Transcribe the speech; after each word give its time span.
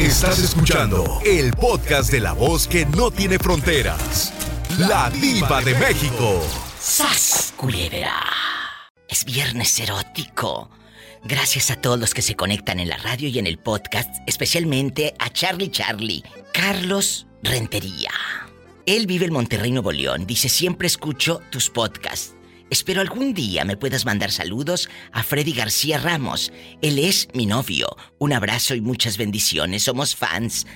Estás 0.00 0.38
escuchando 0.38 1.20
el 1.26 1.52
podcast 1.52 2.10
de 2.10 2.20
la 2.20 2.32
voz 2.32 2.66
que 2.66 2.86
no 2.86 3.10
tiene 3.10 3.38
fronteras. 3.38 4.32
La 4.78 5.10
diva 5.10 5.60
de 5.60 5.74
México. 5.74 6.40
¡Sas, 6.80 7.52
culebra! 7.54 8.14
Es 9.06 9.26
viernes 9.26 9.78
erótico. 9.78 10.70
Gracias 11.22 11.70
a 11.70 11.76
todos 11.76 12.00
los 12.00 12.14
que 12.14 12.22
se 12.22 12.34
conectan 12.34 12.80
en 12.80 12.88
la 12.88 12.96
radio 12.96 13.28
y 13.28 13.38
en 13.38 13.46
el 13.46 13.58
podcast, 13.58 14.08
especialmente 14.26 15.14
a 15.18 15.28
Charlie 15.28 15.70
Charlie, 15.70 16.24
Carlos 16.54 17.26
Rentería. 17.42 18.10
Él 18.86 19.06
vive 19.06 19.26
en 19.26 19.34
Monterrey, 19.34 19.70
Nuevo 19.70 19.92
León. 19.92 20.26
Dice, 20.26 20.48
siempre 20.48 20.86
escucho 20.86 21.42
tus 21.50 21.68
podcasts. 21.68 22.34
Espero 22.70 23.00
algún 23.00 23.34
día 23.34 23.64
me 23.64 23.76
puedas 23.76 24.04
mandar 24.04 24.30
saludos 24.30 24.88
a 25.12 25.22
Freddy 25.22 25.52
García 25.52 25.98
Ramos. 25.98 26.52
Él 26.80 26.98
es 26.98 27.28
mi 27.34 27.46
novio. 27.46 27.96
Un 28.18 28.32
abrazo 28.32 28.74
y 28.74 28.80
muchas 28.80 29.16
bendiciones. 29.16 29.82
Somos 29.82 30.14
fans. 30.14 30.66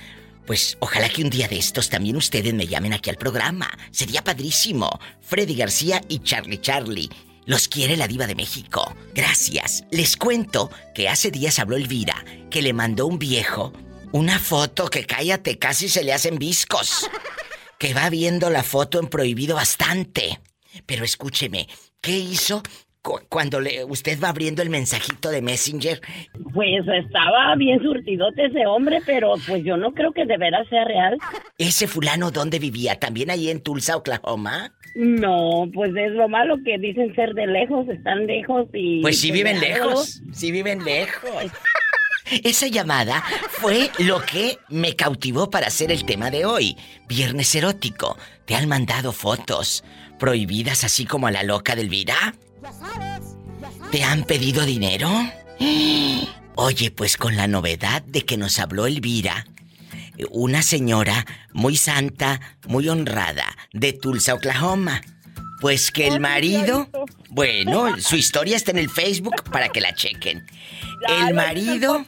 Pues 0.45 0.77
ojalá 0.79 1.09
que 1.09 1.23
un 1.23 1.29
día 1.29 1.47
de 1.47 1.57
estos 1.57 1.89
también 1.89 2.17
ustedes 2.17 2.53
me 2.53 2.67
llamen 2.67 2.93
aquí 2.93 3.09
al 3.09 3.15
programa. 3.15 3.69
Sería 3.91 4.23
padrísimo. 4.23 4.99
Freddy 5.21 5.55
García 5.55 6.01
y 6.07 6.19
Charlie 6.19 6.61
Charlie. 6.61 7.09
Los 7.45 7.67
quiere 7.67 7.97
la 7.97 8.07
diva 8.07 8.27
de 8.27 8.35
México. 8.35 8.93
Gracias. 9.13 9.85
Les 9.89 10.17
cuento 10.17 10.69
que 10.93 11.09
hace 11.09 11.31
días 11.31 11.59
habló 11.59 11.77
Elvira, 11.77 12.25
que 12.51 12.61
le 12.61 12.73
mandó 12.73 13.07
un 13.07 13.17
viejo 13.17 13.71
una 14.15 14.39
foto 14.39 14.89
que 14.89 15.05
cállate, 15.05 15.59
casi 15.59 15.89
se 15.89 16.01
le 16.01 16.13
hacen 16.13 16.37
viscos. 16.37 17.09
Que 17.77 17.93
va 17.93 18.09
viendo 18.09 18.49
la 18.49 18.63
foto 18.63 19.01
en 19.01 19.07
prohibido 19.09 19.57
bastante. 19.57 20.39
Pero 20.85 21.03
escúcheme, 21.03 21.67
¿qué 22.05 22.11
hizo 22.11 22.61
cuando 23.29 23.59
le, 23.59 23.83
usted 23.83 24.19
va 24.19 24.29
abriendo 24.29 24.61
el 24.61 24.69
mensajito 24.69 25.29
de 25.29 25.41
Messenger? 25.41 26.01
Pues 26.53 26.87
estaba 26.87 27.55
bien 27.55 27.81
surtidote 27.81 28.45
ese 28.45 28.65
hombre, 28.65 28.99
pero 29.05 29.33
pues 29.47 29.63
yo 29.63 29.77
no 29.77 29.93
creo 29.93 30.11
que 30.11 30.25
de 30.25 30.37
veras 30.37 30.67
sea 30.69 30.85
real. 30.85 31.17
¿Ese 31.57 31.87
fulano 31.87 32.31
dónde 32.31 32.59
vivía? 32.59 32.99
¿También 32.99 33.29
ahí 33.29 33.49
en 33.49 33.61
Tulsa, 33.61 33.97
Oklahoma? 33.97 34.71
No, 34.95 35.69
pues 35.73 35.91
es 35.95 36.13
lo 36.13 36.29
malo 36.29 36.57
que 36.63 36.77
dicen 36.77 37.13
ser 37.15 37.33
de 37.33 37.47
lejos, 37.47 37.87
están 37.89 38.25
lejos 38.25 38.67
y... 38.73 39.01
Pues 39.01 39.19
sí 39.19 39.31
viven 39.31 39.59
lejos, 39.59 40.21
sí 40.31 40.51
viven 40.51 40.83
lejos. 40.83 41.51
Esa 42.43 42.67
llamada 42.67 43.23
fue 43.49 43.89
lo 43.99 44.19
que 44.21 44.57
me 44.69 44.95
cautivó 44.95 45.49
para 45.51 45.67
hacer 45.67 45.91
el 45.91 46.05
tema 46.05 46.31
de 46.31 46.45
hoy. 46.45 46.75
Viernes 47.07 47.53
erótico. 47.53 48.17
¿Te 48.45 48.55
han 48.55 48.67
mandado 48.67 49.11
fotos 49.11 49.83
prohibidas 50.19 50.83
así 50.83 51.05
como 51.05 51.27
a 51.27 51.31
la 51.31 51.43
loca 51.43 51.75
del 51.75 51.89
vida? 51.89 52.35
¿Te 53.91 54.03
han 54.03 54.23
pedido 54.23 54.65
dinero? 54.65 55.09
Oye, 56.55 56.91
pues 56.91 57.17
con 57.17 57.35
la 57.35 57.47
novedad 57.47 58.01
de 58.03 58.25
que 58.25 58.37
nos 58.37 58.59
habló 58.59 58.87
Elvira, 58.87 59.45
una 60.31 60.63
señora 60.63 61.25
muy 61.53 61.75
santa, 61.75 62.39
muy 62.67 62.87
honrada, 62.89 63.45
de 63.73 63.93
Tulsa, 63.93 64.33
Oklahoma. 64.33 65.01
Pues 65.61 65.91
que 65.91 66.07
el 66.07 66.19
marido... 66.19 66.89
Bueno, 67.29 67.97
su 67.99 68.15
historia 68.15 68.55
está 68.55 68.71
en 68.71 68.77
el 68.77 68.89
Facebook 68.89 69.43
para 69.51 69.69
que 69.69 69.81
la 69.81 69.93
chequen. 69.95 70.45
El 71.07 71.33
marido... 71.33 72.05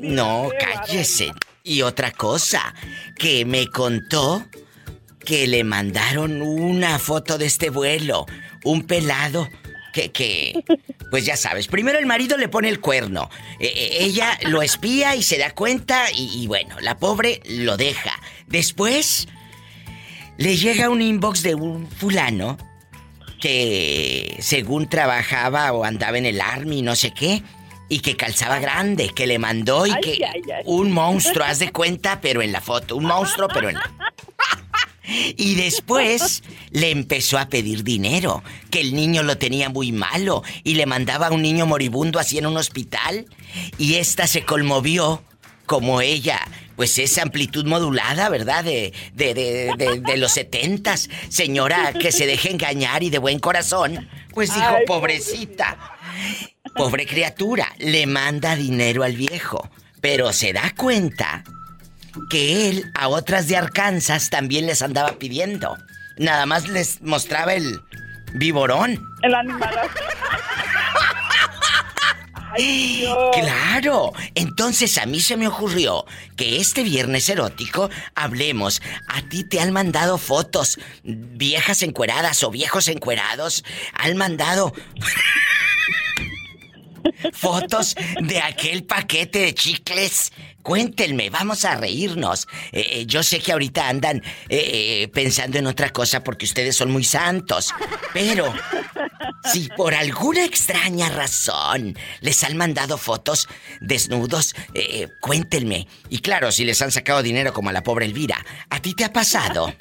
No, 0.00 0.50
cállese. 0.58 1.32
Y 1.62 1.82
otra 1.82 2.12
cosa, 2.12 2.74
que 3.16 3.44
me 3.44 3.66
contó 3.68 4.44
que 5.28 5.46
le 5.46 5.62
mandaron 5.62 6.40
una 6.40 6.98
foto 6.98 7.36
de 7.36 7.44
este 7.44 7.68
vuelo, 7.68 8.24
un 8.64 8.86
pelado 8.86 9.46
que, 9.92 10.10
que, 10.10 10.64
pues 11.10 11.26
ya 11.26 11.36
sabes, 11.36 11.68
primero 11.68 11.98
el 11.98 12.06
marido 12.06 12.38
le 12.38 12.48
pone 12.48 12.70
el 12.70 12.80
cuerno, 12.80 13.28
e, 13.60 13.66
e, 13.66 14.04
ella 14.04 14.38
lo 14.44 14.62
espía 14.62 15.16
y 15.16 15.22
se 15.22 15.36
da 15.36 15.50
cuenta 15.50 16.06
y, 16.14 16.46
bueno, 16.46 16.76
la 16.80 16.96
pobre 16.96 17.42
lo 17.44 17.76
deja. 17.76 18.18
Después 18.46 19.28
le 20.38 20.56
llega 20.56 20.88
un 20.88 21.02
inbox 21.02 21.42
de 21.42 21.54
un 21.54 21.86
fulano 21.90 22.56
que 23.38 24.34
según 24.40 24.88
trabajaba 24.88 25.72
o 25.72 25.84
andaba 25.84 26.16
en 26.16 26.24
el 26.24 26.40
army, 26.40 26.80
no 26.80 26.96
sé 26.96 27.12
qué, 27.12 27.42
y 27.90 28.00
que 28.00 28.16
calzaba 28.16 28.60
grande, 28.60 29.10
que 29.10 29.26
le 29.26 29.38
mandó 29.38 29.84
y 29.84 29.92
que 30.00 30.22
un 30.64 30.90
monstruo, 30.90 31.44
haz 31.44 31.58
de 31.58 31.70
cuenta, 31.70 32.22
pero 32.22 32.40
en 32.40 32.50
la 32.50 32.62
foto, 32.62 32.96
un 32.96 33.04
monstruo, 33.04 33.46
pero 33.52 33.68
en 33.68 33.74
la... 33.74 33.92
Y 35.36 35.54
después 35.54 36.42
le 36.70 36.90
empezó 36.90 37.38
a 37.38 37.48
pedir 37.48 37.82
dinero, 37.82 38.42
que 38.70 38.80
el 38.80 38.94
niño 38.94 39.22
lo 39.22 39.38
tenía 39.38 39.70
muy 39.70 39.92
malo 39.92 40.42
y 40.64 40.74
le 40.74 40.86
mandaba 40.86 41.28
a 41.28 41.32
un 41.32 41.42
niño 41.42 41.66
moribundo 41.66 42.18
así 42.18 42.38
en 42.38 42.46
un 42.46 42.56
hospital. 42.56 43.26
Y 43.78 43.94
esta 43.94 44.26
se 44.26 44.44
conmovió 44.44 45.22
como 45.64 46.00
ella, 46.00 46.40
pues 46.76 46.98
esa 46.98 47.22
amplitud 47.22 47.66
modulada, 47.66 48.28
¿verdad? 48.28 48.64
De, 48.64 48.92
de, 49.14 49.34
de, 49.34 50.00
de, 50.00 50.16
los 50.16 50.32
setentas. 50.32 51.08
Señora 51.28 51.92
que 51.92 52.12
se 52.12 52.26
deje 52.26 52.50
engañar 52.50 53.02
y 53.02 53.10
de 53.10 53.18
buen 53.18 53.38
corazón, 53.38 54.08
pues 54.32 54.54
dijo, 54.54 54.76
pobrecita. 54.86 55.94
Pobre 56.74 57.06
criatura, 57.06 57.74
le 57.78 58.06
manda 58.06 58.54
dinero 58.56 59.02
al 59.02 59.16
viejo, 59.16 59.68
pero 60.00 60.32
se 60.32 60.52
da 60.52 60.72
cuenta 60.76 61.44
que 62.28 62.68
él 62.68 62.90
a 62.94 63.08
otras 63.08 63.48
de 63.48 63.56
Arkansas 63.56 64.30
también 64.30 64.66
les 64.66 64.82
andaba 64.82 65.18
pidiendo. 65.18 65.76
Nada 66.16 66.46
más 66.46 66.68
les 66.68 67.00
mostraba 67.02 67.54
el 67.54 67.80
viborón. 68.34 69.00
El 69.22 69.34
animal. 69.34 69.70
Claro, 73.32 74.12
entonces 74.34 74.98
a 74.98 75.06
mí 75.06 75.20
se 75.20 75.36
me 75.36 75.46
ocurrió 75.46 76.04
que 76.36 76.60
este 76.60 76.82
viernes 76.82 77.28
erótico 77.28 77.88
hablemos. 78.14 78.82
A 79.06 79.22
ti 79.22 79.44
te 79.44 79.60
han 79.60 79.72
mandado 79.72 80.18
fotos, 80.18 80.78
viejas 81.04 81.82
encueradas 81.82 82.42
o 82.42 82.50
viejos 82.50 82.88
encuerados, 82.88 83.64
han 83.94 84.16
mandado 84.16 84.72
fotos 87.32 87.94
de 88.20 88.40
aquel 88.40 88.84
paquete 88.84 89.38
de 89.40 89.54
chicles. 89.54 90.32
Cuéntenme, 90.62 91.30
vamos 91.30 91.64
a 91.64 91.76
reírnos. 91.76 92.46
Eh, 92.72 92.86
eh, 92.90 93.06
yo 93.06 93.22
sé 93.22 93.40
que 93.40 93.52
ahorita 93.52 93.88
andan 93.88 94.22
eh, 94.48 95.08
pensando 95.14 95.58
en 95.58 95.66
otra 95.66 95.90
cosa 95.90 96.22
porque 96.22 96.44
ustedes 96.44 96.76
son 96.76 96.90
muy 96.90 97.04
santos. 97.04 97.74
Pero 98.12 98.52
si 99.52 99.68
por 99.68 99.94
alguna 99.94 100.44
extraña 100.44 101.08
razón 101.08 101.96
les 102.20 102.44
han 102.44 102.56
mandado 102.56 102.98
fotos 102.98 103.48
desnudos, 103.80 104.54
cuéntenme. 105.20 105.86
Y 106.10 106.18
claro, 106.18 106.52
si 106.52 106.64
les 106.64 106.82
han 106.82 106.90
sacado 106.90 107.22
dinero 107.22 107.52
como 107.52 107.70
a 107.70 107.72
la 107.72 107.82
pobre 107.82 108.04
Elvira, 108.04 108.44
¿a 108.68 108.80
ti 108.80 108.94
te 108.94 109.04
ha 109.04 109.12
pasado? 109.12 109.72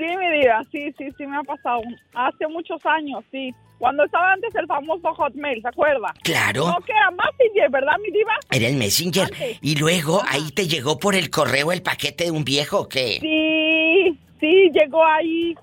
Sí, 0.00 0.06
mi 0.16 0.30
vida, 0.38 0.62
sí, 0.72 0.94
sí, 0.96 1.10
sí 1.18 1.26
me 1.26 1.36
ha 1.36 1.42
pasado. 1.42 1.82
Hace 2.14 2.46
muchos 2.48 2.80
años, 2.86 3.22
sí. 3.30 3.54
Cuando 3.80 4.04
estaba 4.04 4.34
antes 4.34 4.54
el 4.56 4.66
famoso 4.66 5.14
Hotmail, 5.14 5.62
¿se 5.62 5.68
acuerda? 5.68 6.12
Claro. 6.22 6.66
No, 6.66 6.76
que 6.84 6.92
era 6.92 7.10
Messenger, 7.12 7.70
¿verdad, 7.70 7.94
mi 8.02 8.10
diva? 8.10 8.34
Era 8.50 8.68
el 8.68 8.76
Messenger. 8.76 9.30
Y 9.62 9.76
luego 9.76 10.20
ahí 10.28 10.50
te 10.50 10.68
llegó 10.68 10.98
por 10.98 11.14
el 11.14 11.30
correo 11.30 11.72
el 11.72 11.80
paquete 11.80 12.24
de 12.24 12.30
un 12.30 12.44
viejo, 12.44 12.80
¿o 12.80 12.88
¿qué? 12.90 13.16
Sí, 13.22 14.18
sí, 14.38 14.70
llegó 14.74 15.02
ahí. 15.02 15.54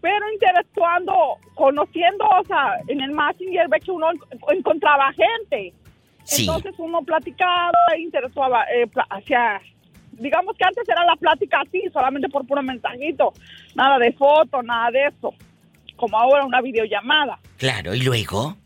Pero 0.00 0.32
interactuando, 0.32 1.12
conociendo, 1.54 2.24
o 2.26 2.44
sea, 2.44 2.76
en 2.86 3.00
el 3.00 3.10
Messenger 3.10 3.68
ve 3.68 3.80
que 3.80 3.90
uno 3.90 4.10
encontraba 4.52 5.12
gente. 5.12 5.72
Sí. 6.22 6.42
Entonces 6.42 6.76
uno 6.78 7.02
platicaba, 7.02 7.72
interactuaba, 7.98 8.66
eh, 8.72 8.88
hacia 9.10 9.60
digamos 10.12 10.56
que 10.56 10.64
antes 10.64 10.88
era 10.88 11.04
la 11.04 11.16
plática 11.16 11.62
así, 11.62 11.82
solamente 11.92 12.28
por 12.28 12.46
puro 12.46 12.62
mensajito, 12.62 13.32
nada 13.74 13.98
de 13.98 14.12
foto, 14.12 14.62
nada 14.62 14.92
de 14.92 15.06
eso 15.06 15.34
como 16.02 16.18
ahora 16.18 16.44
una 16.44 16.60
videollamada. 16.60 17.38
Claro, 17.58 17.94
¿y 17.94 18.00
luego? 18.00 18.56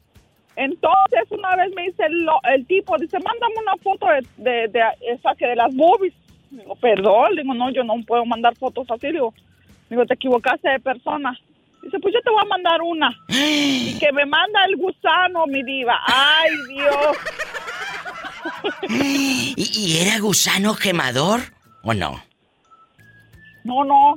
Entonces 0.57 1.31
una 1.31 1.55
vez 1.55 1.71
me 1.77 1.83
dice 1.83 2.05
el, 2.07 2.67
tipo, 2.67 2.97
dice, 2.97 3.19
mándame 3.19 3.55
una 3.61 3.77
foto 3.83 4.07
de, 4.39 4.69
de, 4.69 4.83
esa 5.13 5.35
que 5.35 5.47
de 5.47 5.55
las 5.55 5.71
movies. 5.75 6.15
Digo, 6.51 6.75
perdón, 6.77 7.37
digo, 7.37 7.53
no, 7.53 7.71
yo 7.73 7.85
no 7.85 7.93
puedo 8.07 8.25
mandar 8.25 8.57
fotos 8.57 8.91
así. 8.91 9.09
Digo, 9.09 9.35
digo, 9.91 10.07
te 10.07 10.15
equivocaste 10.15 10.67
de 10.67 10.81
persona. 10.81 11.39
Dice, 11.83 11.99
pues 11.99 12.15
yo 12.15 12.23
te 12.23 12.31
voy 12.31 12.41
a 12.43 12.49
mandar 12.49 12.81
una. 12.81 13.15
y 13.29 13.99
que 13.99 14.11
me 14.13 14.25
manda 14.25 14.65
el 14.65 14.77
gusano, 14.77 15.47
mi 15.47 15.63
diva. 15.63 16.01
Ay, 16.07 16.51
Dios. 16.71 17.17
¿Y, 18.89 19.55
¿Y, 19.59 19.99
era 19.99 20.21
gusano 20.21 20.75
quemador 20.75 21.41
o 21.83 21.93
no? 21.93 22.19
No, 23.63 23.85
no. 23.85 24.15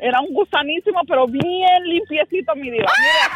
Era 0.00 0.20
un 0.20 0.32
gusanísimo, 0.32 1.00
pero 1.08 1.26
bien 1.26 1.82
limpiecito, 1.84 2.54
mi 2.54 2.70
diva. 2.70 2.86
Mira, 3.00 3.28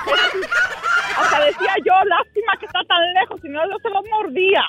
hasta 1.18 1.44
decía 1.44 1.74
yo, 1.84 1.92
lástima 2.04 2.56
que 2.58 2.66
está 2.66 2.78
tan 2.86 3.12
lejos, 3.14 3.40
si 3.40 3.48
no 3.48 3.68
yo 3.68 3.76
se 3.82 3.90
lo 3.90 4.00
mordía. 4.02 4.62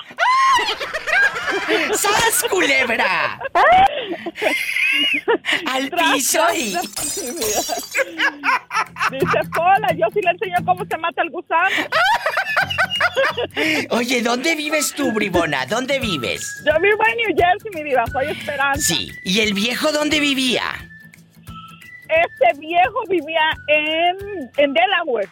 ¡Sas, 1.92 2.42
culebra! 2.50 3.38
Al 5.72 5.88
piso 5.90 6.42
y... 6.54 6.74
Dice, 9.10 9.38
hola, 9.60 9.88
yo 9.96 10.06
sí 10.12 10.20
le 10.22 10.30
enseño 10.30 10.56
cómo 10.64 10.84
se 10.84 10.96
mata 10.98 11.22
el 11.22 11.30
gusano. 11.30 11.68
Oye, 13.90 14.22
¿dónde 14.22 14.54
vives 14.56 14.92
tú, 14.94 15.12
Bribona? 15.12 15.66
¿Dónde 15.66 15.98
vives? 15.98 16.62
Yo 16.66 16.72
vivo 16.80 17.02
en 17.06 17.16
New 17.16 17.34
Jersey, 17.36 17.70
mi 17.74 17.82
vida, 17.84 18.04
soy 18.12 18.26
Esperanza. 18.28 18.80
Sí, 18.80 19.12
¿y 19.24 19.40
el 19.40 19.52
viejo 19.54 19.92
dónde 19.92 20.20
vivía? 20.20 20.62
Este 22.08 22.60
viejo 22.60 23.00
vivía 23.08 23.50
en, 23.68 24.50
en 24.56 24.74
Delaware. 24.74 25.28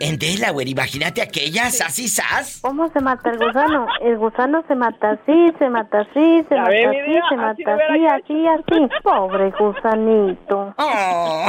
En 0.00 0.18
Delaware, 0.18 0.68
imagínate 0.68 1.22
aquellas, 1.22 1.80
así, 1.80 2.08
sas. 2.08 2.58
¿Cómo 2.60 2.90
se 2.92 3.00
mata 3.00 3.30
el 3.30 3.38
gusano? 3.38 3.86
El 4.02 4.18
gusano 4.18 4.62
se 4.68 4.74
mata 4.74 5.12
así, 5.12 5.46
se 5.58 5.68
mata 5.70 6.00
así, 6.00 6.44
se 6.48 6.54
mata 6.54 6.90
así, 6.90 7.18
se 7.30 7.36
mata 7.36 7.74
así, 7.74 8.06
así, 8.06 8.46
así. 8.46 8.88
Pobre 9.02 9.50
gusanito. 9.58 10.74
Oh. 10.88 11.46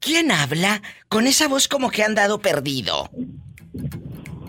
¿Quién 0.00 0.30
habla 0.30 0.80
con 1.08 1.26
esa 1.26 1.48
voz 1.48 1.68
como 1.68 1.90
que 1.90 2.02
han 2.02 2.14
dado 2.14 2.38
perdido? 2.40 3.10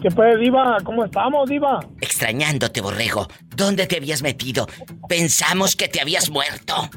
¿Qué 0.02 0.10
pues, 0.12 0.40
Diva? 0.40 0.78
¿Cómo 0.84 1.04
estamos, 1.04 1.50
Diva? 1.50 1.80
Extrañándote, 2.00 2.80
borrego. 2.80 3.28
¿Dónde 3.56 3.86
te 3.86 3.98
habías 3.98 4.22
metido? 4.22 4.68
Pensamos 5.10 5.76
que 5.76 5.90
te 5.90 6.00
habías 6.00 6.30
muerto. 6.30 6.90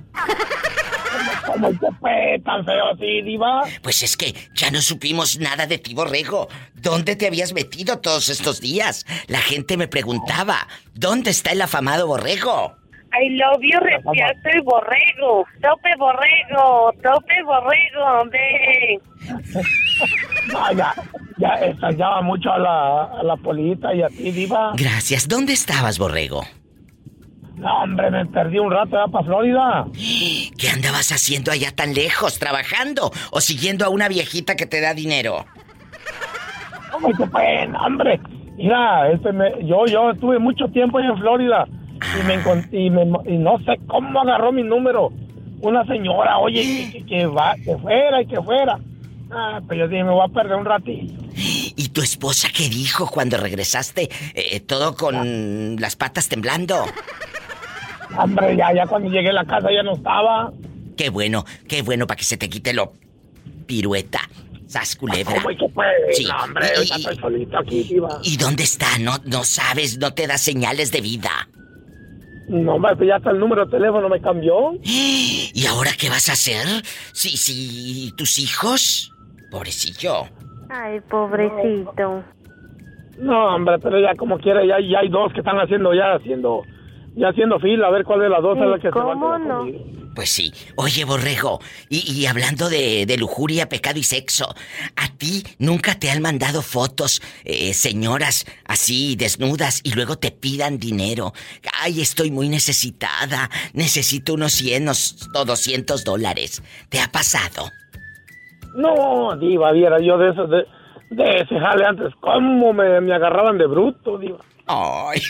¿Cómo 1.46 1.70
te 1.70 1.90
fue 2.00 2.40
tan 2.44 2.64
feo 2.64 2.92
así, 2.92 3.22
Diva? 3.22 3.62
Pues 3.82 4.04
es 4.04 4.16
que 4.16 4.34
ya 4.54 4.70
no 4.70 4.80
supimos 4.80 5.38
nada 5.40 5.66
de 5.66 5.78
ti, 5.78 5.94
borrego. 5.94 6.48
¿Dónde 6.74 7.16
te 7.16 7.26
habías 7.26 7.52
metido 7.52 7.98
todos 7.98 8.28
estos 8.28 8.60
días? 8.60 9.04
La 9.26 9.40
gente 9.40 9.76
me 9.76 9.88
preguntaba, 9.88 10.68
¿dónde 10.94 11.30
está 11.30 11.50
el 11.50 11.62
afamado 11.62 12.06
borrego? 12.06 12.76
I 13.14 13.28
love 13.36 13.60
you, 13.60 13.78
el 13.78 14.62
borrego. 14.62 15.44
Tope 15.60 15.90
borrego, 15.98 16.92
tope 17.02 17.42
borrego, 17.44 18.30
ve. 18.30 19.00
ya, 20.76 20.94
ya 21.36 21.48
extrañaba 21.66 22.22
mucho 22.22 22.50
a 22.50 22.58
la, 22.58 23.04
a 23.04 23.22
la 23.22 23.36
polita 23.36 23.94
y 23.94 24.02
a 24.02 24.08
ti, 24.08 24.30
Diva. 24.30 24.72
Gracias. 24.76 25.28
¿Dónde 25.28 25.52
estabas, 25.52 25.98
borrego? 25.98 26.42
No, 27.56 27.82
hombre, 27.82 28.10
me 28.10 28.24
perdí 28.26 28.58
un 28.58 28.70
rato 28.70 28.96
allá 28.96 29.12
para 29.12 29.24
Florida. 29.26 29.86
¿Qué 29.92 30.70
andabas 30.70 31.12
haciendo 31.12 31.52
allá 31.52 31.70
tan 31.70 31.92
lejos? 31.92 32.38
¿Trabajando 32.38 33.12
o 33.30 33.40
siguiendo 33.40 33.84
a 33.84 33.90
una 33.90 34.08
viejita 34.08 34.56
que 34.56 34.66
te 34.66 34.80
da 34.80 34.94
dinero? 34.94 35.44
¿Cómo 36.90 37.08
qué 37.08 37.26
pena, 37.26 37.78
hombre? 37.86 38.18
Mira, 38.56 39.10
este 39.12 39.32
me, 39.32 39.50
yo, 39.66 39.84
yo 39.86 40.10
estuve 40.10 40.38
mucho 40.38 40.66
tiempo 40.68 40.98
allá 40.98 41.08
en 41.08 41.18
Florida 41.18 41.68
y 42.20 42.26
me, 42.26 42.84
y 42.84 42.90
me 42.90 43.02
y 43.26 43.38
no 43.38 43.58
sé 43.58 43.78
cómo 43.86 44.20
agarró 44.20 44.52
mi 44.52 44.62
número. 44.62 45.10
Una 45.60 45.86
señora, 45.86 46.38
oye, 46.38 47.04
que, 47.08 47.26
va, 47.26 47.54
que 47.54 47.76
fuera 47.78 48.22
y 48.22 48.26
que 48.26 48.42
fuera. 48.42 48.78
Ah, 49.30 49.60
pues 49.66 49.78
yo 49.78 49.88
dije, 49.88 50.04
me 50.04 50.10
voy 50.10 50.24
a 50.28 50.32
perder 50.32 50.56
un 50.56 50.64
ratito. 50.64 51.14
¿Y 51.34 51.88
tu 51.88 52.02
esposa 52.02 52.48
qué 52.54 52.68
dijo 52.68 53.08
cuando 53.08 53.36
regresaste? 53.38 54.10
Eh, 54.34 54.60
todo 54.60 54.94
con 54.94 55.76
las 55.80 55.96
patas 55.96 56.28
temblando. 56.28 56.84
Hombre, 58.18 58.56
ya, 58.56 58.74
ya 58.74 58.86
cuando 58.86 59.08
llegué 59.08 59.30
a 59.30 59.32
la 59.32 59.44
casa 59.44 59.68
ya 59.72 59.82
no 59.82 59.94
estaba. 59.94 60.52
Qué 60.96 61.08
bueno, 61.08 61.44
qué 61.66 61.82
bueno 61.82 62.06
para 62.06 62.18
que 62.18 62.24
se 62.24 62.36
te 62.36 62.50
quite 62.50 62.74
lo 62.74 62.92
pirueta. 63.66 64.20
Sas 64.66 64.96
culebra. 64.96 65.34
¿Cómo 65.34 65.48
que 65.48 65.68
pues? 65.72 65.88
Sí. 66.12 66.26
hombre, 66.42 66.66
y, 66.78 66.82
estoy 66.82 67.16
solito 67.16 67.58
aquí, 67.58 67.86
¿Y 68.22 68.36
dónde 68.36 68.64
está? 68.64 68.98
No, 68.98 69.16
no 69.24 69.44
sabes, 69.44 69.98
no 69.98 70.14
te 70.14 70.26
da 70.26 70.38
señales 70.38 70.92
de 70.92 71.00
vida. 71.00 71.48
No, 72.52 72.74
hombre, 72.74 72.94
pues 72.96 73.08
ya 73.08 73.16
hasta 73.16 73.30
el 73.30 73.38
número 73.38 73.64
de 73.64 73.70
teléfono 73.70 74.08
me 74.10 74.20
cambió. 74.20 74.72
¿Y 74.82 75.66
ahora 75.66 75.90
qué 75.98 76.10
vas 76.10 76.28
a 76.28 76.32
hacer? 76.32 76.66
Sí, 77.12 77.36
sí, 77.36 78.12
tus 78.16 78.38
hijos. 78.38 79.10
Pobrecillo. 79.50 80.24
Ay, 80.68 81.00
pobrecito. 81.00 82.22
No, 83.18 83.54
hombre, 83.54 83.78
pero 83.78 84.00
ya 84.00 84.14
como 84.16 84.38
quiera, 84.38 84.64
ya, 84.64 84.80
ya 84.80 85.00
hay 85.00 85.08
dos 85.08 85.32
que 85.32 85.40
están 85.40 85.58
haciendo, 85.58 85.94
ya 85.94 86.14
haciendo 86.14 86.62
ya 87.14 87.28
haciendo 87.28 87.58
fila 87.58 87.88
a 87.88 87.90
ver 87.90 88.04
cuál 88.04 88.20
de 88.20 88.28
las 88.28 88.42
dos 88.42 88.56
es 88.56 88.66
la 88.66 88.78
que 88.78 88.90
se 88.90 88.98
va 88.98 89.12
a 89.12 89.38
no? 89.38 89.66
Pues 90.14 90.30
sí. 90.30 90.52
Oye, 90.76 91.04
Borrego, 91.04 91.60
y, 91.88 92.26
hablando 92.26 92.68
de, 92.68 93.06
lujuria, 93.18 93.68
pecado 93.68 93.98
y 93.98 94.02
sexo, 94.02 94.54
¿a 94.96 95.08
ti 95.16 95.42
nunca 95.58 95.98
te 95.98 96.10
han 96.10 96.20
mandado 96.20 96.60
fotos, 96.60 97.22
eh, 97.44 97.72
señoras, 97.72 98.46
así, 98.66 99.16
desnudas, 99.16 99.80
y 99.84 99.92
luego 99.92 100.16
te 100.16 100.30
pidan 100.30 100.78
dinero? 100.78 101.32
Ay, 101.80 102.00
estoy 102.00 102.30
muy 102.30 102.48
necesitada, 102.48 103.48
necesito 103.72 104.34
unos 104.34 104.52
100 104.52 104.88
o 105.34 105.44
200 105.44 106.04
dólares. 106.04 106.62
¿Te 106.90 107.00
ha 107.00 107.08
pasado? 107.10 107.70
No, 108.74 109.36
diva, 109.36 109.72
viera 109.72 109.98
yo 110.00 110.18
de 110.18 110.30
eso, 110.30 110.46
de, 110.46 110.66
de 111.10 111.40
ese 111.40 111.58
jale 111.58 111.86
antes, 111.86 112.12
¿cómo 112.20 112.72
me, 112.72 113.00
me 113.00 113.14
agarraban 113.14 113.56
de 113.56 113.66
bruto, 113.66 114.18
diva? 114.18 114.38
Ay... 114.66 115.20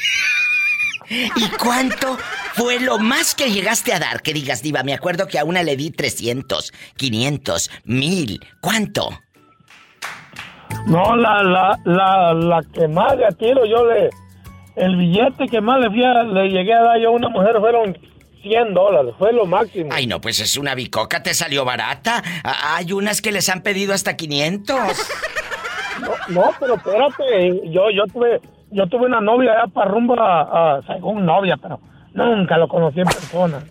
¿Y 1.13 1.49
cuánto 1.59 2.17
fue 2.55 2.81
lo 2.81 2.99
más 2.99 3.35
que 3.35 3.51
llegaste 3.51 3.93
a 3.93 3.99
dar? 3.99 4.23
Que 4.23 4.33
digas, 4.33 4.63
Diva, 4.63 4.83
me 4.83 4.95
acuerdo 4.95 5.27
que 5.27 5.39
a 5.39 5.45
una 5.45 5.63
le 5.63 5.77
di 5.77 5.91
300, 5.91 6.73
500, 6.97 7.71
1000. 7.85 8.41
¿Cuánto? 8.61 9.11
No, 10.87 11.15
la, 11.17 11.43
la, 11.43 11.79
la, 11.85 12.33
la 12.35 12.63
que 12.73 12.89
más 12.89 13.17
le 13.17 13.29
tiro 13.39 13.65
yo 13.67 13.85
le. 13.87 14.11
El 14.75 14.97
billete 14.97 15.47
que 15.49 15.61
más 15.61 15.81
le, 15.81 15.89
fui 15.89 16.01
le 16.01 16.49
llegué 16.49 16.73
a 16.73 16.83
dar 16.83 16.99
yo 16.99 17.09
a 17.09 17.13
una 17.13 17.29
mujer 17.29 17.57
fueron 17.61 17.99
100 18.43 18.75
dólares, 18.75 19.15
fue 19.19 19.33
lo 19.33 19.45
máximo. 19.45 19.91
Ay, 19.93 20.07
no, 20.07 20.21
pues 20.21 20.41
es 20.41 20.57
una 20.57 20.75
bicoca, 20.75 21.23
te 21.23 21.35
salió 21.35 21.65
barata. 21.65 22.23
Hay 22.43 22.93
unas 22.93 23.21
que 23.21 23.33
les 23.33 23.49
han 23.49 23.63
pedido 23.63 23.93
hasta 23.95 24.17
500. 24.17 24.77
No, 26.01 26.11
no 26.29 26.51
pero 26.59 26.75
espérate, 26.77 27.71
yo, 27.71 27.91
yo 27.91 28.07
tuve 28.11 28.41
yo 28.73 28.87
tuve 28.87 29.07
una 29.07 29.21
novia 29.21 29.53
allá 29.53 29.67
para 29.69 29.91
rumbo 29.91 30.17
a, 30.19 30.81
según 30.87 31.25
novia, 31.25 31.57
pero 31.57 31.81
nunca 32.15 32.59
lo 32.59 32.69
conocí 32.69 33.01
en 33.01 33.07
persona. 33.07 33.63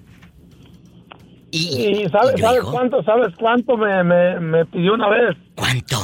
¿Y, 1.51 2.07
sabes, 2.09 2.39
sabes 2.39 2.63
cuánto, 2.63 3.03
sabes 3.03 3.35
cuánto 3.37 3.75
me, 3.75 4.03
me, 4.39 4.65
pidió 4.65 4.93
una 4.93 5.09
vez? 5.09 5.35
¿Cuánto? 5.55 5.97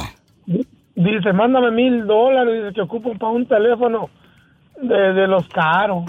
Dice, 0.94 1.32
mándame 1.32 1.70
mil 1.70 2.06
dólares, 2.06 2.62
dice 2.62 2.74
que 2.74 2.80
ocupo 2.82 3.14
para 3.14 3.32
un 3.32 3.46
teléfono 3.46 4.10
de, 4.82 5.12
de 5.14 5.26
los 5.26 5.48
caros. 5.48 6.04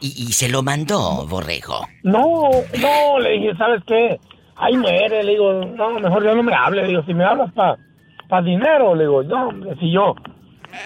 ¿Y, 0.00 0.08
¿Y, 0.08 0.32
se 0.32 0.50
lo 0.50 0.62
mandó, 0.62 1.26
Borrego? 1.26 1.86
No, 2.02 2.50
no, 2.80 3.18
le 3.20 3.30
dije, 3.38 3.56
¿sabes 3.56 3.82
qué? 3.86 4.18
Ay, 4.56 4.76
muere, 4.76 5.22
le 5.22 5.32
digo, 5.32 5.52
no, 5.64 5.98
mejor 6.00 6.24
ya 6.24 6.34
no 6.34 6.42
me 6.42 6.54
hable, 6.54 6.82
le 6.82 6.88
digo, 6.88 7.02
si 7.04 7.14
me 7.14 7.24
hablas 7.24 7.52
para 7.52 7.78
pa 8.28 8.42
dinero, 8.42 8.94
le 8.94 9.04
digo, 9.04 9.22
no, 9.22 9.48
hombre, 9.48 9.76
si 9.78 9.92
yo, 9.92 10.14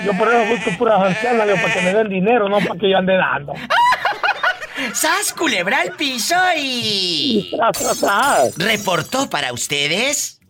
yo 0.05 0.17
por 0.17 0.29
eso 0.29 0.44
busco 0.47 0.71
puras 0.79 1.03
ancianas 1.03 1.49
para 1.61 1.75
que 1.75 1.81
me 1.81 1.95
den 1.95 2.09
dinero, 2.09 2.49
no 2.49 2.59
para 2.59 2.78
que 2.78 2.90
yo 2.90 2.99
ande 2.99 3.16
dando. 3.16 3.55
¡Sas, 4.93 5.33
culebra 5.33 5.81
al 5.81 5.93
piso 5.93 6.35
y... 6.57 7.50
¿Reportó 8.57 9.31
para 9.31 9.52
ustedes? 9.52 10.40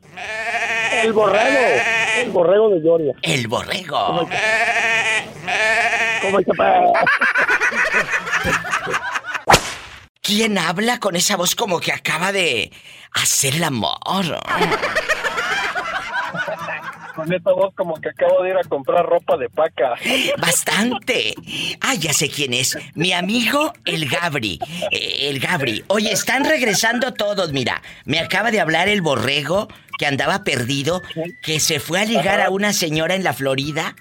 El 0.93 1.13
borrego. 1.13 1.83
El 2.19 2.31
borrego 2.31 2.71
de 2.71 2.81
Gloria. 2.81 3.15
El 3.23 3.49
borrego. 3.49 4.29
¿Cómo 6.23 6.39
¿Quién 10.23 10.59
habla 10.59 10.99
con 10.99 11.15
esa 11.15 11.37
voz 11.37 11.55
como 11.55 11.79
que 11.79 11.93
acaba 11.93 12.33
de 12.33 12.73
hacer 13.13 13.55
el 13.57 13.65
amor? 13.65 14.01
Con 17.17 17.33
esta 17.33 17.53
voz 17.53 17.75
como 17.75 17.95
que 17.95 18.11
acabo 18.11 18.43
de 18.43 18.51
ir 18.51 18.57
a 18.57 18.63
comprar 18.69 19.05
ropa 19.07 19.39
de 19.39 19.49
paca. 19.49 19.95
Bastante. 20.39 21.35
Ah, 21.81 21.95
ya 21.95 22.13
sé 22.13 22.29
quién 22.29 22.53
es. 22.53 22.77
Mi 22.95 23.13
amigo 23.13 23.73
el 23.87 24.07
Gabri. 24.09 24.61
Eh, 24.91 25.31
el 25.31 25.41
Gabri. 25.41 25.83
Oye, 25.89 26.13
están 26.13 26.45
regresando 26.45 27.15
todos, 27.15 27.53
mira. 27.53 27.83
Me 28.05 28.21
acaba 28.21 28.51
de 28.51 28.61
hablar 28.61 28.89
el 28.89 29.01
borrego 29.01 29.67
que 29.99 30.07
andaba 30.07 30.45
perdido, 30.45 31.03
que 31.43 31.59
se 31.59 31.81
fue 31.81 32.01
a 32.01 32.05
ligar 32.05 32.43
a 32.43 32.51
una 32.51 32.75
señora 32.75 33.15
en 33.15 33.25
la 33.25 33.33
Florida, 33.33 33.97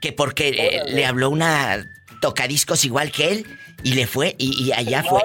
que 0.00 0.12
porque 0.12 0.50
eh, 0.50 0.82
le 0.86 1.04
habló 1.04 1.30
una 1.30 1.84
tocadiscos 2.20 2.84
igual 2.84 3.10
que 3.10 3.32
él 3.32 3.46
y 3.84 3.92
le 3.92 4.06
fue 4.06 4.34
y, 4.38 4.72
allá 4.72 5.04
fue. 5.04 5.22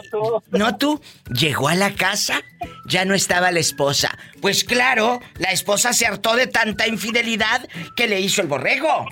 No 0.52 0.78
tú, 0.78 1.02
llegó 1.34 1.70
a 1.70 1.76
la 1.76 1.94
casa, 1.94 2.42
ya 2.86 3.06
no 3.06 3.16
estaba 3.16 3.52
la 3.52 3.60
esposa. 3.60 4.16
Pues 4.42 4.64
claro, 4.64 5.22
la 5.38 5.52
esposa 5.52 5.94
se 5.94 6.06
hartó 6.06 6.36
de 6.36 6.46
tanta 6.46 6.86
infidelidad 6.88 7.68
que 7.96 8.08
le 8.08 8.20
hizo 8.20 8.42
el 8.42 8.48
borrego. 8.48 9.06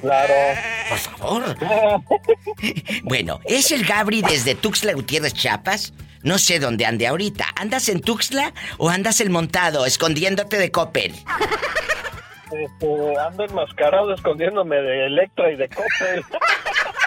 Claro. 0.00 0.34
Por 0.88 0.98
favor. 0.98 1.56
bueno, 3.04 3.38
es 3.44 3.70
el 3.70 3.84
Gabri 3.84 4.22
desde 4.22 4.54
Tuxtla 4.54 4.94
Gutiérrez, 4.94 5.34
Chiapas. 5.34 5.92
No 6.22 6.38
sé 6.38 6.58
dónde 6.58 6.86
ande 6.86 7.06
ahorita. 7.06 7.44
¿Andas 7.56 7.88
en 7.88 8.00
Tuxtla 8.00 8.54
o 8.78 8.88
andas 8.88 9.20
el 9.20 9.28
montado, 9.28 9.84
escondiéndote 9.84 10.56
de 10.56 10.70
Coppel? 10.70 11.14
Este, 12.52 13.18
ando 13.18 13.44
enmascarado 13.44 14.14
escondiéndome 14.14 14.76
de 14.76 15.06
Electra 15.06 15.50
y 15.50 15.56
de 15.56 15.68
Coppel. 15.68 16.24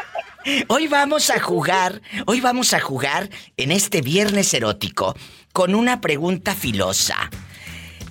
Hoy 0.67 0.87
vamos 0.87 1.31
a 1.31 1.39
jugar, 1.39 2.03
hoy 2.27 2.39
vamos 2.39 2.75
a 2.75 2.79
jugar 2.79 3.31
en 3.57 3.71
este 3.71 4.01
viernes 4.01 4.53
erótico 4.53 5.15
con 5.51 5.73
una 5.73 6.01
pregunta 6.01 6.53
filosa. 6.53 7.31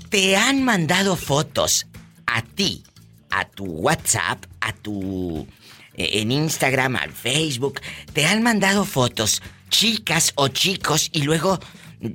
¿Te 0.09 0.37
han 0.37 0.65
mandado 0.65 1.15
fotos 1.15 1.87
a 2.27 2.43
ti, 2.43 2.83
a 3.31 3.45
tu 3.45 3.65
WhatsApp, 3.65 4.45
a 4.61 4.73
tu 4.73 5.47
eh, 5.95 6.21
en 6.21 6.33
Instagram, 6.33 6.97
al 6.97 7.13
Facebook, 7.13 7.81
te 8.13 8.27
han 8.27 8.43
mandado 8.43 8.85
fotos, 8.85 9.41
chicas 9.69 10.33
o 10.35 10.49
chicos, 10.49 11.11
y 11.13 11.23
luego 11.23 11.61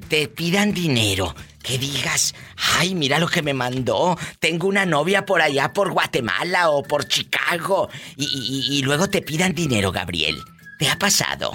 te 0.10 0.28
pidan 0.28 0.74
dinero. 0.74 1.34
Que 1.70 1.78
digas, 1.78 2.34
ay, 2.80 2.96
mira 2.96 3.20
lo 3.20 3.28
que 3.28 3.44
me 3.44 3.54
mandó. 3.54 4.18
Tengo 4.40 4.68
una 4.68 4.88
novia 4.88 5.24
por 5.24 5.40
allá, 5.40 5.72
por 5.72 5.92
Guatemala 5.92 6.72
o 6.72 6.82
por 6.82 7.06
Chicago. 7.08 7.90
Y, 8.18 8.82
luego 8.84 9.08
te 9.08 9.22
pidan 9.22 9.54
dinero, 9.54 9.92
Gabriel. 9.92 10.36
¿Te 10.80 10.90
ha 10.90 10.96
pasado? 10.96 11.52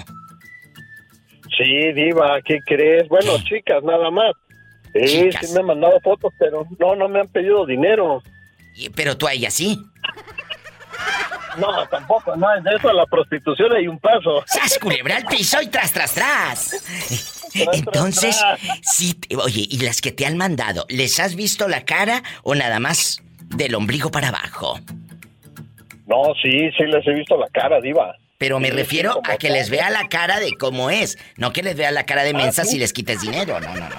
Sí, 1.57 1.91
Diva, 1.91 2.41
¿qué 2.45 2.59
crees? 2.65 3.09
Bueno, 3.09 3.33
chicas, 3.43 3.83
nada 3.83 4.09
más. 4.09 4.31
Sí, 4.93 5.29
sí 5.33 5.53
me 5.53 5.59
han 5.59 5.65
mandado 5.65 5.99
fotos, 5.99 6.31
pero 6.39 6.65
no, 6.79 6.95
no 6.95 7.09
me 7.09 7.19
han 7.19 7.27
pedido 7.27 7.65
dinero. 7.65 8.23
Pero 8.95 9.17
tú 9.17 9.27
a 9.27 9.33
ella 9.33 9.51
sí. 9.51 9.77
No, 11.57 11.85
tampoco, 11.89 12.37
no, 12.37 12.47
de 12.61 12.73
eso 12.73 12.87
a 12.87 12.93
la 12.93 13.05
prostitución 13.05 13.73
hay 13.73 13.89
un 13.89 13.99
paso. 13.99 14.45
¡Sas, 14.45 14.79
culebra 14.79 15.17
al 15.17 15.25
piso 15.25 15.61
y 15.61 15.67
tras, 15.67 15.91
tras, 15.91 16.13
tras! 16.13 17.34
Entonces, 17.73 18.41
sí, 18.81 19.19
oye, 19.37 19.67
¿y 19.69 19.79
las 19.79 20.01
que 20.01 20.11
te 20.11 20.25
han 20.25 20.37
mandado, 20.37 20.85
les 20.89 21.19
has 21.19 21.35
visto 21.35 21.67
la 21.67 21.85
cara 21.85 22.23
o 22.43 22.55
nada 22.55 22.79
más 22.79 23.21
del 23.55 23.75
ombligo 23.75 24.11
para 24.11 24.29
abajo? 24.29 24.79
No, 26.07 26.33
sí, 26.41 26.69
sí 26.77 26.83
les 26.85 27.05
he 27.07 27.13
visto 27.13 27.37
la 27.37 27.47
cara, 27.49 27.79
diva. 27.81 28.15
Pero 28.37 28.59
me 28.59 28.69
refiero 28.69 29.21
a 29.23 29.37
que 29.37 29.49
les 29.49 29.69
vea 29.69 29.89
la 29.89 30.07
cara 30.09 30.39
de 30.39 30.51
cómo 30.57 30.89
es, 30.89 31.17
no 31.37 31.53
que 31.53 31.63
les 31.63 31.75
vea 31.77 31.91
la 31.91 32.05
cara 32.05 32.23
de 32.23 32.31
ah, 32.31 32.37
mensa 32.37 32.65
si 32.65 32.77
les 32.77 32.91
quites 32.91 33.21
dinero, 33.21 33.59
no, 33.59 33.73
no, 33.73 33.89
no. 33.89 33.95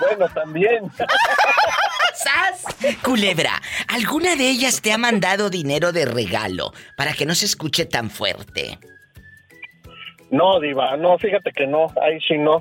Bueno, 0.00 0.28
también. 0.34 0.90
¡Sas! 2.14 2.96
Culebra, 3.02 3.60
¿alguna 3.88 4.36
de 4.36 4.48
ellas 4.48 4.80
te 4.80 4.92
ha 4.92 4.98
mandado 4.98 5.50
dinero 5.50 5.92
de 5.92 6.04
regalo 6.04 6.72
para 6.96 7.12
que 7.12 7.26
no 7.26 7.34
se 7.34 7.46
escuche 7.46 7.86
tan 7.86 8.10
fuerte? 8.10 8.78
No, 10.34 10.58
Diva, 10.58 10.96
no, 10.96 11.16
fíjate 11.16 11.52
que 11.52 11.64
no, 11.64 11.86
ahí 12.02 12.18
sí 12.26 12.36
no. 12.36 12.60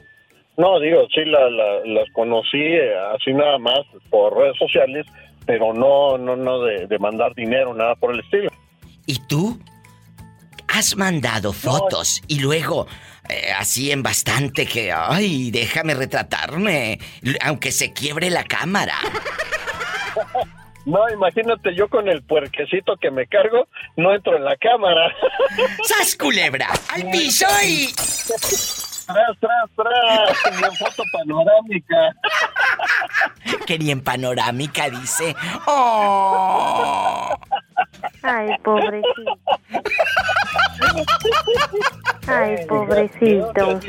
No, 0.58 0.80
digo, 0.80 1.08
sí 1.12 1.22
las 1.26 2.08
conocí 2.14 2.62
eh, 2.62 2.94
así 3.16 3.34
nada 3.34 3.58
más 3.58 3.80
por 4.12 4.38
redes 4.38 4.56
sociales, 4.60 5.08
pero 5.48 5.74
no, 5.74 6.20
no, 6.20 6.36
no 6.36 6.62
de, 6.62 7.00
mandar 7.00 7.34
dinero, 7.34 7.74
nada 7.74 7.96
por 7.96 8.14
el 8.14 8.20
estilo. 8.20 8.52
¿Y 9.08 9.18
tú? 9.28 9.60
Has 10.68 10.96
mandado 10.96 11.52
fotos 11.52 12.22
y 12.28 12.40
luego 12.40 12.86
eh, 13.28 13.52
así 13.58 13.92
en 13.92 14.04
bastante 14.04 14.68
que, 14.68 14.92
ay, 14.92 15.50
déjame 15.50 15.96
retratarme, 15.96 17.00
aunque 17.42 17.72
se 17.72 17.92
quiebre 17.92 18.30
la 18.30 18.44
cámara. 18.44 18.98
No, 20.86 21.10
imagínate 21.10 21.74
yo 21.76 21.88
con 21.88 22.10
el 22.10 22.24
puerquecito 22.24 22.98
que 22.98 23.10
me 23.10 23.26
cargo, 23.28 23.68
no 23.96 24.14
entro 24.14 24.36
en 24.36 24.44
la 24.44 24.56
cámara. 24.58 25.14
¡Sas 25.84 26.16
culebra! 26.16 26.68
¡Al 26.94 27.10
piso 27.10 27.46
y! 27.66 27.94
Tras, 29.06 29.38
tras, 29.40 29.70
tras. 29.76 30.60
Ni 30.60 30.64
en 30.68 30.76
foto 30.76 31.04
panorámica. 31.12 32.16
Que 33.66 33.80
ni 33.80 33.92
en 33.92 34.02
panorámica 34.02 34.90
dice. 34.90 35.36
¡Oh! 35.68 37.34
Ay, 38.22 38.50
pobrecito. 38.64 39.40
Ay, 42.28 42.66
pobrecito. 42.68 43.80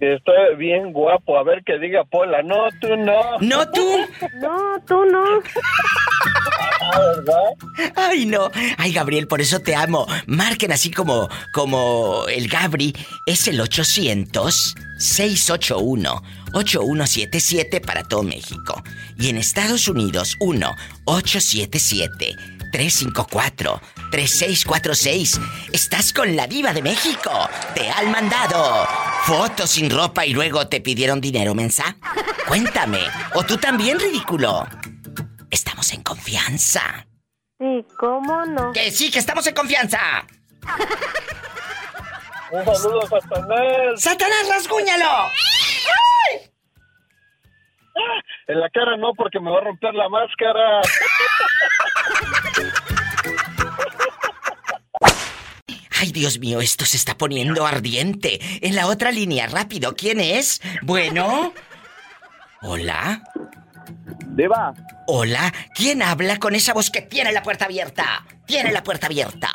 Estoy 0.00 0.56
bien 0.56 0.92
guapo. 0.92 1.38
A 1.38 1.42
ver 1.42 1.62
que 1.64 1.78
diga 1.78 2.04
Pola. 2.04 2.42
No, 2.42 2.68
tú 2.80 2.96
no. 2.96 3.38
¿No 3.40 3.70
tú? 3.70 3.82
No, 4.40 4.80
tú 4.86 5.04
no. 5.04 5.24
Ah, 6.80 7.00
¿verdad? 7.16 7.92
Ay, 7.96 8.26
no. 8.26 8.50
Ay, 8.76 8.92
Gabriel, 8.92 9.26
por 9.26 9.40
eso 9.40 9.60
te 9.60 9.74
amo. 9.74 10.06
Marquen 10.26 10.72
así 10.72 10.90
como, 10.90 11.28
como 11.52 12.24
el 12.28 12.48
Gabri. 12.48 12.94
Es 13.26 13.48
el 13.48 13.60
800 13.60 14.74
681 14.98 16.22
8177 16.52 17.80
para 17.80 18.04
todo 18.04 18.22
México. 18.22 18.82
Y 19.18 19.30
en 19.30 19.36
Estados 19.36 19.88
Unidos, 19.88 20.36
1 20.40 20.70
877 21.04 22.57
354-3646. 22.72 25.40
Estás 25.72 26.12
con 26.12 26.34
la 26.36 26.46
diva 26.46 26.72
de 26.72 26.82
México. 26.82 27.30
Te 27.74 27.90
han 27.90 28.10
mandado 28.10 28.86
fotos 29.24 29.70
sin 29.70 29.90
ropa 29.90 30.24
y 30.26 30.32
luego 30.32 30.66
te 30.68 30.80
pidieron 30.80 31.20
dinero, 31.20 31.54
mensa. 31.54 31.96
Cuéntame. 32.46 33.00
¿O 33.34 33.42
tú 33.44 33.56
también, 33.56 33.98
ridículo? 34.00 34.66
Estamos 35.50 35.92
en 35.92 36.02
confianza. 36.02 37.06
Sí, 37.58 37.84
¿cómo 37.98 38.44
no? 38.46 38.72
Que 38.72 38.90
sí, 38.90 39.10
que 39.10 39.18
estamos 39.18 39.46
en 39.46 39.54
confianza. 39.54 39.98
Un 42.50 42.64
saludo, 42.64 43.02
Satanás. 43.06 43.60
¡Satanás, 43.96 44.48
rasguñalo! 44.48 45.28
En 48.46 48.60
la 48.60 48.70
cara 48.70 48.96
no, 48.96 49.12
porque 49.14 49.40
me 49.40 49.50
va 49.50 49.58
a 49.58 49.64
romper 49.64 49.92
la 49.94 50.08
máscara. 50.08 50.80
Ay, 56.00 56.12
Dios 56.12 56.38
mío, 56.38 56.60
esto 56.60 56.84
se 56.84 56.96
está 56.96 57.18
poniendo 57.18 57.66
ardiente. 57.66 58.38
En 58.64 58.76
la 58.76 58.86
otra 58.86 59.10
línea, 59.10 59.48
rápido, 59.48 59.96
¿quién 59.96 60.20
es? 60.20 60.60
Bueno. 60.82 61.52
Hola. 62.62 63.22
Diva. 64.28 64.74
Hola, 65.08 65.52
¿quién 65.74 66.02
habla 66.02 66.38
con 66.38 66.54
esa 66.54 66.72
voz 66.72 66.90
que 66.90 67.02
tiene 67.02 67.32
la 67.32 67.42
puerta 67.42 67.64
abierta? 67.64 68.24
Tiene 68.46 68.70
la 68.70 68.84
puerta 68.84 69.06
abierta. 69.06 69.50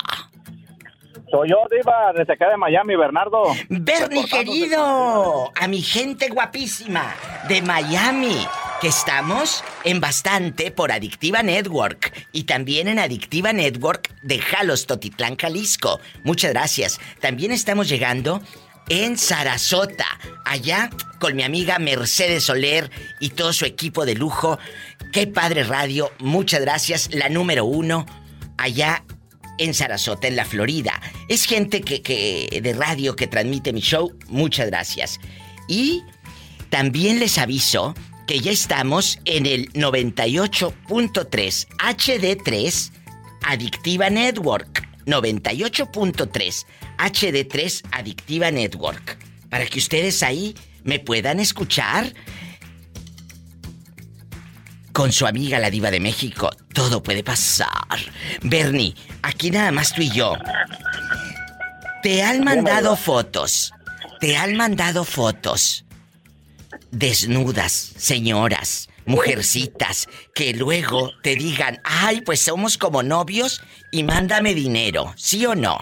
Soy 1.34 1.48
yo, 1.48 1.56
Diva, 1.68 2.12
desde 2.16 2.34
acá 2.34 2.48
de 2.48 2.56
Miami, 2.56 2.94
Bernardo. 2.94 3.42
Bernie, 3.68 4.24
querido. 4.24 5.50
A 5.60 5.66
mi 5.66 5.82
gente 5.82 6.28
guapísima 6.28 7.12
de 7.48 7.60
Miami 7.60 8.46
que 8.80 8.86
estamos 8.86 9.64
en 9.82 10.00
bastante 10.00 10.70
por 10.70 10.92
Adictiva 10.92 11.42
Network 11.42 12.12
y 12.30 12.44
también 12.44 12.86
en 12.86 13.00
Adictiva 13.00 13.52
Network 13.52 14.14
de 14.22 14.38
Jalos, 14.38 14.86
Totitlán, 14.86 15.34
Jalisco. 15.36 15.98
Muchas 16.22 16.52
gracias. 16.52 17.00
También 17.18 17.50
estamos 17.50 17.88
llegando 17.88 18.40
en 18.88 19.18
Sarasota, 19.18 20.06
allá 20.44 20.88
con 21.18 21.34
mi 21.34 21.42
amiga 21.42 21.80
Mercedes 21.80 22.44
Soler 22.44 22.92
y 23.18 23.30
todo 23.30 23.52
su 23.52 23.64
equipo 23.64 24.06
de 24.06 24.14
lujo. 24.14 24.60
Qué 25.12 25.26
padre 25.26 25.64
radio, 25.64 26.12
muchas 26.20 26.60
gracias. 26.60 27.12
La 27.12 27.28
número 27.28 27.64
uno, 27.64 28.06
allá 28.56 29.02
en 29.58 29.74
Sarasota, 29.74 30.28
en 30.28 30.36
la 30.36 30.44
Florida. 30.44 31.00
Es 31.28 31.44
gente 31.44 31.80
que, 31.80 32.02
que 32.02 32.60
de 32.62 32.72
radio 32.72 33.16
que 33.16 33.26
transmite 33.26 33.72
mi 33.72 33.80
show, 33.80 34.12
muchas 34.28 34.66
gracias. 34.66 35.20
Y 35.68 36.02
también 36.70 37.20
les 37.20 37.38
aviso 37.38 37.94
que 38.26 38.40
ya 38.40 38.50
estamos 38.50 39.18
en 39.24 39.46
el 39.46 39.72
98.3 39.72 41.68
HD3 41.78 42.90
Adictiva 43.42 44.10
Network. 44.10 44.88
98.3 45.06 46.66
HD3 46.98 47.82
Adictiva 47.92 48.50
Network. 48.50 49.18
Para 49.50 49.66
que 49.66 49.78
ustedes 49.78 50.22
ahí 50.22 50.54
me 50.82 50.98
puedan 50.98 51.40
escuchar 51.40 52.12
con 54.94 55.12
su 55.12 55.26
amiga 55.26 55.58
la 55.58 55.68
diva 55.68 55.90
de 55.90 56.00
México. 56.00 56.48
Todo 56.72 57.02
puede 57.02 57.22
pasar. 57.22 57.98
Bernie, 58.42 58.94
aquí 59.20 59.50
nada 59.50 59.70
más 59.70 59.92
tú 59.92 60.00
y 60.00 60.10
yo. 60.10 60.34
Te 62.02 62.22
han 62.22 62.42
mandado 62.42 62.96
fotos. 62.96 63.74
Te 64.20 64.38
han 64.38 64.56
mandado 64.56 65.04
fotos 65.04 65.84
desnudas, 66.98 67.72
señoras, 67.72 68.88
mujercitas, 69.04 70.08
que 70.34 70.54
luego 70.54 71.10
te 71.22 71.34
digan, 71.34 71.80
ay, 71.84 72.20
pues 72.20 72.40
somos 72.40 72.78
como 72.78 73.02
novios 73.02 73.62
y 73.90 74.04
mándame 74.04 74.54
dinero, 74.54 75.12
¿sí 75.16 75.44
o 75.44 75.54
no? 75.54 75.78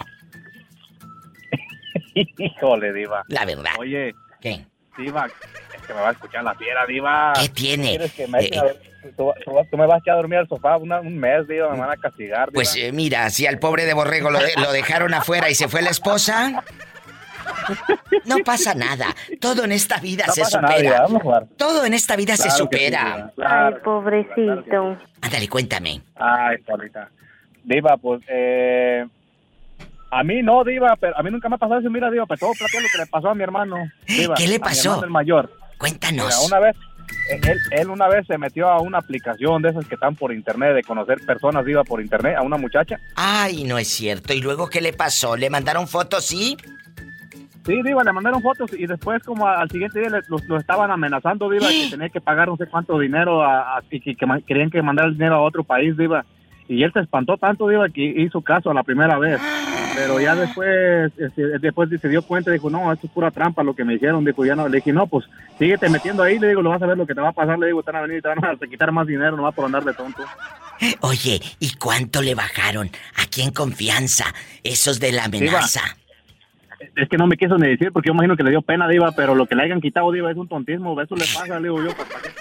Híjole, 2.15 2.93
Diva. 2.93 3.23
La 3.27 3.45
verdad. 3.45 3.73
Oye. 3.79 4.13
¿Qué? 4.41 4.65
Diva, 4.97 5.27
es 5.75 5.81
que 5.87 5.93
me 5.93 6.01
va 6.01 6.09
a 6.09 6.11
escuchar 6.11 6.43
la 6.43 6.55
fiera, 6.55 6.85
Diva. 6.85 7.33
¿Qué 7.39 7.49
tiene? 7.49 8.09
Que 8.09 8.27
me 8.27 8.45
eh, 8.45 8.51
tú, 9.17 9.33
me 9.77 9.85
vas 9.85 10.01
a 10.07 10.11
a 10.11 10.15
dormir 10.15 10.39
al 10.39 10.47
sofá 10.47 10.77
un 10.77 11.17
mes, 11.17 11.47
Diva, 11.47 11.71
me 11.71 11.79
van 11.79 11.91
a 11.91 11.97
castigar. 11.97 12.51
Pues 12.51 12.75
eh, 12.75 12.91
mira, 12.91 13.29
si 13.29 13.45
al 13.47 13.59
pobre 13.59 13.85
de 13.85 13.93
Borrego 13.93 14.29
lo, 14.29 14.39
lo 14.57 14.71
dejaron 14.71 15.13
afuera 15.13 15.49
y 15.49 15.55
se 15.55 15.67
fue 15.67 15.81
la 15.81 15.89
esposa. 15.89 16.63
No 18.25 18.37
pasa 18.39 18.73
nada. 18.73 19.07
Todo 19.39 19.63
en 19.63 19.71
esta 19.71 19.99
vida 19.99 20.25
se 20.27 20.45
supera. 20.45 21.05
Todo 21.57 21.85
en 21.85 21.93
esta 21.93 22.15
vida 22.15 22.35
se 22.37 22.49
supera. 22.51 23.31
Ay, 23.45 23.73
pobrecito. 23.83 24.97
Ándale, 25.21 25.47
cuéntame. 25.49 26.01
Ay, 26.15 26.57
Paulita. 26.59 27.09
Diva, 27.63 27.97
pues, 27.97 28.21
eh, 28.27 29.05
A 30.11 30.23
mí 30.23 30.41
no, 30.41 30.63
Diva, 30.63 30.95
pero 30.99 31.17
a 31.17 31.23
mí 31.23 31.31
nunca 31.31 31.49
me 31.49 31.55
ha 31.55 31.57
pasado 31.57 31.79
eso. 31.79 31.89
Mira, 31.89 32.09
Diva, 32.11 32.25
pero 32.25 32.39
todo 32.39 32.51
lo 32.59 32.87
que 32.91 32.97
le 32.97 33.07
pasó 33.07 33.29
a 33.29 33.35
mi 33.35 33.43
hermano. 33.43 33.77
Diva, 34.07 34.35
¿Qué 34.35 34.47
le 34.47 34.59
pasó? 34.59 35.03
el 35.03 35.09
mayor. 35.09 35.51
Cuéntanos. 35.77 36.45
una 36.47 36.59
vez, 36.59 36.75
él, 37.29 37.59
él, 37.71 37.89
una 37.89 38.07
vez 38.07 38.25
se 38.27 38.37
metió 38.37 38.69
a 38.69 38.81
una 38.81 38.99
aplicación 38.99 39.61
de 39.61 39.69
esas 39.69 39.87
que 39.87 39.95
están 39.95 40.15
por 40.15 40.33
internet, 40.33 40.75
de 40.75 40.83
conocer 40.83 41.19
personas, 41.25 41.65
Diva, 41.65 41.83
por 41.83 42.01
internet, 42.01 42.35
a 42.37 42.41
una 42.41 42.57
muchacha. 42.57 42.99
Ay, 43.15 43.63
no 43.63 43.77
es 43.77 43.87
cierto. 43.87 44.33
¿Y 44.33 44.41
luego 44.41 44.69
qué 44.69 44.81
le 44.81 44.93
pasó? 44.93 45.35
¿Le 45.35 45.49
mandaron 45.49 45.87
fotos, 45.87 46.25
sí? 46.25 46.57
Sí, 47.65 47.81
Diva, 47.81 48.03
le 48.03 48.11
mandaron 48.11 48.41
fotos 48.41 48.71
y 48.77 48.85
después 48.85 49.23
como 49.23 49.47
al 49.47 49.69
siguiente 49.69 50.01
día 50.01 50.09
lo, 50.27 50.57
estaban 50.57 50.91
amenazando, 50.91 51.49
Diva, 51.49 51.69
que 51.69 51.87
tenía 51.89 52.09
que 52.09 52.19
pagar 52.19 52.49
no 52.49 52.57
sé 52.57 52.67
cuánto 52.67 52.99
dinero 52.99 53.41
y 53.89 54.01
que, 54.01 54.17
querían 54.45 54.69
que 54.69 54.81
mandara 54.81 55.07
el 55.07 55.13
dinero 55.13 55.35
a 55.35 55.41
otro 55.41 55.63
país, 55.63 55.95
Diva. 55.95 56.25
Y 56.67 56.83
él 56.83 56.91
se 56.91 56.99
espantó 56.99 57.37
tanto, 57.37 57.69
Diva, 57.69 57.87
que 57.87 58.03
hizo 58.03 58.41
caso 58.41 58.69
a 58.69 58.73
la 58.73 58.83
primera 58.83 59.17
vez. 59.17 59.39
Pero 59.95 60.19
ya 60.19 60.35
después, 60.35 61.11
este, 61.17 61.59
después 61.59 61.89
se 62.01 62.09
dio 62.09 62.21
cuenta 62.21 62.51
dijo, 62.51 62.69
no, 62.69 62.91
esto 62.91 63.07
es 63.07 63.13
pura 63.13 63.31
trampa 63.31 63.63
lo 63.63 63.75
que 63.75 63.83
me 63.83 63.95
hicieron. 63.95 64.25
Dijo, 64.25 64.45
ya 64.45 64.55
no, 64.55 64.67
le 64.67 64.77
dije, 64.77 64.91
no, 64.91 65.07
pues 65.07 65.25
síguete 65.57 65.89
metiendo 65.89 66.23
ahí, 66.23 66.39
le 66.39 66.49
digo, 66.49 66.61
lo 66.61 66.69
vas 66.69 66.81
a 66.81 66.85
ver 66.85 66.97
lo 66.97 67.05
que 67.05 67.15
te 67.15 67.21
va 67.21 67.29
a 67.29 67.33
pasar. 67.33 67.59
Le 67.59 67.67
digo, 67.67 67.79
están 67.79 67.95
a 67.95 68.01
venir 68.01 68.17
y 68.17 68.21
te 68.21 68.27
van 68.27 68.43
a 68.43 68.57
quitar 68.57 68.91
más 68.91 69.07
dinero, 69.07 69.35
no 69.35 69.43
va 69.43 69.51
por 69.51 69.65
andar 69.65 69.83
de 69.83 69.93
tonto. 69.93 70.23
Oye, 71.01 71.41
¿y 71.59 71.75
cuánto 71.75 72.21
le 72.21 72.35
bajaron? 72.35 72.89
Aquí 73.15 73.41
en 73.41 73.51
confianza, 73.51 74.25
esos 74.63 74.99
de 74.99 75.11
la 75.11 75.25
amenaza 75.25 75.81
es 76.95 77.09
que 77.09 77.17
no 77.17 77.27
me 77.27 77.37
quiso 77.37 77.57
ni 77.57 77.67
decir 77.67 77.91
porque 77.91 78.07
yo 78.07 78.13
imagino 78.13 78.35
que 78.35 78.43
le 78.43 78.51
dio 78.51 78.61
pena, 78.61 78.87
Diva, 78.87 79.11
pero 79.11 79.35
lo 79.35 79.45
que 79.45 79.55
le 79.55 79.63
hayan 79.63 79.81
quitado, 79.81 80.11
Diva, 80.11 80.31
es 80.31 80.37
un 80.37 80.47
tontismo. 80.47 80.99
Eso 81.01 81.15
le 81.15 81.25
pasa, 81.25 81.59
le 81.59 81.69
digo 81.69 81.83
yo, 81.83 81.91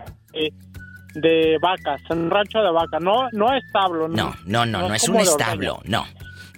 de, 1.13 1.57
vacas, 1.61 2.01
en 2.09 2.23
un 2.23 2.31
rancho 2.31 2.59
de 2.61 2.71
vacas. 2.71 3.01
No, 3.01 3.29
no 3.31 3.53
establo. 3.53 4.07
No, 4.07 4.33
no, 4.45 4.65
no, 4.65 4.87
no, 4.87 4.93
es 4.93 5.07
un 5.07 5.19
establo, 5.19 5.81
no. 5.85 6.05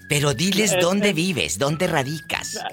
Pero 0.07 0.33
diles 0.33 0.75
dónde 0.79 1.13
vives, 1.13 1.57
dónde 1.57 1.88
radicas. 1.88 2.63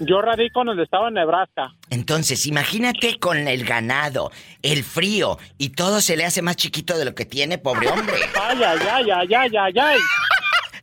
Yo 0.00 0.20
radico 0.20 0.60
en 0.62 0.68
el 0.68 0.80
estado 0.80 1.06
de 1.06 1.12
Nebraska. 1.12 1.72
Entonces, 1.88 2.44
imagínate 2.46 3.18
con 3.18 3.48
el 3.48 3.64
ganado, 3.64 4.30
el 4.62 4.84
frío 4.84 5.38
y 5.56 5.70
todo 5.70 6.02
se 6.02 6.16
le 6.18 6.26
hace 6.26 6.42
más 6.42 6.56
chiquito 6.56 6.98
de 6.98 7.06
lo 7.06 7.14
que 7.14 7.24
tiene, 7.24 7.56
pobre 7.56 7.88
hombre. 7.88 8.16
Ay, 8.38 8.62
ay, 8.62 8.78
ay, 8.90 9.34
ay, 9.34 9.56
ay, 9.56 9.78
ay. 9.78 9.98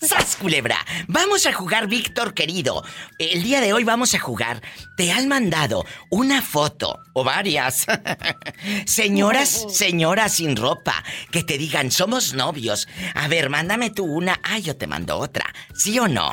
¡Sas, 0.03 0.35
culebra! 0.35 0.75
Vamos 1.07 1.45
a 1.45 1.53
jugar, 1.53 1.87
Víctor 1.87 2.33
querido. 2.33 2.83
El 3.17 3.41
día 3.41 3.61
de 3.61 3.71
hoy 3.71 3.85
vamos 3.85 4.13
a 4.13 4.19
jugar. 4.19 4.61
Te 4.97 5.13
han 5.13 5.29
mandado 5.29 5.85
una 6.11 6.41
foto, 6.41 6.99
o 7.13 7.23
varias. 7.23 7.87
Señoras, 8.85 9.73
señoras 9.73 10.33
sin 10.33 10.57
ropa, 10.57 10.93
que 11.31 11.43
te 11.43 11.57
digan, 11.57 11.89
somos 11.89 12.33
novios. 12.33 12.89
A 13.15 13.29
ver, 13.29 13.49
mándame 13.49 13.91
tú 13.91 14.03
una. 14.03 14.39
Ah, 14.43 14.59
yo 14.59 14.75
te 14.75 14.87
mando 14.87 15.17
otra. 15.17 15.45
¿Sí 15.73 15.97
o 15.99 16.09
no? 16.09 16.31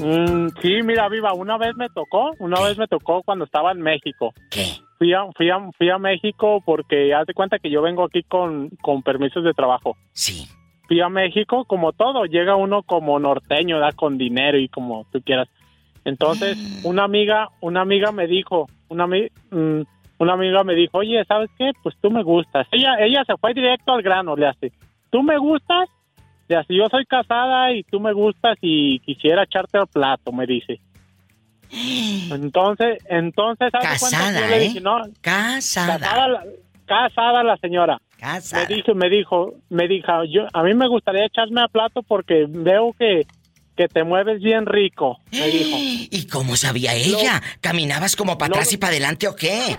Mm, 0.00 0.48
sí, 0.62 0.82
mira, 0.82 1.10
viva, 1.10 1.34
una 1.34 1.58
vez 1.58 1.76
me 1.76 1.90
tocó, 1.90 2.32
una 2.38 2.60
vez 2.62 2.78
me 2.78 2.88
tocó 2.88 3.22
cuando 3.22 3.44
estaba 3.44 3.72
en 3.72 3.82
México. 3.82 4.32
¿Qué? 4.50 4.78
Fui 4.96 5.12
a, 5.12 5.26
fui 5.36 5.50
a, 5.50 5.58
fui 5.76 5.90
a 5.90 5.98
México 5.98 6.62
porque 6.64 7.12
haz 7.12 7.26
de 7.26 7.34
cuenta 7.34 7.58
que 7.58 7.70
yo 7.70 7.82
vengo 7.82 8.04
aquí 8.04 8.22
con, 8.22 8.70
con 8.80 9.02
permisos 9.02 9.44
de 9.44 9.52
trabajo. 9.52 9.94
Sí 10.14 10.48
fui 10.86 11.00
a 11.00 11.08
México, 11.08 11.64
como 11.64 11.92
todo, 11.92 12.24
llega 12.24 12.56
uno 12.56 12.82
como 12.82 13.18
norteño, 13.18 13.78
da 13.78 13.92
con 13.92 14.18
dinero 14.18 14.58
y 14.58 14.68
como 14.68 15.06
tú 15.12 15.20
quieras. 15.22 15.48
Entonces, 16.04 16.56
mm. 16.56 16.86
una 16.86 17.04
amiga, 17.04 17.48
una 17.60 17.80
amiga 17.80 18.12
me 18.12 18.26
dijo, 18.26 18.68
una, 18.88 19.06
mm, 19.06 19.82
una 20.18 20.32
amiga 20.32 20.64
me 20.64 20.74
dijo, 20.74 20.98
oye, 20.98 21.24
¿sabes 21.26 21.50
qué? 21.58 21.72
Pues 21.82 21.96
tú 22.00 22.10
me 22.10 22.22
gustas. 22.22 22.66
Ella, 22.70 22.96
ella 23.00 23.24
se 23.26 23.36
fue 23.36 23.54
directo 23.54 23.92
al 23.92 24.02
grano, 24.02 24.36
le 24.36 24.46
hace, 24.46 24.72
¿tú 25.10 25.22
me 25.22 25.38
gustas? 25.38 25.88
Le 26.48 26.56
hace, 26.56 26.74
yo 26.74 26.86
soy 26.88 27.04
casada 27.06 27.72
y 27.72 27.82
tú 27.82 27.98
me 27.98 28.12
gustas 28.12 28.56
y 28.60 29.00
quisiera 29.00 29.42
echarte 29.42 29.78
al 29.78 29.88
plato, 29.88 30.30
me 30.30 30.46
dice. 30.46 30.80
Entonces, 32.30 32.98
entonces, 33.08 33.72
casada, 33.72 34.56
¿eh? 34.56 34.72
casada. 35.20 35.98
Casada 35.98 36.42
casada 36.86 37.42
la 37.42 37.56
señora. 37.58 38.00
Me 38.52 38.66
dijo, 38.66 38.94
me 38.94 39.10
dijo, 39.10 39.54
me 39.68 39.88
dijo, 39.88 40.24
yo, 40.24 40.46
a 40.52 40.62
mí 40.62 40.74
me 40.74 40.88
gustaría 40.88 41.26
echarme 41.26 41.62
a 41.62 41.68
plato 41.68 42.02
porque 42.02 42.46
veo 42.48 42.94
que, 42.98 43.26
que 43.76 43.88
te 43.88 44.04
mueves 44.04 44.40
bien 44.40 44.66
rico, 44.66 45.20
me 45.30 45.46
dijo. 45.46 45.76
¿Y 46.10 46.26
cómo 46.26 46.56
sabía 46.56 46.94
ella? 46.94 47.42
¿Caminabas 47.60 48.16
como 48.16 48.38
para 48.38 48.54
atrás 48.54 48.72
y 48.72 48.78
para 48.78 48.92
adelante 48.92 49.28
o 49.28 49.36
qué? 49.36 49.76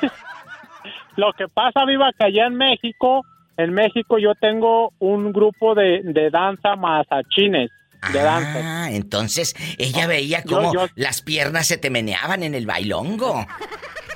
Lo 1.16 1.32
que 1.32 1.48
pasa, 1.48 1.84
Viva, 1.84 2.12
que 2.16 2.26
allá 2.26 2.46
en 2.46 2.54
México, 2.54 3.26
en 3.56 3.72
México 3.74 4.18
yo 4.18 4.34
tengo 4.36 4.92
un 5.00 5.32
grupo 5.32 5.74
de, 5.74 6.00
de 6.04 6.30
danza 6.30 6.76
mazachines. 6.76 7.70
De 8.12 8.22
danza. 8.22 8.84
Ah, 8.84 8.92
entonces 8.92 9.56
ella 9.76 10.06
veía 10.06 10.44
cómo 10.44 10.72
las 10.94 11.22
piernas 11.22 11.66
se 11.66 11.78
te 11.78 11.90
meneaban 11.90 12.44
en 12.44 12.54
el 12.54 12.64
bailongo 12.64 13.44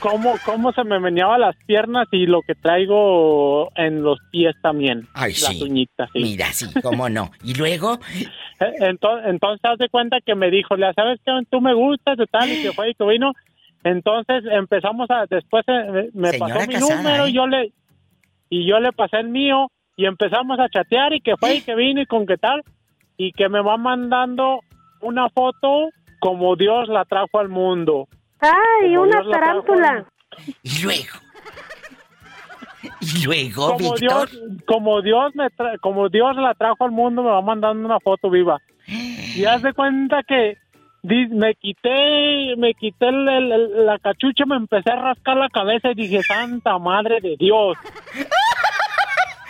cómo, 0.03 0.35
cómo 0.45 0.73
se 0.73 0.83
me 0.85 0.99
meneaba 0.99 1.39
las 1.39 1.57
piernas 1.65 2.09
y 2.11 2.27
lo 2.27 2.43
que 2.43 2.55
traigo 2.55 3.71
en 3.77 4.03
los 4.03 4.19
pies 4.31 4.55
también. 4.61 5.07
Ay, 5.15 5.33
las 5.33 5.63
uñitas, 5.63 6.11
sí. 6.13 6.21
Mira, 6.21 6.47
sí, 6.53 6.67
cómo 6.83 7.09
no. 7.09 7.31
¿Y 7.45 7.55
luego? 7.55 7.99
Entonces, 8.81 9.27
entonces, 9.29 9.65
haz 9.65 9.79
de 9.79 9.89
cuenta 9.89 10.19
que 10.25 10.35
me 10.35 10.51
dijo, 10.51 10.77
¿sabes 10.95 11.21
qué? 11.25 11.33
Tú 11.51 11.61
me 11.61 11.75
gustas, 11.75 12.17
de 12.17 12.27
tal, 12.27 12.49
y 12.49 12.63
que 12.63 12.73
fue 12.73 12.91
y 12.91 12.95
que 12.95 13.05
vino. 13.05 13.33
Entonces 13.83 14.45
empezamos 14.49 15.11
a, 15.11 15.27
después 15.29 15.65
eh, 15.67 16.11
me 16.15 16.33
pasó 16.35 16.61
mi 16.69 16.75
número 16.75 17.27
y 17.27 17.31
¿eh? 17.31 17.35
yo 17.35 17.47
le, 17.49 17.73
y 18.49 18.65
yo 18.65 18.79
le 18.79 18.93
pasé 18.93 19.19
el 19.19 19.29
mío 19.29 19.67
y 19.97 20.07
empezamos 20.07 20.61
a 20.61 20.69
chatear 20.69 21.13
y 21.13 21.21
que 21.21 21.37
fue 21.37 21.57
y 21.57 21.63
que 21.63 21.75
vino 21.75 22.01
y 22.01 22.07
con 22.07 22.25
qué 22.25 22.37
tal 22.37 22.63
y 23.17 23.33
que 23.33 23.49
me 23.49 23.61
va 23.61 23.77
mandando 23.77 24.61
una 25.01 25.29
foto 25.31 25.89
como 26.21 26.55
Dios 26.55 26.89
la 26.89 27.05
trajo 27.05 27.41
al 27.41 27.49
mundo. 27.49 28.07
¡Ay, 28.43 28.97
una 28.97 29.23
tarántula! 29.31 30.05
Y 30.63 30.83
luego. 30.83 31.17
Y 33.01 33.25
luego, 33.25 33.67
como 33.77 33.95
Víctor. 33.95 34.31
Dios, 34.31 34.43
como 34.67 35.01
Dios 35.03 35.33
me 35.35 35.47
tra- 35.47 35.79
como 35.81 36.09
Dios 36.09 36.35
la 36.37 36.55
trajo 36.55 36.85
al 36.85 36.91
mundo, 36.91 37.23
me 37.23 37.31
va 37.31 37.41
mandando 37.41 37.87
una 37.87 38.01
foto 38.01 38.29
viva. 38.31 38.59
Y 38.87 39.45
haz 39.45 39.63
de 39.63 39.73
cuenta 39.73 40.23
que 40.27 40.57
me 41.05 41.55
quité, 41.55 42.57
me 42.57 42.75
quité 42.75 43.09
el- 43.09 43.29
el- 43.29 43.53
el- 43.53 43.87
la 43.87 43.99
cachucha, 43.99 44.45
me 44.47 44.57
empecé 44.57 44.91
a 44.91 44.97
rascar 44.97 45.37
la 45.37 45.49
cabeza 45.49 45.91
y 45.93 45.95
dije, 45.95 46.23
Santa 46.23 46.79
Madre 46.79 47.21
de 47.21 47.37
Dios. 47.39 47.77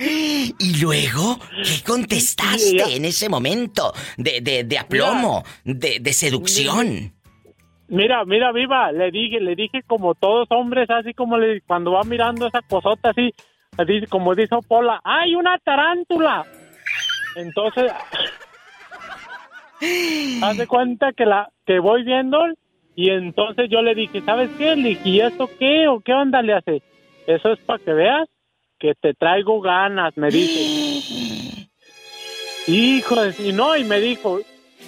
Y 0.00 0.80
luego, 0.82 1.38
¿qué 1.62 1.82
contestaste 1.86 2.96
en 2.96 3.04
ese 3.04 3.28
momento 3.28 3.92
de, 4.16 4.40
de, 4.40 4.64
de 4.64 4.78
aplomo, 4.78 5.44
de, 5.64 5.98
de 6.00 6.12
seducción? 6.12 7.12
Mira, 7.92 8.24
mira, 8.24 8.52
viva, 8.52 8.90
le 8.90 9.10
dije, 9.10 9.38
le 9.38 9.54
dije 9.54 9.82
como 9.86 10.14
todos 10.14 10.50
hombres, 10.50 10.88
así 10.88 11.12
como 11.12 11.36
le, 11.36 11.60
cuando 11.60 11.92
va 11.92 12.04
mirando 12.04 12.46
esa 12.46 12.62
cosota 12.62 13.10
así, 13.10 13.34
así 13.76 14.06
como 14.08 14.34
dice 14.34 14.56
Pola, 14.66 15.02
¡ay, 15.04 15.34
una 15.34 15.58
tarántula! 15.58 16.46
Entonces, 17.36 17.92
haz 20.42 20.56
de 20.56 20.66
cuenta 20.66 21.12
que 21.12 21.26
la, 21.26 21.50
que 21.66 21.80
voy 21.80 22.02
viendo, 22.02 22.38
y 22.96 23.10
entonces 23.10 23.68
yo 23.68 23.82
le 23.82 23.94
dije, 23.94 24.22
¿sabes 24.22 24.48
qué? 24.56 24.74
Le 24.74 24.88
dije, 24.88 25.08
¿y 25.10 25.20
eso 25.20 25.50
qué? 25.58 25.86
¿O 25.88 26.00
qué 26.00 26.14
onda 26.14 26.40
le 26.40 26.54
hace? 26.54 26.82
Eso 27.26 27.52
es 27.52 27.60
para 27.60 27.78
que 27.78 27.92
veas 27.92 28.26
que 28.78 28.94
te 28.94 29.12
traigo 29.12 29.60
ganas, 29.60 30.16
me 30.16 30.30
dice. 30.30 31.68
Hijo. 32.68 33.16
Y 33.38 33.52
no, 33.52 33.76
y 33.76 33.84
me 33.84 34.00
dijo, 34.00 34.40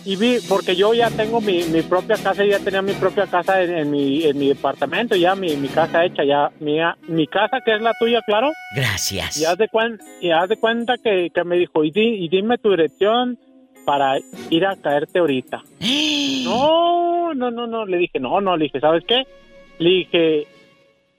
y 0.04 0.16
vi, 0.16 0.36
porque 0.48 0.76
yo 0.76 0.92
ya 0.94 1.10
tengo 1.10 1.40
mi, 1.40 1.62
mi 1.64 1.82
propia 1.82 2.16
casa, 2.16 2.44
ya 2.44 2.58
tenía 2.58 2.82
mi 2.82 2.92
propia 2.92 3.26
casa 3.26 3.62
en, 3.62 3.76
en 3.78 3.90
mi, 3.90 4.22
en 4.24 4.38
mi 4.38 4.48
departamento, 4.48 5.16
ya 5.16 5.34
mi, 5.34 5.56
mi 5.56 5.68
casa 5.68 6.04
hecha, 6.04 6.24
ya 6.24 6.50
mi, 6.60 6.78
mi 7.08 7.26
casa 7.26 7.60
que 7.64 7.74
es 7.74 7.80
la 7.82 7.94
tuya, 7.98 8.20
claro. 8.26 8.50
Gracias. 8.76 9.36
Y 9.40 9.44
haz 9.44 9.56
de, 9.56 9.68
cuen- 9.68 9.98
y 10.20 10.30
haz 10.30 10.48
de 10.48 10.56
cuenta 10.56 10.94
que, 11.02 11.30
que 11.34 11.44
me 11.44 11.56
dijo, 11.56 11.84
y, 11.84 11.90
di- 11.90 12.24
y 12.24 12.28
dime 12.28 12.58
tu 12.58 12.70
dirección 12.70 13.38
para 13.86 14.18
ir 14.50 14.66
a 14.66 14.76
caerte 14.76 15.18
ahorita. 15.18 15.62
No, 16.44 17.32
no, 17.34 17.50
no, 17.50 17.66
no, 17.66 17.86
le 17.86 17.96
dije, 17.96 18.20
no, 18.20 18.40
no, 18.40 18.56
le 18.56 18.64
dije, 18.64 18.78
¿sabes 18.80 19.02
qué? 19.08 19.24
Le 19.78 19.90
dije, 19.90 20.46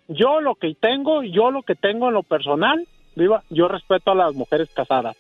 yo 0.08 0.40
lo 0.40 0.54
que 0.56 0.76
tengo, 0.76 1.24
yo 1.24 1.50
lo 1.52 1.64
que 1.64 1.74
tengo 1.76 2.08
en 2.10 2.14
lo 2.14 2.22
personal, 2.24 2.86
viva, 3.16 3.44
yo 3.50 3.68
respeto 3.68 4.12
a 4.12 4.16
las 4.16 4.34
mujeres 4.36 4.70
casadas. 4.74 5.16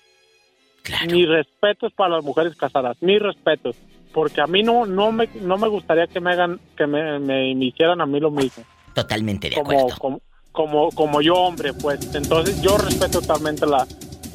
Mi 1.09 1.25
respeto 1.25 1.87
es 1.87 1.93
para 1.93 2.15
las 2.15 2.23
mujeres 2.23 2.55
casadas, 2.55 2.97
mi 3.01 3.17
respeto, 3.17 3.71
porque 4.13 4.41
a 4.41 4.47
mí 4.47 4.63
no, 4.63 4.85
no 4.85 5.11
me, 5.11 5.27
no 5.41 5.57
me 5.57 5.67
gustaría 5.67 6.07
que 6.07 6.19
me 6.19 6.31
hagan, 6.31 6.59
que 6.77 6.87
me, 6.87 7.19
me, 7.19 7.53
me 7.55 7.65
hicieran 7.65 8.01
a 8.01 8.05
mí 8.05 8.19
lo 8.19 8.31
mismo. 8.31 8.63
Totalmente 8.93 9.49
de 9.49 9.55
Como, 9.55 9.71
acuerdo. 9.71 9.97
como, 9.99 10.21
como, 10.51 10.89
como 10.91 11.21
yo 11.21 11.35
hombre, 11.35 11.73
pues, 11.73 12.13
entonces 12.15 12.61
yo 12.61 12.77
respeto 12.77 13.19
totalmente 13.21 13.65
la, 13.65 13.85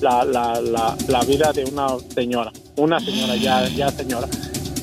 la, 0.00 0.24
la, 0.24 0.60
la, 0.60 0.96
la 1.08 1.20
vida 1.24 1.52
de 1.52 1.64
una 1.64 1.88
señora, 1.98 2.50
una 2.76 3.00
señora, 3.00 3.36
ya, 3.36 3.66
ya 3.68 3.88
señora. 3.90 4.26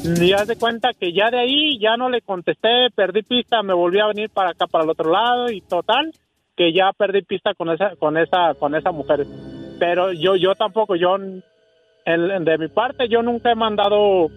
Y 0.04 0.32
haz 0.32 0.48
de 0.48 0.56
cuenta 0.56 0.92
que 0.94 1.12
ya 1.12 1.30
de 1.30 1.40
ahí 1.40 1.80
ya 1.80 1.98
no 1.98 2.10
le 2.10 2.22
contesté, 2.22 2.90
perdí 2.96 3.24
pista, 3.24 3.62
me 3.62 3.74
volví 3.74 4.00
a 4.00 4.08
venir 4.08 4.30
para 4.30 4.52
acá, 4.52 4.66
para 4.68 4.84
el 4.86 4.90
otro 4.92 5.12
lado 5.12 5.52
y 5.52 5.60
total, 5.62 6.12
que 6.56 6.72
ya 6.72 6.92
perdí 6.98 7.24
pista 7.24 7.54
con 7.56 7.70
esa, 7.72 7.96
con 7.98 8.16
esa, 8.18 8.54
con 8.58 8.74
esa 8.76 8.92
mujer. 8.92 9.26
Pero 9.80 10.14
yo, 10.14 10.36
yo 10.36 10.56
tampoco, 10.56 10.96
yo, 10.96 11.18
en- 12.14 12.46
de 12.46 12.58
mi 12.58 12.68
parte, 12.70 13.08
yo 13.10 13.22
nunca 13.22 13.52
he 13.52 13.56
mandado 13.56 14.30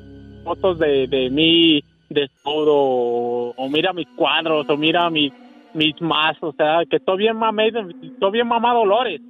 fotos 0.45 0.79
de, 0.79 1.07
de 1.07 1.31
mí 1.31 1.83
desnudo 2.09 2.75
o, 2.75 3.55
o 3.57 3.69
mira 3.69 3.93
mis 3.93 4.09
cuadros 4.17 4.67
o 4.69 4.77
mira 4.77 5.09
mis, 5.11 5.33
mis 5.75 5.95
mazos, 6.01 6.43
o 6.43 6.55
sea, 6.57 6.81
que 6.91 6.97
estoy 6.97 7.19
bien 7.19 7.37
mamé, 7.37 7.69
estoy 7.69 8.31
bien 8.33 8.49
mamá 8.49 8.75
Dolores. 8.75 9.21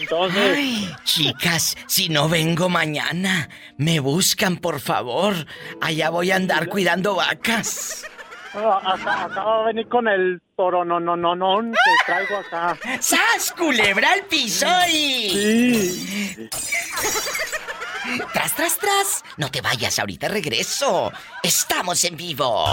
Entonces, 0.00 0.56
Ay, 0.56 0.88
chicas, 1.04 1.76
si 1.86 2.08
no 2.08 2.28
vengo 2.28 2.68
mañana, 2.68 3.48
me 3.76 4.00
buscan, 4.00 4.56
por 4.56 4.80
favor. 4.80 5.34
Allá 5.80 6.10
voy 6.10 6.32
a 6.32 6.36
andar 6.36 6.68
cuidando 6.68 7.14
vacas. 7.14 8.04
Acá, 8.56 9.24
acá 9.24 9.44
va 9.44 9.62
a 9.62 9.66
venir 9.66 9.88
con 9.88 10.08
el 10.08 10.40
toro, 10.56 10.84
no, 10.84 10.98
no, 11.00 11.16
no, 11.16 11.34
no, 11.34 11.60
que 11.62 12.04
traigo 12.06 12.36
acá. 12.36 12.78
¡Sas, 13.00 13.52
culebra 13.56 14.12
al 14.12 14.22
piso 14.24 14.66
y... 14.88 15.30
Sí. 15.30 16.48
Tras, 18.32 18.54
tras, 18.54 18.78
tras. 18.78 19.24
No 19.36 19.50
te 19.50 19.60
vayas, 19.60 19.98
ahorita 19.98 20.28
regreso. 20.28 21.12
Estamos 21.42 22.04
en 22.04 22.16
vivo. 22.16 22.64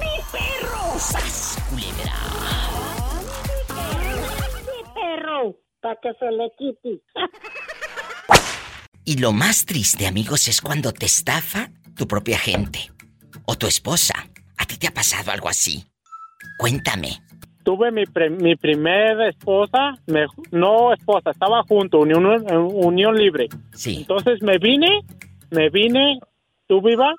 ¡Mi 0.00 0.16
perro! 0.30 0.98
¡Sas, 0.98 1.58
culebra! 1.70 2.12
perro, 4.94 5.56
para 5.80 5.96
que 6.02 6.12
se 6.18 6.30
le 6.30 6.50
quite. 6.58 7.02
Y 9.04 9.18
lo 9.18 9.32
más 9.32 9.66
triste, 9.66 10.06
amigos, 10.06 10.48
es 10.48 10.60
cuando 10.60 10.92
te 10.92 11.06
estafa 11.06 11.70
tu 11.96 12.08
propia 12.08 12.38
gente. 12.38 12.90
O 13.46 13.56
tu 13.56 13.66
esposa. 13.66 14.14
¿A 14.58 14.64
ti 14.66 14.76
te 14.78 14.86
ha 14.88 14.90
pasado 14.90 15.30
algo 15.30 15.48
así? 15.48 15.84
Cuéntame. 16.58 17.20
Tuve 17.64 17.90
mi, 17.90 18.04
pre- 18.06 18.30
mi 18.30 18.54
primer 18.56 19.20
esposa, 19.22 19.94
me- 20.06 20.26
no 20.52 20.92
esposa, 20.92 21.30
estaba 21.30 21.62
junto, 21.64 21.98
unión, 21.98 22.24
unión 22.72 23.16
libre. 23.16 23.48
Sí. 23.74 23.98
Entonces 23.98 24.40
me 24.40 24.58
vine, 24.58 25.00
me 25.50 25.68
vine, 25.68 26.20
tú 26.68 26.80
viva, 26.80 27.12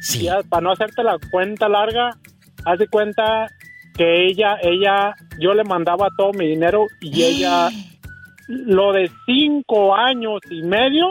Sí. 0.00 0.24
ya, 0.24 0.40
para 0.48 0.62
no 0.62 0.72
hacerte 0.72 1.02
la 1.04 1.18
cuenta 1.30 1.68
larga, 1.68 2.16
haz 2.64 2.78
de 2.78 2.88
cuenta 2.88 3.48
que 3.94 4.26
ella, 4.26 4.56
ella, 4.62 5.14
yo 5.38 5.52
le 5.52 5.62
mandaba 5.64 6.08
todo 6.16 6.32
mi 6.32 6.46
dinero 6.48 6.86
y 7.02 7.22
ella, 7.24 7.68
lo 8.48 8.92
de 8.94 9.10
cinco 9.26 9.94
años 9.94 10.40
y 10.50 10.62
medio, 10.62 11.08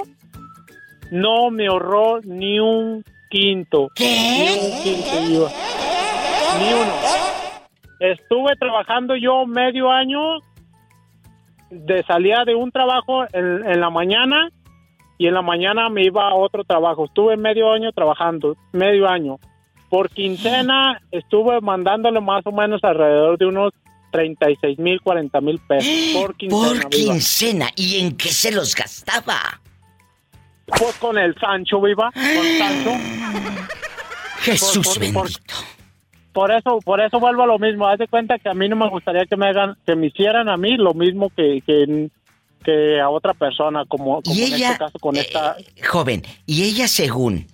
no 1.12 1.52
me 1.52 1.68
ahorró 1.68 2.20
ni 2.24 2.60
un 2.60 3.04
quinto. 3.32 3.90
Ni 3.98 4.60
un 4.60 4.84
quinto. 4.84 5.50
Ni 6.60 6.74
uno. 6.74 6.94
Estuve 8.00 8.56
trabajando 8.60 9.16
yo 9.16 9.46
medio 9.46 9.90
año, 9.92 10.20
de 11.70 12.04
salía 12.04 12.44
de 12.46 12.56
un 12.56 12.72
trabajo 12.72 13.24
en, 13.32 13.66
en 13.66 13.80
la 13.80 13.90
mañana 13.90 14.50
y 15.18 15.28
en 15.28 15.34
la 15.34 15.42
mañana 15.42 15.90
me 15.90 16.04
iba 16.04 16.28
a 16.28 16.36
otro 16.36 16.64
trabajo. 16.64 17.06
Estuve 17.06 17.38
medio 17.38 17.72
año 17.72 17.92
trabajando, 17.92 18.56
medio 18.74 19.08
año. 19.08 19.40
Por 19.90 20.10
quincena 20.10 21.00
estuve 21.12 21.62
mandándole 21.62 22.20
más 22.20 22.46
o 22.46 22.52
menos 22.52 22.84
alrededor 22.84 23.38
de 23.38 23.46
unos 23.46 23.72
36 24.12 24.78
mil, 24.80 25.00
40 25.02 25.42
mil 25.42 25.60
pesos 25.60 25.90
por 26.14 26.36
quincena. 26.38 26.82
Por 26.82 26.90
viva. 26.90 27.14
quincena. 27.14 27.70
¿Y 27.76 28.00
en 28.02 28.18
qué 28.18 28.30
se 28.30 28.52
los 28.52 28.76
gastaba? 28.76 29.62
Pues 30.78 30.96
con 30.98 31.18
el 31.18 31.36
Sancho, 31.40 31.82
viva, 31.82 32.12
con 32.14 32.58
Sancho. 32.58 32.92
Jesús 34.42 34.88
Por- 34.88 35.14
por- 35.14 35.24
bendito. 35.26 35.54
Por 36.34 36.52
eso, 36.52 36.80
por 36.86 37.02
eso 37.02 37.20
vuelvo 37.20 37.44
a 37.44 37.46
lo 37.48 37.60
mismo. 37.60 37.88
Haz 37.88 38.00
de 38.00 38.08
cuenta 38.08 38.40
que 38.40 38.48
a 38.50 38.54
mí 38.54 38.70
no 38.70 38.78
me 38.78 38.90
gustaría 38.90 39.26
que 39.26 39.36
me 39.36 39.48
hagan, 39.50 39.76
que 39.86 39.96
me 39.96 40.08
hicieran 40.08 40.48
a 40.48 40.56
mí 40.56 40.78
lo 40.78 40.94
mismo 40.94 41.30
que, 41.30 41.62
que, 41.68 42.10
que 42.64 43.02
a 43.02 43.10
otra 43.10 43.34
persona, 43.34 43.84
como, 43.86 44.22
como 44.22 44.36
Y 44.36 44.44
en 44.44 44.54
ella, 44.54 44.68
este 44.72 44.78
caso 44.86 45.00
con 45.00 45.18
esta. 45.18 45.58
Joven, 45.90 46.24
y 46.46 46.64
ella 46.64 46.88
según 46.88 47.48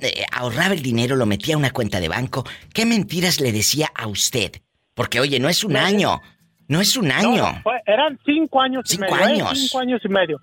eh, 0.00 0.24
ahorraba 0.30 0.74
el 0.74 0.82
dinero, 0.82 1.16
lo 1.16 1.26
metía 1.26 1.56
a 1.56 1.58
una 1.58 1.72
cuenta 1.72 1.98
de 1.98 2.08
banco, 2.08 2.44
¿qué 2.72 2.86
mentiras 2.86 3.40
le 3.40 3.50
decía 3.50 3.90
a 3.92 4.06
usted? 4.06 4.52
Porque 4.94 5.18
oye, 5.18 5.40
no 5.40 5.48
es 5.48 5.64
un 5.64 5.76
año, 5.76 6.20
no 6.68 6.80
es 6.80 6.96
un 6.96 7.10
año. 7.10 7.36
No, 7.52 7.62
fue- 7.64 7.82
eran 7.84 8.16
cinco 8.24 8.60
años 8.60 8.84
Cinco 8.86 9.06
y 9.08 9.10
medio. 9.10 9.26
¿eh? 9.26 9.32
años. 9.32 9.58
Cinco 9.58 9.78
años 9.80 10.00
y 10.04 10.08
medio. 10.08 10.40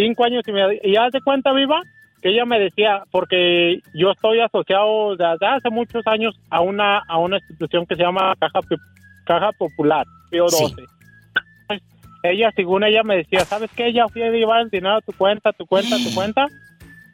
Cinco 0.00 0.24
años 0.24 0.42
y 0.46 0.52
medio. 0.52 0.80
Y 0.82 0.96
haz 0.96 1.12
de 1.12 1.20
cuenta, 1.20 1.52
Viva, 1.52 1.82
que 2.22 2.30
ella 2.30 2.44
me 2.46 2.58
decía, 2.58 3.02
porque 3.10 3.80
yo 3.94 4.12
estoy 4.12 4.40
asociado 4.40 5.16
desde 5.16 5.46
hace 5.46 5.70
muchos 5.70 6.06
años 6.06 6.34
a 6.50 6.60
una, 6.60 6.98
a 7.06 7.18
una 7.18 7.36
institución 7.36 7.84
que 7.86 7.96
se 7.96 8.02
llama 8.02 8.34
Caja, 8.38 8.60
Caja 9.26 9.52
Popular, 9.52 10.06
Pío 10.30 10.48
Sí. 10.48 10.62
12. 10.62 10.82
Pues, 11.66 11.82
Ella, 12.22 12.50
según 12.56 12.84
ella, 12.84 13.02
me 13.02 13.16
decía, 13.16 13.40
¿sabes 13.40 13.70
qué? 13.76 13.86
Ella 13.88 14.08
fui 14.08 14.22
a 14.22 14.30
llevar 14.30 14.62
el 14.62 14.70
dinero 14.70 14.96
a 14.96 15.00
tu 15.00 15.12
cuenta, 15.12 15.52
tu 15.52 15.66
cuenta, 15.66 15.96
tu 15.96 16.14
cuenta. 16.14 16.46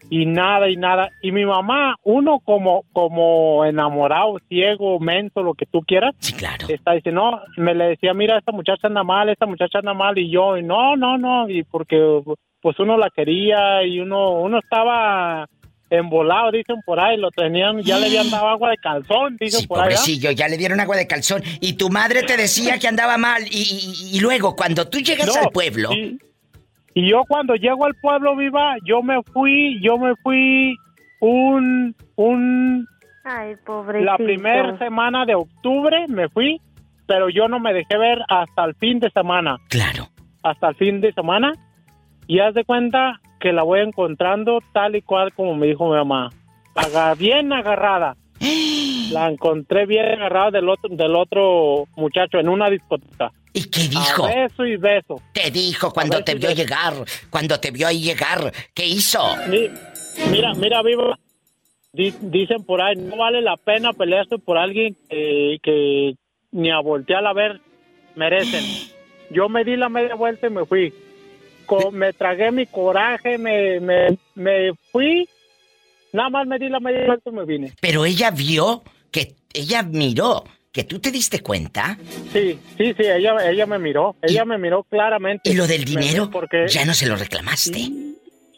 Y 0.09 0.25
nada, 0.25 0.68
y 0.68 0.77
nada. 0.77 1.11
Y 1.20 1.33
mi 1.33 1.44
mamá, 1.44 1.96
uno 2.05 2.38
como, 2.38 2.85
como 2.92 3.64
enamorado, 3.64 4.38
ciego, 4.49 5.01
menso, 5.01 5.42
lo 5.42 5.55
que 5.55 5.66
tú 5.66 5.81
quieras. 5.81 6.14
Sí, 6.20 6.33
claro. 6.33 6.66
Está 6.68 6.92
diciendo, 6.92 7.33
no, 7.33 7.40
me 7.57 7.75
le 7.75 7.87
decía, 7.87 8.14
mira, 8.14 8.38
esta 8.38 8.53
muchacha 8.53 8.87
anda 8.87 9.03
mal, 9.03 9.29
esta 9.29 9.46
muchacha 9.46 9.81
anda 9.81 9.94
mal. 9.94 10.16
Y 10.16 10.31
yo, 10.31 10.57
y 10.57 10.62
no, 10.62 10.96
no, 10.96 11.18
no. 11.18 11.49
Y 11.49 11.64
porque 11.64 12.22
pues 12.66 12.81
uno 12.81 12.96
la 12.98 13.11
quería 13.11 13.85
y 13.85 14.00
uno, 14.00 14.40
uno 14.40 14.59
estaba 14.59 15.48
embolado, 15.88 16.50
dicen 16.50 16.74
por 16.85 16.98
ahí, 16.98 17.16
lo 17.16 17.31
tenían, 17.31 17.81
ya 17.83 17.96
le 18.00 18.07
habían 18.07 18.29
dado 18.29 18.48
agua 18.48 18.70
de 18.70 18.76
calzón, 18.79 19.37
dicen 19.38 19.61
Sí, 19.61 19.66
por 19.68 19.79
ahí. 19.79 19.83
¿ah? 19.83 19.85
pobrecillo, 19.85 20.33
ya 20.33 20.48
le 20.48 20.57
dieron 20.57 20.81
agua 20.81 20.96
de 20.96 21.07
calzón 21.07 21.44
y 21.61 21.74
tu 21.74 21.90
madre 21.90 22.24
te 22.24 22.37
decía 22.37 22.81
que 22.81 22.88
andaba 22.88 23.18
mal 23.18 23.42
y, 23.48 23.62
y- 24.11 24.16
y 24.16 24.20
luego 24.20 24.57
cuando 24.57 24.88
tú 24.88 24.98
llegas 24.98 25.29
No, 25.29 25.44
al 25.44 25.50
pueblo, 25.52 25.92
Y, 25.92 26.18
y 26.92 27.09
yo 27.09 27.22
cuando 27.29 27.55
llego 27.55 27.85
al 27.87 27.94
pueblo 28.02 28.35
viva, 28.35 28.74
yo 28.85 29.00
me 29.00 29.22
fui, 29.33 29.79
yo 29.81 29.96
me 29.96 30.16
fui 30.24 30.74
un, 31.20 31.94
un, 32.16 32.85
Ay, 33.22 33.55
pobrecito. 33.64 34.11
la 34.11 34.16
primera 34.16 34.76
semana 34.79 35.24
de 35.24 35.37
octubre 35.37 36.07
me 36.09 36.29
fui 36.31 36.61
pero 37.07 37.29
yo 37.29 37.46
no 37.46 37.61
me 37.61 37.72
dejé 37.72 37.96
ver 37.96 38.18
hasta 38.29 38.64
el 38.64 38.74
fin 38.74 38.98
de 38.98 39.09
semana. 39.12 39.59
Claro. 39.68 40.09
Hasta 40.42 40.70
el 40.70 40.74
fin 40.74 41.00
de 41.00 41.12
semana. 41.12 41.52
Y 42.27 42.41
haz 42.41 42.55
de 42.55 42.65
cuenta 42.65 43.21
que 43.41 43.53
la 43.53 43.62
voy 43.62 43.81
encontrando 43.81 44.61
tal 44.73 44.97
y 44.97 45.03
cual 45.03 45.33
como 45.33 45.55
me 45.55 45.67
dijo 45.67 45.89
mi 45.89 45.97
mamá. 45.97 46.31
Aga- 46.75 47.15
bien 47.15 47.53
agarrada. 47.53 48.17
La 49.12 49.29
encontré 49.29 49.87
bien 49.87 50.05
agarrada 50.07 50.51
del 50.51 50.69
otro, 50.69 50.91
del 50.95 51.15
otro 51.15 51.87
muchacho 51.97 52.39
en 52.39 52.49
una 52.49 52.69
discoteca. 52.69 53.31
¿Y 53.53 53.65
qué 53.71 53.83
dijo? 53.89 54.27
A 54.27 54.35
beso 54.35 54.67
y 54.67 54.77
beso. 54.77 55.23
Te 55.33 55.51
dijo 55.51 55.93
cuando 55.93 56.23
te 56.25 56.35
vio 56.35 56.51
llegar, 56.51 56.93
cuando 57.31 57.59
te 57.61 57.71
vio 57.71 57.87
ahí 57.87 58.01
llegar, 58.03 58.53
¿qué 58.75 58.85
hizo? 58.87 59.21
Mi- 59.49 59.71
Mira, 60.31 60.53
mira, 60.55 60.83
viva. 60.83 61.19
Di- 61.93 62.15
dicen 62.21 62.65
por 62.65 62.83
ahí, 62.83 62.97
no 62.97 63.17
vale 63.17 63.41
la 63.43 63.57
pena 63.57 63.93
pelearse 63.93 64.39
por 64.39 64.59
alguien 64.59 64.97
que, 65.09 65.59
que 65.62 66.15
ni 66.53 66.71
a 66.71 66.81
voltear 66.81 67.25
a 67.27 67.33
ver 67.33 67.61
merecen. 68.17 68.65
Yo 69.31 69.49
me 69.49 69.65
di 69.65 69.77
la 69.77 69.89
media 69.89 70.15
vuelta 70.17 70.47
y 70.49 70.51
me 70.51 70.65
fui. 70.67 70.93
Co- 71.66 71.90
me 71.90 72.12
tragué 72.12 72.50
mi 72.52 72.66
coraje, 72.66 73.37
me, 73.38 73.81
me, 73.81 74.16
me 74.35 74.72
fui. 74.92 75.29
Nada 76.12 76.31
más 76.31 76.46
me 76.46 76.59
di 76.59 76.68
la 76.68 76.81
media 76.81 77.05
vuelta 77.07 77.29
y 77.31 77.33
me 77.33 77.44
vine. 77.44 77.72
Pero 77.81 78.05
ella 78.07 78.31
vio 78.31 78.83
que 79.11 79.35
ella 79.52 79.83
miró 79.83 80.44
que 80.72 80.85
tú 80.85 80.98
te 80.98 81.11
diste 81.11 81.40
cuenta 81.42 81.98
Sí, 82.33 82.59
sí, 82.76 82.92
sí, 82.94 83.02
ella, 83.02 83.35
ella 83.50 83.66
me 83.66 83.79
miró. 83.79 84.14
Ella 84.22 84.44
me 84.44 84.59
miró 84.59 84.83
claramente. 84.85 85.50
y 85.50 85.55
lo 85.55 85.66
del 85.66 85.85
dinero 85.85 86.31
Porque 86.31 86.66
ya 86.68 86.85
no 86.85 86.94
se 86.94 87.07
lo 87.07 87.16
reclamaste. 87.16 87.88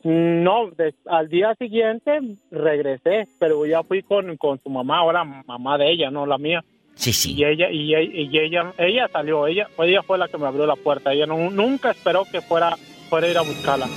No, 0.05 0.71
de- 0.71 0.95
al 1.07 1.29
día 1.29 1.55
siguiente 1.59 2.21
regresé, 2.51 3.27
pero 3.39 3.67
ya 3.67 3.83
fui 3.83 4.03
con, 4.03 4.37
con 4.37 4.61
su 4.63 4.71
mamá, 4.71 4.99
ahora 4.99 5.25
mamá 5.25 5.77
de 5.79 5.91
ella, 5.91 6.11
no 6.11 6.25
la 6.27 6.39
mía. 6.39 6.65
Sí, 6.95 7.13
sí. 7.13 7.35
Y 7.37 7.45
ella, 7.45 7.71
y, 7.71 7.95
ella- 7.95 8.13
y 8.13 8.39
ella, 8.39 8.73
ella 8.79 9.09
salió, 9.13 9.47
ella, 9.47 9.69
ella 9.79 10.03
fue 10.03 10.19
la 10.19 10.29
que 10.29 10.39
me 10.39 10.47
abrió 10.47 10.67
la 10.67 10.77
puerta. 10.77 11.13
Ella 11.13 11.27
no- 11.27 11.51
nunca 11.51 11.91
esperó 11.91 12.25
que 12.31 12.41
fuera, 12.41 12.77
fuera 13.09 13.27
a 13.27 13.31
ir 13.31 13.39
a 13.39 13.43
buscarla. 13.43 13.89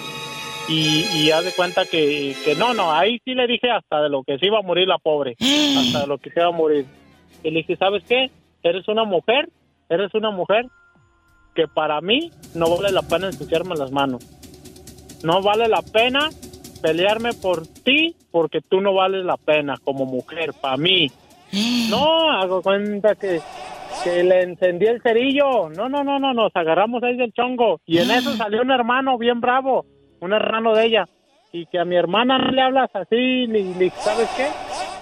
Y, 0.67 1.05
y 1.13 1.31
haz 1.31 1.43
de 1.43 1.53
cuenta 1.53 1.85
que, 1.85 2.35
que 2.45 2.55
no, 2.55 2.73
no, 2.73 2.91
ahí 2.93 3.19
sí 3.25 3.33
le 3.33 3.47
dije 3.47 3.69
hasta 3.69 4.01
de 4.01 4.09
lo 4.09 4.23
que 4.23 4.37
se 4.37 4.45
iba 4.45 4.59
a 4.59 4.63
morir 4.63 4.87
la 4.87 4.97
pobre, 4.97 5.35
hasta 5.77 6.01
de 6.01 6.07
lo 6.07 6.17
que 6.17 6.29
se 6.29 6.39
iba 6.39 6.49
a 6.49 6.51
morir. 6.51 6.85
Y 7.43 7.51
le 7.51 7.59
dije, 7.59 7.75
¿sabes 7.77 8.03
qué? 8.07 8.29
Eres 8.63 8.87
una 8.87 9.03
mujer, 9.03 9.49
eres 9.89 10.13
una 10.13 10.31
mujer 10.31 10.67
que 11.55 11.67
para 11.67 11.99
mí 12.01 12.31
no 12.55 12.75
vale 12.75 12.91
la 12.91 13.01
pena 13.01 13.27
ensuciarme 13.27 13.75
las 13.75 13.91
manos. 13.91 14.25
No 15.23 15.41
vale 15.41 15.67
la 15.67 15.81
pena 15.81 16.29
pelearme 16.81 17.33
por 17.33 17.67
ti 17.67 18.15
porque 18.31 18.61
tú 18.61 18.81
no 18.81 18.93
vales 18.93 19.25
la 19.25 19.37
pena 19.37 19.75
como 19.83 20.05
mujer, 20.05 20.53
para 20.59 20.77
mí. 20.77 21.11
No, 21.89 22.31
hago 22.31 22.61
cuenta 22.61 23.15
que, 23.15 23.41
que 24.03 24.23
le 24.23 24.43
encendí 24.43 24.85
el 24.85 25.01
cerillo. 25.01 25.69
No, 25.69 25.89
no, 25.89 26.03
no, 26.03 26.19
no, 26.19 26.33
nos 26.33 26.55
agarramos 26.55 27.03
ahí 27.03 27.17
del 27.17 27.33
chongo. 27.33 27.79
Y 27.85 27.99
en 27.99 28.11
eso 28.11 28.31
salió 28.37 28.61
un 28.61 28.71
hermano 28.71 29.17
bien 29.17 29.41
bravo, 29.41 29.85
un 30.19 30.33
hermano 30.33 30.73
de 30.73 30.85
ella. 30.85 31.09
Y 31.53 31.65
que 31.65 31.79
a 31.79 31.85
mi 31.85 31.95
hermana 31.95 32.37
no 32.37 32.51
le 32.51 32.61
hablas 32.61 32.89
así, 32.93 33.47
ni, 33.47 33.63
ni 33.63 33.89
¿sabes 33.89 34.29
qué? 34.37 34.47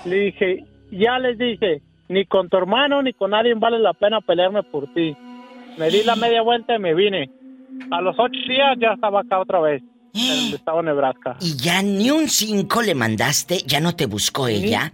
Le 0.10 0.16
dije, 0.16 0.66
ya 0.92 1.20
les 1.20 1.38
dije, 1.38 1.82
ni 2.08 2.26
con 2.26 2.50
tu 2.50 2.58
hermano 2.58 3.02
ni 3.04 3.14
con 3.14 3.32
nadie 3.32 3.54
vale 3.54 3.80
la 3.80 3.94
pena 3.94 4.20
pelearme 4.20 4.64
por 4.64 4.92
ti. 4.94 5.16
Me 5.78 5.90
di 5.90 6.04
la 6.04 6.16
media 6.16 6.42
vuelta 6.42 6.76
y 6.76 6.80
me 6.80 6.94
vine. 6.94 7.30
A 7.92 8.02
los 8.02 8.16
ocho 8.18 8.40
días 8.48 8.78
ya 8.80 8.94
estaba 8.94 9.22
acá 9.22 9.40
otra 9.40 9.60
vez, 9.60 9.82
en 10.14 10.48
el 10.48 10.54
estado 10.56 10.78
de 10.78 10.84
Nebraska. 10.86 11.38
Y 11.40 11.56
ya 11.56 11.82
ni 11.82 12.10
un 12.10 12.28
5 12.28 12.82
le 12.82 12.96
mandaste, 12.96 13.60
ya 13.60 13.80
no 13.80 13.96
te 13.96 14.08
buscó 14.08 14.48
ella. 14.48 14.92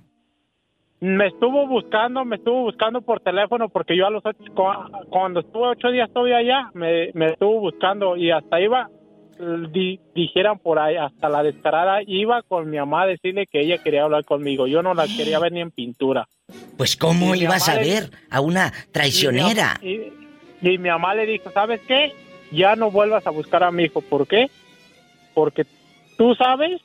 Me 1.08 1.28
estuvo 1.28 1.68
buscando, 1.68 2.26
me 2.26 2.38
estuvo 2.38 2.63
buscando 2.63 3.00
por 3.02 3.20
teléfono 3.20 3.70
porque 3.70 3.96
yo 3.96 4.08
a 4.08 4.10
los 4.10 4.26
ocho, 4.26 4.39
cu- 4.56 5.08
cuando 5.10 5.41
estuve 5.41 5.68
ocho 5.68 5.89
días 5.91 6.10
todavía 6.12 6.38
allá, 6.38 6.70
me, 6.74 7.12
me 7.13 7.28
estuvo 7.28 7.60
buscando 7.60 8.18
y 8.18 8.32
hasta 8.32 8.60
iba, 8.60 8.89
di- 9.72 10.00
dijeran 10.15 10.58
por 10.58 10.80
ahí, 10.80 10.96
hasta 10.96 11.30
la 11.30 11.44
descarada, 11.44 12.00
iba 12.08 12.41
con 12.41 12.68
mi 12.72 12.78
mamá 12.78 13.04
a 13.04 13.08
decirle 13.08 13.46
que 13.46 13.60
ella 13.62 13.78
quería 13.84 14.04
hablar 14.04 14.26
conmigo. 14.26 14.65
Yo 14.65 14.82
no 14.82 14.96
la 14.96 15.06
quería 15.06 15.38
ver 15.38 15.52
ni 15.52 15.62
en 15.62 15.70
pintura. 15.70 16.28
Pues 16.76 16.96
cómo 16.96 17.36
Y 17.36 17.44
ibas 17.44 17.70
a 17.70 17.76
le- 17.76 17.82
ver 17.84 18.10
a 18.32 18.41
una 18.41 18.74
traicionera. 18.91 19.78
Y 19.84 19.88
mi, 19.88 19.96
am- 20.08 20.12
y- 20.63 20.70
y 20.74 20.78
mi 20.80 20.89
mamá 20.89 21.13
le 21.13 21.28
dijo, 21.28 21.52
¿sabes 21.52 21.82
qué? 21.88 22.13
Ya 22.52 22.76
no 22.76 22.89
vuelvas 22.89 23.28
a 23.28 23.30
buscar 23.30 23.63
a 23.63 23.70
mi 23.70 23.84
hijo. 23.84 24.02
¿Por 24.02 24.26
qué? 24.28 24.48
Porque 25.36 25.65
tú 26.18 26.34
sabes 26.34 26.82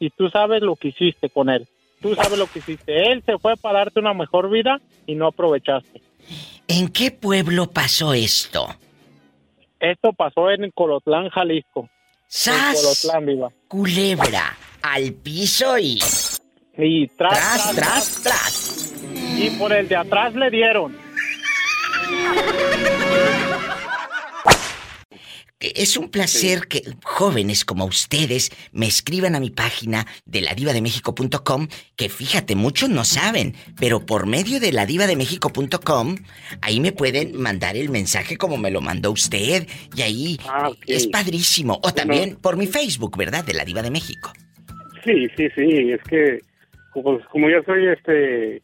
y 0.00 0.10
tú 0.10 0.28
sabes 0.28 0.60
lo 0.60 0.74
que 0.74 0.88
hiciste 0.88 1.30
con 1.30 1.48
él. 1.50 1.68
Tú 2.00 2.14
sabes 2.14 2.38
lo 2.38 2.46
que 2.46 2.60
hiciste. 2.60 3.12
Él 3.12 3.22
se 3.24 3.38
fue 3.38 3.56
para 3.56 3.80
darte 3.80 4.00
una 4.00 4.14
mejor 4.14 4.50
vida 4.50 4.80
y 5.06 5.14
no 5.14 5.26
aprovechaste. 5.26 6.00
¿En 6.68 6.88
qué 6.88 7.10
pueblo 7.10 7.70
pasó 7.70 8.14
esto? 8.14 8.68
Esto 9.78 10.12
pasó 10.12 10.50
en 10.50 10.70
Colotlán, 10.70 11.28
Jalisco. 11.30 11.88
¡Sas! 12.26 12.76
En 12.76 12.82
Colotlán, 12.82 13.26
viva. 13.26 13.48
Culebra, 13.68 14.56
al 14.82 15.12
piso 15.14 15.78
y... 15.78 15.98
Y 16.78 17.08
tras, 17.08 17.32
Tras, 17.32 17.74
tras, 17.74 18.22
tras. 18.22 18.94
Y 19.36 19.50
por 19.58 19.72
el 19.72 19.88
de 19.88 19.96
atrás 19.96 20.34
le 20.34 20.50
dieron. 20.50 20.96
Es 25.60 25.98
un 25.98 26.08
placer 26.08 26.68
que 26.68 26.82
jóvenes 27.04 27.66
como 27.66 27.84
ustedes 27.84 28.50
me 28.72 28.86
escriban 28.86 29.34
a 29.34 29.40
mi 29.40 29.50
página 29.50 30.06
de 30.24 30.40
ladivademexico.com, 30.40 31.68
que 31.96 32.08
fíjate, 32.08 32.56
muchos 32.56 32.88
no 32.88 33.04
saben, 33.04 33.54
pero 33.78 34.06
por 34.06 34.26
medio 34.26 34.58
de 34.58 34.72
ladivademexico.com, 34.72 36.16
ahí 36.62 36.80
me 36.80 36.92
pueden 36.92 37.38
mandar 37.38 37.76
el 37.76 37.90
mensaje 37.90 38.38
como 38.38 38.56
me 38.56 38.70
lo 38.70 38.80
mandó 38.80 39.12
usted, 39.12 39.68
y 39.94 40.00
ahí 40.00 40.40
Ah, 40.48 40.70
es 40.86 41.06
padrísimo. 41.06 41.78
O 41.82 41.92
también 41.92 42.36
por 42.36 42.56
mi 42.56 42.66
Facebook, 42.66 43.16
¿verdad? 43.16 43.44
De 43.44 43.52
la 43.52 43.64
Diva 43.64 43.82
de 43.82 43.90
México. 43.90 44.32
Sí, 45.04 45.28
sí, 45.36 45.48
sí, 45.54 45.92
es 45.92 46.02
que 46.08 46.38
como, 46.92 47.20
como 47.28 47.50
yo 47.50 47.62
soy 47.64 47.86
este, 47.86 48.62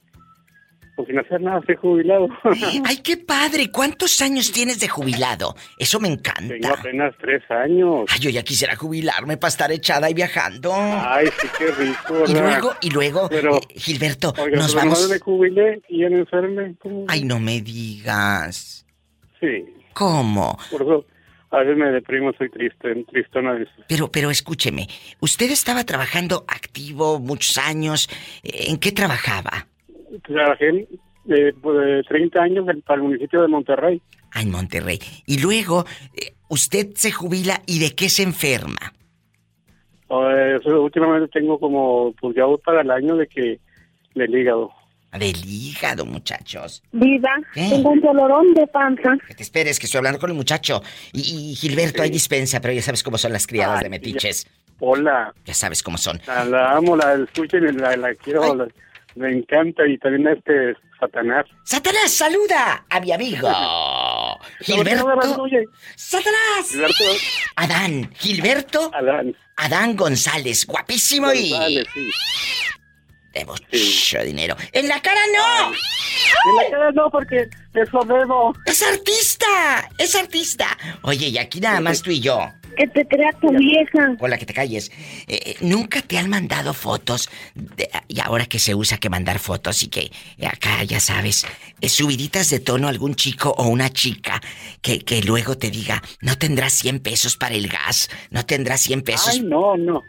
pues 0.96 1.08
sin 1.08 1.18
hacer 1.18 1.40
nada, 1.42 1.60
estoy 1.60 1.76
jubilado. 1.76 2.26
¡Ay, 2.84 2.96
qué 3.04 3.18
padre! 3.18 3.70
¿Cuántos 3.70 4.20
años 4.22 4.50
tienes 4.50 4.80
de 4.80 4.88
jubilado? 4.88 5.54
Eso 5.78 6.00
me 6.00 6.08
encanta. 6.08 6.54
Tengo 6.58 6.74
apenas 6.74 7.14
tres 7.20 7.42
años. 7.50 8.06
Ay, 8.08 8.18
yo 8.20 8.30
ya 8.30 8.42
quisiera 8.42 8.74
jubilarme 8.76 9.36
para 9.36 9.48
estar 9.50 9.70
echada 9.70 10.08
y 10.10 10.14
viajando. 10.14 10.72
Ay, 10.74 11.26
sí, 11.40 11.46
qué 11.58 11.66
rico. 11.70 12.24
Y 12.26 12.32
¿verdad? 12.32 12.48
luego, 12.60 12.74
y 12.80 12.90
luego, 12.90 13.28
Pero- 13.28 13.56
eh, 13.58 13.60
Gilberto, 13.78 14.32
Oiga, 14.38 14.56
nos 14.56 14.74
pero 14.74 14.86
vamos. 14.86 15.08
me 15.10 15.18
jubilé 15.18 15.82
y 15.88 16.00
ya 16.00 16.06
enferme. 16.06 16.74
¿cómo? 16.80 17.04
Ay, 17.08 17.24
no 17.24 17.38
me 17.38 17.60
digas. 17.60 18.86
Sí, 19.38 19.64
¿Cómo? 19.92 20.58
por 20.70 20.80
eso 20.82 21.04
a 21.50 21.58
veces 21.58 21.76
me 21.76 21.86
deprimo, 21.90 22.32
soy 22.38 22.50
triste, 22.50 23.04
tristona 23.10 23.56
eso. 23.56 23.70
Pero, 23.86 24.10
pero 24.10 24.30
escúcheme, 24.30 24.88
usted 25.20 25.50
estaba 25.50 25.84
trabajando 25.84 26.44
activo 26.48 27.20
muchos 27.20 27.58
años. 27.58 28.08
¿En 28.42 28.78
qué 28.78 28.92
trabajaba? 28.92 29.66
Trabajé 30.24 30.86
eh, 31.28 31.52
pues, 31.60 31.78
de 31.78 32.02
30 32.08 32.40
años 32.42 32.68
en- 32.68 32.82
para 32.82 32.96
el 32.96 33.02
municipio 33.02 33.42
de 33.42 33.48
Monterrey. 33.48 34.00
Ah, 34.32 34.42
en 34.42 34.50
Monterrey. 34.50 35.00
Y 35.26 35.38
luego, 35.40 35.84
eh, 36.14 36.34
usted 36.48 36.88
se 36.94 37.10
jubila 37.12 37.62
y 37.66 37.78
de 37.80 37.94
qué 37.94 38.08
se 38.08 38.22
enferma. 38.22 38.92
Eh, 40.08 40.58
últimamente 40.66 41.28
tengo 41.28 41.58
como, 41.58 42.12
pues 42.20 42.36
ya 42.36 42.44
voy 42.44 42.58
para 42.64 42.82
el 42.82 42.90
año 42.90 43.16
de 43.16 43.26
que 43.26 43.58
del 44.14 44.34
hígado. 44.34 44.70
Del 45.18 45.36
hígado, 45.44 46.04
muchachos. 46.04 46.82
Viva, 46.92 47.30
tengo 47.54 47.90
un 47.90 48.00
dolorón 48.00 48.52
de 48.54 48.66
panza. 48.66 49.16
Que 49.26 49.34
te 49.34 49.42
esperes, 49.42 49.78
que 49.78 49.86
estoy 49.86 49.98
hablando 49.98 50.18
con 50.20 50.30
el 50.30 50.36
muchacho. 50.36 50.82
Y, 51.12 51.20
y, 51.52 51.54
Gilberto, 51.54 52.02
hay 52.02 52.10
dispensa, 52.10 52.60
pero 52.60 52.74
ya 52.74 52.82
sabes 52.82 53.02
cómo 53.02 53.16
son 53.16 53.32
las 53.32 53.46
criadas 53.46 53.82
de 53.82 53.88
metiches. 53.88 54.46
Hola, 54.78 55.32
Ya 55.46 55.54
sabes 55.54 55.82
cómo 55.82 55.96
son. 55.96 56.20
la, 56.26 56.44
la 56.44 56.72
amo, 56.76 56.96
la 56.96 57.14
escucho 57.14 57.56
y 57.56 57.72
la, 57.72 57.96
la 57.96 58.14
quiero, 58.14 58.68
me 59.16 59.32
encanta 59.32 59.86
y 59.86 59.98
también 59.98 60.28
este 60.28 60.76
Satanás. 61.00 61.46
¡Satanás, 61.64 62.10
saluda 62.10 62.86
a 62.88 63.00
mi 63.00 63.12
amigo! 63.12 63.48
Gilberto. 64.60 65.06
¡Satanás! 65.96 66.70
Gilberto. 66.70 67.04
Adán. 67.56 68.10
Gilberto. 68.14 68.90
Adán. 68.94 69.36
Adán 69.56 69.96
González. 69.96 70.66
Guapísimo 70.66 71.28
González, 71.28 71.86
y. 71.96 72.10
De 73.38 73.44
mucho 73.44 74.22
dinero. 74.24 74.56
¡En 74.72 74.88
la 74.88 75.00
cara 75.02 75.20
no! 75.36 75.68
En 75.68 76.56
la 76.56 76.70
cara 76.70 76.92
no, 76.92 77.10
porque 77.10 77.48
eso 77.74 78.00
debo. 78.06 78.54
¡Es 78.64 78.82
artista! 78.82 79.90
¡Es 79.98 80.14
artista! 80.14 80.66
Oye, 81.02 81.28
y 81.28 81.38
aquí 81.38 81.60
nada 81.60 81.80
más 81.80 82.00
tú 82.00 82.10
y 82.10 82.20
yo. 82.20 82.38
Que 82.76 82.86
te 82.88 83.06
crea 83.06 83.30
tu 83.40 83.48
vieja. 83.56 84.16
Hola, 84.20 84.36
que 84.38 84.46
te 84.46 84.52
calles. 84.52 84.90
Eh, 85.26 85.40
eh, 85.46 85.56
¿Nunca 85.60 86.02
te 86.02 86.18
han 86.18 86.28
mandado 86.28 86.74
fotos? 86.74 87.28
de- 87.54 87.88
y 88.08 88.20
ahora 88.20 88.46
que 88.46 88.58
se 88.58 88.74
usa 88.74 88.98
que 88.98 89.08
mandar 89.08 89.38
fotos 89.38 89.82
y 89.82 89.88
que 89.88 90.10
acá, 90.46 90.84
ya 90.84 91.00
sabes, 91.00 91.46
eh, 91.80 91.88
subiditas 91.88 92.50
de 92.50 92.60
tono 92.60 92.88
algún 92.88 93.14
chico 93.14 93.54
o 93.56 93.66
una 93.68 93.90
chica 93.90 94.40
que, 94.82 94.98
que 95.00 95.22
luego 95.22 95.56
te 95.56 95.70
diga, 95.70 96.02
no 96.20 96.36
tendrás 96.36 96.72
100 96.74 97.00
pesos 97.00 97.36
para 97.36 97.54
el 97.54 97.68
gas, 97.68 98.08
no 98.30 98.44
tendrás 98.44 98.80
100 98.82 99.02
pesos. 99.02 99.28
Ay, 99.32 99.40
no, 99.40 99.76
no. 99.76 100.02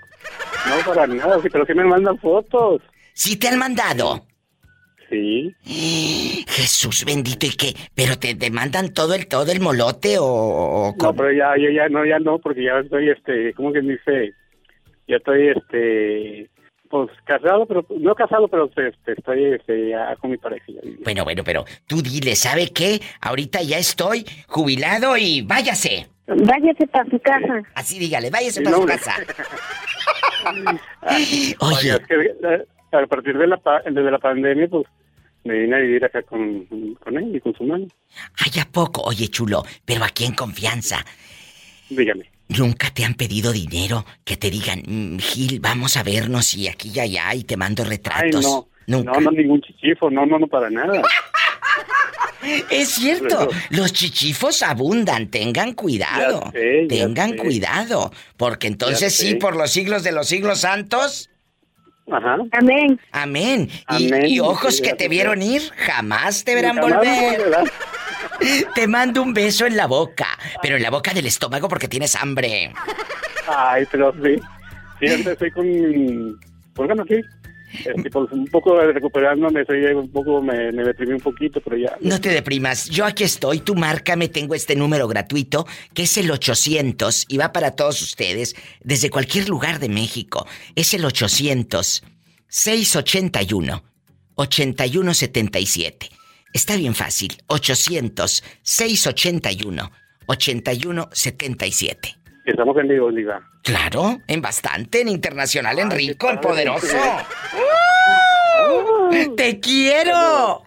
No, 0.68 0.86
para 0.86 1.08
nada, 1.08 1.40
pero 1.52 1.66
que 1.66 1.74
me 1.74 1.86
mandan 1.86 2.18
fotos. 2.20 2.82
¿Sí 3.14 3.38
te 3.38 3.48
han 3.48 3.58
mandado? 3.58 4.26
Sí. 5.10 5.56
Jesús 6.48 7.06
bendito, 7.06 7.46
¿y 7.46 7.56
qué? 7.56 7.74
¿Pero 7.96 8.18
te 8.18 8.36
demandan 8.36 8.94
todo 8.94 9.14
el 9.14 9.28
todo 9.28 9.52
el 9.52 9.62
molote 9.62 10.18
o, 10.18 10.26
o 10.26 10.96
No, 11.02 11.14
pero 11.14 11.32
ya, 11.32 11.56
ya, 11.58 11.72
ya, 11.72 11.90
no, 11.90 12.06
ya 12.06 12.20
no, 12.20 12.40
porque 12.40 12.64
ya 12.64 12.80
estoy, 12.80 13.10
este, 13.10 13.54
¿cómo 13.54 13.72
que 13.72 13.82
dice? 13.82 14.34
Ya 15.08 15.16
estoy, 15.18 15.50
este, 15.50 16.50
pues 16.90 17.10
casado, 17.26 17.66
pero 17.66 17.86
no 18.00 18.16
casado, 18.16 18.48
pero 18.48 18.66
este, 18.66 19.14
estoy 19.14 19.46
este, 19.46 19.90
ya 19.90 20.16
con 20.18 20.32
mi 20.32 20.38
pareja. 20.38 20.66
Bueno, 21.04 21.24
bueno, 21.24 21.44
pero 21.44 21.66
tú 21.86 22.02
dile, 22.02 22.36
¿sabe 22.36 22.70
qué? 22.74 23.00
Ahorita 23.22 23.62
ya 23.62 23.78
estoy 23.78 24.26
jubilado 24.48 25.16
y 25.18 25.42
váyase. 25.42 26.08
Váyase 26.28 26.88
para 26.88 27.10
su 27.10 27.20
casa. 27.20 27.64
Así 27.76 28.00
dígale, 28.00 28.30
váyase 28.30 28.62
para 28.62 28.76
no, 28.76 28.82
su 28.82 28.88
casa. 28.88 29.16
Oye, 31.60 31.92
es 31.92 32.00
que 32.08 32.16
a 32.92 33.06
partir 33.08 33.38
de 33.38 33.48
la, 33.48 33.60
desde 33.86 34.12
la 34.12 34.20
pandemia, 34.20 34.68
pues 34.68 34.86
me 35.44 35.54
vine 35.60 35.76
a 35.76 35.80
vivir 35.80 36.04
acá 36.06 36.22
con, 36.24 36.66
con 36.96 37.18
él 37.18 37.36
y 37.36 37.40
con 37.40 37.54
su 37.56 37.64
mano. 37.64 37.86
Ay, 38.38 38.60
¿a 38.62 38.66
poco? 38.66 39.02
Oye, 39.04 39.28
chulo, 39.30 39.64
pero 39.86 40.04
aquí 40.04 40.26
en 40.26 40.34
confianza. 40.34 41.06
Dígame. 41.90 42.30
¿Nunca 42.50 42.90
te 42.94 43.04
han 43.04 43.14
pedido 43.16 43.52
dinero? 43.52 44.06
Que 44.24 44.38
te 44.38 44.50
digan, 44.50 44.82
"Mm, 44.86 45.18
Gil, 45.20 45.60
vamos 45.60 45.98
a 45.98 46.04
vernos 46.04 46.54
y 46.54 46.68
aquí 46.68 46.92
y 46.94 47.00
allá 47.00 47.34
y 47.36 47.44
te 47.44 47.58
mando 47.58 47.84
Ay, 47.84 47.90
retratos. 47.90 48.44
no. 48.44 48.68
Nunca. 48.88 49.12
No, 49.12 49.20
no, 49.20 49.32
ningún 49.32 49.62
chichifo, 49.62 50.10
no, 50.10 50.26
no, 50.26 50.40
no, 50.40 50.48
para 50.48 50.70
nada. 50.70 51.02
Es 52.70 52.90
cierto, 52.90 53.50
los 53.72 53.92
chichifos 53.92 54.62
abundan, 54.64 55.28
tengan 55.28 55.74
cuidado. 55.74 56.42
Ya 56.46 56.52
sé, 56.52 56.82
ya 56.84 56.88
tengan 56.88 57.32
sé. 57.32 57.36
cuidado, 57.38 58.12
porque 58.38 58.68
entonces 58.68 59.14
sí, 59.14 59.36
por 59.36 59.56
los 59.58 59.72
siglos 59.72 60.04
de 60.04 60.12
los 60.14 60.28
siglos 60.28 60.60
santos. 60.60 61.30
Ajá. 62.12 62.38
Amén. 62.52 63.00
Amén. 63.12 63.70
Y, 63.98 64.08
Amén. 64.08 64.26
y 64.28 64.40
ojos 64.40 64.78
Sí, 64.78 64.84
que 64.84 64.94
te 64.94 65.08
vieron 65.08 65.42
ir, 65.42 65.62
jamás 65.76 66.44
te 66.44 66.56
verán 66.56 66.78
Jamás 66.78 66.96
volver. 67.00 67.72
Te 68.76 68.88
mando 68.88 69.22
un 69.22 69.34
beso 69.34 69.66
en 69.66 69.76
la 69.76 69.88
boca, 69.88 70.28
pero 70.62 70.76
en 70.76 70.84
la 70.84 70.90
boca 70.90 71.14
del 71.14 71.26
estómago 71.26 71.68
porque 71.68 71.88
tienes 71.88 72.16
hambre. 72.16 72.74
Ay, 73.48 73.86
pero 73.92 74.14
sí. 74.24 74.36
Ahorita 75.10 75.32
estoy 75.32 75.52
con... 75.52 76.40
Pues 76.74 76.88
bueno, 76.88 77.04
sí. 77.08 77.22
Este, 77.74 78.10
pues, 78.10 78.32
un 78.32 78.48
poco 78.48 78.80
recuperándome, 78.80 79.64
un 79.96 80.10
poco, 80.10 80.42
me, 80.42 80.72
me 80.72 80.84
deprimí 80.84 81.14
un 81.14 81.20
poquito, 81.20 81.60
pero 81.62 81.78
ya. 81.78 81.98
No 82.00 82.20
te 82.22 82.30
deprimas, 82.30 82.90
yo 82.90 83.06
aquí 83.06 83.24
estoy, 83.24 83.60
tú 83.60 83.76
márcame, 83.76 84.30
tengo 84.30 84.56
este 84.56 84.76
número 84.76 85.08
gratuito, 85.08 85.68
que 85.94 86.04
es 86.04 86.18
el 86.18 86.32
800, 86.32 87.26
y 87.28 87.38
va 87.38 87.52
para 87.52 87.72
todos 87.72 88.02
ustedes, 88.02 88.56
desde 88.84 89.10
cualquier 89.10 89.50
lugar 89.50 89.80
de 89.80 89.90
México. 89.90 90.48
Es 90.76 90.94
el 90.94 91.04
800 91.06 92.04
681 92.48 93.84
8177. 94.36 96.10
Está 96.54 96.76
bien 96.78 96.96
fácil, 96.96 97.38
800 97.48 98.44
681 98.62 99.92
8177. 100.28 102.16
Estamos 102.48 102.78
en 102.78 102.88
vivo, 102.88 103.12
Liga. 103.12 103.42
Claro, 103.62 104.20
en 104.26 104.42
bastante, 104.42 105.02
en 105.02 105.10
internacional, 105.10 105.78
en 105.80 105.92
rico, 105.92 106.30
en 106.30 106.40
poderoso. 106.40 106.96
¡Te 109.36 109.60
quiero! 109.60 110.64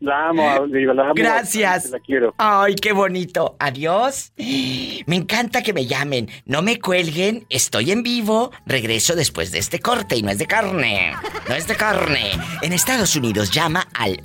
La 0.00 0.30
amo, 0.30 0.64
Liga, 0.64 0.94
la 0.94 1.02
amo. 1.02 1.12
Gracias. 1.14 1.90
La 1.90 1.98
quiero. 1.98 2.34
Ay, 2.38 2.74
qué 2.76 2.92
bonito. 2.92 3.54
Adiós. 3.58 4.32
Me 4.38 5.16
encanta 5.16 5.62
que 5.62 5.74
me 5.74 5.84
llamen. 5.84 6.30
No 6.46 6.62
me 6.62 6.80
cuelguen. 6.80 7.44
Estoy 7.50 7.90
en 7.90 8.02
vivo. 8.02 8.50
Regreso 8.64 9.14
después 9.14 9.52
de 9.52 9.58
este 9.58 9.80
corte 9.80 10.16
y 10.16 10.22
no 10.22 10.30
es 10.30 10.38
de 10.38 10.46
carne. 10.46 11.12
No 11.50 11.54
es 11.54 11.68
de 11.68 11.76
carne. 11.76 12.30
En 12.62 12.72
Estados 12.72 13.14
Unidos 13.14 13.50
llama 13.50 13.88
al 13.92 14.22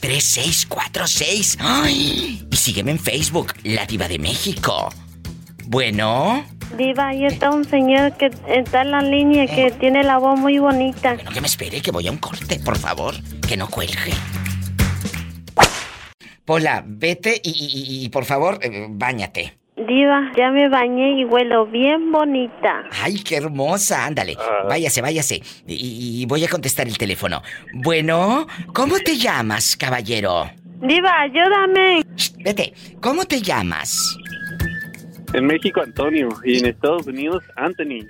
1-877-354-3646. 0.00 1.56
Ay, 1.60 2.46
y 2.50 2.56
sígueme 2.56 2.90
en 2.92 2.98
Facebook, 2.98 3.52
La 3.64 3.86
Diva 3.86 4.08
de 4.08 4.18
México. 4.18 4.92
Bueno, 5.66 6.44
Diva, 6.76 7.08
ahí 7.08 7.24
está 7.26 7.50
un 7.50 7.64
señor 7.64 8.16
que 8.16 8.30
está 8.48 8.82
en 8.82 8.90
la 8.90 9.00
línea 9.00 9.46
que 9.46 9.70
tiene 9.72 10.02
la 10.04 10.18
voz 10.18 10.38
muy 10.38 10.58
bonita. 10.58 11.14
no 11.16 11.30
que 11.30 11.40
me 11.40 11.46
espere 11.46 11.80
que 11.80 11.90
voy 11.90 12.06
a 12.08 12.10
un 12.10 12.18
corte, 12.18 12.58
por 12.60 12.78
favor. 12.78 13.14
Que 13.48 13.56
no 13.56 13.68
cuelgue. 13.68 14.12
Pola, 16.44 16.84
vete 16.86 17.40
y, 17.42 17.50
y- 17.50 18.00
y- 18.00 18.04
y, 18.04 18.08
por 18.08 18.24
favor, 18.24 18.58
eh, 18.62 18.86
báñate. 18.88 19.58
Diva, 19.76 20.32
ya 20.34 20.50
me 20.50 20.70
bañé 20.70 21.20
y 21.20 21.24
huelo 21.26 21.66
bien 21.66 22.10
bonita. 22.10 22.84
Ay, 23.02 23.22
qué 23.22 23.36
hermosa, 23.36 24.06
ándale. 24.06 24.34
Váyase, 24.66 25.02
váyase. 25.02 25.42
Y, 25.66 26.22
y 26.22 26.26
voy 26.26 26.44
a 26.44 26.48
contestar 26.48 26.88
el 26.88 26.96
teléfono. 26.96 27.42
Bueno, 27.74 28.46
¿cómo 28.72 28.98
te 29.00 29.18
llamas, 29.18 29.76
caballero? 29.76 30.50
Diva, 30.80 31.20
ayúdame. 31.20 32.02
Shh, 32.16 32.32
vete, 32.38 32.72
¿cómo 33.02 33.26
te 33.26 33.42
llamas? 33.42 34.16
En 35.34 35.46
México, 35.46 35.82
Antonio. 35.82 36.30
Y 36.42 36.58
en 36.58 36.66
Estados 36.66 37.06
Unidos, 37.06 37.44
Anthony. 37.56 38.06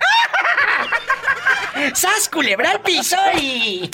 ¡Sas, 1.93 2.29
culebra 2.29 2.71
al 2.71 2.81
piso 2.81 3.17
y... 3.41 3.89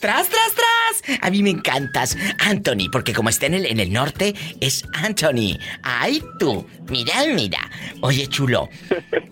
¡Tras, 0.00 0.28
tras, 0.28 0.52
tras! 0.54 1.18
A 1.22 1.30
mí 1.30 1.42
me 1.42 1.50
encantas, 1.50 2.16
Anthony, 2.38 2.90
porque 2.90 3.12
como 3.12 3.28
está 3.28 3.46
en 3.46 3.54
el, 3.54 3.66
en 3.66 3.80
el 3.80 3.92
norte, 3.92 4.34
es 4.60 4.84
Anthony. 4.92 5.58
¡Ay, 5.82 6.22
tú! 6.38 6.66
Mira, 6.88 7.14
mira. 7.34 7.58
Oye, 8.02 8.26
chulo, 8.26 8.68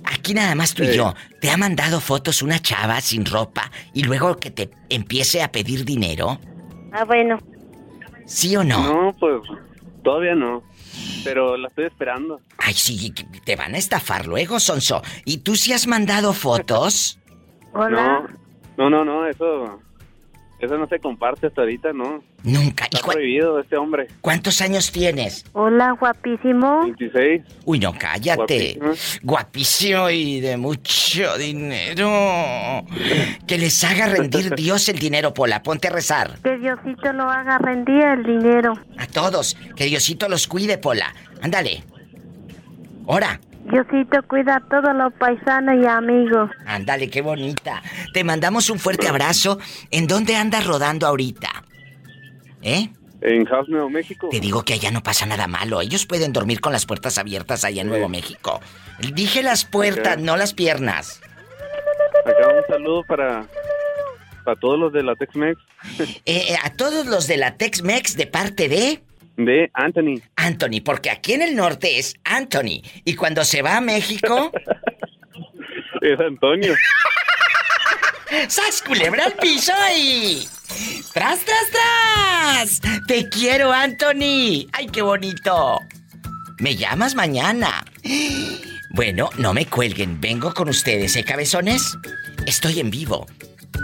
aquí 0.05 0.35
nada 0.35 0.55
más 0.55 0.75
tú 0.75 0.83
y 0.83 0.97
yo. 0.97 1.15
¿Te 1.41 1.51
ha 1.51 1.57
mandado 1.57 2.01
fotos 2.01 2.43
una 2.43 2.59
chava 2.61 3.01
sin 3.01 3.25
ropa 3.27 3.71
y 3.93 4.03
luego 4.03 4.37
que 4.37 4.51
te 4.51 4.71
empiece 4.89 5.43
a 5.43 5.53
pedir 5.53 5.85
dinero? 5.85 6.41
Ah, 6.93 7.05
bueno. 7.05 7.39
¿Sí 8.27 8.57
o 8.57 8.65
no? 8.65 8.83
No, 8.83 9.17
pues 9.17 9.43
todavía 10.03 10.35
no. 10.35 10.63
Pero 11.25 11.57
la 11.57 11.69
estoy 11.69 11.87
esperando. 11.87 12.41
Ay, 12.59 12.75
sí, 12.75 13.11
que 13.11 13.25
te 13.41 13.57
van 13.57 13.75
a 13.75 13.79
estafar 13.79 14.27
luego, 14.27 14.61
Sonso. 14.61 15.03
¿Y 15.25 15.39
tú 15.39 15.57
sí 15.57 15.73
has 15.73 15.87
mandado 15.87 16.33
fotos? 16.33 17.19
Hola. 17.73 18.27
No, 18.77 18.91
no, 18.91 19.05
no, 19.05 19.05
no, 19.05 19.27
eso. 19.27 19.81
Eso 20.65 20.79
no 20.79 20.87
se 20.87 20.99
comparte 20.99 21.47
hasta 21.47 21.61
ahorita, 21.61 21.93
¿no? 21.93 22.23
Nunca. 22.43 22.85
Está 22.85 23.01
prohibido 23.07 23.61
este 23.61 23.77
hombre. 23.77 24.07
¿Cuántos 24.21 24.61
años 24.61 24.91
tienes? 24.91 25.45
Hola, 25.53 25.93
guapísimo. 25.93 26.83
26. 26.85 27.43
Uy, 27.65 27.79
no, 27.79 27.93
cállate. 27.99 28.79
Guapísimo 29.23 30.09
y 30.11 30.41
de 30.41 30.57
mucho 30.57 31.37
dinero. 31.39 32.85
Que 33.47 33.59
les 33.59 33.85
haga 33.85 34.07
rendir 34.07 34.55
Dios 34.57 34.89
el 34.89 34.99
dinero, 34.99 35.35
Pola. 35.35 35.63
Ponte 35.63 35.89
a 35.89 35.91
rezar. 35.91 36.39
Que 36.43 36.57
Diosito 36.59 37.13
lo 37.13 37.25
haga 37.25 37.59
rendir 37.59 38.03
el 38.03 38.23
dinero. 38.25 38.73
A 38.97 39.07
todos. 39.07 39.57
Que 39.77 39.85
Diosito 39.85 40.29
los 40.29 40.47
cuide, 40.47 40.79
Pola. 40.79 41.15
Ándale. 41.43 41.85
Ahora. 43.07 43.41
Diosito 43.75 44.23
cuida 44.29 44.55
a 44.55 44.61
todos 44.61 44.95
los 44.95 45.13
paisanos 45.15 45.75
y 45.83 45.87
amigos. 45.89 46.49
Ándale, 46.65 47.11
qué 47.11 47.23
bonita. 47.23 47.83
Te 48.13 48.23
mandamos 48.23 48.71
un 48.71 48.79
fuerte 48.79 49.09
abrazo. 49.09 49.59
¿En 49.91 50.07
dónde 50.07 50.37
andas 50.37 50.65
rodando 50.65 51.09
ahorita? 51.09 51.49
¿Eh? 52.63 52.89
En 53.21 53.45
House, 53.47 53.69
Nuevo 53.69 53.91
México. 53.91 54.29
Te 54.31 54.39
digo 54.39 54.63
que 54.65 54.75
allá 54.75 54.93
no 54.93 55.03
pasa 55.03 55.27
nada 55.27 55.49
malo. 55.49 55.81
Ellos 55.81 56.07
pueden 56.07 56.33
dormir 56.33 56.61
con 56.61 56.73
las 56.73 56.87
puertas 56.87 57.19
abiertas 57.19 57.65
allá 57.65 57.83
en 57.83 57.89
Nuevo 57.89 58.09
México. 58.09 58.61
Dije 59.13 59.43
las 59.43 59.65
puertas, 59.65 60.19
no 60.19 60.37
las 60.37 60.55
piernas. 60.55 61.21
Acá 62.25 62.49
un 62.49 62.65
saludo 62.69 63.03
para. 63.09 63.45
Para 64.45 64.61
todos 64.61 64.79
los 64.79 64.93
de 64.93 65.03
la 65.03 65.17
Tex-Mex. 65.17 65.59
Eh, 65.99 66.23
eh, 66.27 66.57
a 66.63 66.71
todos 66.71 67.07
los 67.07 67.27
de 67.27 67.39
la 67.39 67.57
Tex-Mex 67.57 68.17
de 68.17 68.27
parte 68.29 68.69
de... 68.69 69.03
De 69.37 69.71
Anthony. 69.75 70.23
Anthony, 70.37 70.81
porque 70.85 71.11
aquí 71.11 71.33
en 71.33 71.43
el 71.43 71.57
norte 71.57 71.99
es 71.99 72.15
Anthony. 72.25 72.83
Y 73.05 73.15
cuando 73.15 73.45
se 73.45 73.63
va 73.63 73.77
a 73.77 73.81
México... 73.81 74.53
Es 76.01 76.21
Antonio. 76.21 76.75
¡Sas 78.49 78.83
culebra 78.83 79.25
al 79.25 79.33
piso 79.33 79.73
y... 79.97 80.47
¡Tras, 81.15 81.41
tras, 81.47 81.71
tras! 81.71 82.81
¡Te 83.07 83.27
quiero, 83.31 83.73
Anthony! 83.73 84.69
¡Ay, 84.73 84.87
qué 84.93 85.01
bonito! 85.01 85.79
Me 86.59 86.77
llamas 86.77 87.15
mañana. 87.15 87.85
Bueno, 88.91 89.31
no 89.39 89.55
me 89.55 89.67
cuelguen. 89.67 90.21
Vengo 90.21 90.53
con 90.53 90.69
ustedes, 90.69 91.17
¿eh, 91.17 91.25
cabezones? 91.25 91.97
Estoy 92.47 92.81
en 92.81 92.91
vivo. 92.91 93.27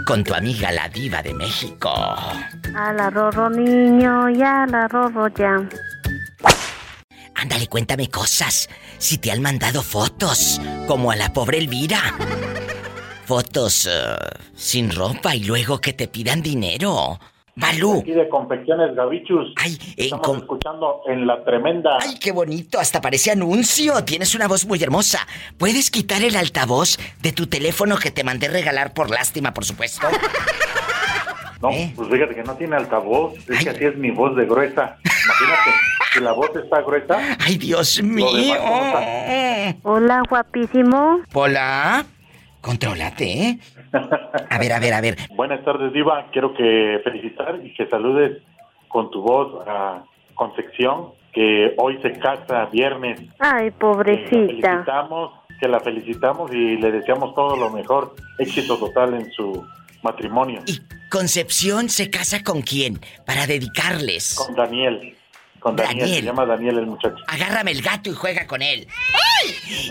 Con 0.05 0.23
tu 0.23 0.33
amiga 0.33 0.71
la 0.71 0.89
diva 0.89 1.21
de 1.21 1.33
México. 1.33 1.89
A 1.89 2.93
la 2.93 3.09
rorro 3.09 3.49
niño, 3.49 4.29
ya 4.29 4.65
la 4.67 4.87
rorro 4.87 5.27
ya. 5.29 5.57
Ándale, 7.35 7.67
cuéntame 7.67 8.09
cosas. 8.09 8.69
Si 8.97 9.17
te 9.17 9.31
han 9.31 9.41
mandado 9.41 9.81
fotos, 9.81 10.61
como 10.87 11.11
a 11.11 11.15
la 11.15 11.33
pobre 11.33 11.57
Elvira. 11.57 12.15
Fotos 13.25 13.87
eh, 13.89 14.15
sin 14.55 14.91
ropa 14.91 15.35
y 15.35 15.43
luego 15.43 15.79
que 15.79 15.93
te 15.93 16.07
pidan 16.07 16.41
dinero. 16.41 17.19
Balú. 17.55 17.99
Aquí 17.99 18.11
de 18.11 18.29
Confecciones 18.29 18.95
Gavichus. 18.95 19.53
Ay, 19.57 19.77
Estamos 19.97 20.37
escuchando 20.37 21.01
en 21.07 21.27
La 21.27 21.43
Tremenda. 21.43 21.97
Ay, 22.01 22.17
qué 22.19 22.31
bonito, 22.31 22.79
hasta 22.79 23.01
parece 23.01 23.31
anuncio. 23.31 24.03
Tienes 24.05 24.33
una 24.35 24.47
voz 24.47 24.65
muy 24.65 24.81
hermosa. 24.81 25.27
¿Puedes 25.57 25.91
quitar 25.91 26.23
el 26.23 26.35
altavoz 26.35 26.97
de 27.21 27.31
tu 27.33 27.47
teléfono 27.47 27.97
que 27.97 28.11
te 28.11 28.23
mandé 28.23 28.47
regalar 28.47 28.93
por 28.93 29.09
lástima, 29.09 29.53
por 29.53 29.65
supuesto? 29.65 30.07
No, 31.61 31.69
pues 31.95 32.09
fíjate 32.09 32.33
que 32.33 32.43
no 32.43 32.55
tiene 32.55 32.75
altavoz. 32.75 33.35
Es 33.47 33.63
que 33.63 33.69
así 33.69 33.85
es 33.85 33.95
mi 33.95 34.09
voz 34.09 34.35
de 34.35 34.45
gruesa. 34.45 34.97
Imagínate, 35.03 35.71
si 36.13 36.19
la 36.19 36.31
voz 36.31 36.49
está 36.55 36.81
gruesa. 36.81 37.37
Ay, 37.39 37.57
Dios 37.57 38.01
mío. 38.01 38.55
Hola, 39.83 40.23
guapísimo. 40.27 41.21
Hola. 41.33 42.05
Contrólate, 42.61 43.25
¿eh? 43.25 43.59
A 43.93 44.57
ver, 44.57 44.73
a 44.73 44.79
ver, 44.79 44.93
a 44.93 45.01
ver. 45.01 45.17
Buenas 45.35 45.63
tardes, 45.63 45.91
Diva. 45.93 46.27
Quiero 46.31 46.53
que 46.53 47.01
felicitar 47.03 47.59
y 47.63 47.73
que 47.73 47.87
saludes 47.87 48.41
con 48.87 49.09
tu 49.11 49.21
voz 49.21 49.65
a 49.67 50.03
Concepción, 50.35 51.09
que 51.33 51.73
hoy 51.77 51.99
se 52.01 52.13
casa 52.19 52.65
viernes. 52.71 53.19
Ay, 53.39 53.69
La 53.69 53.75
pobrecita. 53.77 54.29
felicitamos, 54.31 55.31
que 55.59 55.67
la 55.67 55.79
felicitamos 55.79 56.51
y 56.53 56.77
le 56.77 56.91
deseamos 56.91 57.35
todo 57.35 57.55
lo 57.55 57.69
mejor, 57.69 58.15
éxito 58.39 58.77
total 58.77 59.13
en 59.13 59.31
su 59.31 59.63
matrimonio. 60.01 60.61
Concepción 61.09 61.89
se 61.89 62.09
casa 62.09 62.43
con 62.43 62.61
quién? 62.61 62.99
Para 63.25 63.45
dedicarles. 63.45 64.35
Con 64.35 64.55
Daniel. 64.55 65.15
Con 65.61 65.75
Daniel, 65.75 65.99
Daniel. 65.99 66.19
se 66.19 66.25
llama 66.25 66.45
Daniel 66.45 66.77
el 66.79 66.87
muchacho. 66.87 67.15
Agárrame 67.27 67.71
el 67.71 67.81
gato 67.81 68.09
y 68.09 68.13
juega 68.13 68.47
con 68.47 68.61
él. 68.61 68.87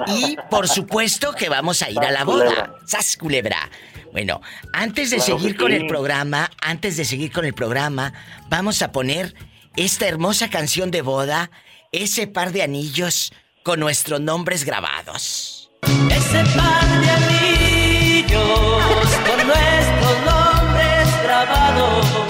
Y 0.09 0.37
por 0.51 0.68
supuesto 0.68 1.33
que 1.33 1.49
vamos 1.49 1.83
a 1.83 1.91
ir 1.91 1.99
a 2.01 2.11
la 2.11 2.25
boda. 2.25 2.75
¡Sas 2.85 3.16
culebra! 3.16 3.71
Bueno, 4.12 4.41
antes 4.73 5.11
de 5.11 5.18
Claro 5.18 5.39
seguir 5.39 5.57
con 5.57 5.71
sí. 5.71 5.77
el 5.77 5.87
programa, 5.87 6.51
antes 6.61 6.97
de 6.97 7.05
seguir 7.05 7.31
con 7.31 7.45
el 7.45 7.55
programa, 7.55 8.12
vamos 8.49 8.83
a 8.83 8.91
poner 8.91 9.35
esta 9.77 10.09
hermosa 10.09 10.51
canción 10.51 10.91
de 10.91 11.03
boda, 11.03 11.53
ese 11.93 12.27
par 12.27 12.51
de 12.51 12.64
anillos 12.64 13.33
con 13.62 13.79
nuestros 13.79 14.21
nombres 14.21 14.64
grabados. 14.64 15.71
Ese 15.83 16.45
par 16.57 17.01
de 17.01 17.11
anillos 17.11 19.12
con 19.25 19.47
nuestros 19.47 20.25
nombres 20.27 21.23
grabados. 21.23 22.30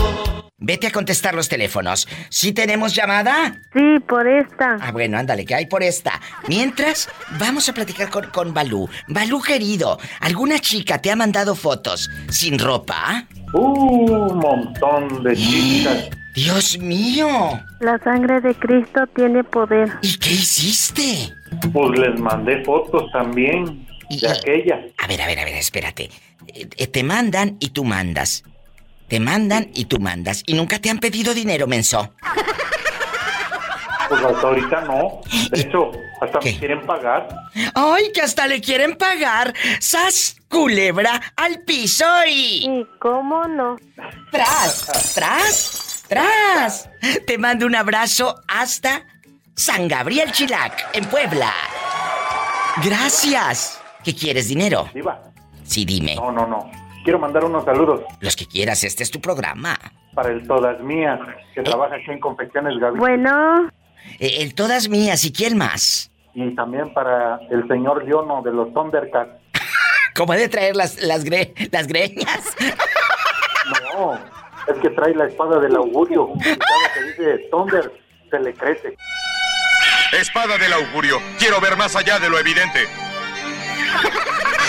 Vete 0.60 0.86
a 0.86 0.90
contestar 0.90 1.34
los 1.34 1.48
teléfonos. 1.48 2.06
¿Sí 2.28 2.52
tenemos 2.52 2.94
llamada? 2.94 3.58
Sí, 3.72 3.98
por 4.06 4.28
esta. 4.28 4.76
Ah, 4.80 4.92
bueno, 4.92 5.16
ándale, 5.16 5.46
que 5.46 5.54
hay 5.54 5.66
por 5.66 5.82
esta. 5.82 6.20
Mientras, 6.48 7.08
vamos 7.38 7.68
a 7.70 7.72
platicar 7.72 8.10
con, 8.10 8.26
con 8.30 8.52
Balú. 8.52 8.88
Balú, 9.08 9.40
querido, 9.40 9.98
¿alguna 10.20 10.58
chica 10.58 11.00
te 11.00 11.10
ha 11.10 11.16
mandado 11.16 11.54
fotos 11.54 12.10
sin 12.28 12.58
ropa? 12.58 13.26
Un 13.54 14.38
montón 14.38 15.24
de 15.24 15.34
chicas. 15.36 16.10
Dios 16.34 16.78
mío. 16.78 17.26
La 17.80 17.98
sangre 17.98 18.40
de 18.40 18.54
Cristo 18.54 19.06
tiene 19.16 19.42
poder. 19.42 19.88
¿Y 20.02 20.18
qué 20.18 20.30
hiciste? 20.30 21.32
Pues 21.72 21.98
les 21.98 22.20
mandé 22.20 22.62
fotos 22.64 23.10
también 23.12 23.86
de 24.10 24.28
aquella. 24.28 24.80
A 24.98 25.06
ver, 25.06 25.22
a 25.22 25.26
ver, 25.26 25.38
a 25.40 25.44
ver, 25.44 25.54
espérate. 25.54 26.10
Eh, 26.46 26.68
eh, 26.76 26.86
te 26.86 27.02
mandan 27.02 27.56
y 27.60 27.70
tú 27.70 27.84
mandas. 27.84 28.44
Te 29.10 29.18
mandan 29.18 29.70
y 29.74 29.86
tú 29.86 29.98
mandas. 29.98 30.44
Y 30.46 30.54
nunca 30.54 30.78
te 30.78 30.88
han 30.88 31.00
pedido 31.00 31.34
dinero, 31.34 31.66
menso. 31.66 32.14
Pues 34.08 34.24
hasta 34.24 34.46
ahorita 34.46 34.80
no. 34.82 35.20
De 35.50 35.60
hecho, 35.60 35.90
hasta 36.20 36.40
me 36.40 36.56
quieren 36.56 36.86
pagar. 36.86 37.28
¡Ay, 37.74 38.12
que 38.14 38.22
hasta 38.22 38.46
le 38.46 38.60
quieren 38.60 38.96
pagar! 38.96 39.52
¡Sas, 39.80 40.36
culebra, 40.48 41.20
al 41.36 41.64
piso 41.64 42.04
y... 42.24 42.64
¿Y 42.64 42.86
cómo 43.00 43.48
no? 43.48 43.76
¡Tras, 44.30 45.12
tras, 45.14 46.04
tras! 46.06 46.88
Te 47.26 47.36
mando 47.36 47.66
un 47.66 47.74
abrazo 47.74 48.40
hasta 48.46 49.04
San 49.56 49.88
Gabriel 49.88 50.30
Chilac, 50.30 50.90
en 50.92 51.04
Puebla. 51.06 51.52
Gracias. 52.84 53.80
¿Qué 54.04 54.14
quieres, 54.14 54.46
dinero? 54.46 54.88
Diva. 54.94 55.20
Sí, 55.64 55.84
dime. 55.84 56.14
No, 56.14 56.30
no, 56.30 56.46
no. 56.46 56.70
Quiero 57.04 57.18
mandar 57.18 57.44
unos 57.44 57.64
saludos 57.64 58.02
Los 58.20 58.36
que 58.36 58.46
quieras, 58.46 58.84
este 58.84 59.02
es 59.02 59.10
tu 59.10 59.20
programa. 59.20 59.78
para 60.14 60.30
el 60.30 60.46
Todas 60.46 60.80
Mías, 60.80 61.18
que 61.54 61.62
trabaja 61.62 61.96
aquí 61.96 62.10
en 62.10 62.20
Confecciones 62.20 62.78
Gavichus. 62.78 62.98
Bueno, 63.00 63.70
Eh, 64.18 64.36
El 64.42 64.54
todas 64.54 64.88
mías, 64.88 65.24
¿y 65.24 65.32
quién 65.32 65.56
más? 65.58 66.10
Y 66.34 66.54
también 66.54 66.92
para 66.94 67.38
el 67.50 67.66
señor 67.68 68.04
Leono 68.04 68.42
de 68.42 68.52
los 68.52 68.72
Thundercats. 68.72 69.30
¿Cómo 70.14 70.32
de 70.34 70.48
traer 70.48 70.74
las, 70.76 71.00
las, 71.02 71.24
gre- 71.24 71.52
las 71.72 71.86
greñas? 71.86 72.56
No, 73.94 74.14
es 74.14 74.78
que 74.82 74.90
trae 74.90 75.14
la 75.14 75.26
espada 75.26 75.58
del 75.60 75.76
augurio. 75.76 76.28
Y 76.36 76.40
cada 76.56 76.92
que 76.94 77.02
dice 77.04 77.48
Thunder, 77.50 77.92
se 78.30 78.38
le 78.40 78.52
crece. 78.54 78.96
Espada 80.12 80.58
del 80.58 80.72
augurio. 80.72 81.20
Quiero 81.38 81.60
ver 81.60 81.76
más 81.76 81.94
allá 81.96 82.18
de 82.18 82.28
lo 82.30 82.38
evidente. 82.38 82.80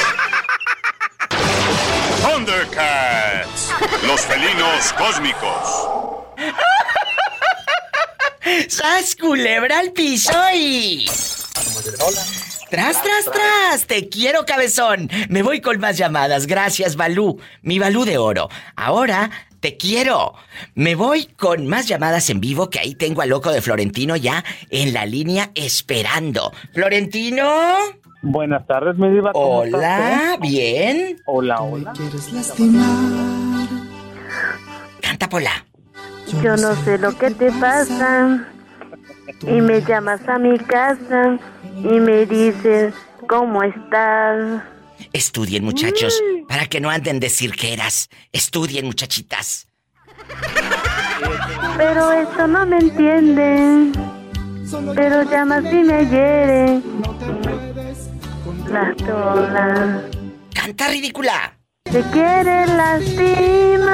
Thundercats. 2.21 3.71
Los 4.05 4.21
felinos 4.21 4.93
cósmicos. 4.93 5.87
¡Sas, 8.69 9.15
culebra 9.15 9.79
al 9.79 9.91
piso 9.91 10.31
y... 10.53 11.09
Tras, 12.69 13.01
tras, 13.01 13.25
tras. 13.25 13.87
Te 13.87 14.07
quiero, 14.07 14.45
cabezón. 14.45 15.09
Me 15.29 15.41
voy 15.41 15.61
con 15.61 15.79
más 15.79 15.97
llamadas. 15.97 16.47
Gracias, 16.47 16.95
Balú. 16.95 17.39
Mi 17.63 17.79
Balú 17.79 18.05
de 18.05 18.17
oro. 18.17 18.49
Ahora 18.75 19.29
te 19.59 19.77
quiero. 19.77 20.35
Me 20.75 20.95
voy 20.95 21.25
con 21.25 21.67
más 21.67 21.87
llamadas 21.87 22.29
en 22.29 22.39
vivo 22.39 22.69
que 22.69 22.79
ahí 22.79 22.95
tengo 22.95 23.21
al 23.21 23.29
loco 23.29 23.51
de 23.51 23.61
Florentino 23.61 24.15
ya 24.15 24.43
en 24.69 24.93
la 24.93 25.05
línea 25.05 25.51
esperando. 25.55 26.53
Florentino. 26.73 28.00
Buenas 28.21 28.65
tardes, 28.67 28.97
mi 28.97 29.09
diva. 29.09 29.31
¿cómo 29.33 29.59
Hola, 29.59 30.35
eh? 30.35 30.37
bien. 30.41 31.21
Hola, 31.25 31.61
hola. 31.61 31.93
Canta, 35.01 35.27
Pola. 35.27 35.65
yo 36.43 36.55
no 36.57 36.75
sé 36.83 36.97
lo 36.99 37.17
que 37.17 37.31
te 37.31 37.51
pasa. 37.53 38.47
Y 39.41 39.61
me 39.61 39.81
llamas 39.81 40.27
a 40.27 40.37
mi 40.37 40.57
casa 40.59 41.39
y 41.77 41.99
me 41.99 42.25
dices, 42.25 42.93
¿cómo 43.27 43.63
estás? 43.63 44.61
Estudien, 45.13 45.63
muchachos, 45.63 46.21
para 46.47 46.67
que 46.67 46.79
no 46.79 46.89
anden 46.89 47.19
de 47.19 47.29
cirqueras. 47.29 48.07
Estudien, 48.31 48.85
muchachitas. 48.85 49.67
Pero 51.77 52.11
esto 52.11 52.47
no 52.47 52.65
me 52.67 52.77
entienden. 52.77 53.93
Pero 54.95 55.23
llamas 55.23 55.65
y 55.65 55.83
me 55.83 56.05
hieren. 56.05 56.83
Las 58.71 58.95
todas. 58.95 60.03
Canta 60.53 60.87
ridícula. 60.87 61.57
Te 61.83 62.01
quiere 62.03 62.67
lastimar. 62.67 63.89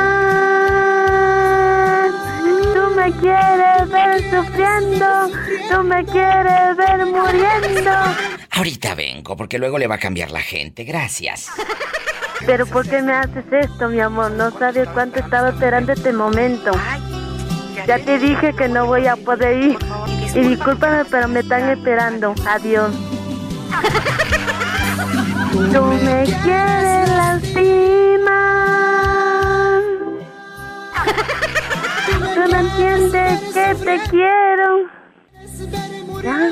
Tú 2.73 2.95
me 2.95 3.11
quieres 3.13 3.89
ver 3.89 4.21
sufriendo. 4.29 5.29
Tú 5.71 5.83
me 5.83 6.05
quieres 6.05 6.77
ver 6.77 7.05
muriendo. 7.07 7.91
Ahorita 8.51 8.93
vengo, 8.93 9.35
porque 9.35 9.57
luego 9.57 9.79
le 9.79 9.87
va 9.87 9.95
a 9.95 9.99
cambiar 9.99 10.29
la 10.29 10.41
gente. 10.41 10.83
Gracias. 10.83 11.49
Pero 12.45 12.67
¿por 12.67 12.87
qué 12.87 13.01
me 13.01 13.13
haces 13.13 13.45
esto, 13.51 13.89
mi 13.89 13.99
amor? 13.99 14.29
No 14.31 14.51
sabes 14.51 14.87
cuánto 14.89 15.19
estaba 15.19 15.49
esperando 15.49 15.93
este 15.93 16.13
momento. 16.13 16.71
Ya 17.87 17.97
te 17.97 18.19
dije 18.19 18.53
que 18.53 18.67
no 18.67 18.85
voy 18.85 19.07
a 19.07 19.15
poder 19.15 19.57
ir. 19.57 19.77
Y 20.35 20.49
discúlpame, 20.49 21.03
pero 21.05 21.27
me 21.27 21.39
están 21.39 21.67
esperando. 21.69 22.35
Adiós. 22.47 22.93
Tú 25.51 25.59
me 25.59 26.23
quieres 26.43 27.09
lastimar. 27.09 27.81
Tú 32.35 32.41
no 32.51 32.57
entiendes 32.59 33.39
que 33.53 33.75
te 33.75 33.99
quiero. 34.09 34.67
¿Ya? 36.23 36.51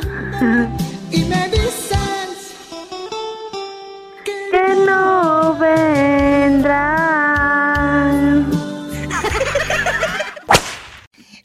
Y 1.11 1.25
me 1.25 1.49
dices 1.49 2.55
que 4.25 4.75
no 4.85 5.55
vendrán. 5.57 6.95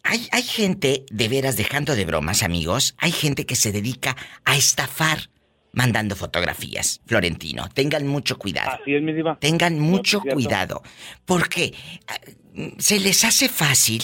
Hay, 0.04 0.28
hay 0.32 0.42
gente, 0.42 1.04
de 1.10 1.28
veras, 1.28 1.56
dejando 1.56 1.94
de 1.94 2.04
bromas, 2.04 2.42
amigos, 2.42 2.94
hay 2.98 3.12
gente 3.12 3.46
que 3.46 3.56
se 3.56 3.72
dedica 3.72 4.16
a 4.44 4.56
estafar 4.56 5.30
mandando 5.72 6.16
fotografías. 6.16 7.00
Florentino, 7.06 7.68
tengan 7.74 8.06
mucho 8.06 8.38
cuidado. 8.38 8.78
Así 8.80 8.94
es, 8.94 9.02
mi 9.02 9.12
diva. 9.12 9.38
Tengan 9.40 9.78
mucho 9.78 10.20
cuidado. 10.20 10.82
Porque 11.24 11.74
ah, 12.08 12.18
se 12.78 13.00
les 13.00 13.24
hace 13.24 13.48
fácil 13.48 14.02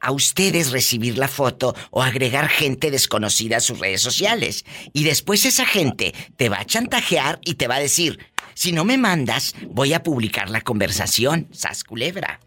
a 0.00 0.10
ustedes 0.10 0.72
recibir 0.72 1.16
la 1.16 1.28
foto 1.28 1.74
o 1.90 2.02
agregar 2.02 2.48
gente 2.48 2.90
desconocida 2.90 3.58
a 3.58 3.60
sus 3.60 3.78
redes 3.78 4.02
sociales. 4.02 4.64
Y 4.92 5.04
después 5.04 5.46
esa 5.46 5.64
gente 5.64 6.12
te 6.36 6.48
va 6.48 6.60
a 6.60 6.64
chantajear 6.64 7.38
y 7.44 7.54
te 7.54 7.68
va 7.68 7.76
a 7.76 7.80
decir, 7.80 8.18
si 8.54 8.72
no 8.72 8.84
me 8.84 8.98
mandas, 8.98 9.54
voy 9.68 9.94
a 9.94 10.02
publicar 10.02 10.50
la 10.50 10.60
conversación. 10.60 11.46
Sas 11.52 11.84
culebra. 11.84 12.40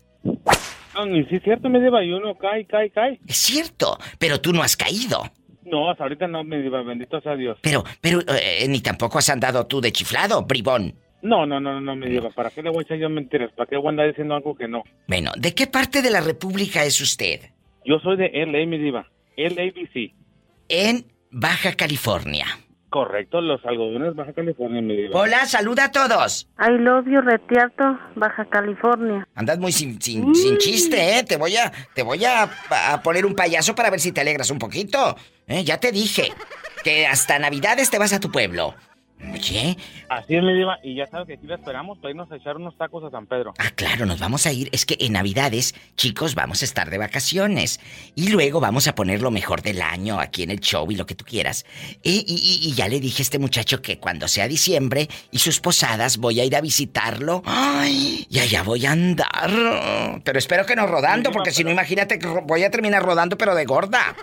Sí 1.29 1.35
es 1.35 1.43
cierto, 1.43 1.69
me 1.69 1.81
diva, 1.81 2.03
y 2.03 2.11
uno 2.11 2.37
cae, 2.37 2.65
cae, 2.65 2.89
cae. 2.89 3.19
Es 3.27 3.37
cierto, 3.37 3.97
pero 4.17 4.39
tú 4.39 4.53
no 4.53 4.63
has 4.63 4.77
caído. 4.77 5.29
No, 5.65 5.89
hasta 5.89 6.03
ahorita 6.03 6.27
no, 6.27 6.43
me 6.43 6.61
diva, 6.61 6.81
bendito 6.83 7.19
sea 7.21 7.35
Dios. 7.35 7.57
Pero, 7.61 7.83
pero, 7.99 8.19
eh, 8.27 8.65
ni 8.69 8.81
tampoco 8.81 9.17
has 9.17 9.29
andado 9.29 9.65
tú 9.65 9.81
de 9.81 9.91
chiflado, 9.91 10.43
bribón. 10.43 10.93
No, 11.21 11.45
no, 11.45 11.59
no, 11.59 11.81
no, 11.81 11.95
me 11.95 12.07
diva, 12.07 12.29
¿para 12.29 12.51
qué 12.51 12.61
le 12.61 12.69
voy 12.69 12.79
a 12.79 12.81
echar 12.83 12.97
yo 12.99 13.09
mentiras? 13.09 13.51
¿Para 13.55 13.67
qué 13.67 13.77
voy 13.77 13.87
a 13.87 13.89
andar 13.89 14.07
diciendo 14.07 14.35
algo 14.35 14.55
que 14.55 14.67
no? 14.67 14.83
Bueno, 15.07 15.31
¿de 15.35 15.55
qué 15.55 15.65
parte 15.65 16.03
de 16.03 16.11
la 16.11 16.21
República 16.21 16.83
es 16.83 17.01
usted? 17.01 17.41
Yo 17.83 17.97
soy 17.99 18.17
de 18.17 18.29
LA, 18.45 18.67
mi 18.67 18.77
diva, 18.77 19.07
LABC. 19.35 20.13
En 20.69 21.05
Baja 21.31 21.73
California. 21.73 22.45
Correcto, 22.89 23.41
los 23.41 23.65
algodones 23.65 24.15
Baja 24.15 24.33
California, 24.33 24.81
mi 24.81 24.95
diva. 24.95 25.19
Hola, 25.19 25.45
saluda 25.47 25.85
a 25.85 25.91
todos. 25.91 26.47
I 26.59 26.71
love 26.79 27.05
you, 27.07 27.21
Retiarto, 27.21 27.99
Baja 28.15 28.45
California. 28.45 29.27
Andas 29.33 29.57
muy 29.57 29.71
sin, 29.71 29.99
sin, 29.99 30.33
sin 30.35 30.57
chiste, 30.59 31.17
¿eh? 31.17 31.23
Te 31.23 31.37
voy 31.37 31.57
a, 31.57 31.71
te 31.93 32.03
voy 32.03 32.23
a, 32.23 32.43
a 32.43 33.01
poner 33.01 33.25
un 33.25 33.33
payaso 33.33 33.73
para 33.73 33.89
ver 33.89 33.99
si 33.99 34.11
te 34.11 34.21
alegras 34.21 34.51
un 34.51 34.59
poquito. 34.59 35.15
¿Eh? 35.47 35.63
Ya 35.63 35.79
te 35.79 35.91
dije 35.91 36.31
que 36.83 37.07
hasta 37.07 37.39
Navidades 37.39 37.89
te 37.89 37.97
vas 37.97 38.13
a 38.13 38.19
tu 38.19 38.31
pueblo. 38.31 38.75
Oye. 39.33 39.77
Así 40.09 40.35
es, 40.35 40.43
mi 40.43 40.53
diva, 40.53 40.77
y 40.83 40.93
ya 40.93 41.07
sabes 41.07 41.25
que 41.25 41.33
aquí 41.35 41.47
la 41.47 41.55
esperamos 41.55 41.97
para 41.97 42.11
irnos 42.11 42.29
a 42.31 42.35
echar 42.35 42.57
unos 42.57 42.77
tacos 42.77 43.01
a 43.05 43.09
San 43.09 43.25
Pedro. 43.25 43.53
Ah, 43.57 43.71
claro, 43.73 44.05
nos 44.05 44.19
vamos 44.19 44.45
a 44.45 44.51
ir. 44.51 44.69
Es 44.73 44.85
que 44.85 44.97
en 44.99 45.13
Navidades, 45.13 45.73
chicos, 45.95 46.35
vamos 46.35 46.61
a 46.61 46.65
estar 46.65 46.89
de 46.89 46.97
vacaciones. 46.97 47.79
Y 48.13 48.27
luego 48.27 48.59
vamos 48.59 48.87
a 48.87 48.93
poner 48.93 49.21
lo 49.21 49.31
mejor 49.31 49.61
del 49.61 49.81
año 49.81 50.19
aquí 50.19 50.43
en 50.43 50.51
el 50.51 50.59
show 50.59 50.91
y 50.91 50.95
lo 50.95 51.05
que 51.05 51.15
tú 51.15 51.23
quieras. 51.25 51.65
Y, 52.03 52.25
y- 52.27 52.67
y 52.69 52.73
ya 52.73 52.87
le 52.89 52.99
dije 52.99 53.21
a 53.21 53.23
este 53.23 53.39
muchacho 53.39 53.81
que 53.81 53.97
cuando 53.99 54.27
sea 54.27 54.47
diciembre 54.49 55.07
y 55.31 55.39
sus 55.39 55.59
posadas 55.61 56.17
voy 56.17 56.41
a 56.41 56.43
ir 56.45 56.55
a 56.55 56.61
visitarlo. 56.61 57.41
¡Ay! 57.45 58.27
Y 58.29 58.39
allá 58.39 58.63
voy 58.63 58.85
a 58.85 58.91
andar. 58.91 59.49
Pero 60.23 60.37
espero 60.37 60.65
que 60.65 60.75
no 60.75 60.87
rodando, 60.87 61.31
porque 61.31 61.51
si 61.51 61.63
no, 61.63 61.71
imagínate 61.71 62.19
que 62.19 62.27
voy 62.27 62.63
a 62.63 62.69
terminar 62.69 63.01
rodando, 63.01 63.37
pero 63.37 63.55
de 63.55 63.63
gorda. 63.65 64.13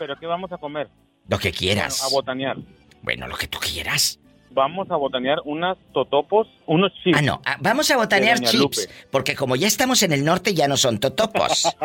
¿Pero 0.00 0.16
qué 0.18 0.26
vamos 0.26 0.50
a 0.50 0.56
comer? 0.56 0.88
Lo 1.28 1.38
que 1.38 1.52
quieras. 1.52 2.00
Bueno, 2.00 2.08
a 2.08 2.14
botanear. 2.14 2.56
Bueno, 3.02 3.28
lo 3.28 3.36
que 3.36 3.48
tú 3.48 3.58
quieras. 3.58 4.18
Vamos 4.50 4.90
a 4.90 4.96
botanear 4.96 5.40
unas 5.44 5.76
totopos, 5.92 6.48
unos 6.64 6.90
chips. 7.04 7.18
Ah, 7.18 7.22
no. 7.22 7.42
ah, 7.44 7.58
vamos 7.60 7.90
a 7.90 7.98
botanear 7.98 8.40
chips. 8.40 8.54
Lupe. 8.54 8.78
Porque 9.10 9.36
como 9.36 9.56
ya 9.56 9.66
estamos 9.66 10.02
en 10.02 10.14
el 10.14 10.24
norte, 10.24 10.54
ya 10.54 10.66
no 10.68 10.78
son 10.78 10.98
totopos. 10.98 11.64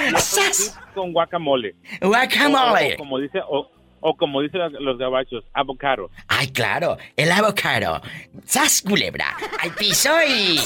Chips 0.00 0.78
con 0.94 1.12
guacamole. 1.12 1.74
Guacamole. 2.00 2.92
O, 2.92 2.94
o 2.94 2.96
como 2.96 3.18
dice, 3.18 3.40
o, 3.46 3.70
o 4.00 4.16
como 4.16 4.40
dicen 4.40 4.62
los 4.80 4.96
gabachos, 4.96 5.44
avocado. 5.52 6.08
Ay, 6.26 6.48
claro, 6.48 6.96
el 7.16 7.30
avocado. 7.30 8.00
¡Sas, 8.46 8.80
culebra! 8.80 9.36
¡Al 9.60 9.74
piso 9.74 10.10
y... 10.26 10.58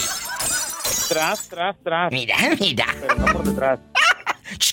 Tras, 1.08 1.48
tras, 1.48 1.76
tras. 1.82 2.12
Mira, 2.12 2.36
mira. 2.60 2.86
Pero 3.00 3.14
no 3.16 3.26
por 3.26 3.44
detrás. 3.44 3.80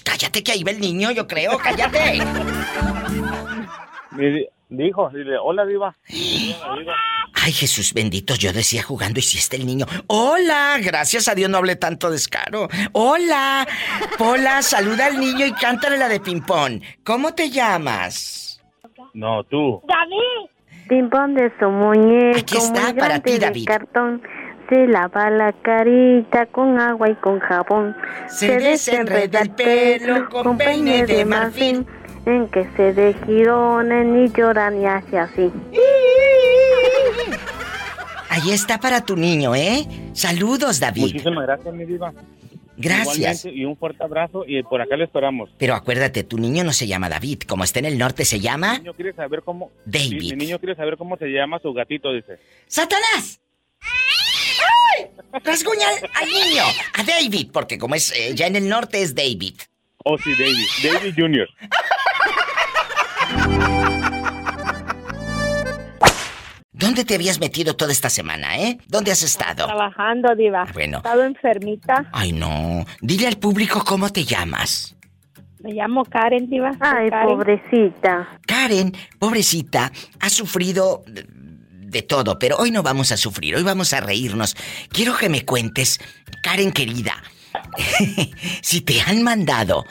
Cállate 0.04 0.44
que 0.44 0.52
ahí 0.52 0.64
va 0.64 0.72
el 0.72 0.80
niño, 0.80 1.12
yo 1.12 1.28
creo, 1.28 1.58
cállate. 1.58 2.20
Me 4.12 4.26
di- 4.30 4.48
dijo, 4.70 5.10
dile, 5.10 5.38
hola, 5.38 5.66
diva. 5.66 5.96
Hola, 6.68 6.80
diva. 6.80 6.94
Ay, 7.34 7.54
Jesús 7.54 7.94
bendito, 7.94 8.36
yo 8.36 8.52
decía 8.54 8.84
jugando 8.84 9.20
y 9.20 9.24
si 9.24 9.38
está 9.38 9.56
el 9.56 9.66
niño. 9.66 9.86
Hola, 10.08 10.78
gracias 10.82 11.28
a 11.28 11.34
Dios 11.36 11.50
no 11.50 11.58
hablé 11.58 11.76
tanto 11.76 12.12
descaro. 12.12 12.68
Hola, 12.92 13.68
Pola, 14.18 14.62
saluda 14.62 15.08
al 15.08 15.20
niño 15.20 15.46
y 15.46 15.54
cántale 15.54 15.98
la 15.98 16.08
de 16.10 16.20
ping-pong. 16.20 16.82
¿Cómo 17.04 17.34
te 17.34 17.50
llamas? 17.50 18.62
No, 19.14 19.44
tú. 19.46 19.82
David. 19.88 20.50
Pimpón 20.88 21.34
de 21.36 21.52
su 21.58 21.70
muñeco. 21.70 22.38
Aquí 22.40 22.58
está 22.58 22.82
muy 22.92 22.94
para 22.94 23.20
ti, 23.22 23.32
grande 23.32 23.32
de 23.32 23.40
David. 23.40 23.66
cartón. 23.66 24.22
Se 24.72 24.88
lava 24.88 25.30
la 25.30 25.52
carita 25.52 26.46
con 26.46 26.80
agua 26.80 27.10
y 27.10 27.16
con 27.16 27.42
jabón. 27.42 27.94
Se 28.30 28.58
desenreda 28.58 29.42
el 29.42 29.50
pelo 29.50 30.30
con 30.30 30.58
peine 30.58 31.06
de 31.06 31.26
marfil. 31.26 31.86
En 32.26 32.48
que 32.48 32.66
se 32.78 32.94
de 32.94 33.14
girones 33.26 34.06
ni 34.06 34.30
llora 34.32 34.72
ni 34.72 34.86
hace 34.86 35.20
así. 35.20 35.52
Ahí 38.30 38.52
está 38.52 38.78
para 38.78 39.04
tu 39.04 39.18
niño, 39.18 39.54
¿eh? 39.56 39.86
Saludos, 40.14 40.80
David. 40.80 41.02
Muchísimas 41.02 41.46
gracias, 41.46 41.74
mi 41.74 41.84
diva. 41.84 42.14
Gracias. 42.78 43.44
Igualmente, 43.44 43.62
y 43.62 43.66
un 43.66 43.76
fuerte 43.76 44.04
abrazo 44.06 44.46
y 44.48 44.64
por 44.64 44.80
acá 44.80 44.96
le 44.96 45.04
esperamos. 45.04 45.50
Pero 45.58 45.76
acuérdate, 45.76 46.24
tu 46.24 46.38
niño 46.38 46.64
no 46.64 46.72
se 46.72 46.88
llama 46.88 47.10
David. 47.10 47.42
Como 47.46 47.66
está 47.66 47.80
en 47.80 47.86
el 47.88 47.98
norte, 47.98 48.24
se 48.24 48.38
Mi 48.38 48.44
llama 48.44 48.78
niño 48.78 48.94
quiere 48.94 49.12
saber 49.12 49.42
cómo... 49.44 49.70
David. 49.86 50.22
Mi, 50.22 50.30
mi 50.30 50.46
niño 50.46 50.60
quiere 50.60 50.76
saber 50.78 50.96
cómo 50.96 51.18
se 51.18 51.28
llama 51.28 51.60
su 51.60 51.74
gatito, 51.74 52.14
dice. 52.14 52.40
¡Satanás! 52.68 53.42
¡Ay! 54.98 55.08
Rasguña 55.44 55.88
al, 55.88 56.10
al 56.24 56.30
niño, 56.30 56.64
a 56.94 57.04
David, 57.04 57.50
porque 57.54 57.78
como 57.78 57.96
es 57.96 58.12
eh, 58.12 58.34
ya 58.36 58.48
en 58.48 58.56
el 58.56 58.68
norte 58.68 59.02
es 59.02 59.16
David. 59.16 59.56
Oh, 60.04 60.18
sí, 60.18 60.32
David. 60.38 60.68
David 60.84 61.14
Jr. 61.18 61.48
¿Dónde 66.74 67.06
te 67.06 67.16
habías 67.16 67.40
metido 67.40 67.76
toda 67.76 67.92
esta 67.92 68.10
semana, 68.10 68.58
eh? 68.58 68.80
¿Dónde 68.88 69.12
has 69.12 69.22
estado? 69.22 69.66
Trabajando, 69.68 70.34
Diva. 70.36 70.66
Bueno. 70.74 70.98
He 70.98 71.00
estado 71.00 71.24
enfermita. 71.24 72.10
Ay, 72.12 72.32
no. 72.32 72.86
Dile 73.02 73.28
al 73.28 73.38
público 73.38 73.84
cómo 73.86 74.10
te 74.10 74.24
llamas. 74.24 74.96
Me 75.60 75.74
llamo 75.74 76.04
Karen, 76.06 76.50
Diva. 76.50 76.72
Ay, 76.80 77.10
Karen. 77.12 77.28
pobrecita. 77.28 78.40
Karen, 78.48 78.94
pobrecita, 79.20 79.92
ha 80.20 80.30
sufrido 80.30 81.04
de, 81.92 82.02
todo, 82.02 82.40
pero 82.40 82.58
hoy 82.58 82.72
no 82.72 82.84
vamos 82.84 83.12
a 83.12 83.18
sufrir, 83.18 83.56
hoy 83.56 83.64
vamos 83.64 83.94
a 83.94 84.00
reírnos. 84.00 84.56
Quiero 84.90 85.18
que 85.18 85.30
me 85.30 85.46
cuentes, 85.46 86.00
Karen 86.42 86.72
querida, 86.72 87.22
si 88.62 88.82
te 88.82 89.02
han 89.02 89.24
mandado 89.24 89.86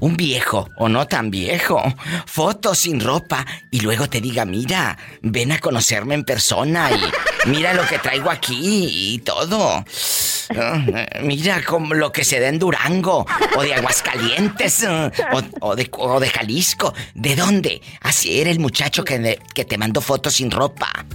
un 0.00 0.16
viejo 0.16 0.68
o 0.78 0.88
no 0.88 1.06
tan 1.06 1.30
viejo, 1.30 1.80
fotos 2.26 2.78
sin 2.78 2.98
ropa 2.98 3.46
y 3.70 3.80
luego 3.80 4.08
te 4.08 4.20
diga, 4.20 4.44
mira, 4.44 4.98
ven 5.22 5.52
a 5.52 5.60
conocerme 5.60 6.14
en 6.14 6.24
persona 6.24 6.90
y 6.90 7.48
mira 7.48 7.72
lo 7.72 7.86
que 7.86 8.00
traigo 8.00 8.28
aquí 8.28 9.14
y 9.14 9.18
todo. 9.20 9.84
Ah, 10.56 10.84
Mira 11.22 11.62
como 11.64 11.94
lo 11.94 12.10
que 12.10 12.24
se 12.24 12.40
da 12.40 12.48
en 12.48 12.58
Durango 12.58 13.24
o 13.56 13.62
de 13.62 13.74
Aguascalientes 13.74 14.82
eh, 14.82 15.10
o, 15.32 15.68
o 15.68 15.76
de, 15.76 15.88
o 15.92 16.20
de 16.20 16.28
Jalisco. 16.28 16.92
¿De 17.14 17.36
dónde? 17.36 17.80
Así 18.00 18.40
era 18.40 18.50
el 18.50 18.58
muchacho 18.58 19.04
que, 19.04 19.38
que 19.54 19.64
te 19.64 19.78
mandó 19.78 20.00
fotos 20.00 20.34
sin 20.34 20.50
ropa. 20.50 21.06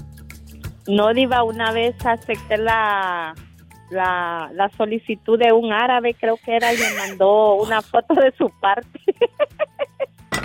No, 0.87 1.13
Diva, 1.13 1.43
una 1.43 1.71
vez 1.71 1.95
acepté 2.05 2.57
la, 2.57 3.35
la, 3.89 4.49
la 4.53 4.69
solicitud 4.77 5.37
de 5.37 5.51
un 5.51 5.71
árabe, 5.73 6.15
creo 6.19 6.37
que 6.37 6.55
era, 6.55 6.73
y 6.73 6.77
me 6.77 6.93
mandó 6.93 7.55
una 7.55 7.81
foto 7.81 8.13
de 8.15 8.33
su 8.37 8.49
parte. 8.59 8.99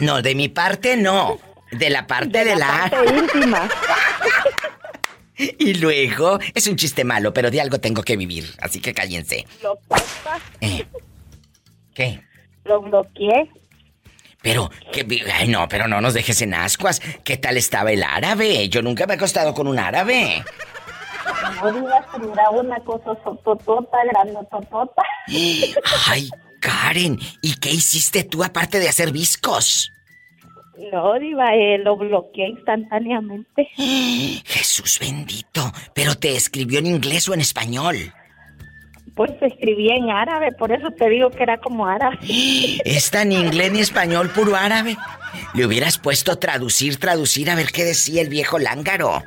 No, 0.01 0.21
de 0.21 0.35
mi 0.35 0.49
parte 0.49 0.97
no. 0.97 1.39
De 1.71 1.89
la 1.89 2.09
parte 2.09 2.45
de, 2.45 2.57
la... 2.57 2.89
parte 2.91 3.15
íntima. 3.17 3.69
Y 5.37 5.75
luego, 5.75 6.41
es 6.55 6.67
un 6.67 6.75
chiste 6.77 7.05
malo, 7.05 7.33
pero 7.33 7.53
de 7.53 7.61
algo 7.61 7.79
tengo 7.79 8.03
que 8.03 8.17
vivir, 8.17 8.45
así 8.61 8.81
que 8.81 8.95
cállense. 8.95 9.47
Lo, 9.63 9.79
Eh, 10.61 10.85
¿Qué? 11.95 12.21
lo 12.65 12.81
bloqueé. 12.81 13.49
Pero, 14.43 14.71
que, 14.93 15.07
ay 15.33 15.49
no, 15.49 15.69
pero 15.69 15.87
no 15.87 16.01
nos 16.01 16.15
dejes 16.15 16.43
en 16.43 16.55
ascuas. 16.55 17.01
¿Qué 17.25 17.37
tal 17.37 17.57
estaba 17.57 17.93
el 17.93 18.03
árabe? 18.03 18.69
Yo 18.69 18.83
nunca 18.83 19.07
me 19.07 19.15
he 19.15 19.17
acostado 19.17 19.55
con 19.55 19.69
un 19.69 19.79
árabe. 19.79 20.45
No 21.63 21.73
digas 21.73 22.05
que 22.13 22.19
mira 22.19 22.51
una 22.51 22.79
cosa 22.81 23.17
sototota, 23.23 23.99
grandototota. 24.11 25.03
Ay, 26.09 26.29
Karen, 26.61 27.19
¿y 27.41 27.55
qué 27.57 27.71
hiciste 27.71 28.25
tú 28.25 28.43
aparte 28.43 28.81
de 28.81 28.89
hacer 28.89 29.13
viscos? 29.13 29.93
No, 30.91 31.19
Diva, 31.19 31.55
eh, 31.55 31.79
lo 31.79 31.97
bloqueé 31.97 32.49
instantáneamente. 32.49 33.69
Jesús 33.77 34.99
bendito, 35.01 35.71
pero 35.95 36.17
te 36.17 36.35
escribió 36.35 36.81
en 36.81 36.87
inglés 36.87 37.29
o 37.29 37.35
en 37.35 37.41
español. 37.41 38.13
Pues 39.15 39.31
escribí 39.41 39.91
en 39.91 40.11
árabe, 40.11 40.53
por 40.53 40.73
eso 40.73 40.91
te 40.91 41.09
digo 41.09 41.31
que 41.31 41.43
era 41.43 41.59
como 41.59 41.87
árabe. 41.87 42.19
Está 42.85 43.25
ni 43.25 43.37
inglés 43.37 43.73
ni 43.73 43.81
español, 43.81 44.31
puro 44.31 44.57
árabe. 44.57 44.97
Le 45.55 45.67
hubieras 45.67 45.99
puesto 45.99 46.37
traducir, 46.39 46.97
traducir 46.99 47.51
a 47.51 47.55
ver 47.55 47.73
qué 47.73 47.85
decía 47.85 48.23
el 48.23 48.29
viejo 48.29 48.59
lángaro. 48.59 49.23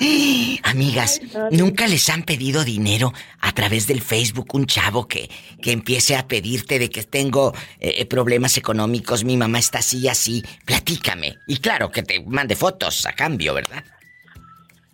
Amigas, 0.64 1.20
¿nunca 1.50 1.86
les 1.86 2.08
han 2.08 2.22
pedido 2.22 2.64
dinero 2.64 3.12
a 3.40 3.52
través 3.52 3.86
del 3.86 4.00
Facebook 4.00 4.54
un 4.54 4.64
chavo 4.66 5.06
que, 5.06 5.28
que 5.60 5.72
empiece 5.72 6.16
a 6.16 6.26
pedirte 6.26 6.78
de 6.78 6.88
que 6.88 7.02
tengo 7.02 7.52
eh, 7.80 8.06
problemas 8.06 8.56
económicos, 8.56 9.24
mi 9.24 9.36
mamá 9.36 9.58
está 9.58 9.80
así 9.80 9.98
y 9.98 10.08
así? 10.08 10.42
Platícame. 10.64 11.36
Y 11.46 11.58
claro, 11.58 11.90
que 11.90 12.02
te 12.02 12.20
mande 12.24 12.56
fotos 12.56 13.04
a 13.04 13.12
cambio, 13.12 13.52
¿verdad? 13.52 13.84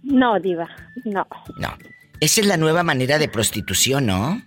No, 0.02 0.40
Diva, 0.40 0.68
no. 1.04 1.26
No. 1.58 1.76
Esa 2.20 2.40
es 2.40 2.46
la 2.46 2.56
nueva 2.56 2.82
manera 2.82 3.18
de 3.18 3.28
prostitución, 3.28 4.06
¿no? 4.06 4.42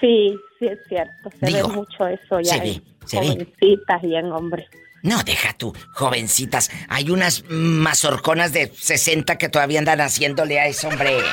Sí, 0.00 0.36
sí 0.58 0.66
es 0.66 0.78
cierto. 0.88 1.30
Se 1.38 1.46
Digo, 1.46 1.68
ve 1.68 1.74
mucho 1.74 2.06
eso 2.06 2.40
ya 2.40 2.54
se 2.54 2.60
ve, 2.60 2.68
en 2.70 2.82
se 3.08 3.20
ve. 3.20 3.26
jovencitas 3.28 4.04
y 4.04 4.14
en 4.16 4.32
hombres. 4.32 4.66
No, 5.02 5.22
deja 5.22 5.52
tú, 5.54 5.74
jovencitas. 5.94 6.70
Hay 6.88 7.10
unas 7.10 7.44
mazorconas 7.48 8.52
de 8.52 8.70
60 8.74 9.38
que 9.38 9.48
todavía 9.48 9.78
andan 9.78 10.00
haciéndole 10.00 10.60
a 10.60 10.66
ese 10.66 10.86
hombre. 10.86 11.16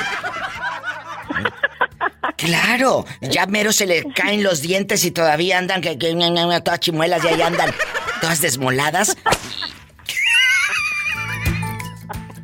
Claro, 2.38 3.04
ya 3.20 3.48
mero 3.48 3.74
se 3.74 3.88
le 3.88 4.04
caen 4.14 4.44
los 4.44 4.62
dientes 4.62 5.04
y 5.06 5.12
todavía 5.12 5.58
andan 5.58 5.82
que, 5.82 5.98
que 5.98 6.16
todas 6.64 6.80
chimuelas 6.80 7.24
y 7.24 7.28
ahí 7.30 7.42
andan 7.42 7.72
todas 8.22 8.42
desmoladas. 8.42 9.18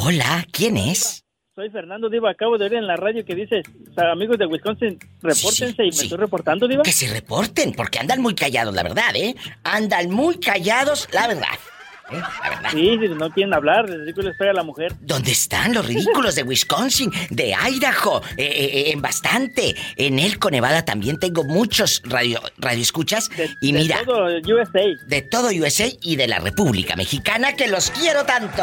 Hola, 0.00 0.46
¿quién 0.52 0.76
es? 0.76 1.24
Soy 1.56 1.70
Fernando 1.70 2.08
Diva, 2.08 2.30
acabo 2.30 2.56
de 2.56 2.66
oír 2.66 2.74
en 2.74 2.86
la 2.86 2.94
radio 2.94 3.24
que 3.24 3.34
dice, 3.34 3.62
o 3.90 3.94
sea, 3.94 4.12
amigos 4.12 4.38
de 4.38 4.46
Wisconsin, 4.46 4.96
repórtense 5.20 5.82
y 5.82 5.86
me 5.86 5.88
estoy 5.88 6.16
reportando, 6.16 6.68
Diva. 6.68 6.84
Que 6.84 6.92
se 6.92 7.12
reporten, 7.12 7.72
porque 7.72 7.98
andan 7.98 8.22
muy 8.22 8.36
callados, 8.36 8.72
la 8.72 8.84
verdad, 8.84 9.16
¿eh? 9.16 9.34
Andan 9.64 10.08
muy 10.10 10.38
callados, 10.38 11.08
la 11.12 11.26
verdad. 11.26 11.48
¿Eh? 12.10 12.20
La 12.42 12.50
verdad. 12.50 12.70
Sí, 12.70 12.98
sí, 13.00 13.08
no 13.08 13.30
quieren 13.30 13.54
hablar, 13.54 13.88
les 13.88 14.06
digo 14.06 14.22
les 14.22 14.36
pega 14.36 14.50
a 14.50 14.54
la 14.54 14.62
mujer. 14.62 14.94
¿Dónde 15.00 15.32
están 15.32 15.74
los 15.74 15.86
ridículos 15.86 16.34
de 16.34 16.42
Wisconsin, 16.42 17.12
de 17.30 17.54
Idaho? 17.54 18.22
Eh, 18.36 18.44
eh, 18.44 18.70
eh, 18.72 18.92
en 18.92 19.02
bastante. 19.02 19.74
En 19.96 20.18
Elko, 20.18 20.50
Nevada 20.50 20.84
también 20.84 21.18
tengo 21.18 21.44
muchos 21.44 22.02
radio, 22.04 22.40
radioescuchas. 22.58 23.30
y 23.60 23.72
de 23.72 23.78
mira, 23.80 24.02
todo 24.04 24.26
USA. 24.26 24.80
de 25.06 25.22
todo 25.22 25.48
USA 25.48 25.86
y 26.02 26.16
de 26.16 26.26
la 26.28 26.38
República 26.38 26.96
Mexicana, 26.96 27.54
que 27.54 27.68
los 27.68 27.90
quiero 27.90 28.24
tanto. 28.24 28.62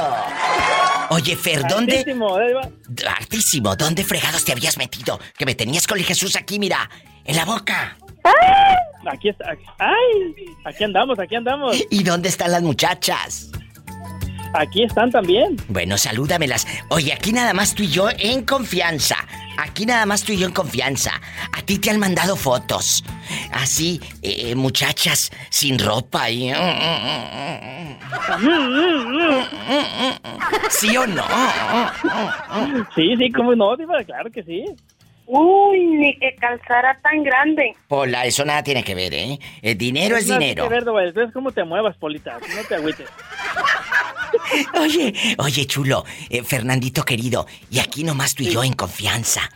Oye, 1.10 1.36
Fer, 1.36 1.64
¿dónde? 1.68 2.00
Altísimo, 2.00 2.40
¿eh, 2.40 2.48
Diva? 2.48 2.70
Hartísimo, 3.12 3.76
¿dónde 3.76 4.04
fregados 4.04 4.44
te 4.44 4.52
habías 4.52 4.78
metido? 4.78 5.20
Que 5.38 5.46
me 5.46 5.56
tenías 5.56 5.88
con 5.88 5.98
el 5.98 6.06
Jesús 6.06 6.36
aquí, 6.36 6.60
mira, 6.60 6.90
en 7.24 7.36
la 7.36 7.46
boca. 7.46 7.98
Aquí 9.06 9.30
está, 9.30 9.52
aquí- 9.52 9.66
ay, 9.78 10.36
aquí 10.66 10.84
andamos, 10.84 11.20
aquí 11.20 11.36
andamos. 11.36 11.78
¿Y 11.90 12.04
dónde 12.04 12.30
están 12.30 12.52
las 12.52 12.62
muchachas? 12.64 13.52
Aquí 14.54 14.84
están 14.84 15.12
también. 15.12 15.58
Bueno, 15.68 15.98
salúdamelas. 15.98 16.66
Oye, 16.90 17.12
aquí 17.14 17.34
nada 17.34 17.54
más 17.54 17.76
tú 17.76 17.84
y 17.84 17.88
yo 17.90 18.08
en 18.18 18.46
confianza. 18.46 19.18
Aquí 19.58 19.86
nada 19.86 20.06
más 20.06 20.24
tú 20.24 20.32
y 20.32 20.38
yo 20.38 20.48
en 20.48 20.54
confianza. 20.54 21.12
A 21.52 21.62
ti 21.62 21.78
te 21.78 21.90
han 21.90 22.00
mandado 22.00 22.36
fotos. 22.38 23.04
Así, 23.52 24.00
eh, 24.22 24.56
muchachas 24.56 25.32
sin 25.50 25.78
ropa 25.78 26.30
y... 26.30 26.52
¿Sí 30.70 30.96
o 30.98 31.06
no? 31.08 31.24
Sí, 32.96 33.16
sí, 33.18 33.32
cómo 33.32 33.56
no, 33.56 33.76
claro 34.06 34.32
que 34.32 34.44
sí. 34.44 34.66
Uy, 35.28 35.86
ni 35.86 36.18
que 36.20 36.36
calzara 36.36 37.00
tan 37.02 37.24
grande. 37.24 37.76
Pola, 37.88 38.26
eso 38.26 38.46
nada 38.46 38.62
tiene 38.64 38.84
que 38.84 38.94
ver, 38.94 39.14
¿eh? 39.14 39.40
El 39.62 39.78
dinero 39.78 40.18
es 40.18 40.28
dinero. 40.28 40.70
que 40.70 40.82
ver, 40.82 41.32
cómo 41.34 41.52
te 41.52 41.64
muevas, 41.64 41.98
Polita, 41.98 42.38
no 42.40 42.64
te 42.68 42.76
agüites. 42.76 43.10
Oye, 44.80 45.14
oye, 45.38 45.66
chulo, 45.66 46.04
eh, 46.30 46.44
Fernandito 46.44 47.04
querido, 47.04 47.48
y 47.70 47.80
aquí 47.80 48.04
nomás 48.04 48.36
tú 48.36 48.44
y 48.44 48.50
yo 48.52 48.64
en 48.64 48.74
confianza. 48.74 49.50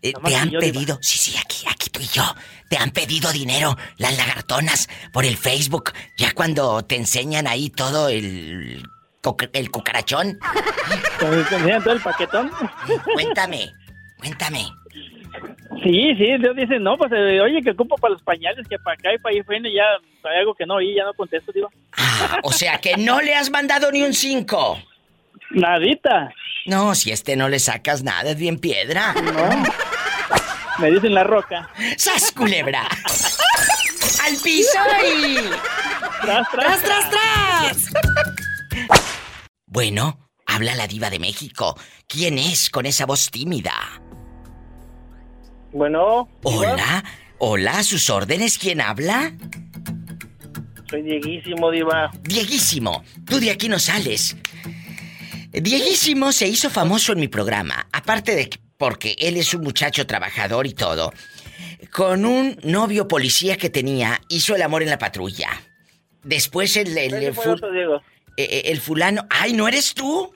Eh, 0.00 0.12
te 0.24 0.36
han 0.36 0.50
yo, 0.50 0.60
Diva. 0.60 0.72
pedido, 0.72 0.98
sí, 1.02 1.18
sí, 1.18 1.36
aquí, 1.38 1.64
aquí 1.70 1.90
tú 1.90 2.00
y 2.00 2.06
yo, 2.06 2.22
te 2.68 2.76
han 2.78 2.90
pedido 2.90 3.32
dinero 3.32 3.76
las 3.98 4.16
lagartonas 4.16 4.88
por 5.12 5.24
el 5.24 5.36
Facebook, 5.36 5.92
ya 6.16 6.32
cuando 6.32 6.82
te 6.84 6.96
enseñan 6.96 7.46
ahí 7.46 7.70
todo 7.70 8.08
el, 8.08 8.82
el 9.52 9.70
cucarachón. 9.70 10.38
¿Te 11.18 11.26
enseñan 11.26 11.82
todo 11.82 11.94
el 11.94 12.00
paquetón? 12.00 12.50
Cuéntame, 13.14 13.72
cuéntame. 14.18 14.66
Sí, 15.82 16.14
sí, 16.16 16.38
Dios 16.38 16.56
dice, 16.56 16.78
no, 16.78 16.96
pues, 16.96 17.12
eh, 17.12 17.40
oye, 17.40 17.60
que 17.62 17.70
ocupo 17.70 17.96
para 17.96 18.12
los 18.14 18.22
pañales, 18.22 18.66
que 18.68 18.78
para 18.78 18.94
acá 18.94 19.12
y 19.14 19.18
para 19.18 19.36
bueno, 19.44 19.68
y 19.68 19.74
ya 19.74 19.82
hay 20.30 20.38
algo 20.38 20.54
que 20.54 20.66
no 20.66 20.76
oí, 20.76 20.94
ya 20.94 21.04
no 21.04 21.12
contesto, 21.14 21.52
Diva. 21.52 21.68
Ah, 21.96 22.38
o 22.42 22.52
sea 22.52 22.78
que 22.78 22.96
no 22.96 23.20
le 23.20 23.34
has 23.34 23.50
mandado 23.50 23.90
ni 23.92 24.02
un 24.02 24.14
cinco. 24.14 24.78
Nadita. 25.50 26.32
No, 26.66 26.94
si 26.94 27.12
este 27.12 27.36
no 27.36 27.48
le 27.48 27.58
sacas 27.58 28.02
nada, 28.02 28.30
es 28.30 28.36
bien 28.36 28.58
piedra. 28.58 29.12
No. 29.14 29.62
Me 30.78 30.90
dicen 30.90 31.14
la 31.14 31.24
roca. 31.24 31.68
¡Sas, 31.96 32.32
culebra! 32.32 32.88
¡Al 34.24 34.36
piso 34.42 34.78
y... 35.04 35.36
¡Tras, 36.22 36.50
tras, 36.50 36.82
tras, 36.82 37.10
tras! 37.10 37.92
Bueno, 39.66 40.30
habla 40.46 40.74
la 40.74 40.86
diva 40.86 41.10
de 41.10 41.18
México. 41.18 41.78
¿Quién 42.08 42.38
es 42.38 42.70
con 42.70 42.86
esa 42.86 43.06
voz 43.06 43.30
tímida? 43.30 43.72
Bueno. 45.74 46.28
Hola, 46.44 47.02
hola, 47.38 47.78
a 47.78 47.82
sus 47.82 48.08
órdenes, 48.08 48.58
¿quién 48.58 48.80
habla? 48.80 49.32
Soy 50.88 51.02
Dieguísimo, 51.02 51.68
Diva. 51.72 52.12
Dieguísimo, 52.22 53.02
tú 53.26 53.40
de 53.40 53.50
aquí 53.50 53.68
no 53.68 53.80
sales. 53.80 54.36
Dieguísimo 55.50 56.30
se 56.30 56.46
hizo 56.46 56.70
famoso 56.70 57.12
en 57.12 57.18
mi 57.20 57.26
programa, 57.28 57.88
aparte 57.92 58.36
de 58.36 58.48
que- 58.50 58.58
porque 58.78 59.16
él 59.18 59.36
es 59.36 59.52
un 59.52 59.62
muchacho 59.62 60.06
trabajador 60.06 60.66
y 60.68 60.74
todo. 60.74 61.12
Con 61.92 62.24
un 62.24 62.56
novio 62.62 63.08
policía 63.08 63.56
que 63.56 63.68
tenía, 63.68 64.20
hizo 64.28 64.54
el 64.54 64.62
amor 64.62 64.84
en 64.84 64.90
la 64.90 64.98
patrulla. 64.98 65.48
Después 66.22 66.76
el, 66.76 66.96
el, 66.96 67.14
el 67.14 67.34
fue 67.34 67.48
otro 67.48 67.70
Diego. 67.72 67.96
eh, 68.36 68.48
eh, 68.50 68.62
el 68.66 68.80
fulano... 68.80 69.26
¡Ay, 69.28 69.52
no 69.54 69.66
eres 69.68 69.92
tú! 69.94 70.32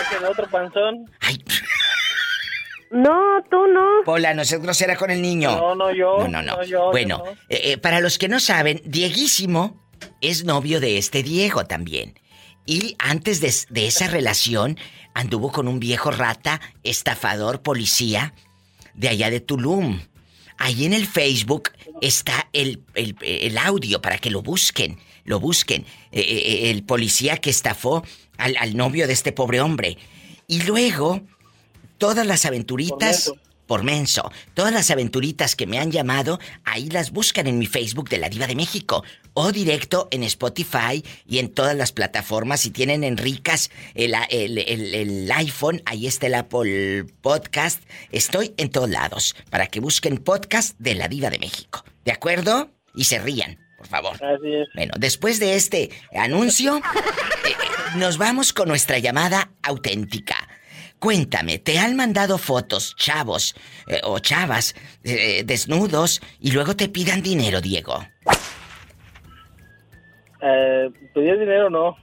Ese 0.00 0.18
de 0.20 0.26
otro 0.26 0.48
panzón. 0.48 1.04
No, 2.90 3.42
tú 3.50 3.66
no. 3.66 4.04
Pola, 4.04 4.32
no 4.34 4.44
seas 4.44 4.62
grosera 4.62 4.96
con 4.96 5.10
el 5.10 5.20
niño. 5.22 5.50
No, 5.56 5.74
no, 5.74 5.92
yo. 5.92 6.18
No, 6.20 6.28
no, 6.28 6.42
no. 6.42 6.56
No, 6.56 6.64
yo, 6.64 6.90
bueno, 6.90 7.18
yo 7.24 7.24
no. 7.24 7.38
eh, 7.48 7.72
eh, 7.72 7.78
para 7.78 8.00
los 8.00 8.18
que 8.18 8.28
no 8.28 8.38
saben, 8.40 8.80
Dieguísimo 8.84 9.82
es 10.20 10.44
novio 10.44 10.80
de 10.80 10.98
este 10.98 11.22
Diego 11.22 11.64
también. 11.64 12.18
Y 12.64 12.96
antes 12.98 13.40
de, 13.40 13.52
de 13.70 13.86
esa 13.86 14.08
relación, 14.08 14.78
anduvo 15.14 15.52
con 15.52 15.68
un 15.68 15.78
viejo 15.80 16.10
rata, 16.10 16.60
estafador, 16.82 17.62
policía, 17.62 18.34
de 18.94 19.08
allá 19.08 19.30
de 19.30 19.40
Tulum. 19.40 20.00
Ahí 20.58 20.84
en 20.86 20.92
el 20.94 21.06
Facebook 21.06 21.70
está 22.00 22.48
el, 22.52 22.82
el- 22.94 23.16
el 23.22 23.58
audio 23.58 24.00
para 24.00 24.18
que 24.18 24.30
lo 24.30 24.42
busquen, 24.42 24.98
lo 25.24 25.38
busquen. 25.38 25.82
Eh, 26.12 26.20
eh, 26.20 26.70
el 26.70 26.82
policía 26.82 27.36
que 27.36 27.50
estafó 27.50 28.02
al, 28.38 28.56
al 28.58 28.76
novio 28.76 29.06
de 29.06 29.12
este 29.12 29.32
pobre 29.32 29.60
hombre. 29.60 29.98
Y 30.48 30.62
luego, 30.62 31.22
todas 31.98 32.26
las 32.26 32.44
aventuritas... 32.44 33.32
Por 33.66 33.82
menso. 33.82 34.30
Todas 34.54 34.72
las 34.72 34.92
aventuritas 34.92 35.56
que 35.56 35.66
me 35.66 35.80
han 35.80 35.90
llamado, 35.90 36.38
ahí 36.62 36.88
las 36.88 37.10
buscan 37.10 37.48
en 37.48 37.58
mi 37.58 37.66
Facebook 37.66 38.08
de 38.08 38.18
la 38.18 38.28
Diva 38.28 38.46
de 38.46 38.54
México. 38.54 39.02
O 39.34 39.50
directo 39.50 40.06
en 40.12 40.22
Spotify 40.22 41.04
y 41.26 41.38
en 41.40 41.48
todas 41.52 41.74
las 41.74 41.90
plataformas. 41.90 42.60
Si 42.60 42.70
tienen 42.70 43.02
en 43.02 43.16
ricas 43.16 43.72
el, 43.96 44.14
el- 44.30 44.58
el- 44.58 44.94
el 44.94 45.32
iPhone, 45.32 45.82
ahí 45.84 46.06
está 46.06 46.28
el 46.28 46.34
Apple 46.36 47.06
Podcast. 47.22 47.82
Estoy 48.12 48.54
en 48.56 48.70
todos 48.70 48.88
lados 48.88 49.34
para 49.50 49.66
que 49.66 49.80
busquen 49.80 50.18
podcast 50.18 50.78
de 50.78 50.94
la 50.94 51.08
Diva 51.08 51.28
de 51.28 51.40
México. 51.40 51.84
¿De 52.04 52.12
acuerdo? 52.12 52.70
Y 52.94 53.02
se 53.02 53.18
rían, 53.18 53.58
por 53.78 53.88
favor. 53.88 54.12
Así 54.14 54.46
es. 54.46 54.68
Bueno, 54.76 54.92
después 54.96 55.40
de 55.40 55.56
este 55.56 55.90
anuncio, 56.14 56.76
eh, 57.44 57.98
nos 57.98 58.16
vamos 58.16 58.52
con 58.52 58.68
nuestra 58.68 59.00
llamada 59.00 59.50
auténtica. 59.64 60.45
Cuéntame, 60.98 61.58
¿te 61.58 61.78
han 61.78 61.94
mandado 61.94 62.38
fotos, 62.38 62.96
chavos 62.96 63.54
eh, 63.86 64.00
o 64.04 64.18
chavas 64.18 64.74
eh, 65.04 65.42
desnudos 65.44 66.22
y 66.40 66.52
luego 66.52 66.74
te 66.74 66.88
pidan 66.88 67.22
dinero, 67.22 67.60
Diego? 67.60 68.02
Eh, 70.40 70.90
¿Pedías 71.14 71.38
dinero 71.38 71.68
no? 71.68 71.96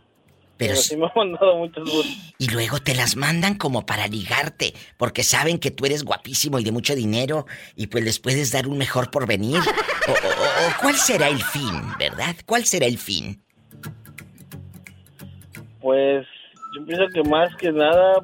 Pero, 0.58 0.76
sí 0.76 0.96
me 0.96 1.06
han 1.06 1.12
mandado 1.16 1.58
muchas 1.58 1.90
fotos. 1.90 2.34
Y 2.38 2.50
luego 2.50 2.80
te 2.80 2.94
las 2.94 3.16
mandan 3.16 3.56
como 3.56 3.86
para 3.86 4.08
ligarte, 4.08 4.74
porque 4.98 5.24
saben 5.24 5.58
que 5.58 5.72
tú 5.72 5.86
eres 5.86 6.04
guapísimo 6.04 6.60
y 6.60 6.64
de 6.64 6.72
mucho 6.72 6.96
dinero 6.96 7.48
y 7.76 7.88
pues 7.88 8.04
les 8.04 8.20
puedes 8.20 8.52
dar 8.52 8.68
un 8.68 8.78
mejor 8.78 9.12
porvenir. 9.12 9.60
O, 10.06 10.12
o, 10.12 10.16
o 10.16 10.82
cuál 10.82 10.96
será 10.96 11.30
el 11.30 11.42
fin, 11.42 11.72
¿verdad? 11.98 12.36
¿Cuál 12.46 12.66
será 12.66 12.88
el 12.88 12.98
fin? 12.98 13.42
Pues 15.80 16.28
yo 16.76 16.86
pienso 16.86 17.06
que 17.14 17.24
más 17.24 17.56
que 17.56 17.72
nada 17.72 18.16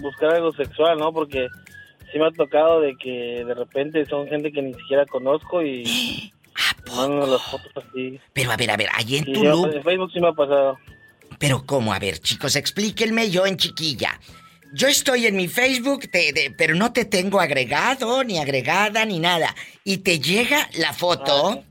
buscar 0.00 0.34
algo 0.34 0.52
sexual, 0.52 0.98
¿no? 0.98 1.12
Porque 1.12 1.48
sí 2.12 2.18
me 2.18 2.26
ha 2.26 2.30
tocado 2.30 2.80
de 2.80 2.96
que 2.96 3.44
de 3.44 3.54
repente 3.54 4.04
son 4.06 4.26
gente 4.28 4.50
que 4.52 4.62
ni 4.62 4.74
siquiera 4.74 5.04
conozco 5.06 5.62
y 5.62 6.32
mandan 6.96 7.30
las 7.30 7.42
fotos 7.42 7.72
así. 7.76 8.18
Pero 8.32 8.50
a 8.52 8.56
ver, 8.56 8.70
a 8.70 8.76
ver, 8.76 8.88
ahí 8.94 9.16
en 9.16 9.24
Sí, 9.24 9.32
tu 9.32 9.44
yo- 9.44 9.50
loop. 9.50 9.74
en 9.74 9.82
Facebook 9.82 10.10
sí 10.12 10.20
me 10.20 10.28
ha 10.28 10.32
pasado. 10.32 10.78
Pero 11.38 11.64
¿cómo? 11.66 11.92
A 11.92 11.98
ver, 11.98 12.18
chicos, 12.18 12.56
explíquenme 12.56 13.30
yo 13.30 13.46
en 13.46 13.56
chiquilla. 13.56 14.18
Yo 14.74 14.86
estoy 14.88 15.26
en 15.26 15.36
mi 15.36 15.48
Facebook, 15.48 16.10
te- 16.10 16.32
de- 16.32 16.52
pero 16.56 16.74
no 16.74 16.92
te 16.92 17.04
tengo 17.04 17.40
agregado, 17.40 18.22
ni 18.24 18.38
agregada, 18.38 19.04
ni 19.06 19.18
nada. 19.18 19.54
Y 19.84 19.98
te 19.98 20.18
llega 20.20 20.68
la 20.78 20.92
foto. 20.92 21.62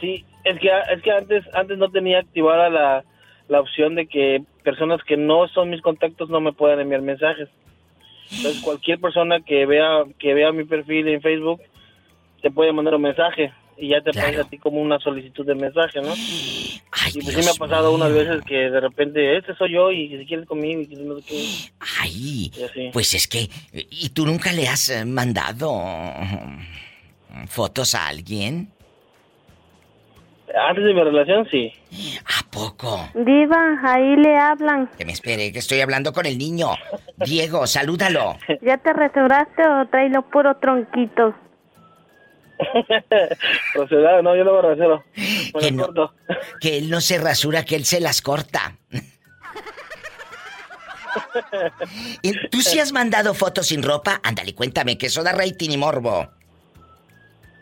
Sí, 0.00 0.24
es 0.44 0.58
que 0.58 0.68
es 0.94 1.02
que 1.02 1.10
antes 1.12 1.44
antes 1.54 1.78
no 1.78 1.90
tenía 1.90 2.20
activada 2.20 2.70
la, 2.70 3.04
la 3.48 3.60
opción 3.60 3.94
de 3.94 4.06
que 4.06 4.42
personas 4.62 5.02
que 5.04 5.16
no 5.16 5.48
son 5.48 5.70
mis 5.70 5.82
contactos 5.82 6.30
no 6.30 6.40
me 6.40 6.52
puedan 6.52 6.80
enviar 6.80 7.02
mensajes. 7.02 7.48
Entonces 8.30 8.62
cualquier 8.62 9.00
persona 9.00 9.40
que 9.40 9.66
vea 9.66 10.04
que 10.18 10.34
vea 10.34 10.52
mi 10.52 10.64
perfil 10.64 11.08
en 11.08 11.20
Facebook 11.20 11.60
te 12.42 12.50
puede 12.50 12.72
mandar 12.72 12.94
un 12.94 13.02
mensaje 13.02 13.52
y 13.76 13.88
ya 13.88 14.00
te 14.02 14.10
aparece 14.10 14.42
a 14.42 14.44
ti 14.44 14.58
como 14.58 14.80
una 14.80 14.98
solicitud 14.98 15.44
de 15.46 15.54
mensaje, 15.54 16.00
¿no? 16.00 16.14
y 16.14 17.22
pues 17.22 17.34
sí 17.34 17.42
me 17.42 17.50
ha 17.50 17.54
pasado 17.54 17.92
unas 17.92 18.12
veces 18.12 18.42
que 18.46 18.70
de 18.70 18.80
repente 18.80 19.36
este 19.36 19.54
soy 19.54 19.72
yo 19.72 19.90
y 19.90 20.18
si 20.18 20.26
quieres 20.26 20.46
conmigo 20.46 20.82
y 20.82 20.96
no 20.96 21.16
qué. 21.26 21.48
Ay, 22.00 22.52
pues 22.92 23.14
es 23.14 23.26
que... 23.26 23.48
¿Y 23.72 24.10
tú 24.10 24.26
nunca 24.26 24.52
le 24.52 24.68
has 24.68 24.90
eh, 24.90 25.04
mandado 25.04 25.72
mm, 25.72 27.46
fotos 27.46 27.94
a 27.94 28.08
alguien? 28.08 28.68
Antes 30.68 30.84
de 30.84 30.94
mi 30.94 31.02
relación 31.02 31.46
sí. 31.50 31.72
¿A 32.26 32.50
poco? 32.50 33.08
Diva, 33.14 33.78
ahí 33.84 34.16
le 34.16 34.36
hablan. 34.36 34.88
Que 34.98 35.04
me 35.04 35.12
espere, 35.12 35.52
que 35.52 35.58
estoy 35.60 35.80
hablando 35.80 36.12
con 36.12 36.26
el 36.26 36.38
niño. 36.38 36.70
Diego, 37.16 37.66
salúdalo. 37.66 38.36
¿Ya 38.62 38.76
te 38.78 38.92
restauraste 38.92 39.62
o 39.68 39.86
traes 39.88 40.12
los 40.12 40.24
puros 40.26 40.58
tronquitos? 40.60 41.34
Rasurado, 43.74 44.22
no, 44.22 44.36
yo 44.36 44.44
no 44.44 44.54
me 44.54 44.62
rasuro. 44.62 45.04
Me 45.16 45.60
Que 45.60 45.72
no, 45.72 45.86
corto. 45.86 46.14
que 46.60 46.76
él 46.78 46.90
no 46.90 47.00
se 47.00 47.18
rasura, 47.18 47.64
que 47.64 47.76
él 47.76 47.84
se 47.84 48.00
las 48.00 48.20
corta. 48.20 48.76
¿Y 52.22 52.32
¿Tú 52.48 52.60
sí 52.60 52.78
has 52.78 52.92
mandado 52.92 53.34
fotos 53.34 53.68
sin 53.68 53.82
ropa? 53.82 54.20
Ándale, 54.22 54.54
cuéntame, 54.54 54.96
que 54.98 55.06
eso 55.06 55.22
da 55.22 55.32
rating 55.32 55.70
y 55.70 55.76
morbo. 55.76 56.28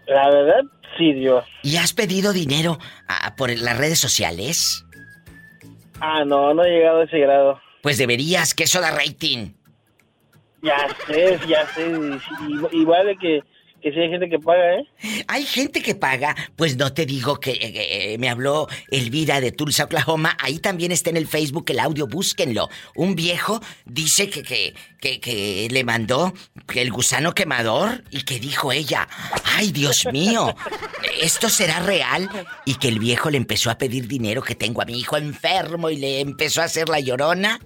La 0.08 0.30
verdad, 0.30 0.62
sí, 0.96 1.12
Dios. 1.12 1.44
¿Y 1.62 1.76
has 1.76 1.92
pedido 1.92 2.32
dinero 2.32 2.78
ah, 3.08 3.34
por 3.36 3.50
las 3.56 3.76
redes 3.76 3.98
sociales? 3.98 4.84
Ah, 6.00 6.24
no, 6.24 6.54
no 6.54 6.64
he 6.64 6.70
llegado 6.70 7.00
a 7.00 7.04
ese 7.04 7.18
grado. 7.18 7.60
Pues 7.82 7.98
deberías, 7.98 8.54
que 8.54 8.64
eso 8.64 8.80
da 8.80 8.90
rating. 8.90 9.52
Ya 10.62 10.88
sé, 11.06 11.38
ya 11.46 11.66
sé. 11.68 11.86
Igual 12.72 13.06
de 13.06 13.16
que, 13.16 13.42
que 13.92 14.02
hay 14.02 14.10
gente 14.10 14.28
que 14.28 14.38
paga, 14.38 14.74
¿eh? 14.74 14.88
Hay 15.28 15.44
gente 15.44 15.82
que 15.82 15.94
paga, 15.94 16.34
pues 16.56 16.76
no 16.76 16.92
te 16.92 17.06
digo 17.06 17.40
que 17.40 17.52
eh, 17.52 18.12
eh, 18.12 18.18
me 18.18 18.28
habló 18.28 18.68
Elvira 18.90 19.40
de 19.40 19.52
Tulsa, 19.52 19.84
Oklahoma. 19.84 20.36
Ahí 20.40 20.58
también 20.58 20.92
está 20.92 21.10
en 21.10 21.16
el 21.16 21.26
Facebook 21.26 21.66
el 21.68 21.80
audio, 21.80 22.06
búsquenlo. 22.06 22.68
Un 22.94 23.14
viejo 23.14 23.60
dice 23.84 24.28
que, 24.30 24.42
que, 24.42 24.74
que, 25.00 25.20
que 25.20 25.68
le 25.70 25.84
mandó 25.84 26.32
el 26.74 26.90
gusano 26.90 27.34
quemador 27.34 28.04
y 28.10 28.22
que 28.22 28.38
dijo 28.38 28.72
ella, 28.72 29.08
ay 29.56 29.72
Dios 29.72 30.06
mío, 30.12 30.54
¿esto 31.20 31.48
será 31.48 31.80
real? 31.80 32.28
Y 32.64 32.74
que 32.74 32.88
el 32.88 32.98
viejo 32.98 33.30
le 33.30 33.36
empezó 33.36 33.70
a 33.70 33.78
pedir 33.78 34.08
dinero 34.08 34.42
que 34.42 34.54
tengo 34.54 34.82
a 34.82 34.84
mi 34.84 34.98
hijo 34.98 35.16
enfermo 35.16 35.90
y 35.90 35.96
le 35.96 36.20
empezó 36.20 36.62
a 36.62 36.64
hacer 36.64 36.88
la 36.88 37.00
llorona. 37.00 37.60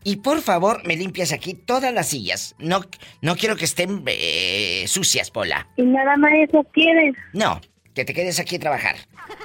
y 0.02 0.16
por 0.16 0.40
favor 0.40 0.82
me 0.84 0.96
limpias 0.96 1.32
aquí 1.32 1.54
todas 1.54 1.92
las 1.94 2.08
sillas. 2.08 2.56
No, 2.58 2.80
no 3.22 3.36
quiero 3.36 3.56
que 3.56 3.64
estén 3.64 4.02
eh, 4.06 4.84
sucias, 4.88 5.30
Pola. 5.30 5.68
¿Y 5.76 5.82
nada 5.82 6.16
más 6.16 6.32
eso 6.48 6.64
quieres? 6.72 7.14
No, 7.32 7.60
que 7.94 8.04
te 8.04 8.14
quedes 8.14 8.40
aquí 8.40 8.56
a 8.56 8.60
trabajar. 8.60 8.96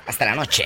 Hasta 0.07 0.25
la 0.25 0.36
noche. 0.36 0.65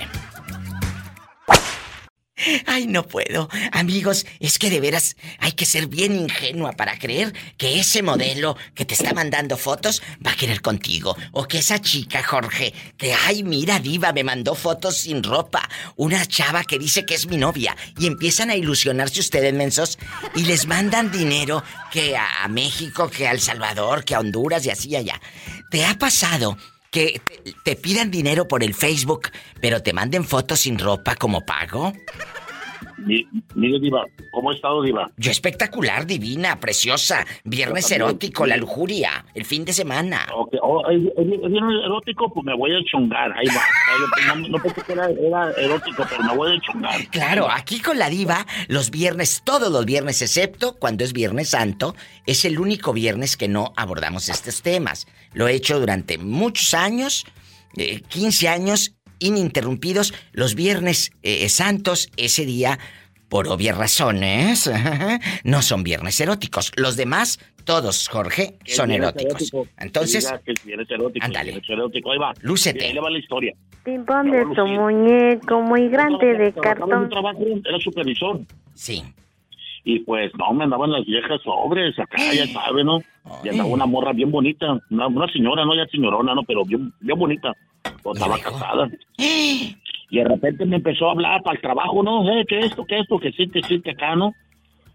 Ay, 2.66 2.86
no 2.86 3.06
puedo. 3.06 3.48
Amigos, 3.72 4.26
es 4.40 4.58
que 4.58 4.68
de 4.68 4.80
veras 4.80 5.16
hay 5.38 5.52
que 5.52 5.64
ser 5.64 5.86
bien 5.86 6.14
ingenua 6.14 6.72
para 6.72 6.98
creer 6.98 7.32
que 7.56 7.80
ese 7.80 8.02
modelo 8.02 8.56
que 8.74 8.84
te 8.84 8.92
está 8.92 9.14
mandando 9.14 9.56
fotos 9.56 10.02
va 10.24 10.32
a 10.32 10.36
querer 10.36 10.60
contigo. 10.60 11.16
O 11.32 11.48
que 11.48 11.58
esa 11.58 11.80
chica, 11.80 12.22
Jorge, 12.22 12.74
que, 12.98 13.14
ay, 13.14 13.42
mira, 13.42 13.80
diva, 13.80 14.12
me 14.12 14.22
mandó 14.22 14.54
fotos 14.54 14.98
sin 14.98 15.22
ropa. 15.22 15.66
Una 15.96 16.26
chava 16.26 16.64
que 16.64 16.78
dice 16.78 17.06
que 17.06 17.14
es 17.14 17.26
mi 17.26 17.38
novia. 17.38 17.74
Y 17.98 18.06
empiezan 18.06 18.50
a 18.50 18.56
ilusionarse 18.56 19.20
ustedes, 19.20 19.54
mensos, 19.54 19.98
y 20.34 20.44
les 20.44 20.66
mandan 20.66 21.10
dinero 21.10 21.64
que 21.90 22.16
a, 22.16 22.46
México, 22.48 23.10
que 23.10 23.26
a 23.26 23.32
El 23.32 23.40
Salvador, 23.40 24.04
que 24.04 24.14
a 24.14 24.20
Honduras 24.20 24.66
y 24.66 24.70
así 24.70 24.94
allá. 24.94 25.20
¿Te 25.70 25.86
ha 25.86 25.98
pasado? 25.98 26.58
Que 26.96 27.20
te, 27.22 27.52
te 27.62 27.76
pidan 27.76 28.10
dinero 28.10 28.48
por 28.48 28.64
el 28.64 28.72
Facebook, 28.72 29.28
pero 29.60 29.82
te 29.82 29.92
manden 29.92 30.24
fotos 30.24 30.60
sin 30.60 30.78
ropa 30.78 31.14
como 31.14 31.44
pago. 31.44 31.92
Mire, 32.98 33.78
Diva, 33.78 34.04
¿cómo 34.32 34.50
ha 34.50 34.54
estado, 34.54 34.82
Diva? 34.82 35.10
Yo 35.16 35.30
espectacular, 35.30 36.06
divina, 36.06 36.58
preciosa. 36.58 37.26
Viernes 37.44 37.90
erótico, 37.90 38.46
la 38.46 38.56
lujuria, 38.56 39.26
el 39.34 39.44
fin 39.44 39.64
de 39.64 39.72
semana. 39.72 40.26
Ok, 40.34 40.54
oh, 40.62 40.82
¿es, 40.90 41.02
viernes 41.02 41.84
erótico? 41.84 42.32
Pues 42.32 42.44
me 42.44 42.54
voy 42.54 42.74
a 42.74 42.82
chungar, 42.84 43.32
ahí 43.36 43.46
va. 43.48 44.34
No, 44.34 44.48
no 44.48 44.62
pensé 44.62 44.82
que 44.82 44.92
era, 44.92 45.10
era, 45.10 45.50
erótico, 45.52 46.04
pero 46.08 46.22
me 46.22 46.36
voy 46.36 46.56
a 46.56 46.60
chungar. 46.60 47.06
Claro, 47.08 47.50
aquí 47.50 47.80
con 47.80 47.98
la 47.98 48.08
diva, 48.08 48.46
los 48.68 48.90
viernes, 48.90 49.42
todos 49.44 49.70
los 49.70 49.84
viernes, 49.84 50.22
excepto 50.22 50.76
cuando 50.78 51.04
es 51.04 51.12
Viernes 51.12 51.50
Santo, 51.50 51.94
es 52.26 52.44
el 52.44 52.58
único 52.58 52.92
viernes 52.92 53.36
que 53.36 53.48
no 53.48 53.72
abordamos 53.76 54.28
estos 54.28 54.62
temas. 54.62 55.06
Lo 55.32 55.48
he 55.48 55.54
hecho 55.54 55.78
durante 55.78 56.18
muchos 56.18 56.74
años, 56.74 57.26
15 57.74 58.46
eh, 58.46 58.48
años, 58.48 58.95
ininterrumpidos 59.18 60.14
los 60.32 60.54
viernes 60.54 61.12
eh, 61.22 61.48
santos, 61.48 62.10
ese 62.16 62.44
día, 62.44 62.78
por 63.28 63.48
obvias 63.48 63.76
razones, 63.76 64.70
no 65.44 65.62
son 65.62 65.82
viernes 65.82 66.20
eróticos. 66.20 66.72
Los 66.76 66.96
demás, 66.96 67.38
todos, 67.64 68.08
Jorge, 68.08 68.58
son 68.64 68.90
eróticos. 68.90 69.52
Entonces, 69.78 70.32
ándale. 71.20 71.60
Lúcete. 72.40 72.86
Ahí 72.86 72.92
le 72.92 73.00
va 73.00 73.10
la 73.10 73.18
historia. 73.18 73.54
Pimpón 73.84 74.30
de 74.30 74.44
tu 74.54 74.66
muñeco 74.66 75.60
muy 75.60 75.88
grande 75.88 76.34
de 76.34 76.52
cartón. 76.52 77.08
era 77.64 77.78
supervisor. 77.80 78.40
Sí. 78.74 79.02
Y 79.88 80.00
pues, 80.00 80.32
no, 80.36 80.52
me 80.52 80.64
andaban 80.64 80.90
las 80.90 81.06
viejas 81.06 81.40
sobres 81.42 81.96
acá, 81.96 82.18
ya 82.34 82.44
sabe, 82.48 82.82
¿no? 82.82 82.98
Y 83.44 83.50
andaba 83.50 83.68
una 83.68 83.86
morra 83.86 84.12
bien 84.12 84.32
bonita, 84.32 84.80
una, 84.90 85.06
una 85.06 85.32
señora, 85.32 85.64
no 85.64 85.76
ya 85.76 85.86
señorona, 85.86 86.34
¿no? 86.34 86.42
Pero 86.42 86.64
bien, 86.64 86.92
bien 86.98 87.16
bonita 87.16 87.54
estaba 88.12 88.36
casada. 88.38 88.90
Y 90.08 90.18
de 90.18 90.24
repente 90.24 90.64
me 90.64 90.76
empezó 90.76 91.08
a 91.08 91.12
hablar 91.12 91.42
para 91.42 91.56
el 91.56 91.60
trabajo, 91.60 92.00
¿no? 92.00 92.30
Eh, 92.30 92.44
¿Qué 92.48 92.60
esto, 92.60 92.84
qué 92.84 93.00
esto, 93.00 93.18
que 93.18 93.32
sí, 93.32 93.48
que 93.48 93.60
sí, 93.62 93.80
que 93.80 93.90
acá, 93.90 94.14
¿no? 94.14 94.32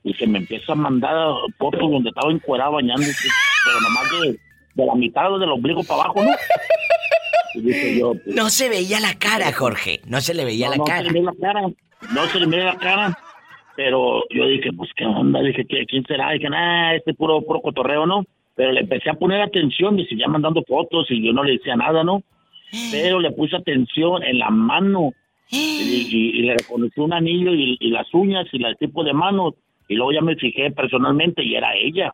Y 0.05 0.13
que 0.13 0.25
me 0.25 0.39
empieza 0.39 0.71
a 0.71 0.75
mandar 0.75 1.33
fotos 1.57 1.81
donde 1.81 2.09
estaba 2.09 2.31
encuerado 2.31 2.71
bañándose, 2.71 3.27
pero 3.65 3.81
nomás 3.81 4.09
de, 4.09 4.39
de 4.73 4.85
la 4.85 4.95
mitad 4.95 5.37
del 5.37 5.51
ombligo 5.51 5.83
para 5.83 6.03
abajo, 6.03 6.23
¿no? 6.23 6.31
Y 7.55 7.99
yo, 7.99 8.13
pues, 8.13 8.33
no 8.33 8.49
se 8.49 8.69
veía 8.69 9.01
la 9.01 9.15
cara, 9.15 9.51
Jorge. 9.51 9.99
No 10.05 10.21
se 10.21 10.33
le 10.33 10.45
veía 10.45 10.69
la 10.69 10.77
cara. 10.77 11.03
No 11.03 11.09
se 11.09 11.09
le 11.09 11.11
veía 11.11 11.31
la 11.31 11.41
cara. 11.41 11.61
No 12.13 12.25
se 12.27 12.39
le 12.39 12.45
veía 12.45 12.65
la 12.65 12.77
cara. 12.77 13.17
Pero 13.83 14.21
yo 14.29 14.47
dije, 14.47 14.71
pues, 14.77 14.91
¿qué 14.95 15.05
onda? 15.05 15.41
Dije, 15.41 15.65
¿quién 15.65 16.03
será? 16.05 16.31
Dije, 16.31 16.47
ah, 16.53 16.93
este 16.95 17.15
puro, 17.15 17.41
puro 17.41 17.61
cotorreo, 17.61 18.05
¿no? 18.05 18.25
Pero 18.55 18.71
le 18.73 18.81
empecé 18.81 19.09
a 19.09 19.15
poner 19.15 19.41
atención 19.41 19.97
y 19.97 20.05
seguía 20.05 20.27
mandando 20.27 20.61
fotos 20.67 21.07
y 21.09 21.25
yo 21.25 21.33
no 21.33 21.43
le 21.43 21.53
decía 21.53 21.75
nada, 21.75 22.03
¿no? 22.03 22.21
pero 22.91 23.19
le 23.19 23.31
puse 23.31 23.55
atención 23.55 24.23
en 24.23 24.39
la 24.39 24.49
mano 24.49 25.11
y, 25.49 26.41
le 26.41 26.55
reconocí 26.55 26.99
un 27.01 27.11
anillo 27.11 27.51
y, 27.53 27.89
las 27.89 28.07
uñas 28.13 28.47
y 28.53 28.63
el 28.63 28.77
tipo 28.77 29.03
de 29.03 29.13
manos 29.13 29.55
y 29.89 29.95
luego 29.95 30.13
ya 30.13 30.21
me 30.21 30.35
fijé 30.35 30.71
personalmente 30.71 31.43
y 31.43 31.55
era 31.55 31.75
ella. 31.75 32.13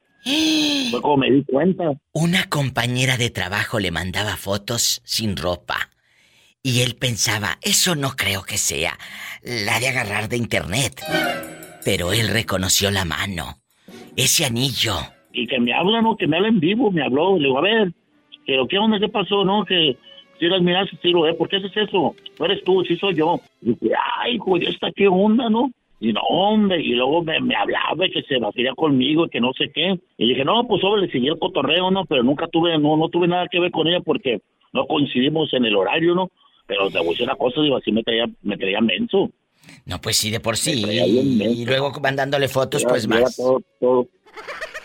Fue 0.89 1.01
como 1.01 1.18
me 1.18 1.32
di 1.32 1.43
cuenta. 1.43 1.91
Una 2.13 2.45
compañera 2.49 3.18
de 3.18 3.30
trabajo 3.30 3.80
le 3.80 3.91
mandaba 3.91 4.36
fotos 4.36 5.01
sin 5.03 5.38
ropa. 5.38 5.89
Y 6.68 6.82
él 6.82 6.97
pensaba, 6.99 7.59
eso 7.61 7.95
no 7.95 8.09
creo 8.18 8.43
que 8.43 8.57
sea 8.57 8.91
la 9.41 9.80
de 9.80 9.88
agarrar 9.88 10.28
de 10.28 10.36
internet. 10.36 11.01
Pero 11.86 12.11
él 12.11 12.28
reconoció 12.28 12.91
la 12.91 13.05
mano, 13.05 13.55
ese 14.18 14.43
anillo. 14.43 14.91
Y 15.32 15.47
que 15.47 15.61
me 15.61 15.74
habla, 15.74 16.01
¿no? 16.01 16.18
Que 16.18 16.28
me 16.28 16.36
habla 16.36 16.49
en 16.49 16.59
vivo, 16.59 16.91
me 16.91 17.05
habló. 17.05 17.38
Le 17.38 17.45
digo, 17.45 17.57
a 17.57 17.61
ver, 17.61 17.93
pero 18.45 18.68
¿qué 18.68 18.78
onda? 18.78 18.99
¿Qué 18.99 19.07
pasó, 19.07 19.45
no? 19.45 19.63
Que 19.63 19.95
si 20.39 20.47
las 20.47 20.61
miras, 20.61 20.89
sí 21.01 21.11
lo 21.11 21.22
¿por 21.38 21.47
qué 21.47 21.55
haces 21.55 21.72
eso? 21.78 22.13
No 22.38 22.45
eres 22.45 22.61
tú, 22.65 22.84
sí 22.84 22.97
soy 22.97 23.15
yo. 23.15 23.39
Y 23.61 23.70
dije, 23.70 23.95
ay, 24.20 24.38
ya 24.61 24.70
está, 24.70 24.91
qué 24.91 25.07
onda, 25.07 25.49
¿no? 25.49 25.72
Y 26.01 26.11
no, 26.11 26.20
hombre, 26.20 26.82
y 26.82 26.95
luego 26.95 27.24
me, 27.24 27.55
hablaba 27.55 28.09
que 28.13 28.24
se 28.24 28.39
vacía 28.39 28.74
conmigo 28.76 29.26
y 29.26 29.30
que 29.30 29.39
no 29.39 29.53
sé 29.53 29.72
qué. 29.74 29.97
Y 30.18 30.28
dije, 30.28 30.43
no, 30.43 30.68
pues 30.68 30.82
sobre, 30.82 31.03
le 31.03 31.11
seguí 31.13 31.30
el 31.30 31.39
cotorreo, 31.39 31.91
¿no? 31.91 32.03
Pero 32.03 32.24
nunca 32.24 32.45
tuve, 32.49 32.78
no, 32.78 32.97
no 32.97 33.07
tuve 33.07 33.30
nada 33.30 33.47
que 33.49 33.61
ver 33.61 33.72
con 33.72 33.88
ella 33.88 34.01
porque 34.01 34.41
no 34.74 34.86
coincidimos 34.86 35.53
en 35.53 35.63
el 35.63 35.74
horario, 35.74 36.13
¿no? 36.13 36.30
Pero 36.68 36.89
te 36.89 36.99
voy 36.99 37.07
a 37.07 37.11
decir 37.11 37.24
una 37.24 37.36
cosa, 37.36 37.61
digo, 37.61 37.78
así 37.78 37.91
me 37.91 38.03
traía, 38.03 38.26
me 38.41 38.57
traía 38.57 38.82
menso. 38.82 39.32
No, 39.86 39.99
pues 39.99 40.18
sí, 40.18 40.30
de 40.30 40.39
por 40.39 40.57
sí. 40.57 40.84
Y 40.84 41.65
luego 41.65 41.91
mandándole 42.01 42.47
fotos, 42.47 42.84
pues 42.84 43.07
más. 43.07 43.36
Todo, 43.36 43.61
todo, 43.80 44.07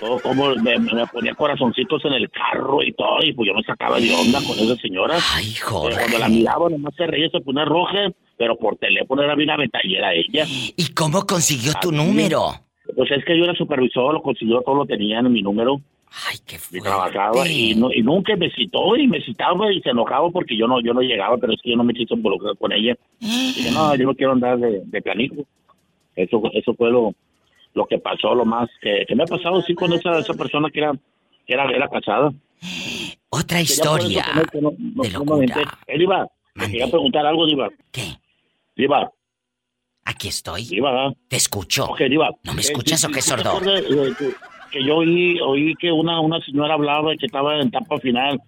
todo 0.00 0.20
como 0.20 0.54
me, 0.56 1.06
ponía 1.12 1.34
corazoncitos 1.34 2.04
en 2.04 2.12
el 2.14 2.30
carro 2.30 2.82
y 2.82 2.92
todo, 2.92 3.22
y 3.22 3.32
pues 3.32 3.48
yo 3.48 3.54
me 3.54 3.62
sacaba 3.62 3.98
de 3.98 4.12
onda 4.12 4.40
con 4.46 4.58
esa 4.58 4.76
señora. 4.76 5.16
Ay, 5.34 5.54
joder. 5.54 5.94
Cuando 5.98 6.18
la 6.18 6.28
miraba, 6.28 6.68
nomás 6.68 6.94
se 6.96 7.06
reía, 7.06 7.28
se 7.30 7.40
ponía 7.40 7.64
roja, 7.64 8.10
pero 8.36 8.56
por 8.56 8.76
teléfono 8.76 9.22
era 9.22 9.34
bien 9.34 9.50
aventajera 9.50 10.14
ella. 10.14 10.44
¿Y 10.76 10.92
cómo 10.94 11.24
consiguió 11.26 11.72
tu 11.80 11.92
número? 11.92 12.54
Pues 12.96 13.10
es 13.10 13.24
que 13.24 13.36
yo 13.36 13.44
era 13.44 13.54
supervisor, 13.54 14.12
lo 14.12 14.22
consiguió, 14.22 14.60
todo 14.62 14.74
lo 14.74 14.86
tenía 14.86 15.20
en 15.20 15.32
mi 15.32 15.42
número. 15.42 15.80
Ay, 16.28 16.38
qué 16.46 16.58
fuerte. 16.58 16.78
Y 16.78 16.80
trabajaba 16.82 17.48
y, 17.48 17.74
no, 17.74 17.90
y 17.92 18.02
nunca 18.02 18.36
me 18.36 18.50
citó 18.50 18.96
y 18.96 19.06
me 19.08 19.22
citaba 19.22 19.72
y 19.72 19.80
se 19.80 19.90
enojaba 19.90 20.30
porque 20.30 20.56
yo 20.56 20.66
no 20.66 20.80
yo 20.80 20.92
no 20.92 21.00
llegaba, 21.00 21.38
pero 21.38 21.54
es 21.54 21.60
que 21.62 21.70
yo 21.70 21.76
no 21.76 21.84
me 21.84 21.94
quise 21.94 22.14
involucrar 22.14 22.56
con 22.58 22.72
ella. 22.72 22.96
Dije, 23.18 23.70
no, 23.72 23.94
yo 23.94 24.06
no 24.06 24.14
quiero 24.14 24.32
andar 24.32 24.58
de, 24.58 24.82
de 24.84 25.02
planico. 25.02 25.46
Eso, 26.14 26.42
eso 26.52 26.74
fue 26.74 26.90
lo, 26.90 27.14
lo 27.74 27.86
que 27.86 27.98
pasó, 27.98 28.34
lo 28.34 28.44
más 28.44 28.68
que, 28.80 29.06
me 29.14 29.22
ha 29.22 29.26
pasado 29.26 29.62
sí 29.62 29.74
con 29.74 29.92
esa, 29.92 30.18
esa 30.18 30.34
persona 30.34 30.68
que 30.70 30.80
era, 30.80 30.92
que 31.46 31.54
era, 31.54 31.70
era 31.70 31.88
casada. 31.88 32.32
Otra 33.30 33.60
historia 33.60 34.24
no, 34.60 34.72
de 34.76 35.10
locura. 35.10 35.78
Él 35.86 36.02
iba, 36.02 36.28
quería 36.54 36.86
preguntar 36.88 37.24
algo, 37.26 37.46
Diva. 37.46 37.70
¿Qué? 37.90 38.18
Diva. 38.76 39.10
Aquí 40.04 40.28
estoy. 40.28 40.64
Diva. 40.64 41.12
Te 41.28 41.36
escucho. 41.36 41.86
Ok, 41.86 42.00
Diva. 42.02 42.30
¿No 42.44 42.52
me 42.52 42.60
eh, 42.60 42.64
escuchas 42.66 43.02
o 43.04 43.08
qué 43.08 43.22
sordo? 43.22 43.58
Que, 44.72 44.84
yo 44.84 44.96
oí, 44.96 45.38
oí 45.40 45.74
que 45.76 45.92
una, 45.92 46.20
una 46.20 46.40
señora 46.40 46.74
hablaba 46.74 47.14
que 47.16 47.26
estaba 47.26 47.60
en 47.60 47.68
etapa 47.68 47.98
final, 47.98 48.40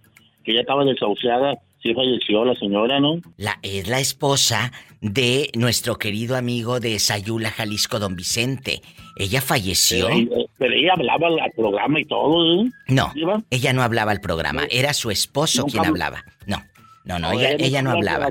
que 0.43 0.55
ya 0.55 0.61
estaba 0.61 0.85
desahuciada 0.85 1.59
Sí 1.85 1.93
falleció 1.93 2.47
la 2.47 2.55
señora, 2.55 2.99
¿no? 2.99 3.21
La, 3.37 3.59
es 3.61 3.89
la 3.89 4.01
esposa 4.01 4.73
de 5.03 5.51
nuestro 5.55 5.97
querido 5.97 6.35
amigo 6.35 6.81
de 6.81 6.99
Sayula, 6.99 7.51
Jalisco, 7.51 7.99
don 7.99 8.17
Vicente. 8.17 8.81
Ella 9.17 9.43
falleció. 9.43 10.09
Pero, 10.57 10.75
ella 10.75 10.95
hablaba 10.95 11.29
al 11.29 11.51
programa 11.55 12.01
y 12.01 12.07
todo, 12.07 12.63
¿eh? 12.63 12.71
No, 12.89 13.13
ella 13.51 13.75
no 13.75 13.83
hablaba 13.83 14.13
al 14.13 14.23
programa. 14.23 14.63
Era 14.71 14.95
su 14.95 15.11
esposo 15.11 15.67
quien 15.67 15.85
hablaba. 15.85 16.25
No. 16.47 16.65
No, 17.05 17.19
no, 17.19 17.33
ella, 17.33 17.51
ella 17.59 17.83
no 17.83 17.91
hablaba. 17.91 18.31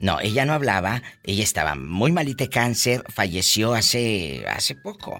No, 0.00 0.20
ella 0.20 0.44
no 0.44 0.52
hablaba. 0.52 1.00
Ella 1.24 1.42
estaba 1.42 1.74
muy 1.74 2.12
malita 2.12 2.44
de 2.44 2.50
cáncer, 2.50 3.04
falleció 3.08 3.72
hace, 3.72 4.44
hace 4.46 4.74
poco. 4.74 5.18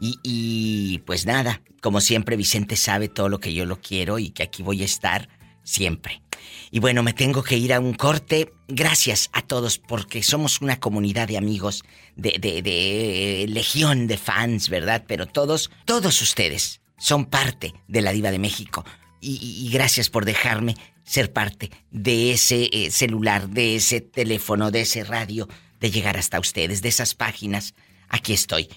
Y, 0.00 1.02
pues 1.04 1.26
nada, 1.26 1.62
como 1.82 2.00
siempre 2.00 2.36
Vicente 2.36 2.76
sabe 2.76 3.08
todo 3.08 3.28
lo 3.28 3.38
que 3.38 3.52
yo 3.52 3.66
lo 3.66 3.80
quiero 3.80 4.18
y 4.18 4.30
que 4.30 4.42
aquí 4.42 4.62
voy 4.62 4.82
a 4.82 4.86
estar 4.86 5.28
siempre. 5.62 6.22
Y 6.70 6.78
bueno, 6.80 7.02
me 7.02 7.12
tengo 7.12 7.42
que 7.42 7.58
ir 7.58 7.74
a 7.74 7.80
un 7.80 7.92
corte. 7.92 8.52
Gracias 8.66 9.28
a 9.32 9.42
todos 9.42 9.78
porque 9.78 10.22
somos 10.22 10.62
una 10.62 10.80
comunidad 10.80 11.28
de 11.28 11.36
amigos, 11.36 11.84
de, 12.16 12.38
de, 12.40 12.62
de 12.62 13.46
legión 13.48 14.06
de 14.06 14.16
fans, 14.16 14.70
¿verdad? 14.70 15.04
Pero 15.06 15.26
todos, 15.26 15.70
todos 15.84 16.22
ustedes 16.22 16.80
son 16.98 17.26
parte 17.26 17.74
de 17.88 18.02
la 18.02 18.12
diva 18.12 18.30
de 18.30 18.38
México. 18.38 18.84
Y, 19.20 19.68
gracias 19.70 20.08
por 20.08 20.24
dejarme 20.24 20.76
ser 21.04 21.32
parte 21.32 21.70
de 21.90 22.32
ese 22.32 22.70
eh, 22.72 22.90
celular, 22.90 23.50
de 23.50 23.76
ese 23.76 24.00
teléfono, 24.00 24.70
de 24.70 24.82
ese 24.82 25.04
radio, 25.04 25.48
de 25.78 25.90
llegar 25.90 26.16
hasta 26.16 26.40
ustedes, 26.40 26.80
de 26.80 26.88
esas 26.88 27.14
páginas. 27.14 27.74
Aquí 28.08 28.32
estoy. 28.32 28.68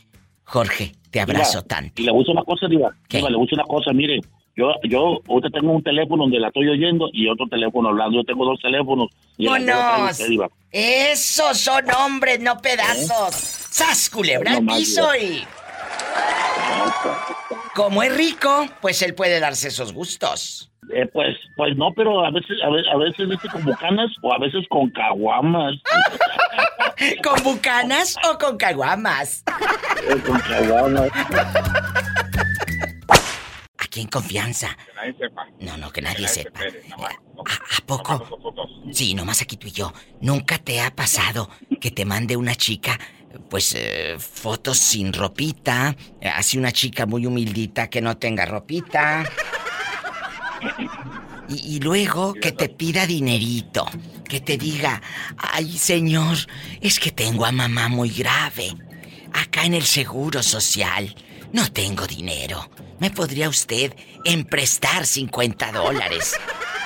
Jorge, 0.45 0.93
te 1.09 1.19
abrazo 1.19 1.63
tanto. 1.63 2.01
Y 2.01 2.05
le 2.05 2.11
uso 2.11 2.31
una 2.31 2.43
cosa, 2.43 2.67
Diva. 2.67 2.95
¿Qué? 3.07 3.21
le 3.21 3.35
uso 3.35 3.55
una 3.55 3.63
cosa, 3.63 3.91
mire. 3.93 4.19
Yo, 4.55 4.71
yo 4.83 5.19
ahorita 5.27 5.49
tengo 5.49 5.73
un 5.73 5.81
teléfono 5.81 6.23
donde 6.23 6.39
la 6.39 6.47
estoy 6.49 6.69
oyendo 6.69 7.09
y 7.11 7.27
otro 7.27 7.47
teléfono 7.47 7.89
hablando. 7.89 8.17
Yo 8.19 8.23
tengo 8.23 8.45
dos 8.45 8.59
teléfonos. 8.59 9.09
Y 9.37 9.47
¡Vámonos! 9.47 10.21
Esos 10.71 11.57
son 11.57 11.85
hombres, 11.91 12.39
no 12.39 12.57
pedazos. 12.59 13.33
¿Eh? 13.33 13.67
¡Sas, 13.71 14.09
culebra 14.09 14.59
piso 14.61 15.07
y... 15.15 15.43
Como 17.75 18.03
es 18.03 18.15
rico, 18.15 18.67
pues 18.81 19.01
él 19.01 19.15
puede 19.15 19.39
darse 19.39 19.69
esos 19.69 19.93
gustos. 19.93 20.71
Eh, 20.93 21.07
pues, 21.11 21.35
pues 21.55 21.75
no, 21.75 21.91
pero 21.93 22.23
a 22.25 22.31
veces, 22.31 22.57
a 22.63 22.69
veces, 22.69 22.91
a 22.93 23.25
veces 23.25 23.51
con 23.51 23.63
bucanas 23.63 24.11
o 24.21 24.33
a 24.33 24.37
veces 24.37 24.65
con 24.69 24.89
caguamas. 24.91 25.75
¿Con 27.23 27.43
bucanas 27.43 28.15
o 28.29 28.37
con 28.37 28.57
caguamas? 28.57 29.43
Eh, 30.07 30.21
con 30.25 30.39
caguamas. 30.39 31.09
Aquí 33.77 34.01
en 34.01 34.07
confianza. 34.07 34.77
Que 34.85 34.93
nadie 34.93 35.13
sepa. 35.17 35.47
No, 35.59 35.77
no, 35.77 35.91
que 35.91 36.01
nadie, 36.01 36.27
sepa. 36.27 36.59
¿A, 36.61 37.85
poco? 37.85 38.27
Sí, 38.91 39.15
nomás 39.15 39.41
aquí 39.41 39.57
tú 39.57 39.67
y 39.67 39.71
yo. 39.71 39.93
¿Nunca 40.21 40.57
te 40.57 40.81
ha 40.81 40.95
pasado 40.95 41.49
que 41.81 41.91
te 41.91 42.05
mande 42.05 42.37
una 42.37 42.55
chica, 42.55 42.99
pues, 43.49 43.73
eh, 43.75 44.15
fotos 44.19 44.77
sin 44.77 45.13
ropita? 45.13 45.95
Así 46.35 46.57
una 46.57 46.71
chica 46.71 47.05
muy 47.05 47.25
humildita 47.25 47.89
que 47.89 48.01
no 48.01 48.17
tenga 48.17 48.45
ropita. 48.45 49.23
Y, 51.49 51.79
luego 51.81 52.33
que 52.33 52.53
te 52.53 52.69
pida 52.69 53.05
dinerito, 53.05 53.85
que 54.27 54.39
te 54.39 54.57
diga, 54.57 55.01
ay 55.37 55.77
señor, 55.77 56.37
es 56.81 56.99
que 56.99 57.11
tengo 57.11 57.45
a 57.45 57.51
mamá 57.51 57.89
muy 57.89 58.09
grave 58.09 58.73
acá 59.33 59.65
en 59.65 59.73
el 59.73 59.83
Seguro 59.83 60.41
Social 60.41 61.13
no 61.51 61.71
tengo 61.71 62.07
dinero. 62.07 62.69
¿Me 62.99 63.11
podría 63.11 63.49
usted 63.49 63.93
emprestar 64.23 65.05
50 65.05 65.71
dólares? 65.71 66.35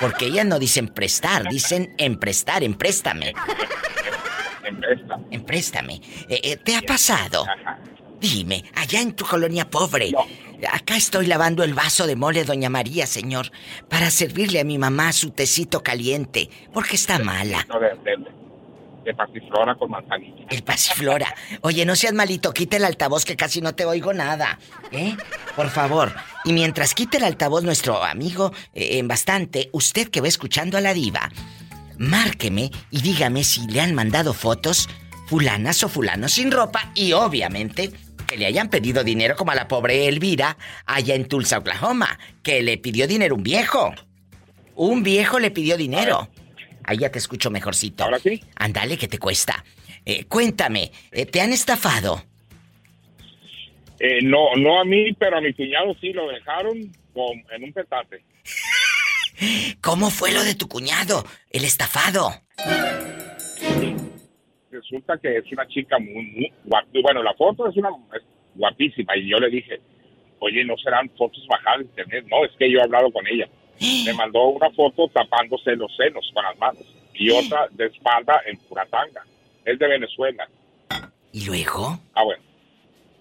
Porque 0.01 0.25
ellas 0.25 0.45
no 0.45 0.59
dicen 0.59 0.87
prestar, 0.89 1.47
dicen 1.49 1.93
emprestar, 1.97 2.63
empréstame. 2.63 3.33
Empréstame. 4.67 5.25
Empréstame. 5.31 5.93
Eh, 6.29 6.41
eh, 6.43 6.57
¿Te 6.57 6.75
ha 6.75 6.81
pasado? 6.81 7.45
Dime, 8.19 8.63
allá 8.75 9.01
en 9.01 9.13
tu 9.13 9.25
colonia 9.25 9.69
pobre. 9.69 10.11
Acá 10.71 10.95
estoy 10.95 11.27
lavando 11.27 11.63
el 11.63 11.73
vaso 11.75 12.07
de 12.07 12.15
mole, 12.15 12.43
doña 12.43 12.69
María, 12.69 13.05
señor, 13.05 13.51
para 13.89 14.09
servirle 14.09 14.59
a 14.59 14.63
mi 14.63 14.79
mamá 14.79 15.13
su 15.13 15.29
tecito 15.29 15.83
caliente, 15.83 16.49
porque 16.73 16.95
está 16.95 17.19
mala. 17.19 17.63
No, 17.69 17.79
de, 17.79 17.89
de, 17.89 18.17
de 19.03 19.13
pasiflora 19.13 19.75
con 19.75 19.91
manzanilla. 19.91 20.45
El 20.49 20.63
pasiflora. 20.63 21.33
Oye, 21.61 21.85
no 21.85 21.95
seas 21.95 22.13
malito, 22.13 22.51
quita 22.53 22.77
el 22.77 22.85
altavoz 22.85 23.23
que 23.23 23.35
casi 23.35 23.61
no 23.61 23.75
te 23.75 23.85
oigo 23.85 24.13
nada. 24.13 24.57
¿Eh? 24.91 25.15
Por 25.55 25.69
favor. 25.69 26.11
Y 26.43 26.53
mientras 26.53 26.95
quite 26.95 27.17
el 27.17 27.23
altavoz 27.23 27.63
nuestro 27.63 28.03
amigo 28.03 28.51
eh, 28.73 28.97
en 28.97 29.07
bastante, 29.07 29.69
usted 29.73 30.09
que 30.09 30.21
va 30.21 30.27
escuchando 30.27 30.77
a 30.77 30.81
la 30.81 30.95
diva, 30.95 31.29
márqueme 31.97 32.71
y 32.91 33.01
dígame 33.01 33.43
si 33.43 33.67
le 33.67 33.81
han 33.81 33.93
mandado 33.95 34.33
fotos 34.33 34.87
fulanas 35.27 35.83
o 35.83 35.89
fulanos 35.89 36.33
sin 36.33 36.51
ropa 36.51 36.91
y 36.95 37.11
obviamente 37.13 37.91
que 38.27 38.37
le 38.37 38.45
hayan 38.45 38.69
pedido 38.69 39.03
dinero 39.03 39.35
como 39.35 39.51
a 39.51 39.55
la 39.55 39.67
pobre 39.67 40.07
Elvira 40.07 40.57
allá 40.85 41.15
en 41.15 41.27
Tulsa, 41.27 41.59
Oklahoma, 41.59 42.19
que 42.43 42.61
le 42.61 42.77
pidió 42.77 43.07
dinero 43.07 43.35
un 43.35 43.43
viejo. 43.43 43.93
Un 44.75 45.01
viejo 45.01 45.39
le 45.39 45.49
pidió 45.51 45.77
dinero. 45.77 46.27
Ahí 46.83 46.97
ya 46.97 47.09
te 47.09 47.19
escucho 47.19 47.49
mejorcito. 47.49 48.03
¿Ahora 48.03 48.19
sí? 48.19 48.43
Ándale, 48.55 48.97
que 48.97 49.07
te 49.07 49.17
cuesta. 49.17 49.63
Eh, 50.05 50.25
cuéntame, 50.25 50.91
eh, 51.11 51.25
¿te 51.25 51.39
han 51.41 51.51
estafado? 51.53 52.21
Eh, 53.99 54.19
no, 54.23 54.55
no 54.57 54.79
a 54.79 54.85
mí, 54.85 55.13
pero 55.13 55.37
a 55.37 55.41
mi 55.41 55.53
cuñado 55.53 55.95
sí 55.99 56.13
lo 56.13 56.27
dejaron 56.29 56.91
con- 57.13 57.43
en 57.55 57.63
un 57.63 57.73
petate. 57.73 58.21
¿Cómo 59.81 60.09
fue 60.09 60.31
lo 60.31 60.43
de 60.43 60.55
tu 60.55 60.67
cuñado, 60.67 61.23
el 61.51 61.63
estafado? 61.63 62.29
Resulta 64.71 65.17
que 65.17 65.37
es 65.37 65.51
una 65.51 65.67
chica 65.67 65.99
muy, 65.99 66.25
muy 66.31 66.51
guapa. 66.65 66.87
Bueno, 67.01 67.23
la 67.23 67.33
foto 67.33 67.67
es 67.67 67.77
una 67.77 67.89
es 68.15 68.23
guapísima 68.55 69.15
y 69.15 69.29
yo 69.29 69.39
le 69.39 69.49
dije, 69.49 69.79
oye, 70.39 70.63
¿no 70.65 70.75
serán 70.77 71.09
fotos 71.17 71.45
bajadas 71.47 71.79
de 71.79 71.85
internet? 71.85 72.25
No, 72.29 72.45
es 72.45 72.51
que 72.57 72.71
yo 72.71 72.79
he 72.79 72.83
hablado 72.83 73.11
con 73.11 73.25
ella. 73.27 73.47
Me 74.05 74.13
mandó 74.13 74.47
una 74.47 74.69
foto 74.71 75.07
tapándose 75.09 75.75
los 75.75 75.95
senos 75.95 76.29
con 76.33 76.43
las 76.43 76.57
manos 76.57 76.83
y 77.13 77.29
otra 77.31 77.67
de 77.71 77.85
espalda 77.85 78.41
en 78.45 78.57
pura 78.57 78.85
tanga. 78.85 79.23
Es 79.65 79.77
de 79.77 79.87
Venezuela. 79.87 80.47
¿Y 81.31 81.45
luego? 81.45 81.99
Ah, 82.13 82.23
bueno. 82.23 82.43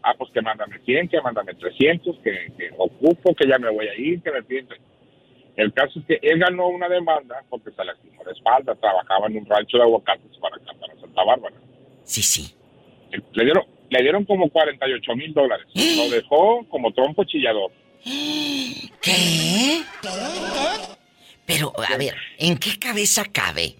Ah, 0.02 0.14
pues 0.16 0.30
que 0.30 0.40
mándame 0.40 0.78
100, 0.78 1.08
que 1.08 1.20
mándame 1.20 1.54
300, 1.54 2.16
que, 2.22 2.52
que 2.56 2.70
ocupo, 2.78 3.34
que 3.34 3.48
ya 3.48 3.58
me 3.58 3.70
voy 3.70 3.88
a 3.88 3.94
ir, 3.98 4.22
que 4.22 4.30
me 4.30 4.42
piden. 4.42 4.68
El 5.56 5.72
caso 5.72 5.98
es 6.00 6.04
que 6.06 6.18
él 6.22 6.38
ganó 6.38 6.68
una 6.68 6.88
demanda 6.88 7.42
porque 7.48 7.70
se 7.70 7.84
lastimó 7.84 8.22
la 8.24 8.32
espalda, 8.32 8.74
trabajaba 8.74 9.26
en 9.28 9.38
un 9.38 9.46
rancho 9.46 9.78
de 9.78 9.82
aguacates 9.84 10.36
para, 10.40 10.56
acá, 10.56 10.72
para 10.78 11.00
Santa 11.00 11.24
Bárbara. 11.24 11.56
Sí, 12.04 12.22
sí. 12.22 12.54
Le 13.32 13.44
dieron, 13.44 13.64
le 13.88 14.02
dieron 14.02 14.24
como 14.24 14.50
48 14.50 15.14
mil 15.16 15.32
dólares. 15.32 15.66
Lo 15.74 16.10
dejó 16.10 16.66
como 16.68 16.92
trompo 16.92 17.24
chillador. 17.24 17.72
¿Qué? 19.00 19.82
Pero, 21.46 21.72
a 21.90 21.96
ver, 21.96 22.14
¿en 22.38 22.58
qué 22.58 22.78
cabeza 22.78 23.24
cabe 23.32 23.76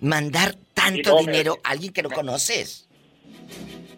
mandar 0.00 0.54
tanto 0.74 1.14
me- 1.16 1.20
dinero 1.32 1.58
a 1.62 1.70
alguien 1.70 1.92
que 1.92 2.02
no 2.02 2.10
conoces? 2.10 2.88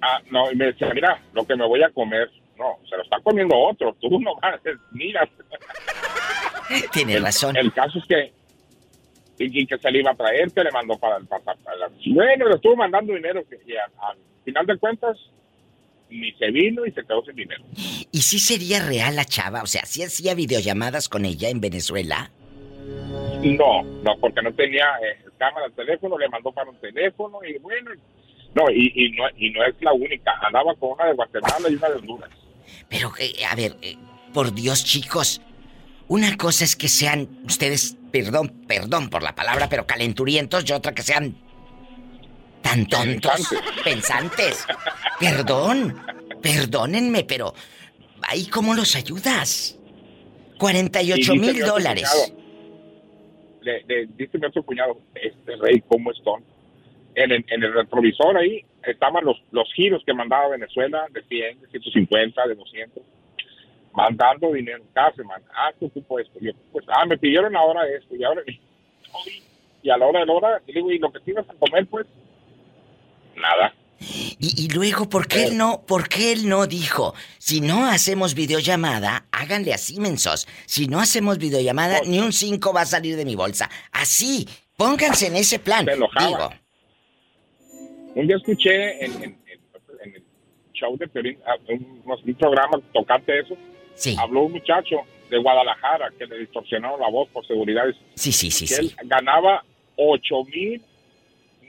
Ah, 0.03 0.21
no, 0.31 0.51
y 0.53 0.57
me 0.57 0.67
decía, 0.67 0.93
mira, 0.93 1.23
lo 1.33 1.47
que 1.47 1.57
me 1.57 1.67
voy 1.67 1.83
a 1.83 1.89
comer, 1.91 2.31
no, 2.59 2.79
se 2.89 2.97
lo 2.97 3.03
está 3.03 3.19
comiendo 3.21 3.57
otro, 3.57 3.97
tú 4.01 4.21
no 4.21 4.35
vas, 4.37 4.61
mira. 4.93 5.27
Tienes 6.93 7.23
razón. 7.23 7.57
El 7.57 7.73
caso 7.73 7.99
es 7.99 8.05
que, 8.07 8.33
y, 9.39 9.67
que 9.67 9.79
se 9.79 9.91
le 9.91 10.01
iba 10.01 10.13
a 10.13 10.15
traer, 10.15 10.51
que 10.53 10.63
le 10.63 10.71
mandó 10.71 10.99
para 10.99 11.17
el 11.17 11.27
pasaporte. 11.27 11.63
Bueno, 12.07 12.49
le 12.49 12.55
estuvo 12.55 12.77
mandando 12.77 13.15
dinero, 13.15 13.43
que 13.49 13.57
y 13.67 13.77
al 13.77 14.17
final 14.45 14.67
de 14.67 14.79
cuentas, 14.79 15.17
ni 16.11 16.33
se 16.33 16.51
vino 16.51 16.87
y 16.87 16.93
se 16.93 17.03
quedó 17.03 17.25
sin 17.25 17.35
dinero. 17.35 17.65
¿Y 18.13 18.23
si 18.23 18.39
sería 18.39 18.85
real 18.85 19.17
la 19.17 19.25
chava? 19.25 19.63
O 19.63 19.67
sea, 19.67 19.85
¿sí 19.85 20.03
hacía 20.03 20.35
videollamadas 20.35 21.09
con 21.09 21.25
ella 21.25 21.49
en 21.49 21.61
Venezuela? 21.61 22.31
No, 23.43 23.83
no, 23.83 24.17
porque 24.21 24.43
no 24.43 24.53
tenía 24.55 24.85
eh, 25.03 25.19
cámara 25.39 25.69
de 25.69 25.75
teléfono, 25.75 26.19
le 26.19 26.29
mandó 26.29 26.53
para 26.53 26.71
un 26.71 26.77
teléfono 26.81 27.39
y 27.45 27.59
bueno, 27.59 27.91
no, 28.55 28.71
y, 28.71 28.93
y 28.95 29.11
no, 29.13 29.25
y 29.37 29.51
no 29.51 29.65
es 29.65 29.75
la 29.81 29.93
única, 29.93 30.33
andaba 30.43 30.75
con 30.77 30.93
una 30.93 31.07
de 31.07 31.15
Guatemala 31.15 31.69
y 31.69 31.75
una 31.75 31.89
de 31.89 31.95
Honduras. 31.97 32.31
Pero, 32.89 33.13
eh, 33.19 33.45
a 33.51 33.55
ver, 33.55 33.77
eh, 33.83 33.97
por 34.33 34.55
Dios, 34.55 34.85
chicos, 34.85 35.41
una 36.09 36.37
cosa 36.37 36.65
es 36.65 36.77
que 36.77 36.89
sean 36.89 37.29
ustedes, 37.45 37.97
perdón, 38.13 38.49
perdón 38.67 39.09
por 39.11 39.23
la 39.23 39.35
palabra, 39.35 39.69
pero 39.69 39.87
calenturientos, 39.87 40.69
y 40.69 40.73
otra 40.73 40.93
que 40.95 41.03
sean 41.03 41.37
tan 42.63 42.87
tontos, 42.87 43.55
pensantes. 43.85 44.67
Perdón, 45.21 45.99
perdónenme, 46.43 47.25
pero 47.25 47.55
ahí 48.23 48.47
cómo 48.47 48.75
los 48.75 48.97
ayudas. 48.97 49.79
48 50.59 51.15
Y 51.17 51.19
dice 51.21 51.33
mi 51.33 51.39
mil 51.53 51.65
dólares. 51.65 52.33
Le, 53.63 53.83
le 53.85 54.07
dice 54.17 54.39
mi 54.39 54.47
otro 54.47 54.63
cuñado, 54.63 54.99
este 55.15 55.57
rey, 55.57 55.83
¿cómo 55.89 56.11
están? 56.13 56.45
En, 57.15 57.33
el- 57.33 57.45
en 57.49 57.63
el 57.63 57.73
retrovisor 57.73 58.37
ahí 58.37 58.65
estaban 58.87 59.25
los, 59.25 59.37
los 59.53 59.69
giros 59.75 60.03
que 60.05 60.13
mandaba 60.13 60.49
Venezuela 60.49 61.07
de 61.13 61.23
100, 61.23 61.61
de 61.63 61.69
150, 61.69 62.47
de 62.49 62.55
200, 62.55 63.03
mandando 63.95 64.53
dinero. 64.53 64.85
Cada 64.93 65.13
semana, 65.15 65.45
ah, 65.55 65.71
que 65.79 65.87
ocupo 65.87 66.19
esto. 66.19 66.39
Y 66.41 66.47
yo, 66.47 66.53
ah, 66.89 67.07
me 67.07 67.17
pidieron 67.17 67.55
ahora 67.57 67.83
esto 67.89 68.15
y 68.15 68.25
ahora. 68.25 68.43
Y 69.83 69.91
a 69.91 69.99
la 69.99 70.07
hora 70.07 70.21
de 70.21 70.25
la 70.27 70.33
hora, 70.33 70.63
y 70.67 70.73
digo, 70.73 70.91
¿y 70.91 70.99
lo 70.99 71.13
que 71.13 71.21
ibas 71.31 71.45
a 71.47 71.53
comer, 71.53 71.87
pues? 71.89 72.07
Nada. 73.37 73.75
Y, 74.01 74.65
y 74.65 74.69
luego, 74.71 75.11
¿por 75.11 75.29
qué 75.29 75.45
él 75.45 75.59
no, 75.59 75.83
por 75.87 76.09
qué 76.09 76.33
él 76.33 76.49
no 76.49 76.67
dijo, 76.67 77.15
si 77.37 77.61
no 77.61 77.85
hacemos 77.87 78.35
videollamada, 78.35 79.27
háganle 79.31 79.75
así, 79.75 80.01
mensos. 80.01 80.49
Si 80.65 80.87
no 80.87 81.01
hacemos 81.01 81.37
videollamada, 81.37 82.01
ni 82.07 82.19
un 82.19 82.33
5 82.33 82.73
va 82.73 82.81
a 82.81 82.87
salir 82.87 83.15
de 83.17 83.27
mi 83.27 83.35
bolsa. 83.37 83.69
Así, 83.93 84.49
pónganse 84.79 85.27
en 85.27 85.37
ese 85.37 85.59
plan. 85.59 85.85
Digo, 85.85 86.09
Un 88.15 88.27
día 88.27 88.37
escuché 88.37 89.05
en, 89.05 89.13
en- 89.23 89.23
en- 89.23 89.61
en 90.03 90.15
el 90.15 90.25
show 90.73 90.97
de 90.97 91.09
Piolín, 91.09 91.39
ah, 91.47 91.57
un, 91.69 92.03
un 92.07 92.35
programa 92.37 92.81
tocante 92.95 93.39
eso. 93.39 93.55
Habló 94.19 94.43
un 94.43 94.53
muchacho 94.53 94.97
de 95.31 95.39
Guadalajara 95.39 96.11
que 96.19 96.27
le 96.27 96.39
distorsionaron 96.39 97.01
la 97.01 97.09
voz 97.09 97.29
por 97.31 97.47
seguridad. 97.47 97.85
Sí, 98.15 98.33
sí, 98.33 98.51
sí, 98.51 98.67
que 98.67 98.75
sí. 98.75 98.95
él 99.01 99.09
ganaba 99.09 99.65
8 99.97 100.45
mil 100.45 100.83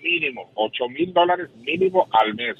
mínimo, 0.01 0.51
8 0.55 0.89
mil 0.89 1.13
dólares 1.13 1.49
mínimo 1.57 2.07
al 2.11 2.35
mes, 2.35 2.55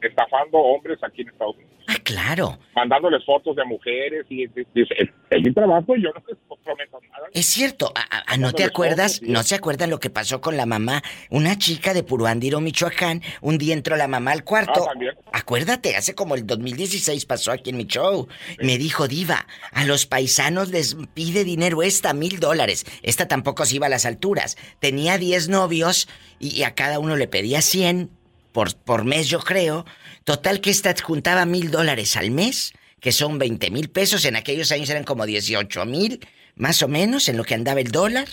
estafando 0.00 0.58
hombres 0.58 0.98
aquí 1.02 1.22
en 1.22 1.28
Estados 1.28 1.56
Unidos. 1.56 1.72
Ah, 1.88 1.94
claro. 2.12 2.58
Mandándoles 2.74 3.24
fotos 3.24 3.56
de 3.56 3.64
mujeres 3.64 4.26
y 4.28 4.46
dice, 4.48 4.94
es, 5.30 5.42
mi 5.42 5.52
trabajo 5.52 5.96
y 5.96 6.02
yo 6.02 6.10
no 6.14 6.22
les 6.28 6.36
prometo 6.64 6.98
nada. 7.10 7.26
Es 7.32 7.46
cierto, 7.46 7.92
a- 7.94 8.36
¿no 8.36 8.52
te 8.52 8.64
acuerdas? 8.64 9.22
¿No 9.22 9.42
se 9.42 9.54
acuerdan 9.54 9.90
lo 9.90 9.98
que 10.00 10.10
pasó 10.10 10.40
con 10.40 10.56
la 10.56 10.66
mamá? 10.66 11.02
Una 11.30 11.56
chica 11.58 11.94
de 11.94 12.02
Puruándiro, 12.02 12.60
Michoacán, 12.60 13.22
un 13.40 13.58
día 13.58 13.74
entró 13.74 13.96
la 13.96 14.08
mamá 14.08 14.32
al 14.32 14.44
cuarto. 14.44 14.82
Ah, 14.84 14.90
también. 14.90 15.14
Acuérdate, 15.32 15.96
hace 15.96 16.14
como 16.14 16.34
el 16.34 16.46
2016 16.46 17.24
pasó 17.26 17.52
aquí 17.52 17.70
en 17.70 17.76
mi 17.76 17.84
show. 17.86 18.28
Me 18.60 18.78
dijo, 18.78 19.08
Diva, 19.08 19.46
a 19.72 19.84
los 19.84 20.06
paisanos 20.06 20.70
les 20.70 20.96
pide 21.14 21.44
dinero 21.44 21.82
esta, 21.82 22.12
mil 22.14 22.40
dólares. 22.40 22.84
Esta 23.02 23.26
tampoco 23.28 23.64
se 23.64 23.76
iba 23.76 23.86
a 23.86 23.90
las 23.90 24.06
alturas. 24.06 24.56
Tenía 24.80 25.18
10 25.18 25.48
novios 25.48 26.08
y, 26.38 26.48
y 26.56 26.62
a 26.64 26.74
cada 26.74 26.98
uno 26.98 27.16
le 27.16 27.28
pedía 27.28 27.62
100 27.62 28.10
por, 28.52 28.74
por 28.76 29.04
mes, 29.04 29.28
yo 29.28 29.40
creo. 29.40 29.84
Total 30.24 30.60
que 30.60 30.70
esta 30.70 30.94
juntaba 31.02 31.44
mil 31.46 31.70
dólares 31.70 32.16
al 32.16 32.30
mes, 32.30 32.72
que 33.00 33.12
son 33.12 33.38
20 33.38 33.70
mil 33.70 33.90
pesos. 33.90 34.24
En 34.24 34.36
aquellos 34.36 34.70
años 34.72 34.90
eran 34.90 35.04
como 35.04 35.26
18 35.26 35.84
mil, 35.86 36.20
más 36.56 36.82
o 36.82 36.88
menos, 36.88 37.28
en 37.28 37.36
lo 37.36 37.44
que 37.44 37.54
andaba 37.54 37.80
el 37.80 37.90
dólar. 37.90 38.28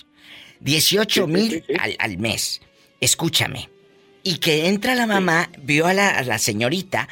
18 0.62 1.28
mil 1.28 1.64
al, 1.80 1.96
al 2.00 2.18
mes. 2.18 2.62
Escúchame. 3.00 3.70
Y 4.24 4.40
que 4.40 4.68
entra 4.68 4.96
la 4.96 5.06
mamá, 5.08 5.50
vio 5.60 5.86
a 5.88 5.94
la, 5.94 6.10
a 6.10 6.24
la 6.24 6.38
señorita 6.38 7.08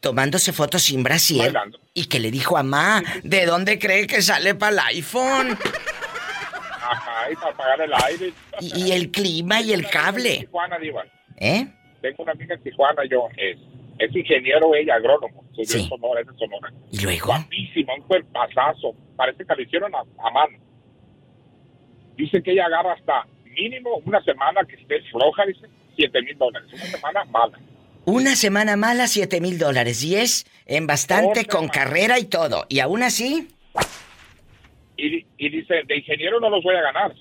tomándose 0.00 0.52
fotos 0.52 0.82
sin 0.82 1.02
brasier 1.02 1.52
Bailando. 1.52 1.80
y 1.92 2.04
que 2.06 2.20
le 2.20 2.30
dijo 2.30 2.56
a 2.56 2.62
mamá, 2.62 3.02
¿de 3.24 3.44
dónde 3.44 3.78
cree 3.78 4.06
que 4.06 4.22
sale 4.22 4.54
para 4.54 4.72
el 4.72 4.78
iPhone? 4.96 5.58
Ajá, 6.80 7.30
y 7.32 7.34
para 7.34 7.56
pagar 7.56 7.80
el 7.80 7.92
aire. 7.92 8.32
Y, 8.60 8.84
y 8.84 8.92
el 8.92 9.10
clima 9.10 9.60
y 9.60 9.72
el 9.72 9.88
cable. 9.88 10.48
¿Eh? 11.38 11.66
Tengo 12.04 12.22
una 12.22 12.32
amiga 12.32 12.54
en 12.54 12.62
Tijuana, 12.62 13.02
yo, 13.10 13.28
es, 13.34 13.56
es 13.98 14.14
ingeniero 14.14 14.74
ella, 14.74 14.96
agrónomo, 14.96 15.42
estudió 15.56 15.84
en 15.84 15.88
Sonora, 15.88 16.20
es 16.20 16.26
de 16.26 16.34
Sonora. 16.34 16.70
¿Y 16.92 17.00
luego? 17.00 17.28
Guapísima, 17.28 17.94
un 17.94 18.02
cuerpazazo, 18.02 18.94
parece 19.16 19.42
que 19.46 19.54
la 19.54 19.62
hicieron 19.62 19.94
a, 19.94 20.00
a 20.00 20.30
mano. 20.30 20.58
Dice 22.14 22.42
que 22.42 22.52
ella 22.52 22.66
agarra 22.66 22.92
hasta 22.92 23.26
mínimo 23.46 24.02
una 24.04 24.22
semana 24.22 24.66
que 24.68 24.76
esté 24.76 25.00
floja, 25.10 25.46
dice, 25.46 25.66
siete 25.96 26.20
mil 26.20 26.36
dólares, 26.36 26.68
una 26.74 26.84
semana 26.84 27.24
mala. 27.24 27.58
Una 28.04 28.36
semana 28.36 28.76
mala, 28.76 29.06
siete 29.06 29.40
mil 29.40 29.58
dólares. 29.58 30.04
Y 30.04 30.16
es 30.16 30.44
en 30.66 30.86
bastante, 30.86 31.46
con 31.46 31.68
carrera 31.68 32.18
y 32.18 32.26
todo. 32.26 32.66
Y 32.68 32.80
aún 32.80 33.02
así. 33.02 33.48
Y, 34.98 35.24
y 35.38 35.48
dice, 35.48 35.84
de 35.86 35.96
ingeniero 35.96 36.38
no 36.38 36.50
los 36.50 36.62
voy 36.62 36.76
a 36.76 36.82
ganar. 36.82 37.14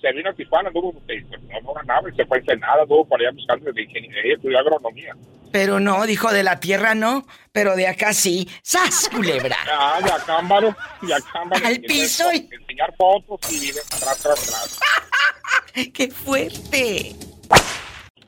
Se 0.00 0.12
vino 0.12 0.30
a 0.30 0.32
Tijuana, 0.32 0.68
anduvo, 0.68 0.92
no, 0.92 1.60
no 1.62 1.72
ganaba 1.74 2.08
y 2.08 2.14
se 2.14 2.24
fue 2.26 2.38
a 2.38 2.40
Ensenada, 2.40 2.82
anduvo 2.82 3.04
por 3.04 3.20
allá 3.20 3.30
buscando 3.32 3.72
de 3.72 3.82
ingeniería, 3.82 4.34
estudió 4.34 4.58
agronomía. 4.58 5.14
Pero 5.50 5.80
no, 5.80 6.04
dijo 6.06 6.30
de 6.32 6.42
la 6.42 6.60
tierra 6.60 6.94
no, 6.94 7.26
pero 7.52 7.74
de 7.74 7.86
acá 7.88 8.12
sí. 8.12 8.48
¡Sas, 8.62 9.08
culebra! 9.08 9.56
Ah, 9.68 9.98
de 10.04 10.12
de. 10.12 10.74
Al 11.64 11.80
piso 11.80 12.24
y... 12.32 12.48
Enseñar 12.52 12.94
fotos 12.96 13.40
y 13.52 13.60
vive 13.60 13.80
atrás, 13.80 14.20
atrás, 14.20 14.48
atrás. 14.48 14.80
¡Qué 15.94 16.08
fuerte! 16.10 17.16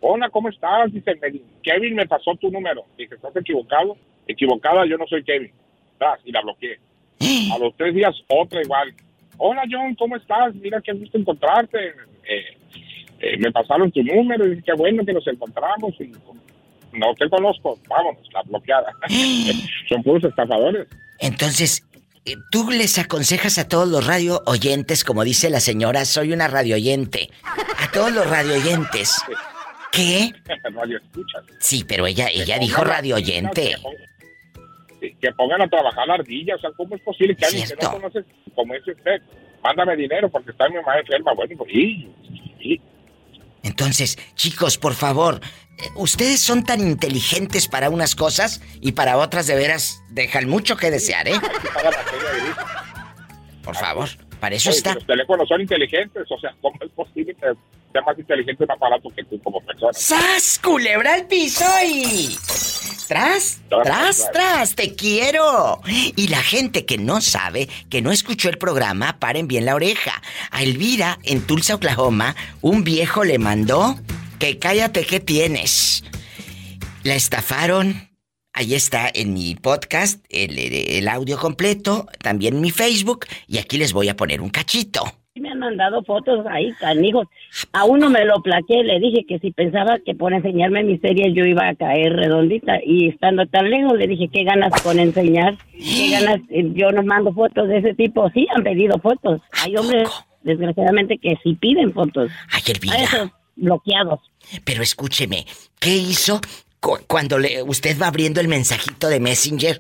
Hola, 0.01 0.31
¿cómo 0.31 0.49
estás? 0.49 0.93
Dice, 0.93 1.15
me- 1.17 1.43
Kevin 1.63 1.95
me 1.95 2.07
pasó 2.07 2.35
tu 2.37 2.51
número. 2.51 2.85
Dije, 2.97 3.15
¿estás 3.15 3.37
equivocado? 3.37 3.97
Equivocada, 4.27 4.87
yo 4.87 4.97
no 4.97 5.07
soy 5.07 5.23
Kevin. 5.23 5.53
Tras, 5.99 6.21
y 6.25 6.33
la 6.33 6.41
bloqueé. 6.41 6.81
A 7.53 7.59
los 7.59 7.77
tres 7.77 7.95
días, 7.95 8.15
otra 8.29 8.63
igual. 8.63 8.95
Hola, 9.43 9.63
John, 9.71 9.95
¿cómo 9.95 10.17
estás? 10.17 10.55
Mira, 10.57 10.83
qué 10.85 10.93
gusto 10.93 11.17
encontrarte. 11.17 11.79
Eh, 12.29 12.59
eh, 13.21 13.39
me 13.39 13.51
pasaron 13.51 13.91
tu 13.91 14.03
número 14.03 14.47
y 14.47 14.61
qué 14.61 14.75
bueno 14.75 15.03
que 15.03 15.15
nos 15.15 15.27
encontramos. 15.27 15.99
Y, 15.99 16.13
no 16.93 17.15
te 17.19 17.27
conozco, 17.31 17.79
vámonos, 17.89 18.29
la 18.35 18.43
bloqueada. 18.43 18.93
Son 19.89 20.03
puros 20.03 20.25
estafadores. 20.25 20.87
Entonces, 21.21 21.87
eh, 22.27 22.35
tú 22.51 22.71
les 22.71 22.99
aconsejas 22.99 23.57
a 23.57 23.67
todos 23.67 23.89
los 23.89 24.07
radio 24.07 24.43
oyentes, 24.45 25.05
como 25.05 25.25
dice 25.25 25.49
la 25.49 25.61
señora, 25.61 26.05
soy 26.05 26.35
una 26.35 26.47
radio 26.47 26.75
oyente. 26.75 27.31
A 27.43 27.91
todos 27.93 28.13
los 28.13 28.29
radio 28.29 28.57
oyentes. 28.57 29.23
¿Qué? 29.93 30.33
Radio 30.65 30.99
escuchas. 30.99 31.45
Sí, 31.61 31.83
pero 31.89 32.07
ella, 32.07 32.29
ella 32.31 32.59
dijo 32.59 32.85
radio 32.85 33.17
oyente. 33.17 33.75
Que, 35.01 35.17
que 35.17 35.33
pongan 35.33 35.63
a 35.63 35.69
trabajar 35.69 36.07
la 36.07 36.15
ardilla. 36.15 36.57
O 36.57 36.59
sea, 36.59 36.71
¿cómo 36.77 36.95
es 36.95 37.03
posible 37.03 37.35
que 37.37 37.47
alguien 37.47 37.67
que 37.67 37.75
no 37.75 37.81
Cierto. 37.81 37.97
conoce, 37.97 38.25
como 38.55 38.75
es 38.75 38.87
usted, 38.87 39.23
mándame 39.63 39.97
dinero 39.97 40.29
porque 40.29 40.51
está 40.51 40.69
mi 40.69 40.77
mamá 40.77 40.99
enferma? 40.99 41.33
Bueno, 41.35 41.55
pues, 41.57 41.71
y, 41.73 42.81
Entonces, 43.63 44.19
chicos, 44.35 44.79
por 44.79 44.95
favor, 44.95 45.41
eh, 45.79 45.89
ustedes 45.97 46.41
son 46.41 46.65
tan 46.65 46.81
inteligentes 46.81 47.69
para 47.69 47.91
unas 47.91 48.15
cosas 48.15 48.63
y 48.81 48.93
para 48.93 49.17
otras 49.17 49.47
de 49.47 49.55
veras 49.55 50.03
dejan 50.11 50.49
mucho 50.49 50.77
que 50.77 50.91
desear, 50.91 51.29
¿eh? 51.29 51.35
Por 53.63 53.77
favor, 53.77 54.09
para 54.41 54.57
eso 54.57 54.71
Oye, 54.71 54.79
está. 54.79 54.95
Los 54.95 55.07
teléfonos 55.07 55.49
son 55.49 55.61
inteligentes. 55.61 56.31
O 56.31 56.39
sea, 56.39 56.55
¿cómo 56.61 56.79
es 56.83 56.91
posible 56.93 57.35
que 57.35 57.53
sea 57.93 58.03
más 58.03 58.19
inteligente 58.19 58.65
un 58.65 58.71
aparato 58.71 59.09
que 59.11 59.25
tú 59.25 59.41
como 59.43 59.61
persona? 59.61 59.93
¡Sas! 59.93 60.59
Culebra 60.63 61.15
al 61.15 61.27
piso 61.27 61.65
y. 61.87 62.37
Tras, 63.09 63.61
tras, 63.69 64.31
tras, 64.33 64.75
te 64.77 64.95
quiero. 64.95 65.81
Y 65.87 66.29
la 66.29 66.43
gente 66.43 66.87
que 66.87 66.97
no 66.97 67.21
sabe, 67.21 67.69
que 67.89 68.03
no 68.03 68.13
escuchó 68.13 68.49
el 68.49 68.57
programa, 68.57 69.19
paren 69.19 69.49
bien 69.49 69.65
la 69.65 69.75
oreja. 69.75 70.23
A 70.53 70.63
Elvira, 70.63 71.19
en 71.25 71.45
Tulsa, 71.45 71.75
Oklahoma, 71.75 72.37
un 72.61 72.85
viejo 72.85 73.25
le 73.25 73.41
mandó 73.41 73.97
que 74.39 74.61
cállate 74.61 75.05
que 75.05 75.19
tienes. 75.19 76.05
La 77.03 77.17
estafaron. 77.17 78.11
Ahí 78.53 78.75
está 78.75 79.11
en 79.13 79.35
mi 79.35 79.55
podcast 79.57 80.25
el, 80.29 80.59
el 80.59 81.09
audio 81.09 81.39
completo, 81.39 82.07
también 82.21 82.57
en 82.57 82.61
mi 82.61 82.71
Facebook, 82.71 83.27
y 83.47 83.59
aquí 83.59 83.79
les 83.79 83.93
voy 83.93 84.09
a 84.09 84.17
poner 84.17 84.41
un 84.41 84.51
cachito. 84.51 85.20
Sí 85.33 85.41
me 85.41 85.51
han 85.51 85.61
mandado 85.61 86.03
fotos 86.03 86.45
ahí, 86.51 86.73
canijos. 86.81 87.29
A 87.73 87.85
uno 87.85 88.11
me 88.11 88.25
lo 88.25 88.43
plaqué, 88.43 88.83
le 88.83 88.99
dije 88.99 89.25
que 89.29 89.39
si 89.39 89.53
pensaba 89.53 90.01
que 90.05 90.17
por 90.17 90.33
enseñarme 90.33 90.83
mis 90.83 91.01
series 91.01 91.33
yo 91.37 91.45
iba 91.45 91.69
a 91.69 91.75
caer 91.77 92.15
redondita. 92.15 92.81
Y 92.85 93.09
estando 93.11 93.47
tan 93.47 93.71
lejos 93.71 93.97
le 93.97 94.09
dije, 94.09 94.29
¿qué 94.33 94.43
ganas 94.43 94.73
con 94.83 94.99
enseñar? 94.99 95.57
¿Qué 95.73 96.11
ganas? 96.11 96.41
Eh, 96.51 96.73
Yo 96.75 96.91
no 96.91 97.05
mando 97.05 97.33
fotos 97.33 97.69
de 97.69 97.79
ese 97.79 97.95
tipo. 97.95 98.29
Sí, 98.31 98.49
han 98.53 98.65
pedido 98.65 98.99
fotos. 98.99 99.41
Hay 99.63 99.77
hombres, 99.77 100.09
desgraciadamente, 100.43 101.17
que 101.19 101.37
sí 101.45 101.55
piden 101.55 101.93
fotos. 101.93 102.33
Ay, 102.51 102.63
Elvira. 102.67 102.95
A 102.97 103.03
esos 103.05 103.31
bloqueados. 103.55 104.19
Pero 104.65 104.83
escúcheme, 104.83 105.47
¿qué 105.79 105.91
hizo 105.97 106.41
cuando 106.81 107.39
le, 107.39 107.63
usted 107.63 107.99
va 108.01 108.07
abriendo 108.07 108.41
el 108.41 108.49
mensajito 108.49 109.09
de 109.09 109.21
Messenger? 109.21 109.79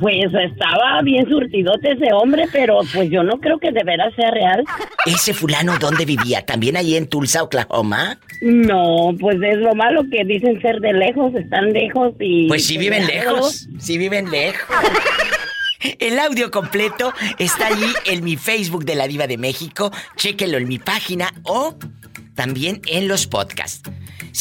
Pues 0.00 0.32
estaba 0.32 1.02
bien 1.02 1.28
surtidote 1.28 1.92
ese 1.92 2.12
hombre, 2.12 2.46
pero 2.52 2.80
pues 2.92 3.10
yo 3.10 3.22
no 3.22 3.38
creo 3.38 3.58
que 3.58 3.70
de 3.70 3.84
veras 3.84 4.14
sea 4.14 4.30
real. 4.30 4.64
¿Ese 5.04 5.34
fulano 5.34 5.78
dónde 5.78 6.04
vivía? 6.04 6.44
¿También 6.46 6.76
ahí 6.76 6.96
en 6.96 7.06
Tulsa, 7.06 7.42
Oklahoma? 7.42 8.18
No, 8.40 9.14
pues 9.20 9.36
es 9.42 9.58
lo 9.58 9.74
malo 9.74 10.02
que 10.10 10.24
dicen 10.24 10.60
ser 10.62 10.80
de 10.80 10.92
lejos, 10.92 11.34
están 11.34 11.72
lejos 11.72 12.14
y... 12.18 12.48
Pues 12.48 12.66
sí 12.66 12.78
viven 12.78 13.06
lejos, 13.06 13.68
sí 13.78 13.98
viven 13.98 14.30
lejos. 14.30 14.76
El 16.00 16.18
audio 16.18 16.50
completo 16.50 17.12
está 17.38 17.68
allí 17.68 17.92
en 18.06 18.24
mi 18.24 18.36
Facebook 18.36 18.84
de 18.84 18.96
la 18.96 19.06
Diva 19.06 19.26
de 19.26 19.38
México. 19.38 19.92
Chéquenlo 20.16 20.58
en 20.58 20.66
mi 20.66 20.78
página 20.78 21.32
o 21.44 21.76
también 22.34 22.80
en 22.86 23.06
los 23.06 23.26
podcasts. 23.26 23.88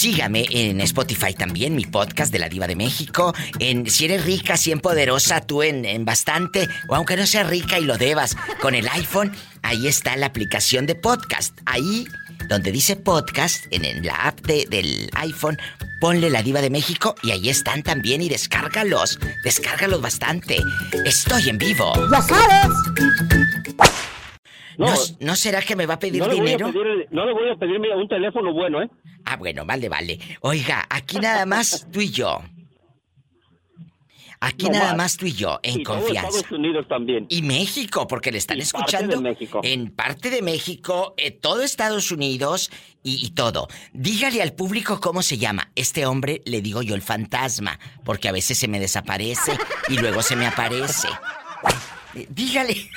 Sígame 0.01 0.45
en 0.51 0.79
Spotify 0.81 1.33
también, 1.33 1.75
mi 1.75 1.83
podcast 1.83 2.31
de 2.31 2.37
la 2.37 2.49
Diva 2.49 2.67
de 2.67 2.75
México. 2.75 3.33
En 3.57 3.89
Si 3.89 4.05
eres 4.05 4.25
rica, 4.25 4.55
si 4.55 4.71
en 4.71 4.79
poderosa, 4.79 5.41
tú 5.41 5.63
en, 5.63 6.05
bastante. 6.05 6.69
O 6.87 6.93
aunque 6.93 7.17
no 7.17 7.25
seas 7.25 7.49
rica 7.49 7.79
y 7.79 7.83
lo 7.85 7.97
debas, 7.97 8.35
con 8.61 8.75
el 8.75 8.87
iPhone, 8.89 9.35
ahí 9.63 9.87
está 9.87 10.15
la 10.15 10.27
aplicación 10.27 10.85
de 10.85 10.93
podcast. 10.93 11.57
Ahí, 11.65 12.05
donde 12.47 12.71
dice 12.71 12.95
podcast, 12.95 13.65
en, 13.71 13.85
en 13.85 14.05
la 14.05 14.13
app 14.27 14.39
de- 14.41 14.67
del 14.69 15.09
iPhone, 15.15 15.57
ponle 15.99 16.29
la 16.29 16.43
Diva 16.43 16.61
de 16.61 16.69
México 16.69 17.15
y 17.23 17.31
ahí 17.31 17.49
están 17.49 17.81
también 17.81 18.21
y 18.21 18.29
descárgalos. 18.29 19.17
Descárgalos 19.43 19.99
bastante. 19.99 20.57
Estoy 21.05 21.49
en 21.49 21.57
vivo. 21.57 21.91
Ya 22.11 22.21
sabes. 22.21 22.67
¿No, 24.77 24.93
¿no 25.21 25.35
será 25.35 25.61
que 25.61 25.75
me 25.75 25.85
va 25.85 25.95
a 25.95 25.99
pedir 25.99 26.21
no 26.21 26.27
voy 26.27 26.37
a 26.37 26.41
dinero? 26.41 26.67
pedir- 26.71 27.07
no 27.11 27.25
le 27.25 27.33
voy 27.33 27.49
a 27.49 27.55
pedir 27.55 27.79
un 27.79 28.07
teléfono 28.07 28.53
bueno, 28.53 28.81
¿eh? 28.83 28.89
Ah, 29.25 29.35
bueno, 29.37 29.65
vale, 29.65 29.89
vale. 29.89 30.19
Oiga, 30.41 30.85
aquí 30.89 31.17
nada 31.19 31.45
más 31.45 31.87
tú 31.91 31.99
y 32.01 32.11
yo. 32.11 32.39
Aquí 34.39 34.65
No 34.67 34.73
nada 34.73 34.89
más. 34.89 34.97
más 34.97 35.17
tú 35.17 35.25
y 35.25 35.31
yo, 35.33 35.59
en 35.63 35.79
Y 35.79 35.83
confianza. 35.83 36.27
Estados 36.29 36.51
Unidos 36.51 36.85
también. 36.87 37.25
Y 37.27 37.41
México, 37.41 38.05
porque 38.05 38.31
le 38.31 38.37
están 38.37 38.57
Y 38.57 38.61
parte 38.61 38.77
escuchando 38.77 39.15
de 39.15 39.21
México. 39.23 39.61
en 39.63 39.89
parte 39.95 40.29
de 40.29 40.43
México, 40.43 41.15
eh, 41.17 41.31
todo 41.31 41.63
Estados 41.63 42.11
Unidos 42.11 42.69
y, 43.01 43.25
y 43.25 43.31
todo. 43.31 43.67
Dígale 43.93 44.43
al 44.43 44.53
público 44.53 44.99
cómo 45.01 45.23
se 45.23 45.39
llama. 45.39 45.71
Este 45.75 46.05
hombre 46.05 46.43
le 46.45 46.61
digo 46.61 46.83
yo 46.83 46.93
el 46.93 47.01
fantasma, 47.01 47.79
porque 48.05 48.29
a 48.29 48.31
veces 48.31 48.59
se 48.59 48.67
me 48.67 48.79
desaparece 48.79 49.53
y 49.89 49.97
luego 49.97 50.21
se 50.21 50.35
me 50.35 50.45
aparece. 50.45 51.07
Eh, 52.15 52.27
Dígale. 52.29 52.89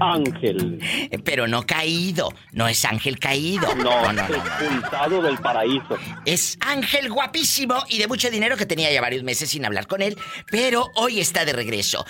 Ángel. 0.00 0.78
Eh, 0.82 1.18
Pero 1.24 1.46
no 1.46 1.64
caído, 1.64 2.32
no 2.52 2.68
es 2.68 2.84
ángel 2.84 3.18
caído. 3.18 3.74
No, 3.76 4.12
no, 4.12 4.12
no. 4.12 4.34
expulsado 4.34 5.22
del 5.22 5.38
paraíso. 5.38 5.96
Es 6.24 6.58
Ángel 6.60 7.10
guapísimo 7.10 7.84
y 7.88 7.98
de 7.98 8.06
mucho 8.08 8.30
dinero 8.30 8.56
que 8.56 8.66
tenía 8.66 8.92
ya 8.92 9.00
varios 9.00 9.22
meses 9.22 9.50
sin 9.50 9.64
hablar 9.64 9.86
con 9.86 10.02
él, 10.02 10.16
pero 10.50 10.90
hoy 10.94 11.20
está 11.20 11.44
de 11.44 11.52
regreso. 11.52 12.04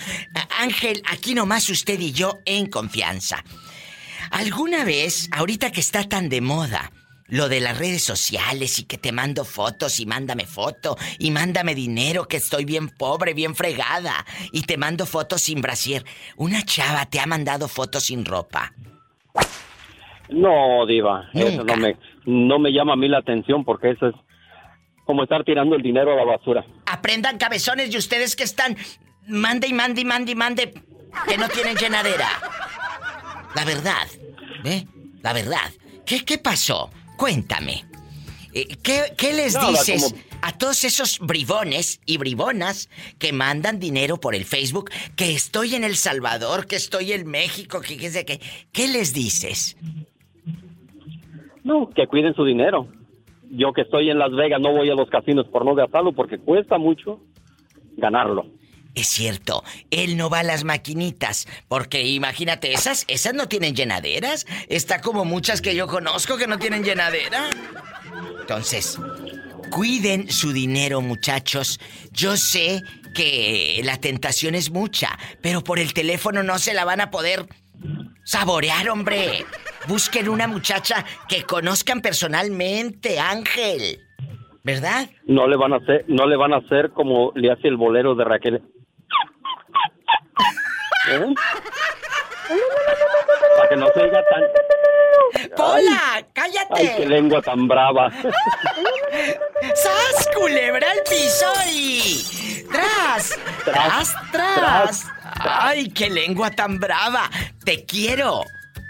Ángel, 0.59 1.01
aquí 1.09 1.33
nomás 1.35 1.69
usted 1.69 1.99
y 1.99 2.11
yo 2.11 2.39
en 2.45 2.67
confianza. 2.67 3.43
¿Alguna 4.31 4.83
vez, 4.83 5.29
ahorita 5.31 5.71
que 5.71 5.79
está 5.79 6.03
tan 6.03 6.27
de 6.27 6.41
moda, 6.41 6.91
lo 7.27 7.49
de 7.49 7.59
las 7.59 7.77
redes 7.77 8.03
sociales 8.03 8.79
y 8.79 8.85
que 8.85 8.97
te 8.97 9.11
mando 9.11 9.45
fotos 9.45 9.99
y 9.99 10.05
mándame 10.05 10.45
foto 10.45 10.97
y 11.19 11.31
mándame 11.31 11.75
dinero 11.75 12.27
que 12.27 12.37
estoy 12.37 12.65
bien 12.65 12.89
pobre, 12.89 13.33
bien 13.33 13.55
fregada 13.55 14.25
y 14.51 14.61
te 14.61 14.77
mando 14.77 15.05
fotos 15.05 15.41
sin 15.41 15.61
brasier, 15.61 16.03
una 16.35 16.63
chava 16.63 17.05
te 17.05 17.19
ha 17.19 17.25
mandado 17.25 17.67
fotos 17.67 18.03
sin 18.03 18.25
ropa? 18.25 18.73
No, 20.29 20.85
diva, 20.85 21.29
eso 21.33 21.63
no 21.63 21.77
me, 21.77 21.97
no 22.25 22.59
me 22.59 22.71
llama 22.71 22.93
a 22.93 22.97
mí 22.97 23.07
la 23.07 23.19
atención 23.19 23.63
porque 23.63 23.91
eso 23.91 24.07
es 24.07 24.15
como 25.05 25.23
estar 25.23 25.43
tirando 25.45 25.75
el 25.75 25.81
dinero 25.81 26.11
a 26.11 26.15
la 26.15 26.25
basura. 26.25 26.65
Aprendan 26.85 27.37
cabezones 27.37 27.93
y 27.93 27.97
ustedes 27.97 28.35
que 28.35 28.43
están 28.43 28.75
mande 29.25 29.67
y 29.67 29.73
mande 29.73 30.01
y 30.01 30.05
mande 30.05 30.31
y 30.33 30.35
mande 30.35 30.73
que 31.27 31.37
no 31.37 31.47
tienen 31.47 31.77
llenadera. 31.77 32.27
La 33.55 33.63
verdad, 33.63 34.07
¿eh? 34.65 34.85
La 35.21 35.33
verdad. 35.33 35.71
¿Qué, 36.05 36.23
qué 36.25 36.37
pasó? 36.37 36.89
Cuéntame. 37.17 37.83
Eh, 38.53 38.67
¿Qué, 38.81 39.01
qué 39.17 39.33
les 39.33 39.53
Nada, 39.55 39.71
dices 39.71 40.03
como- 40.13 40.23
a 40.41 40.57
todos 40.57 40.83
esos 40.83 41.19
bribones 41.19 41.99
y 42.05 42.17
bribonas 42.17 42.89
que 43.19 43.33
mandan 43.33 43.79
dinero 43.79 44.17
por 44.19 44.35
el 44.35 44.45
Facebook? 44.45 44.89
Que 45.15 45.33
estoy 45.33 45.75
en 45.75 45.83
El 45.83 45.95
Salvador, 45.95 46.67
que 46.67 46.75
estoy 46.75 47.11
en 47.11 47.27
México, 47.27 47.81
que 47.81 47.97
qué 47.97 48.09
sé 48.09 48.25
qué. 48.25 48.39
¿Qué 48.71 48.87
les 48.87 49.13
dices? 49.13 49.75
No, 51.63 51.89
que 51.89 52.07
cuiden 52.07 52.33
su 52.35 52.45
dinero. 52.45 52.87
Yo 53.49 53.73
que 53.73 53.81
estoy 53.81 54.09
en 54.09 54.19
Las 54.19 54.31
Vegas 54.31 54.59
no 54.61 54.71
voy 54.71 54.89
a 54.89 54.95
los 54.95 55.09
casinos 55.09 55.47
por 55.47 55.65
no 55.65 55.73
gastarlo 55.75 56.13
porque 56.13 56.37
cuesta 56.37 56.77
mucho 56.77 57.19
ganarlo. 57.97 58.45
Es 58.97 59.07
cierto, 59.07 59.63
él 59.91 60.17
no 60.17 60.29
va 60.29 60.39
a 60.39 60.43
las 60.43 60.63
maquinitas, 60.63 61.47
porque 61.67 62.03
imagínate, 62.03 62.73
esas, 62.73 63.05
esas 63.07 63.33
no 63.33 63.47
tienen 63.47 63.75
llenaderas. 63.75 64.45
Está 64.69 65.01
como 65.01 65.23
muchas 65.23 65.61
que 65.61 65.75
yo 65.75 65.87
conozco 65.87 66.35
que 66.37 66.47
no 66.47 66.57
tienen 66.57 66.83
llenadera. 66.83 67.49
Entonces, 68.41 68.97
Cuiden 69.69 70.29
su 70.29 70.53
dinero, 70.53 71.01
muchachos. 71.01 71.79
Yo 72.11 72.37
sé 72.37 72.81
que 73.13 73.81
la 73.83 73.97
tentación 73.97 74.55
es 74.55 74.71
mucha, 74.71 75.17
pero 75.41 75.63
por 75.63 75.79
el 75.79 75.93
teléfono 75.93 76.43
no 76.43 76.57
se 76.57 76.73
la 76.73 76.85
van 76.85 77.01
a 77.01 77.11
poder 77.11 77.45
saborear, 78.23 78.89
hombre. 78.89 79.45
Busquen 79.87 80.29
una 80.29 80.47
muchacha 80.47 81.05
que 81.27 81.43
conozcan 81.43 82.01
personalmente, 82.01 83.19
Ángel. 83.19 83.99
¿Verdad? 84.63 85.09
No 85.25 85.47
le 85.47 85.55
van 85.55 85.73
a 85.73 85.77
hacer, 85.77 86.05
no 86.07 86.27
le 86.27 86.35
van 86.35 86.53
a 86.53 86.57
hacer 86.57 86.91
como 86.91 87.31
le 87.35 87.51
hace 87.51 87.67
el 87.67 87.77
bolero 87.77 88.15
de 88.15 88.25
Raquel. 88.25 88.61
¿Eh? 91.09 91.33
Para 93.57 93.69
que 93.69 93.75
no 93.75 93.87
se 93.93 94.01
oiga 94.01 94.23
tan. 94.29 94.43
¡Pola! 95.55 96.25
¡Cállate! 96.33 96.75
Ay, 96.75 96.93
qué 96.97 97.05
lengua 97.05 97.41
tan 97.41 97.67
brava. 97.67 98.11
¡Sas, 99.75 100.29
culebra 100.35 100.91
al 100.91 101.03
piso 101.03 101.51
y... 101.71 102.65
¡Tras! 102.71 103.39
¡Tras, 103.63 104.15
tras! 104.31 105.07
¡Ay, 105.39 105.89
qué 105.89 106.09
lengua 106.09 106.51
tan 106.51 106.79
brava! 106.79 107.29
¡Te 107.63 107.85
quiero! 107.85 108.43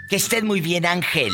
Que 0.08 0.16
estés 0.16 0.42
muy 0.42 0.60
bien, 0.60 0.86
Ángel. 0.86 1.32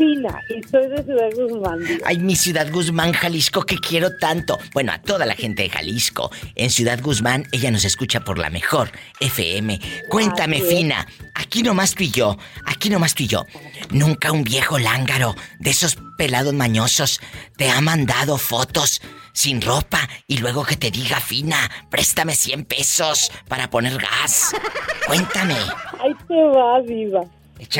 Fina, 0.00 0.40
y 0.48 0.62
soy 0.66 0.88
de 0.88 1.02
Ciudad 1.02 1.28
Guzmán. 1.36 1.78
Ay, 2.06 2.18
mi 2.18 2.34
ciudad 2.34 2.72
Guzmán, 2.72 3.12
Jalisco, 3.12 3.66
que 3.66 3.76
quiero 3.76 4.16
tanto. 4.16 4.58
Bueno, 4.72 4.92
a 4.92 4.98
toda 5.02 5.26
la 5.26 5.34
gente 5.34 5.64
de 5.64 5.68
Jalisco. 5.68 6.30
En 6.54 6.70
Ciudad 6.70 6.98
Guzmán, 7.02 7.44
ella 7.52 7.70
nos 7.70 7.84
escucha 7.84 8.20
por 8.20 8.38
la 8.38 8.48
mejor 8.48 8.90
FM. 9.20 9.78
Cuéntame, 10.08 10.56
Así. 10.56 10.76
Fina. 10.76 11.06
Aquí 11.34 11.62
nomás 11.62 11.94
tú 11.94 12.04
y 12.04 12.10
yo. 12.10 12.38
Aquí 12.64 12.88
nomás 12.88 13.14
tú 13.14 13.24
y 13.24 13.26
yo. 13.26 13.44
Nunca 13.90 14.32
un 14.32 14.42
viejo 14.42 14.78
lángaro 14.78 15.34
de 15.58 15.68
esos 15.68 15.98
pelados 16.16 16.54
mañosos 16.54 17.20
te 17.58 17.68
ha 17.68 17.82
mandado 17.82 18.38
fotos 18.38 19.02
sin 19.34 19.60
ropa 19.60 20.08
y 20.26 20.38
luego 20.38 20.64
que 20.64 20.76
te 20.76 20.90
diga, 20.90 21.20
Fina, 21.20 21.70
préstame 21.90 22.36
100 22.36 22.64
pesos 22.64 23.30
para 23.48 23.68
poner 23.68 23.98
gas. 23.98 24.54
Cuéntame. 25.06 25.56
Ahí 26.02 26.14
te 26.26 26.42
va, 26.42 26.80
viva. 26.80 27.20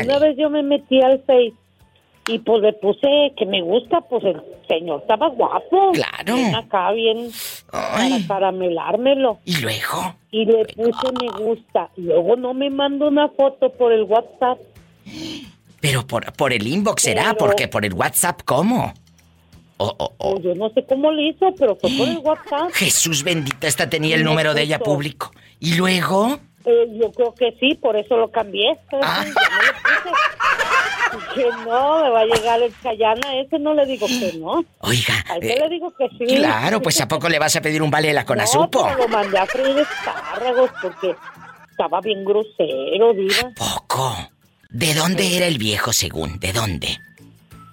Una 0.04 0.18
vez 0.18 0.36
yo 0.38 0.50
me 0.50 0.62
metí 0.62 1.00
al 1.00 1.18
Face 1.26 1.59
y 2.32 2.38
pues 2.38 2.62
le 2.62 2.72
puse 2.74 3.32
que 3.36 3.46
me 3.46 3.60
gusta, 3.62 4.00
pues 4.02 4.22
el 4.24 4.40
señor 4.68 5.00
estaba 5.02 5.28
guapo. 5.28 5.92
Claro. 5.92 6.34
Bien 6.36 6.54
acá, 6.54 6.92
bien 6.92 7.30
para 7.70 8.26
caramelármelo. 8.28 9.38
¿Y 9.44 9.56
luego? 9.60 10.14
Y 10.30 10.44
le 10.44 10.64
puse 10.66 11.12
me 11.20 11.44
gusta. 11.44 11.88
Luego 11.96 12.36
no 12.36 12.54
me 12.54 12.70
mandó 12.70 13.08
una 13.08 13.28
foto 13.30 13.70
por 13.72 13.92
el 13.92 14.04
WhatsApp. 14.04 14.58
Pero 15.80 16.06
por, 16.06 16.32
por 16.34 16.52
el 16.52 16.66
inbox 16.66 17.02
será, 17.02 17.24
Pero- 17.34 17.36
porque 17.38 17.66
por 17.68 17.84
el 17.84 17.94
WhatsApp, 17.94 18.42
¿cómo? 18.44 18.92
Oh, 19.78 19.94
oh, 19.98 20.12
oh. 20.18 20.32
Pues 20.34 20.44
yo 20.44 20.54
no 20.54 20.68
sé 20.70 20.84
cómo 20.84 21.10
le 21.10 21.28
hizo, 21.30 21.54
pero 21.58 21.74
fue 21.74 21.90
por 21.96 22.06
el 22.08 22.18
WhatsApp. 22.22 22.70
Jesús 22.74 23.24
bendita, 23.24 23.66
esta 23.66 23.88
tenía 23.88 24.14
el 24.14 24.24
Me 24.24 24.30
número 24.30 24.52
de 24.54 24.62
ella 24.62 24.78
público. 24.78 25.30
¿Y 25.58 25.74
luego? 25.76 26.38
Eh, 26.66 26.86
yo 27.00 27.10
creo 27.12 27.34
que 27.34 27.56
sí, 27.58 27.74
por 27.76 27.96
eso 27.96 28.16
lo 28.18 28.30
cambié. 28.30 28.76
Ah. 29.02 29.24
Ya 29.24 29.30
no 29.32 29.34
puse. 29.34 30.10
Dije, 31.12 31.48
no, 31.66 32.02
me 32.02 32.10
va 32.10 32.20
a 32.20 32.24
llegar 32.24 32.62
el 32.62 32.72
Chayana 32.82 33.40
ese, 33.40 33.58
no 33.58 33.74
le 33.74 33.86
digo 33.86 34.06
que 34.06 34.32
no. 34.38 34.64
Oiga, 34.80 35.14
A 35.28 35.36
eh, 35.36 35.40
ese 35.42 35.60
le 35.60 35.68
digo 35.68 35.92
que 35.96 36.08
sí. 36.18 36.36
claro, 36.36 36.80
pues 36.80 37.00
¿a 37.00 37.08
poco 37.08 37.28
le 37.28 37.38
vas 37.38 37.54
a 37.56 37.60
pedir 37.60 37.82
un 37.82 37.90
vale 37.90 38.08
de 38.08 38.14
la 38.14 38.24
No, 38.24 38.70
pero 38.70 38.96
lo 38.96 39.08
mandé 39.08 39.38
a 39.38 39.46
freír 39.46 39.78
espárragos 39.78 40.70
porque 40.80 41.14
estaba 41.70 42.00
bien 42.00 42.24
grosero, 42.24 43.12
diva. 43.14 43.52
Poco. 43.56 44.16
¿De 44.68 44.94
dónde 44.94 45.36
era 45.36 45.46
el 45.46 45.58
viejo 45.58 45.92
según? 45.92 46.38
¿De 46.38 46.52
dónde? 46.52 46.98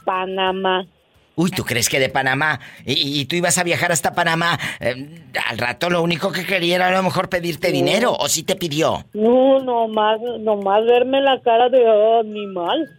Panamá. 0.04 0.86
Uy, 1.38 1.52
¿tú 1.52 1.64
crees 1.64 1.88
que 1.88 2.00
de 2.00 2.10
Panamá? 2.10 2.60
¿Y, 2.84 3.22
y 3.22 3.26
tú 3.26 3.36
ibas 3.36 3.60
a 3.60 3.64
viajar 3.64 3.92
hasta 3.92 4.16
Panamá? 4.16 4.58
Eh, 4.80 5.22
al 5.48 5.60
rato 5.60 5.88
lo 5.92 6.02
único 6.02 6.32
que 6.32 6.44
quería 6.44 6.78
era 6.78 6.88
a 6.88 6.92
lo 6.92 7.04
mejor 7.04 7.30
pedirte 7.30 7.72
dinero, 7.72 8.12
¿o 8.12 8.28
sí 8.28 8.42
te 8.42 8.56
pidió? 8.56 9.06
No, 9.14 9.60
nomás, 9.60 10.20
nomás 10.40 10.84
verme 10.86 11.22
la 11.22 11.40
cara 11.42 11.70
de 11.70 11.88
oh, 11.88 12.22
animal. 12.22 12.90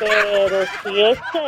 Pero 0.00 0.62
sí, 0.82 1.00
este, 1.02 1.38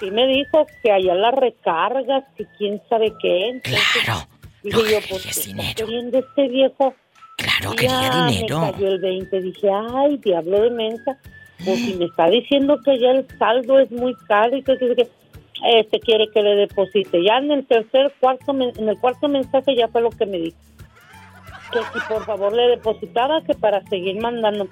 sí 0.00 0.10
me 0.10 0.26
dijo 0.26 0.66
que 0.82 0.90
allá 0.90 1.14
las 1.14 1.34
recargas, 1.36 2.24
que 2.36 2.44
quién 2.58 2.82
sabe 2.88 3.12
qué. 3.22 3.50
Entonces, 3.50 3.80
Claro. 4.04 4.26
Dije 4.64 4.78
yo, 4.78 4.98
pues, 5.08 5.22
¿qué 5.22 5.30
está 5.30 5.74
queriendo 5.76 6.18
este 6.18 6.48
viejo? 6.48 6.94
Claro, 7.36 7.76
quería 7.76 8.26
dinero. 8.28 8.60
Me 8.62 8.72
cayó 8.72 8.88
el 8.88 9.00
20. 9.00 9.40
Dije, 9.42 9.68
ay, 9.94 10.16
diablo 10.18 10.60
de 10.60 10.70
mensa. 10.70 11.16
Pues 11.64 11.78
si 11.78 11.94
me 11.94 12.06
está 12.06 12.26
diciendo 12.26 12.78
que 12.84 12.98
ya 12.98 13.10
el 13.10 13.26
saldo 13.38 13.78
es 13.78 13.90
muy 13.90 14.14
caro 14.26 14.56
y 14.56 14.62
que, 14.62 14.76
que, 14.78 14.96
que 14.96 15.19
este 15.64 16.00
quiere 16.00 16.28
que 16.32 16.42
le 16.42 16.56
deposite. 16.56 17.22
Ya 17.22 17.38
en 17.38 17.50
el 17.50 17.66
tercer, 17.66 18.12
cuarto, 18.20 18.52
en 18.52 18.88
el 18.88 18.98
cuarto 18.98 19.28
mensaje 19.28 19.74
ya 19.76 19.88
fue 19.88 20.00
lo 20.02 20.10
que 20.10 20.26
me 20.26 20.38
dijo. 20.38 20.58
Que 21.72 21.78
si 21.78 22.06
por 22.08 22.24
favor 22.24 22.52
le 22.52 22.68
depositaba, 22.68 23.42
que 23.42 23.54
para 23.54 23.82
seguir 23.88 24.20
mandando. 24.20 24.68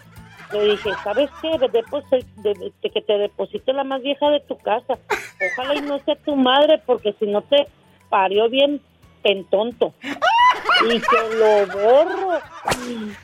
Le 0.53 0.65
dije, 0.65 0.91
¿sabes 1.05 1.31
qué? 1.43 1.59
De 1.59 2.91
que 2.91 3.01
te 3.03 3.19
deposite 3.19 3.73
la 3.73 3.85
más 3.85 4.03
vieja 4.03 4.31
de 4.31 4.41
tu 4.41 4.57
casa. 4.57 4.99
Ojalá 5.53 5.75
y 5.75 5.83
no 5.83 5.99
sea 6.01 6.17
tu 6.17 6.35
madre, 6.35 6.81
porque 6.87 7.15
si 7.19 7.27
no 7.27 7.43
te 7.43 7.67
parió 8.09 8.49
bien 8.49 8.81
en 9.25 9.45
tonto. 9.45 9.93
Y 10.85 11.01
que 11.01 11.37
lo 11.37 11.67
borro. 11.67 12.41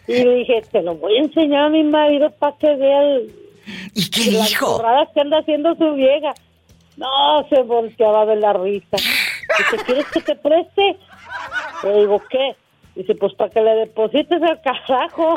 Y 0.07 0.25
le 0.25 0.35
dije, 0.37 0.63
te 0.71 0.83
lo 0.83 0.95
voy 0.97 1.17
a 1.17 1.23
enseñar 1.23 1.65
a 1.65 1.69
mi 1.71 1.83
marido 1.85 2.31
para 2.31 2.57
que 2.59 2.75
vea 2.77 3.03
el, 3.03 3.45
¿Y 3.95 4.11
qué 4.11 4.31
las 4.33 4.49
dijo? 4.49 4.83
que 5.15 5.21
anda 5.21 5.39
haciendo 5.39 5.75
su 5.77 5.95
vieja. 5.95 6.35
No, 6.97 7.47
se 7.49 7.63
volteaba 7.63 8.27
de 8.27 8.37
la 8.37 8.53
risa. 8.53 8.97
Dice, 8.97 9.85
¿quieres 9.85 10.07
que 10.07 10.21
te 10.21 10.37
preste? 10.37 10.97
Le 11.83 12.01
digo, 12.01 12.23
¿qué? 12.31 12.57
Dice, 12.95 13.15
pues 13.17 13.35
para 13.35 13.51
que 13.51 13.61
le 13.61 13.75
deposites 13.75 14.41
al 14.43 14.61
carajo. 14.63 15.35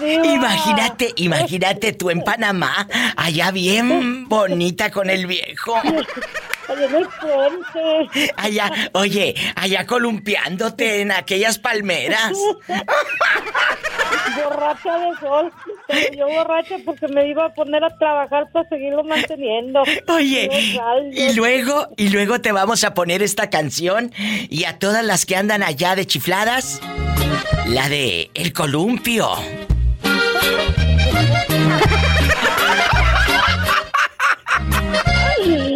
Diva. 0.00 0.24
Imagínate, 0.24 1.12
imagínate 1.16 1.92
tú 1.92 2.10
en 2.10 2.22
Panamá, 2.22 2.88
allá 3.16 3.50
bien 3.50 4.28
bonita 4.28 4.90
con 4.90 5.10
el 5.10 5.26
viejo. 5.26 5.74
Allá 6.68 6.86
en 6.86 6.94
el 6.94 7.08
puente. 7.20 8.32
Allá, 8.36 8.70
oye, 8.92 9.34
allá 9.56 9.86
columpiándote 9.86 11.00
en 11.00 11.12
aquellas 11.12 11.58
palmeras. 11.58 12.32
borracha 14.44 14.98
de 14.98 15.16
sol. 15.20 15.52
Pero 15.88 16.16
yo 16.16 16.28
borracha 16.28 16.76
porque 16.84 17.08
me 17.08 17.28
iba 17.28 17.46
a 17.46 17.54
poner 17.54 17.84
a 17.84 17.96
trabajar 17.98 18.50
para 18.52 18.68
seguirlo 18.68 19.04
manteniendo. 19.04 19.82
Oye, 20.08 20.48
y 21.12 21.32
luego, 21.34 21.88
y 21.96 22.08
luego 22.08 22.40
te 22.40 22.52
vamos 22.52 22.84
a 22.84 22.94
poner 22.94 23.22
esta 23.22 23.50
canción 23.50 24.12
y 24.48 24.64
a 24.64 24.78
todas 24.78 25.04
las 25.04 25.26
que 25.26 25.36
andan 25.36 25.62
allá 25.62 25.96
de 25.96 26.06
chifladas, 26.06 26.80
la 27.66 27.88
de 27.88 28.30
El 28.34 28.52
Columpio. 28.52 29.28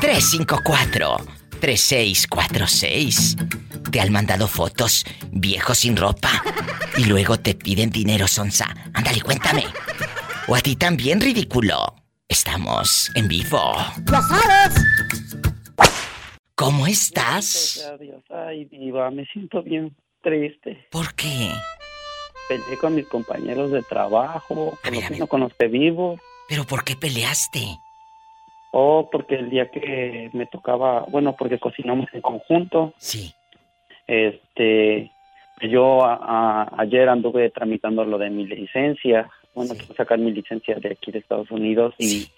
354 0.00 1.35
3646. 1.56 3.36
Te 3.90 4.00
han 4.00 4.12
mandado 4.12 4.48
fotos, 4.48 5.04
viejo 5.30 5.74
sin 5.74 5.96
ropa, 5.96 6.42
y 6.96 7.04
luego 7.04 7.38
te 7.38 7.54
piden 7.54 7.90
dinero, 7.90 8.28
Sonsa. 8.28 8.74
Ándale, 8.92 9.20
cuéntame. 9.22 9.64
O 10.48 10.54
a 10.54 10.60
ti 10.60 10.76
también, 10.76 11.20
ridículo. 11.20 11.94
Estamos 12.28 13.10
en 13.14 13.28
vivo. 13.28 13.74
¡Ya 14.10 14.20
sabes! 14.22 14.84
¿Cómo 16.54 16.86
estás? 16.86 17.76
Gracias 17.76 17.86
a 17.86 17.96
Dios. 17.98 18.24
Ay, 18.30 18.64
diva, 18.66 19.10
me 19.10 19.26
siento 19.26 19.62
bien 19.62 19.94
triste. 20.22 20.86
¿Por 20.90 21.14
qué? 21.14 21.52
Peleé 22.48 22.78
con 22.78 22.94
mis 22.94 23.06
compañeros 23.06 23.70
de 23.72 23.82
trabajo, 23.82 24.78
con 24.82 24.94
los 24.94 25.04
que 25.04 25.18
no 25.18 25.26
conocí 25.26 25.66
vivo. 25.66 26.18
¿Pero 26.48 26.64
por 26.64 26.84
qué 26.84 26.96
peleaste? 26.96 27.78
Oh, 28.72 29.08
porque 29.10 29.36
el 29.36 29.48
día 29.50 29.70
que 29.70 30.28
me 30.32 30.46
tocaba, 30.46 31.06
bueno, 31.08 31.34
porque 31.36 31.58
cocinamos 31.58 32.06
en 32.12 32.20
conjunto. 32.20 32.92
Sí. 32.98 33.32
Este, 34.06 35.10
yo 35.62 36.04
a- 36.04 36.18
a- 36.22 36.72
ayer 36.82 37.08
anduve 37.08 37.50
tramitando 37.50 38.04
lo 38.04 38.18
de 38.18 38.30
mi 38.30 38.46
licencia. 38.46 39.30
Bueno, 39.54 39.74
quiero 39.74 39.94
sacar 39.94 40.18
mi 40.18 40.30
licencia 40.32 40.76
de 40.76 40.90
aquí 40.90 41.10
de 41.10 41.18
Estados 41.20 41.50
Unidos 41.50 41.94
y, 41.98 42.28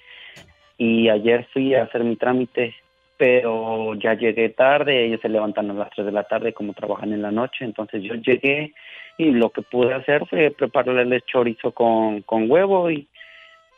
y 0.78 1.08
ayer 1.08 1.46
fui 1.52 1.74
a 1.74 1.82
hacer 1.82 2.04
mi 2.04 2.14
trámite, 2.16 2.74
pero 3.16 3.94
ya 3.96 4.14
llegué 4.14 4.50
tarde. 4.50 5.06
Ellos 5.06 5.20
se 5.20 5.28
levantan 5.28 5.70
a 5.70 5.74
las 5.74 5.90
3 5.90 6.06
de 6.06 6.12
la 6.12 6.22
tarde 6.24 6.52
como 6.52 6.72
trabajan 6.74 7.12
en 7.12 7.22
la 7.22 7.32
noche. 7.32 7.64
Entonces 7.64 8.02
yo 8.04 8.14
llegué 8.14 8.72
y 9.18 9.32
lo 9.32 9.50
que 9.50 9.62
pude 9.62 9.92
hacer 9.92 10.24
fue 10.26 10.52
prepararle 10.52 11.20
chorizo 11.22 11.72
con, 11.72 12.22
con 12.22 12.48
huevo 12.48 12.88
y, 12.90 13.08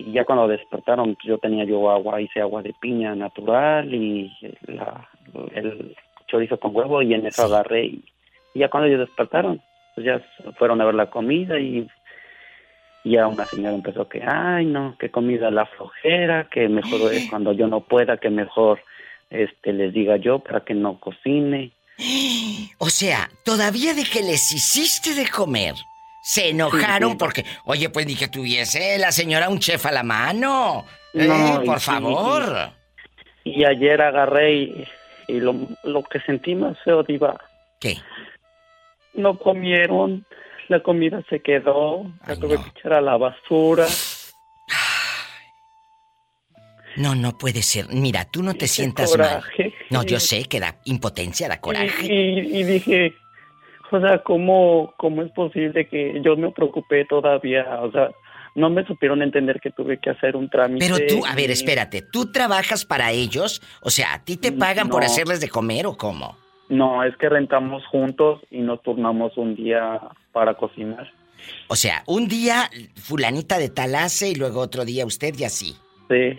y 0.06 0.12
ya 0.12 0.24
cuando 0.24 0.48
despertaron 0.48 1.14
pues, 1.14 1.26
yo 1.26 1.38
tenía 1.38 1.64
yo 1.64 1.90
agua, 1.90 2.20
hice 2.20 2.40
agua 2.40 2.62
de 2.62 2.74
piña 2.80 3.14
natural 3.14 3.92
y 3.94 4.32
la- 4.66 5.08
el 5.54 5.96
chorizo 6.26 6.58
con 6.58 6.74
huevo 6.74 7.02
y 7.02 7.14
en 7.14 7.26
eso 7.26 7.44
agarré 7.44 7.84
y, 7.86 8.04
y 8.54 8.60
ya 8.60 8.68
cuando 8.68 8.88
ellos 8.88 9.00
despertaron 9.00 9.60
pues 9.94 10.06
ya 10.06 10.20
fueron 10.58 10.80
a 10.80 10.84
ver 10.84 10.94
la 10.94 11.10
comida 11.10 11.58
y 11.58 11.86
ya 13.04 13.26
una 13.26 13.44
señora 13.46 13.74
empezó 13.74 14.08
que 14.08 14.22
ay 14.22 14.66
no 14.66 14.96
que 14.98 15.10
comida 15.10 15.50
la 15.50 15.66
flojera 15.66 16.48
que 16.50 16.68
mejor 16.68 17.12
es 17.12 17.28
cuando 17.30 17.52
yo 17.52 17.66
no 17.66 17.80
pueda 17.80 18.18
que 18.18 18.30
mejor 18.30 18.80
este 19.30 19.72
les 19.72 19.92
diga 19.92 20.16
yo 20.16 20.38
para 20.40 20.60
que 20.60 20.74
no 20.74 20.98
cocine 21.00 21.72
O 22.78 22.88
sea, 22.88 23.28
todavía 23.44 23.92
de 23.94 24.04
que 24.04 24.22
les 24.22 24.52
hiciste 24.52 25.14
de 25.14 25.28
comer, 25.28 25.74
se 26.22 26.50
enojaron 26.50 27.10
Sí, 27.10 27.12
sí. 27.14 27.18
porque, 27.18 27.44
oye, 27.64 27.88
pues 27.90 28.06
ni 28.06 28.14
que 28.16 28.28
tuviese 28.28 28.98
la 28.98 29.10
señora 29.12 29.48
un 29.48 29.58
chef 29.58 29.86
a 29.86 29.92
la 29.92 30.02
mano. 30.02 30.84
Eh, 31.14 31.26
No, 31.26 31.62
por 31.64 31.80
sí, 31.80 31.86
favor. 31.86 32.72
y 33.44 33.64
ayer 33.64 34.00
agarré 34.02 34.52
y, 34.54 34.84
y 35.28 35.40
lo, 35.40 35.54
lo 35.84 36.02
que 36.04 36.20
sentí 36.20 36.54
más 36.54 36.76
feo 36.84 37.02
diva 37.02 37.36
¿Qué? 37.80 37.96
no 39.14 39.38
comieron 39.38 40.24
la 40.68 40.80
comida 40.82 41.20
se 41.28 41.40
quedó 41.40 42.04
la 42.26 42.36
tuve 42.36 42.56
que 42.62 42.68
echar 42.78 42.92
a 42.92 43.00
la 43.00 43.16
basura 43.16 43.86
No, 46.96 47.14
no 47.14 47.38
puede 47.38 47.62
ser. 47.62 47.86
Mira, 47.88 48.24
tú 48.24 48.42
no 48.42 48.54
te 48.54 48.66
sientas 48.66 49.16
mal. 49.16 49.40
coraje. 49.40 49.72
No, 49.90 50.02
yo 50.02 50.18
sé 50.20 50.44
que 50.44 50.58
da 50.60 50.76
impotencia, 50.84 51.48
da 51.48 51.60
coraje. 51.60 52.04
Y, 52.04 52.40
y- 52.40 52.60
y 52.60 52.64
dije, 52.64 53.14
o 53.92 54.00
sea, 54.00 54.18
¿cómo, 54.22 54.94
¿cómo 54.96 55.22
es 55.22 55.30
posible 55.32 55.86
que 55.88 56.20
yo 56.24 56.36
me 56.36 56.50
preocupé 56.50 57.04
todavía? 57.04 57.80
O 57.82 57.90
sea, 57.90 58.10
no 58.54 58.68
me 58.70 58.84
supieron 58.84 59.22
entender 59.22 59.60
que 59.60 59.70
tuve 59.70 59.98
que 59.98 60.10
hacer 60.10 60.36
un 60.36 60.48
trámite. 60.48 60.86
Pero 60.86 61.06
tú, 61.06 61.24
a 61.26 61.34
ver, 61.34 61.50
espérate, 61.50 62.02
¿tú 62.02 62.32
trabajas 62.32 62.84
para 62.84 63.12
ellos? 63.12 63.62
O 63.82 63.90
sea, 63.90 64.14
¿a 64.14 64.24
ti 64.24 64.36
te 64.36 64.52
pagan 64.52 64.88
por 64.88 65.04
hacerles 65.04 65.40
de 65.40 65.48
comer 65.48 65.86
o 65.86 65.96
cómo? 65.96 66.36
No, 66.68 67.02
es 67.04 67.16
que 67.16 67.28
rentamos 67.28 67.84
juntos 67.86 68.40
y 68.50 68.60
nos 68.60 68.82
turnamos 68.82 69.36
un 69.36 69.54
día 69.56 70.00
para 70.32 70.54
cocinar. 70.54 71.10
O 71.68 71.74
sea, 71.76 72.02
un 72.06 72.28
día 72.28 72.68
fulanita 72.96 73.58
de 73.58 73.70
tal 73.70 73.94
hace 73.94 74.28
y 74.28 74.34
luego 74.34 74.60
otro 74.60 74.84
día 74.84 75.06
usted 75.06 75.34
y 75.38 75.44
así. 75.44 75.76
Sí. 76.08 76.38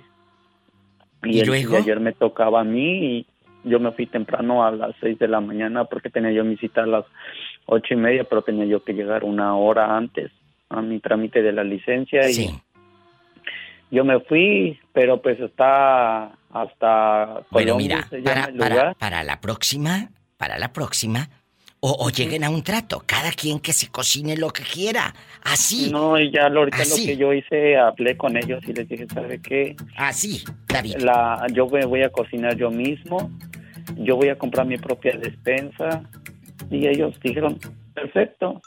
¿Y 1.24 1.40
el- 1.40 1.48
luego? 1.48 1.78
ayer 1.78 2.00
me 2.00 2.14
tocaba 2.14 2.62
a 2.62 2.64
mí 2.64 3.18
y 3.18 3.26
yo 3.64 3.80
me 3.80 3.92
fui 3.92 4.08
temprano 4.08 4.66
a 4.66 4.72
las 4.72 4.96
seis 5.00 5.18
de 5.20 5.28
la 5.28 5.40
mañana 5.40 5.86
porque 5.86 6.10
tenía 6.10 6.32
yo 6.32 6.44
mi 6.44 6.58
cita 6.58 6.84
a 6.84 6.88
las 6.88 7.06
ocho 7.66 7.94
y 7.94 7.98
media, 7.98 8.24
pero 8.24 8.42
tenía 8.42 8.66
yo 8.66 8.84
que 8.84 8.94
llegar 8.94 9.24
una 9.24 9.56
hora 9.56 9.96
antes 9.96 10.32
a 10.70 10.82
mi 10.82 11.00
trámite 11.00 11.42
de 11.42 11.52
la 11.52 11.64
licencia 11.64 12.30
y 12.30 12.50
yo 13.92 14.06
me 14.06 14.20
fui, 14.22 14.80
pero 14.94 15.22
pues 15.22 15.40
está 15.40 16.32
hasta 16.52 17.44
Bueno, 17.52 17.74
Columbus, 17.74 17.78
mira, 17.78 18.08
se 18.10 18.22
llama 18.22 18.34
para, 18.34 18.48
el 18.48 18.58
para, 18.58 18.94
para 18.94 19.24
la 19.24 19.42
próxima, 19.42 20.10
para 20.38 20.58
la 20.58 20.72
próxima, 20.72 21.30
o, 21.84 21.96
o 22.06 22.10
lleguen 22.12 22.44
a 22.44 22.50
un 22.52 22.62
trato, 22.64 23.04
cada 23.06 23.32
quien 23.32 23.60
que 23.60 23.74
se 23.74 23.88
cocine 23.90 24.38
lo 24.38 24.52
que 24.52 24.62
quiera, 24.64 25.14
así. 25.44 25.90
No, 25.92 26.18
y 26.20 26.32
ya 26.32 26.48
lo- 26.48 26.60
ahorita 26.60 26.78
Así. 26.84 27.02
lo 27.02 27.08
que 27.08 27.18
yo 27.18 27.34
hice, 27.34 27.76
hablé 27.78 28.16
con 28.16 28.38
ellos 28.38 28.64
y 28.68 28.74
les 28.74 28.88
dije, 28.88 29.08
¿sabe 29.12 29.42
qué? 29.42 29.76
Así, 29.98 30.44
David. 30.68 30.98
La, 31.00 31.46
yo 31.52 31.66
me 31.68 31.84
voy 31.86 32.04
a 32.04 32.10
cocinar 32.12 32.56
yo 32.56 32.70
mismo, 32.70 33.32
yo 33.98 34.16
voy 34.16 34.30
a 34.30 34.38
comprar 34.38 34.66
mi 34.68 34.78
propia 34.78 35.18
despensa. 35.18 36.04
Y 36.70 36.88
ellos 36.88 37.20
dijeron, 37.22 37.58
perfecto, 37.96 38.62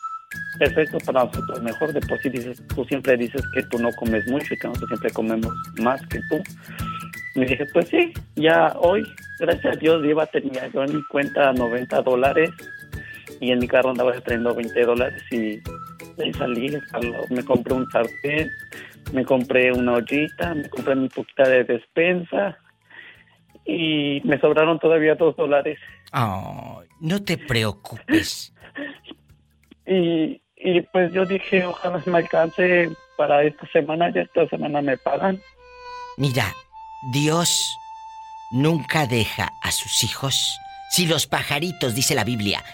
perfecto 0.59 0.99
para 1.07 1.25
nosotros, 1.25 1.63
mejor 1.63 1.93
de 1.93 2.01
por 2.01 2.21
sí 2.21 2.29
dices, 2.31 2.61
tú 2.75 2.85
siempre 2.85 3.17
dices 3.17 3.41
que 3.55 3.63
tú 3.71 3.79
no 3.79 3.91
comes 3.93 4.27
mucho 4.27 4.53
y 4.53 4.59
que 4.59 4.67
nosotros 4.69 4.89
siempre 4.89 5.11
comemos 5.13 5.53
más 5.81 6.01
que 6.09 6.19
tú. 6.29 6.43
Y 7.37 7.45
dije, 7.47 7.65
pues 7.73 7.89
sí, 7.89 8.13
ya 8.37 8.75
hoy, 8.81 9.03
gracias 9.39 9.77
a 9.77 9.79
Dios, 9.79 10.05
iba 10.05 10.27
tenía 10.27 10.69
yo 10.73 10.83
en 10.85 10.97
mi 10.97 11.03
cuenta 11.05 11.53
90 11.53 12.03
dólares 12.03 12.51
y 13.45 13.53
en 13.53 13.59
mi 13.59 13.69
carro 13.69 13.91
andaba 13.91 14.13
trayendo 14.21 14.55
20 14.55 14.85
dólares 14.85 15.23
y 15.31 15.61
ahí 16.23 16.33
salí, 16.37 16.75
al- 16.93 17.15
me 17.31 17.45
compré 17.45 17.75
un 17.75 17.89
sartén, 17.91 18.51
me 19.13 19.25
compré 19.25 19.73
una 19.73 19.95
ollita, 19.95 20.55
me 20.55 20.69
compré 20.69 20.95
mi 20.97 21.09
poquita 21.09 21.49
de 21.49 21.65
despensa 21.65 22.59
y 23.67 24.21
me 24.25 24.39
sobraron 24.41 24.79
todavía 24.79 25.15
dos 25.15 25.37
dólares. 25.37 25.79
Ay, 26.13 26.87
no 27.01 27.23
te 27.23 27.37
preocupes. 27.39 28.53
Y, 29.87 30.41
y 30.57 30.81
pues 30.93 31.13
yo 31.13 31.27
dije, 31.27 31.65
ojalá 31.67 32.03
me 32.07 32.17
alcance 32.19 32.91
para 33.19 33.43
esta 33.43 33.67
semana, 33.71 34.11
ya 34.15 34.23
esta 34.23 34.49
semana 34.49 34.81
me 34.81 34.97
pagan. 34.97 35.39
Mira, 36.17 36.55
Dios 37.13 37.77
nunca 38.51 39.07
deja 39.07 39.51
a 39.63 39.71
sus 39.73 40.03
hijos. 40.05 40.59
Si 40.91 41.07
los 41.07 41.27
pajaritos, 41.27 41.95
dice 41.95 42.15
la 42.15 42.25
Biblia, 42.25 42.65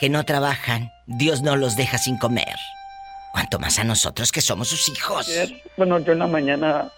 que 0.00 0.08
no 0.08 0.24
trabajan, 0.24 0.90
Dios 1.06 1.42
no 1.42 1.56
los 1.56 1.76
deja 1.76 1.98
sin 1.98 2.16
comer. 2.16 2.56
Cuanto 3.32 3.58
más 3.58 3.78
a 3.78 3.84
nosotros 3.84 4.32
que 4.32 4.40
somos 4.40 4.68
sus 4.68 4.88
hijos. 4.88 5.30
Bueno, 5.76 5.98
yo 6.00 6.14
en 6.14 6.18
la 6.18 6.26
mañana 6.26 6.90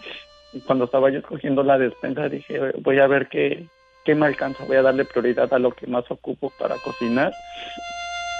cuando 0.67 0.85
estaba 0.85 1.11
yo 1.11 1.19
escogiendo 1.19 1.63
la 1.63 1.79
despensa 1.79 2.29
dije, 2.29 2.59
voy 2.81 3.01
a 3.01 3.07
ver 3.07 3.29
qué, 3.29 3.67
qué 4.05 4.15
me 4.15 4.27
alcanza, 4.27 4.65
voy 4.65 4.77
a 4.77 4.83
darle 4.83 5.05
prioridad 5.05 5.53
a 5.53 5.59
lo 5.59 5.73
que 5.73 5.87
más 5.87 6.05
ocupo 6.11 6.53
para 6.59 6.77
cocinar 6.77 7.33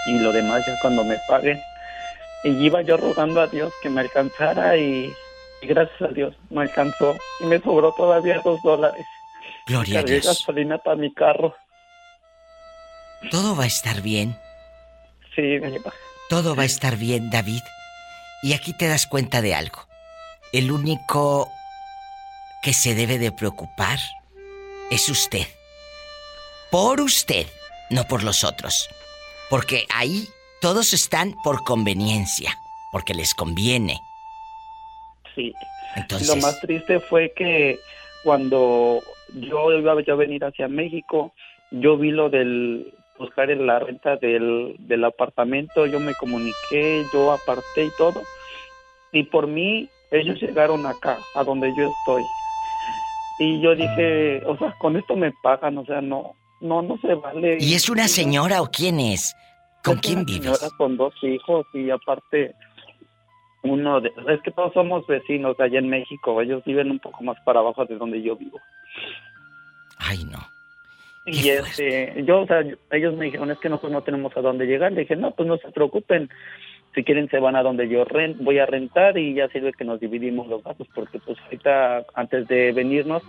y 0.07 0.19
lo 0.19 0.33
demás 0.33 0.65
ya 0.67 0.79
cuando 0.81 1.05
me 1.05 1.19
paguen. 1.29 1.61
Y 2.45 2.51
iba 2.51 2.83
yo 2.83 2.97
rogando 2.97 3.41
a 3.41 3.47
Dios 3.47 3.73
que 3.83 3.91
me 3.91 4.01
alcanzara 4.01 4.77
y, 4.77 5.13
y 5.61 5.67
gracias 5.67 6.03
a 6.03 6.13
Dios 6.13 6.35
me 6.51 6.63
alcanzó 6.63 7.17
y 7.41 7.47
me 7.47 7.61
sobró 7.61 7.93
todavía 7.97 8.41
dos 8.45 8.61
dólares. 8.63 9.07
Gloria 9.67 10.01
a 10.01 10.03
Dios. 10.03 10.27
gasolina 10.27 10.79
para 10.79 10.97
mi 10.97 11.13
carro. 11.13 11.55
Todo 13.31 13.57
va 13.57 13.65
a 13.65 13.69
estar 13.69 14.03
bien. 14.03 14.37
Sí, 15.35 15.43
Diva. 15.59 15.93
Todo 16.29 16.55
va 16.57 16.63
a 16.63 16.67
estar 16.67 16.97
bien, 16.97 17.31
David. 17.31 17.63
Y 18.43 18.55
aquí 18.55 18.73
te 18.73 18.89
das 18.89 19.07
cuenta 19.07 19.41
de 19.43 19.55
algo. 19.55 19.87
El 20.53 20.71
único 20.73 21.49
que 22.63 22.73
se 22.73 22.95
debe 22.95 23.19
de 23.19 23.33
preocupar 23.33 23.99
es 24.91 25.09
usted. 25.09 25.47
Por 26.71 27.01
usted, 27.01 27.47
no 27.91 28.05
por 28.05 28.23
los 28.23 28.45
otros. 28.45 28.89
Porque 29.51 29.87
ahí 29.95 30.29
todos 30.61 30.93
están 30.95 31.35
por 31.45 31.63
conveniencia, 31.65 32.55
porque 32.91 33.15
les 33.15 33.35
conviene. 33.35 33.99
Sí. 35.35 35.53
Entonces- 35.97 36.29
Lo 36.29 36.37
más 36.37 36.61
triste 36.61 37.01
fue 37.01 37.33
que 37.37 37.79
cuando 38.25 39.01
yo 39.35 39.73
iba 39.73 39.93
a 39.93 40.15
venir 40.15 40.45
hacia 40.45 40.69
México, 40.69 41.35
yo 41.71 41.97
vi 41.97 42.11
lo 42.11 42.31
del 42.31 42.95
buscar 43.23 43.51
en 43.51 43.67
la 43.67 43.79
renta 43.79 44.17
del, 44.17 44.77
del 44.79 45.05
apartamento, 45.05 45.87
yo 45.87 45.99
me 46.01 46.15
comuniqué, 46.15 47.05
yo 47.13 47.33
aparté 47.33 47.85
y 47.87 47.91
todo. 47.97 48.21
Y 49.13 49.25
por 49.25 49.47
mí, 49.47 49.89
ellos 50.11 50.41
llegaron 50.41 50.85
acá, 50.87 51.19
a 51.35 51.45
donde 51.45 51.73
yo 51.77 51.89
estoy. 51.89 52.23
Y 53.39 53.61
yo 53.61 53.75
dije, 53.75 54.43
o 54.47 54.57
sea, 54.59 54.75
con 54.79 54.97
esto 54.97 55.17
me 55.17 55.33
pagan, 55.43 55.79
o 55.79 55.85
sea, 55.85 56.01
no, 56.01 56.35
no, 56.61 56.83
no 56.83 56.99
se 56.99 57.15
vale. 57.15 57.59
¿Y 57.61 57.75
es 57.75 57.89
una 57.89 58.09
señora 58.09 58.63
o 58.63 58.67
quién 58.71 59.01
es? 59.01 59.35
¿Con 59.83 59.95
Es 59.97 60.01
quién 60.03 60.19
una 60.19 60.25
vives? 60.27 60.59
señora 60.59 60.77
con 60.77 60.97
dos 60.97 61.15
hijos 61.23 61.67
y 61.75 61.91
aparte 61.91 62.55
uno 63.65 64.01
de... 64.01 64.13
Es 64.29 64.41
que 64.43 64.51
todos 64.51 64.73
somos 64.73 65.07
vecinos 65.07 65.59
allá 65.61 65.79
en 65.79 65.89
México. 65.89 66.41
Ellos 66.41 66.63
viven 66.65 66.91
un 66.91 66.99
poco 66.99 67.23
más 67.25 67.37
para 67.45 67.61
abajo 67.61 67.85
de 67.87 67.97
donde 67.97 68.23
yo 68.23 68.37
vivo. 68.37 68.59
Ay, 69.99 70.25
no. 70.25 70.39
Y 71.25 71.49
este, 71.51 72.25
yo, 72.25 72.41
o 72.41 72.47
sea, 72.47 72.65
ellos 72.91 73.15
me 73.15 73.27
dijeron, 73.27 73.51
es 73.51 73.59
que 73.59 73.69
nosotros 73.69 73.93
no 73.93 74.03
tenemos 74.03 74.37
a 74.37 74.41
dónde 74.41 74.67
llegar. 74.67 74.93
Le 74.93 75.03
dije, 75.03 75.17
no, 75.17 75.31
pues 75.31 75.49
no 75.49 75.57
se 75.59 75.71
preocupen. 75.71 76.29
Si 76.95 77.05
quieren 77.05 77.31
se 77.31 77.39
van 77.39 77.57
a 77.57 77.63
donde 77.63 77.89
yo 77.89 78.05
rent, 78.05 78.39
voy 78.39 78.59
a 78.59 78.67
rentar 78.67 79.17
y 79.17 79.35
ya 79.35 79.49
sirve 79.49 79.73
que 79.73 79.85
nos 79.85 80.01
dividimos 80.01 80.47
los 80.49 80.63
gastos 80.63 80.87
porque 80.95 81.19
pues 81.21 81.39
ahorita 81.41 82.05
antes 82.15 82.47
de 82.49 82.73
venirnos, 82.73 83.23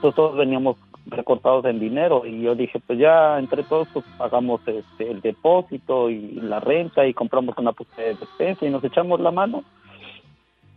pues 0.00 0.14
todos 0.14 0.36
veníamos 0.36 0.76
recortados 1.06 1.64
en 1.64 1.80
dinero 1.80 2.24
y 2.24 2.42
yo 2.42 2.54
dije, 2.54 2.78
pues 2.86 3.00
ya 3.00 3.38
entre 3.38 3.64
todos 3.64 3.88
pues 3.92 4.04
pagamos 4.16 4.60
este, 4.68 5.10
el 5.10 5.20
depósito 5.22 6.08
y 6.08 6.34
la 6.40 6.60
renta 6.60 7.04
y 7.04 7.14
compramos 7.14 7.58
una 7.58 7.72
puta 7.72 8.00
de 8.00 8.14
despensa 8.14 8.64
y 8.64 8.70
nos 8.70 8.84
echamos 8.84 9.18
la 9.18 9.32
mano. 9.32 9.64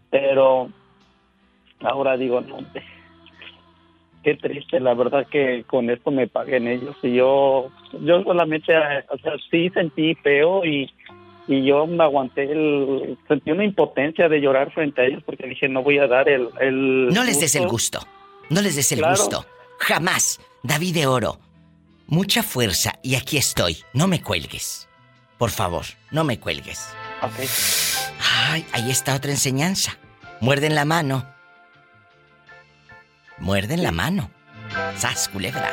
Pero 0.09 0.69
ahora 1.81 2.17
digo, 2.17 2.41
no, 2.41 2.57
qué 4.23 4.35
triste, 4.35 4.79
la 4.79 4.93
verdad 4.93 5.27
que 5.29 5.63
con 5.67 5.89
esto 5.89 6.09
me 6.11 6.27
paguen 6.27 6.67
ellos 6.67 6.95
y 7.03 7.15
yo, 7.15 7.69
yo 8.01 8.23
solamente, 8.23 8.73
o 9.09 9.17
sea, 9.19 9.33
sí 9.51 9.69
sentí 9.71 10.15
feo 10.15 10.63
y, 10.65 10.91
y 11.47 11.65
yo 11.65 11.85
me 11.85 12.03
aguanté 12.03 12.43
el, 12.51 13.17
sentí 13.27 13.51
una 13.51 13.65
impotencia 13.65 14.29
de 14.29 14.39
llorar 14.41 14.71
frente 14.73 15.01
a 15.01 15.05
ellos 15.05 15.21
porque 15.25 15.47
dije, 15.47 15.67
no 15.67 15.83
voy 15.83 15.97
a 15.99 16.07
dar 16.07 16.27
el... 16.29 16.49
el 16.61 17.07
No 17.09 17.23
les 17.23 17.39
des 17.39 17.55
el 17.55 17.67
gusto. 17.67 17.99
No 18.49 18.61
les 18.61 18.75
des 18.75 18.91
el 18.91 18.99
Claro. 18.99 19.15
gusto. 19.15 19.45
Jamás. 19.79 20.39
David 20.63 20.93
de 20.95 21.07
Oro. 21.07 21.39
Mucha 22.07 22.43
fuerza 22.43 22.93
y 23.03 23.15
aquí 23.15 23.37
estoy. 23.37 23.77
No 23.93 24.07
me 24.07 24.21
cuelgues. 24.21 24.87
Por 25.37 25.49
favor, 25.49 25.83
no 26.11 26.23
me 26.23 26.39
cuelgues. 26.39 26.93
Ay, 28.51 28.65
ahí 28.71 28.89
está 28.91 29.15
otra 29.15 29.31
enseñanza. 29.31 29.97
Muerden 30.41 30.75
la 30.75 30.85
mano. 30.85 31.25
Muerden 33.39 33.83
la 33.83 33.91
mano. 33.91 34.29
Sas, 34.97 35.29
culebra. 35.29 35.69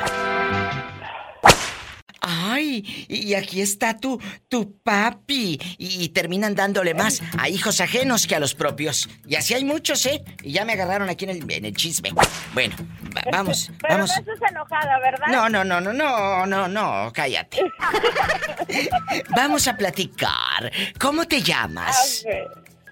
Ay, 2.23 3.05
y 3.09 3.33
aquí 3.33 3.61
está 3.61 3.97
tu, 3.97 4.21
tu 4.47 4.77
papi. 4.83 5.59
Y, 5.79 6.03
y 6.03 6.09
terminan 6.09 6.53
dándole 6.53 6.93
más 6.93 7.21
a 7.37 7.49
hijos 7.49 7.81
ajenos 7.81 8.27
que 8.27 8.35
a 8.35 8.39
los 8.39 8.53
propios. 8.53 9.09
Y 9.25 9.35
así 9.35 9.55
hay 9.55 9.65
muchos, 9.65 10.05
¿eh? 10.05 10.23
Y 10.43 10.51
ya 10.51 10.63
me 10.63 10.73
agarraron 10.73 11.09
aquí 11.09 11.25
en 11.25 11.31
el, 11.31 11.51
en 11.51 11.65
el 11.65 11.75
chisme. 11.75 12.11
Bueno, 12.53 12.75
va- 13.17 13.23
vamos, 13.31 13.71
Pero 13.81 13.95
vamos. 13.95 14.11
no 14.11 14.33
estás 14.33 14.51
enojada, 14.51 14.99
¿verdad? 14.99 15.27
No, 15.29 15.49
no, 15.49 15.63
no, 15.63 15.81
no, 15.81 15.93
no, 15.93 16.45
no, 16.45 16.67
no, 16.67 17.11
cállate. 17.13 17.59
Vamos 19.35 19.67
a 19.67 19.75
platicar. 19.75 20.71
¿Cómo 20.99 21.27
te 21.27 21.41
llamas? 21.41 22.23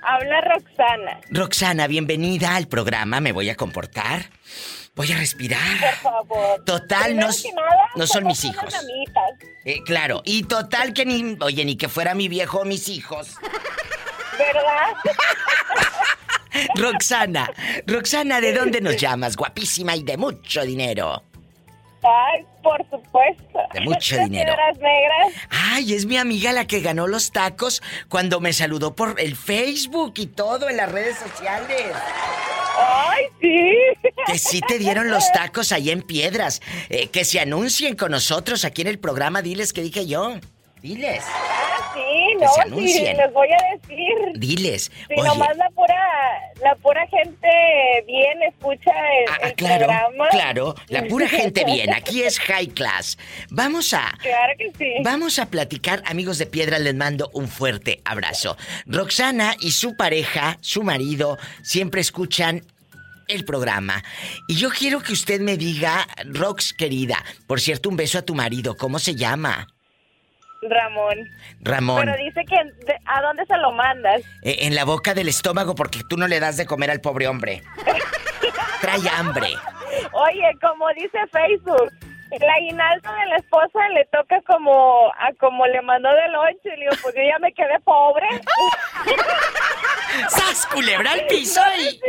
Habla 0.02 0.42
Roxana, 0.42 1.20
Roxana, 1.30 1.88
bienvenida 1.88 2.56
al 2.56 2.68
programa. 2.68 3.20
Me 3.20 3.32
voy 3.32 3.50
a 3.50 3.56
comportar. 3.56 4.30
Voy 4.96 5.12
a 5.12 5.18
respirar. 5.18 5.80
por 5.80 6.12
favor. 6.12 6.64
Total, 6.66 7.16
no, 7.16 7.28
nada, 7.28 7.90
no 7.96 8.08
son 8.08 8.26
mis 8.26 8.44
hijos. 8.46 8.74
Eh, 9.66 9.82
claro, 9.86 10.22
y 10.26 10.44
total 10.44 10.94
que 10.94 11.06
ni, 11.06 11.38
oye, 11.42 11.66
ni 11.66 11.76
que 11.78 11.90
fuera 11.90 12.16
mi 12.16 12.28
viejo 12.28 12.60
o 12.60 12.66
mis 12.66 12.90
hijos. 12.90 13.36
¿verdad? 14.38 15.14
Roxana, 16.76 17.50
Roxana, 17.86 18.42
¿de 18.42 18.54
dónde 18.54 18.82
nos 18.82 18.98
llamas? 18.98 19.36
Guapísima 19.36 19.96
y 19.96 20.04
de 20.04 20.18
mucho 20.18 20.64
dinero. 20.64 21.24
Ay, 22.04 22.46
por 22.64 22.78
supuesto. 22.90 23.60
De 23.74 23.82
mucho 23.82 24.16
Estas 24.16 24.30
dinero. 24.30 24.54
piedras 24.56 24.78
negras. 24.78 25.34
Ay, 25.50 25.94
es 25.94 26.06
mi 26.06 26.18
amiga 26.18 26.52
la 26.54 26.66
que 26.66 26.80
ganó 26.80 27.08
los 27.08 27.32
tacos 27.32 27.82
cuando 28.08 28.40
me 28.40 28.54
saludó 28.54 28.96
por 28.96 29.20
el 29.20 29.36
Facebook 29.36 30.14
y 30.18 30.28
todo 30.28 30.70
en 30.70 30.78
las 30.78 30.92
redes 30.92 31.18
sociales. 31.18 31.92
Ay, 32.78 33.26
sí. 33.42 33.74
Que 34.26 34.38
sí 34.40 34.62
te 34.62 34.78
dieron 34.80 35.10
los 35.10 35.30
tacos 35.34 35.72
ahí 35.72 35.90
en 35.90 36.02
piedras. 36.02 36.62
Eh, 36.90 37.08
que 37.08 37.26
se 37.26 37.40
anuncien 37.40 37.96
con 37.96 38.12
nosotros 38.12 38.64
aquí 38.64 38.82
en 38.82 38.88
el 38.88 39.00
programa. 39.00 39.42
Diles 39.42 39.74
que 39.74 39.82
dije 39.82 40.08
yo. 40.08 40.36
Diles. 40.82 41.24
Ah, 41.28 41.92
sí, 41.94 42.00
Que 42.40 42.70
no, 42.70 42.78
se 42.80 42.88
sí, 42.88 43.04
les 43.04 43.34
voy 43.34 43.48
a 43.52 43.76
decir. 43.76 44.16
Diles. 44.36 44.92
Si 45.08 45.14
Oye, 45.14 45.28
nomás 45.28 45.58
la 45.58 45.70
pura, 45.72 45.96
la 46.64 46.76
pura 46.76 47.06
gente 47.08 47.50
bien 48.08 48.42
escucha 48.44 48.92
el, 48.92 49.44
el 49.44 49.50
Ah, 49.52 49.54
claro, 49.56 49.78
programa. 49.88 50.28
claro, 50.30 50.76
la 50.88 51.04
pura 51.08 51.28
gente 51.28 51.66
bien. 51.66 51.94
Aquí 51.94 52.24
es 52.24 52.40
high 52.48 52.68
class. 52.68 53.18
Vamos 53.50 53.94
a. 53.94 54.14
Claro 54.22 54.54
que 54.58 54.72
sí. 54.78 54.94
Vamos 55.04 55.38
a 55.40 55.48
platicar, 55.48 56.02
amigos 56.06 56.38
de 56.38 56.46
Piedra, 56.46 56.80
les 56.80 56.96
mando 56.96 57.30
un 57.34 57.48
fuerte 57.50 58.02
abrazo. 58.06 58.56
Roxana 58.86 59.56
y 59.60 59.72
su 59.72 59.96
pareja, 59.98 60.58
su 60.62 60.84
marido, 60.84 61.38
siempre 61.62 62.00
escuchan 62.02 62.64
el 63.28 63.44
programa. 63.46 64.02
Y 64.48 64.56
yo 64.56 64.70
quiero 64.70 65.02
que 65.02 65.12
usted 65.14 65.42
me 65.42 65.58
diga, 65.58 66.08
Rox 66.26 66.74
querida, 66.74 67.24
por 67.48 67.60
cierto, 67.60 67.90
un 67.90 67.98
beso 67.98 68.18
a 68.18 68.22
tu 68.24 68.34
marido, 68.34 68.76
¿cómo 68.78 68.98
se 68.98 69.14
llama? 69.16 69.68
Ramón. 70.62 71.30
Ramón. 71.62 72.06
Pero 72.06 72.18
dice 72.18 72.44
que 72.46 72.56
¿a 73.06 73.22
dónde 73.22 73.46
se 73.46 73.58
lo 73.58 73.72
mandas? 73.72 74.22
Eh, 74.44 74.58
en 74.62 74.76
la 74.76 74.86
boca 74.86 75.14
del 75.14 75.28
estómago 75.28 75.76
porque 75.76 76.02
tú 76.10 76.18
no 76.18 76.28
le 76.28 76.40
das 76.40 76.58
de 76.58 76.66
comer 76.66 76.92
al 76.92 77.02
pobre 77.02 77.28
hombre. 77.28 77.64
Trae 78.82 79.10
hambre. 79.18 79.54
Oye, 80.12 80.58
como 80.62 80.88
dice 80.96 81.18
Facebook, 81.32 81.92
el 82.32 82.50
aguinaldo 82.50 83.12
de 83.12 83.26
la 83.28 83.36
esposa 83.38 83.90
le 83.94 84.06
toca 84.06 84.42
como 84.46 85.12
a 85.14 85.34
como 85.40 85.66
le 85.66 85.82
mandó 85.82 86.10
del 86.14 86.32
lonche. 86.32 86.70
Le 86.70 86.78
digo, 86.78 86.92
pues 87.02 87.16
yo 87.16 87.22
ya 87.22 87.40
me 87.40 87.54
quedé 87.54 87.80
pobre. 87.84 88.28
¡Sas, 90.30 90.66
culebra 90.68 91.12
al 91.12 91.26
piso! 91.28 91.62
No 91.64 91.82
y-. 91.82 92.00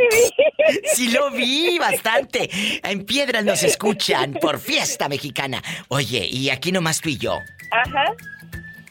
Sí 0.93 1.11
lo 1.11 1.31
vi 1.31 1.77
bastante. 1.79 2.49
En 2.83 3.05
Piedras 3.05 3.43
nos 3.43 3.63
escuchan 3.63 4.33
por 4.33 4.59
fiesta 4.59 5.09
mexicana. 5.09 5.61
Oye, 5.87 6.27
y 6.29 6.49
aquí 6.49 6.71
nomás 6.71 7.01
tú 7.01 7.09
y 7.09 7.17
yo. 7.17 7.39
Ajá. 7.71 8.13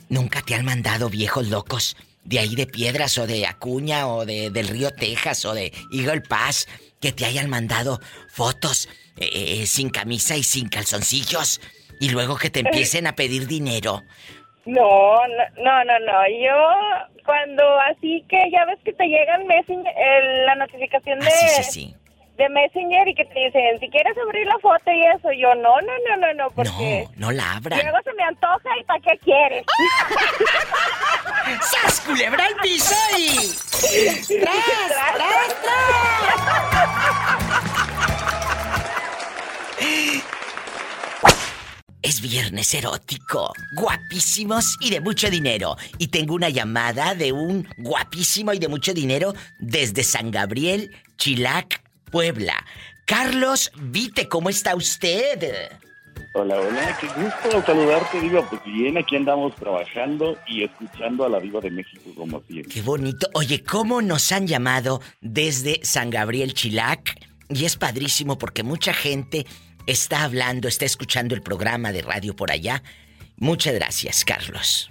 ¿Nunca 0.08 0.42
te 0.42 0.54
han 0.54 0.64
mandado 0.64 1.08
viejos 1.08 1.48
locos 1.48 1.96
de 2.24 2.38
ahí 2.38 2.54
de 2.54 2.66
Piedras 2.66 3.16
o 3.18 3.26
de 3.26 3.46
Acuña 3.46 4.08
o 4.08 4.26
de, 4.26 4.50
del 4.50 4.68
río 4.68 4.90
Texas 4.90 5.44
o 5.44 5.54
de 5.54 5.72
Eagle 5.92 6.22
Pass 6.22 6.66
que 7.00 7.12
te 7.12 7.24
hayan 7.24 7.48
mandado 7.48 8.00
fotos 8.28 8.88
eh, 9.20 9.62
eh, 9.62 9.66
sin 9.66 9.90
camisa 9.90 10.36
y 10.36 10.42
sin 10.42 10.68
calzoncillos 10.68 11.60
y 12.00 12.08
luego 12.10 12.36
que 12.36 12.50
te 12.50 12.60
empiecen 12.66 13.06
a 13.06 13.14
pedir 13.14 13.46
dinero? 13.46 14.02
No, 14.66 15.16
no, 15.26 15.44
no, 15.62 15.84
no, 15.84 15.98
no. 16.00 16.28
Yo 16.42 16.56
cuando 17.24 17.62
así 17.80 18.24
que 18.28 18.38
ya 18.50 18.64
ves 18.66 18.78
que 18.84 18.92
te 18.92 19.04
llega 19.06 19.36
el 19.36 19.44
Messenger, 19.44 19.92
el- 19.96 20.46
la 20.46 20.54
notificación 20.56 21.18
de, 21.20 21.26
Ah, 21.28 21.62
sí, 21.62 21.62
sí, 21.64 21.72
sí. 21.72 21.94
de 22.36 22.48
Messenger 22.48 23.08
y 23.08 23.14
que 23.14 23.24
te 23.24 23.38
dicen, 23.40 23.78
si 23.80 23.88
quieres 23.88 24.16
abrir 24.18 24.46
la 24.46 24.58
foto 24.60 24.90
y 24.92 25.04
eso, 25.06 25.30
yo 25.32 25.54
no, 25.56 25.80
no, 25.80 25.92
no, 26.08 26.16
no, 26.18 26.34
no, 26.34 26.50
porque 26.50 27.06
No 27.16 27.30
la 27.32 27.52
abran. 27.56 27.80
luego 27.82 27.98
se 28.04 28.12
me 28.14 28.22
antoja 28.24 28.68
y 28.80 28.84
¿para 28.84 29.00
qué 29.00 29.18
quieres? 29.18 29.64
¡Sas, 31.62 32.00
culebra 32.02 32.44
al 32.46 32.54
piso 32.56 32.94
y... 33.18 33.28
¡Tras, 34.40 34.66
tras, 35.16 35.56
tras! 35.62 37.49
Es 42.02 42.20
viernes 42.20 42.74
erótico. 42.74 43.52
Guapísimos 43.76 44.76
y 44.80 44.90
de 44.90 45.00
mucho 45.00 45.30
dinero. 45.30 45.76
Y 45.98 46.08
tengo 46.08 46.34
una 46.34 46.48
llamada 46.48 47.14
de 47.14 47.32
un 47.32 47.68
guapísimo 47.78 48.52
y 48.52 48.58
de 48.58 48.68
mucho 48.68 48.94
dinero 48.94 49.34
desde 49.58 50.02
San 50.02 50.30
Gabriel, 50.30 50.90
Chilac, 51.18 51.82
Puebla. 52.10 52.54
Carlos 53.06 53.70
Vite, 53.76 54.28
¿cómo 54.28 54.50
está 54.50 54.74
usted? 54.74 55.70
Hola, 56.32 56.60
hola, 56.60 56.98
qué 57.00 57.06
gusto 57.08 57.62
saludarte, 57.66 58.20
Diva. 58.20 58.48
Pues 58.48 58.62
bien, 58.64 58.96
aquí 58.96 59.16
andamos 59.16 59.54
trabajando 59.56 60.38
y 60.46 60.64
escuchando 60.64 61.24
a 61.24 61.28
la 61.28 61.40
Diva 61.40 61.60
de 61.60 61.70
México 61.70 62.10
como 62.16 62.40
siempre. 62.42 62.72
Qué 62.72 62.82
bonito. 62.82 63.28
Oye, 63.34 63.62
¿cómo 63.62 64.00
nos 64.00 64.30
han 64.32 64.46
llamado 64.46 65.00
desde 65.20 65.80
San 65.82 66.10
Gabriel 66.10 66.54
Chilac? 66.54 67.20
Y 67.48 67.64
es 67.64 67.76
padrísimo 67.76 68.38
porque 68.38 68.62
mucha 68.62 68.94
gente 68.94 69.44
está 69.86 70.24
hablando, 70.24 70.68
está 70.68 70.84
escuchando 70.84 71.34
el 71.34 71.42
programa 71.42 71.92
de 71.92 72.02
radio 72.02 72.34
por 72.34 72.50
allá. 72.50 72.82
Muchas 73.38 73.74
gracias, 73.74 74.24
Carlos. 74.24 74.88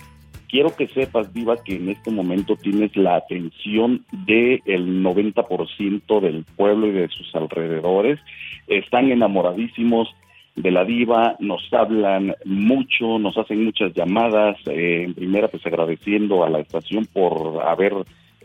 Quiero 0.49 0.75
que 0.75 0.87
sepas, 0.87 1.31
Diva, 1.31 1.63
que 1.63 1.75
en 1.75 1.89
este 1.89 2.09
momento 2.09 2.55
tienes 2.55 2.95
la 2.97 3.17
atención 3.17 4.03
del 4.11 4.63
90% 5.03 6.19
del 6.21 6.43
pueblo 6.55 6.87
y 6.87 6.91
de 6.91 7.07
sus 7.09 7.33
alrededores. 7.35 8.19
Están 8.67 9.11
enamoradísimos 9.11 10.09
de 10.55 10.71
la 10.71 10.83
diva, 10.83 11.35
nos 11.39 11.61
hablan 11.71 12.35
mucho, 12.45 13.19
nos 13.19 13.37
hacen 13.37 13.63
muchas 13.63 13.93
llamadas, 13.93 14.57
eh, 14.65 15.03
en 15.05 15.13
primera 15.13 15.47
pues 15.47 15.65
agradeciendo 15.65 16.43
a 16.43 16.49
la 16.49 16.59
estación 16.59 17.05
por 17.05 17.61
haber 17.63 17.93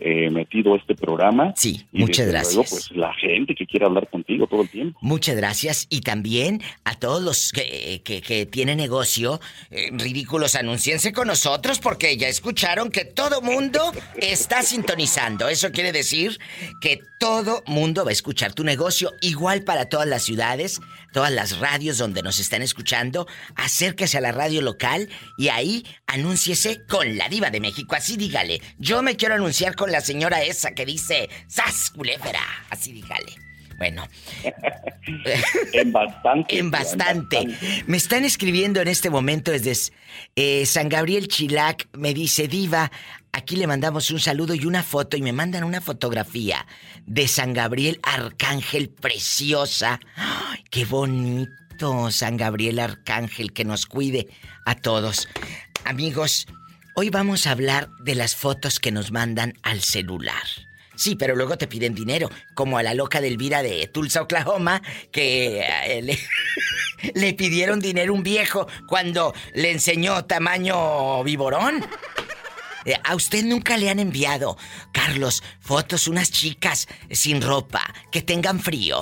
eh, 0.07 0.29
metido 0.29 0.77
este 0.77 0.95
programa. 0.95 1.55
Sí, 1.57 1.87
y 1.91 2.01
muchas 2.01 2.29
gracias. 2.29 2.55
luego, 2.55 2.69
pues 2.69 2.91
la 2.91 3.15
gente 3.15 3.55
que 3.55 3.65
quiere 3.65 3.87
hablar 3.87 4.07
contigo 4.11 4.47
todo 4.47 4.61
el 4.61 4.69
tiempo. 4.69 4.99
Muchas 5.01 5.35
gracias 5.35 5.87
y 5.89 6.03
también 6.03 6.61
a 6.85 6.95
todos 6.95 7.23
los 7.23 7.53
que, 7.53 8.03
que, 8.05 8.21
que 8.21 8.45
tienen 8.45 8.77
negocio, 8.77 9.41
eh, 9.71 9.89
ridículos, 9.93 10.57
anunciense 10.57 11.15
con 11.15 11.29
nosotros 11.29 11.79
porque 11.79 12.19
ya 12.19 12.29
escucharon 12.29 12.91
que 12.91 13.07
todo 13.07 13.41
mundo 13.41 13.81
está 14.21 14.63
sintonizando. 14.63 15.49
Eso 15.49 15.73
quiere 15.73 15.91
decir 15.91 16.39
que 16.83 17.01
todo 17.19 17.63
mundo 17.67 18.05
va 18.05 18.11
a 18.11 18.13
escuchar 18.13 18.53
tu 18.53 18.63
negocio, 18.63 19.11
igual 19.23 19.63
para 19.65 19.89
todas 19.89 20.07
las 20.07 20.23
ciudades, 20.23 20.83
todas 21.15 21.31
las 21.31 21.59
radios 21.61 21.97
donde 21.97 22.23
nos 22.23 22.41
están 22.41 22.61
escuchando. 22.61 23.27
Acérquese 23.55 24.19
a 24.19 24.21
la 24.21 24.33
radio 24.33 24.61
local 24.61 25.09
y 25.39 25.49
ahí 25.49 25.87
anúnciese 26.07 26.85
con 26.87 27.17
la 27.17 27.29
diva 27.29 27.51
de 27.51 27.61
México. 27.61 27.95
Así 27.95 28.17
dígale, 28.17 28.61
yo 28.79 29.01
me 29.01 29.17
quiero 29.17 29.37
anunciar 29.37 29.77
con 29.77 29.93
la 29.93 30.01
señora 30.01 30.43
esa 30.43 30.73
que 30.73 30.85
dice, 30.85 31.31
¡Sas, 31.47 31.91
culebra! 31.91 32.41
Así 32.69 32.93
dígale. 32.93 33.33
Bueno. 33.79 34.09
en 35.73 35.93
bastante. 35.93 36.59
En 36.59 36.71
bastante. 36.71 37.49
Me 37.87 37.97
están 37.97 38.25
escribiendo 38.25 38.81
en 38.81 38.89
este 38.89 39.09
momento 39.09 39.53
desde 39.53 39.73
eh, 40.37 40.67
San 40.67 40.89
Gabriel 40.89 41.29
Chilac. 41.29 41.89
Me 41.97 42.13
dice, 42.13 42.49
Diva, 42.49 42.91
aquí 43.35 43.57
le 43.57 43.67
mandamos 43.67 44.11
un 44.11 44.21
saludo 44.21 44.55
y 44.55 44.65
una 44.65 44.83
foto. 44.83 45.17
Y 45.17 45.23
me 45.23 45.33
mandan 45.33 45.65
una 45.65 45.81
fotografía 45.81 46.67
de 47.05 47.29
San 47.29 47.53
Gabriel 47.53 48.01
Arcángel 48.03 48.89
preciosa. 48.89 50.01
¡Ay, 50.17 50.65
¡Qué 50.71 50.85
bonito! 50.85 52.11
San 52.11 52.37
Gabriel 52.37 52.79
Arcángel, 52.79 53.53
que 53.53 53.65
nos 53.65 53.87
cuide 53.87 54.29
a 54.65 54.77
todos. 54.77 55.29
Amigos, 55.85 56.47
hoy 56.95 57.11
vamos 57.11 57.47
a 57.47 57.51
hablar 57.51 57.91
de 58.01 58.15
las 58.15 58.37
fotos 58.37 58.79
que 58.79 58.93
nos 58.93 59.11
mandan 59.11 59.55
al 59.63 59.83
celular. 59.83 60.45
Sí, 60.97 61.17
pero 61.17 61.35
luego 61.35 61.59
te 61.59 61.67
piden 61.67 61.95
dinero, 61.95 62.31
como 62.55 62.79
a 62.79 62.85
la 62.85 62.95
loca 62.95 63.21
de 63.21 63.27
Elvira 63.27 63.63
de 63.65 63.89
Tulsa, 63.89 64.23
Oklahoma, 64.23 64.81
que 65.11 65.61
eh, 65.61 66.01
le, 66.01 66.17
le 67.15 67.35
pidieron 67.35 67.81
dinero 67.81 68.15
un 68.15 68.23
viejo 68.23 68.69
cuando 68.87 69.35
le 69.55 69.73
enseñó 69.73 70.25
tamaño 70.25 71.25
viborón. 71.25 71.85
Eh, 72.85 72.95
A 73.05 73.15
usted 73.15 73.45
nunca 73.45 73.77
le 73.77 73.91
han 73.91 73.99
enviado, 73.99 74.57
Carlos, 74.93 75.43
fotos 75.61 76.09
unas 76.09 76.31
chicas 76.31 76.89
sin 77.11 77.41
ropa, 77.41 77.83
que 78.11 78.23
tengan 78.23 78.61
frío. 78.61 78.99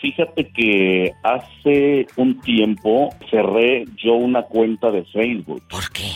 Fíjate 0.00 0.50
que 0.52 1.12
hace 1.22 2.06
un 2.16 2.40
tiempo 2.40 3.10
cerré 3.30 3.84
yo 4.02 4.14
una 4.14 4.42
cuenta 4.42 4.90
de 4.90 5.04
Facebook. 5.04 5.62
¿Por 5.68 5.90
qué? 5.92 6.12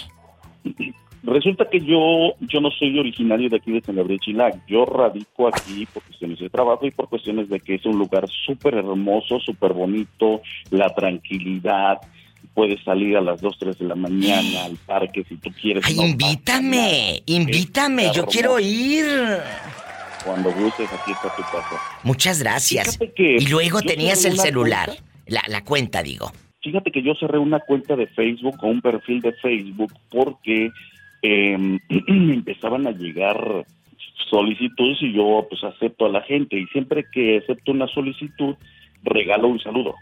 Resulta 1.22 1.68
que 1.70 1.80
yo 1.80 2.34
yo 2.40 2.60
no 2.60 2.70
soy 2.70 2.98
originario 2.98 3.48
de 3.48 3.56
aquí 3.56 3.72
de 3.72 3.80
San 3.82 3.96
Gabriel 3.96 4.20
Chilac. 4.20 4.66
Yo 4.66 4.84
radico 4.84 5.48
aquí 5.48 5.86
por 5.92 6.02
cuestiones 6.02 6.38
de 6.38 6.50
trabajo 6.50 6.86
y 6.86 6.90
por 6.90 7.08
cuestiones 7.08 7.48
de 7.48 7.60
que 7.60 7.74
es 7.76 7.86
un 7.86 7.98
lugar 7.98 8.26
súper 8.46 8.74
hermoso, 8.74 9.40
súper 9.40 9.72
bonito, 9.72 10.42
la 10.70 10.94
tranquilidad. 10.94 11.98
Puedes 12.54 12.82
salir 12.84 13.16
a 13.16 13.20
las 13.20 13.40
2, 13.40 13.58
3 13.58 13.78
de 13.78 13.84
la 13.84 13.94
mañana 13.96 14.64
al 14.64 14.76
parque 14.86 15.24
si 15.28 15.36
tú 15.36 15.50
quieres. 15.60 15.84
Ay, 15.84 15.96
no 15.96 16.06
invítame, 16.06 17.22
invítame, 17.26 18.10
yo 18.14 18.24
quiero 18.26 18.60
ir. 18.60 19.06
Cuando 20.24 20.52
gustes, 20.52 20.90
aquí 20.92 21.12
está 21.12 21.34
tu 21.34 21.42
casa. 21.42 21.80
Muchas 22.02 22.40
gracias. 22.40 22.98
Y 23.16 23.46
luego 23.48 23.82
tenías 23.82 24.24
el 24.24 24.38
celular, 24.38 24.86
cuenta. 24.86 25.04
la, 25.26 25.42
la 25.48 25.64
cuenta, 25.64 26.02
digo. 26.02 26.32
Fíjate 26.62 26.90
que 26.90 27.02
yo 27.02 27.14
cerré 27.14 27.38
una 27.38 27.60
cuenta 27.60 27.94
de 27.94 28.06
Facebook 28.06 28.56
o 28.62 28.68
un 28.68 28.80
perfil 28.80 29.20
de 29.20 29.32
Facebook 29.34 29.92
porque 30.10 30.70
eh, 31.22 31.78
empezaban 32.08 32.86
a 32.86 32.92
llegar 32.92 33.66
solicitudes 34.30 35.02
y 35.02 35.12
yo 35.12 35.46
pues 35.48 35.62
acepto 35.62 36.06
a 36.06 36.08
la 36.08 36.22
gente 36.22 36.58
y 36.58 36.66
siempre 36.66 37.04
que 37.12 37.38
acepto 37.38 37.72
una 37.72 37.86
solicitud 37.88 38.56
regalo 39.02 39.48
un 39.48 39.60
saludo. 39.60 39.94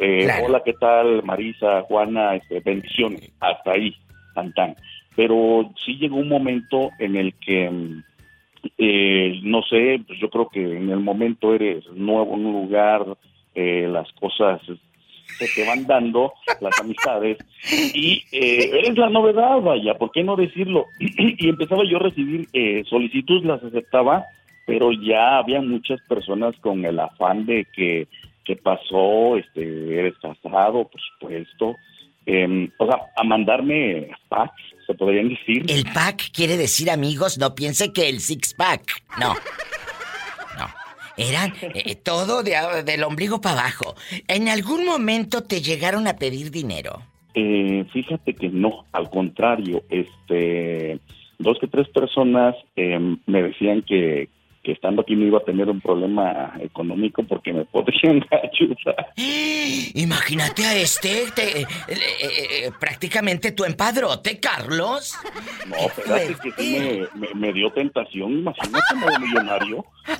Eh, 0.00 0.24
Claro. 0.24 0.46
Hola, 0.46 0.62
¿qué 0.64 0.72
tal? 0.74 1.22
Marisa, 1.24 1.82
Juana, 1.82 2.36
este, 2.36 2.60
bendiciones. 2.60 3.32
Hasta 3.40 3.72
ahí, 3.72 3.94
tan 4.34 4.52
tan. 4.52 4.76
Pero 5.16 5.70
sí 5.84 5.96
llegó 5.96 6.16
un 6.16 6.28
momento 6.28 6.90
en 6.98 7.16
el 7.16 7.34
que, 7.34 7.68
mm, 7.68 8.02
eh, 8.78 9.40
no 9.42 9.62
sé, 9.62 10.00
pues 10.06 10.18
yo 10.20 10.30
creo 10.30 10.48
que 10.48 10.60
en 10.60 10.90
el 10.90 11.00
momento 11.00 11.54
eres 11.54 11.84
nuevo 11.92 12.36
en 12.36 12.46
un 12.46 12.52
lugar, 12.52 13.04
eh, 13.54 13.88
las 13.90 14.10
cosas 14.12 14.60
se 15.38 15.46
te 15.54 15.66
van 15.66 15.86
dando, 15.86 16.32
las 16.60 16.80
amistades, 16.80 17.38
y 17.94 18.22
eh, 18.32 18.70
eres 18.72 18.96
la 18.98 19.08
novedad, 19.08 19.60
vaya, 19.60 19.94
¿por 19.94 20.10
qué 20.10 20.22
no 20.24 20.36
decirlo? 20.36 20.86
y 20.98 21.48
empezaba 21.48 21.84
yo 21.84 21.96
a 21.98 22.00
recibir 22.00 22.48
eh, 22.52 22.82
solicitudes, 22.88 23.44
las 23.44 23.62
aceptaba, 23.62 24.24
pero 24.66 24.92
ya 24.92 25.38
había 25.38 25.60
muchas 25.60 26.00
personas 26.08 26.54
con 26.60 26.84
el 26.84 26.98
afán 26.98 27.46
de 27.46 27.66
que, 27.72 28.06
¿qué 28.48 28.56
pasó? 28.56 29.36
Este, 29.36 29.60
¿Eres 29.98 30.14
casado? 30.22 30.88
Por 30.88 31.00
supuesto. 31.12 31.76
Eh, 32.24 32.70
o 32.78 32.86
sea, 32.86 32.98
a 33.14 33.24
mandarme 33.24 34.10
packs, 34.30 34.62
se 34.86 34.94
podrían 34.94 35.28
decir. 35.28 35.64
El 35.68 35.84
pack 35.92 36.30
quiere 36.32 36.56
decir, 36.56 36.90
amigos, 36.90 37.38
no 37.38 37.54
piense 37.54 37.92
que 37.92 38.08
el 38.08 38.20
six 38.20 38.54
pack. 38.54 39.02
No. 39.20 39.34
No. 40.58 40.66
Eran 41.18 41.52
eh, 41.74 41.94
todo 41.96 42.42
de, 42.42 42.56
del 42.84 43.04
ombligo 43.04 43.40
para 43.40 43.60
abajo. 43.60 43.94
¿En 44.28 44.48
algún 44.48 44.86
momento 44.86 45.42
te 45.42 45.60
llegaron 45.60 46.06
a 46.08 46.16
pedir 46.16 46.50
dinero? 46.50 47.02
Eh, 47.34 47.84
fíjate 47.92 48.32
que 48.34 48.48
no, 48.48 48.86
al 48.92 49.10
contrario, 49.10 49.82
este, 49.90 50.98
dos 51.38 51.58
que 51.60 51.66
tres 51.66 51.88
personas 51.90 52.54
eh, 52.76 52.98
me 53.26 53.42
decían 53.42 53.82
que, 53.82 54.30
que 54.68 54.72
estando 54.74 55.00
aquí 55.00 55.16
no 55.16 55.24
iba 55.24 55.38
a 55.38 55.44
tener 55.44 55.66
un 55.70 55.80
problema 55.80 56.52
económico 56.60 57.22
porque 57.26 57.54
me 57.54 57.64
podrían 57.72 58.22
ayudar. 58.30 59.14
Imagínate 59.94 60.66
a 60.66 60.76
este, 60.76 61.24
te- 61.34 61.62
eh, 61.62 61.66
eh, 61.88 61.96
eh, 62.20 62.70
prácticamente 62.78 63.52
tu 63.52 63.64
empadrote, 63.64 64.38
Carlos. 64.38 65.16
No, 65.66 65.76
espérate 65.76 66.34
que 66.42 66.52
sí 66.62 67.08
me, 67.14 67.28
me- 67.28 67.34
me 67.34 67.52
dio 67.54 67.72
tentación, 67.72 68.32
imagínate, 68.40 68.94
nuevo 68.94 69.18
millonario. 69.20 69.84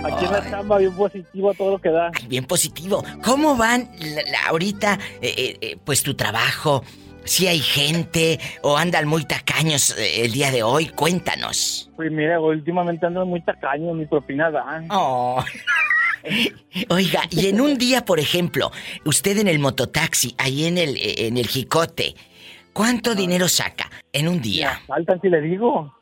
Aquí 0.04 0.24
en 0.26 0.32
la 0.32 0.50
chamba 0.50 0.78
bien 0.78 0.92
positivo 0.94 1.50
a 1.50 1.54
todo 1.54 1.70
lo 1.72 1.78
que 1.80 1.88
da. 1.90 2.10
Ay, 2.14 2.26
bien 2.28 2.44
positivo. 2.44 3.04
¿Cómo 3.24 3.56
van 3.56 3.88
la- 4.00 4.22
la- 4.30 4.46
ahorita, 4.48 4.98
eh, 5.20 5.34
eh, 5.36 5.58
eh, 5.60 5.76
pues 5.84 6.02
tu 6.02 6.14
trabajo? 6.14 6.82
Si 7.24 7.46
hay 7.46 7.58
gente 7.60 8.38
o 8.62 8.76
andan 8.76 9.08
muy 9.08 9.24
tacaños 9.24 9.96
el 9.98 10.32
día 10.32 10.50
de 10.50 10.62
hoy, 10.62 10.88
cuéntanos. 10.88 11.90
Pues 11.96 12.12
mira, 12.12 12.38
últimamente 12.38 13.06
ando 13.06 13.24
muy 13.24 13.40
tacaño, 13.40 13.94
mi 13.94 14.04
propina 14.04 14.50
dan. 14.50 14.86
Oh. 14.90 15.42
Oiga, 16.90 17.22
y 17.30 17.46
en 17.48 17.60
un 17.60 17.78
día, 17.78 18.04
por 18.04 18.18
ejemplo, 18.20 18.70
usted 19.04 19.38
en 19.38 19.48
el 19.48 19.58
mototaxi, 19.58 20.34
ahí 20.38 20.66
en 20.66 20.76
el, 20.78 20.96
en 20.98 21.36
el 21.38 21.46
jicote, 21.46 22.14
¿cuánto 22.72 23.14
dinero 23.14 23.48
saca 23.48 23.90
en 24.12 24.28
un 24.28 24.40
día? 24.42 24.80
Faltan 24.86 25.20
si 25.22 25.28
le 25.28 25.40
digo. 25.40 25.94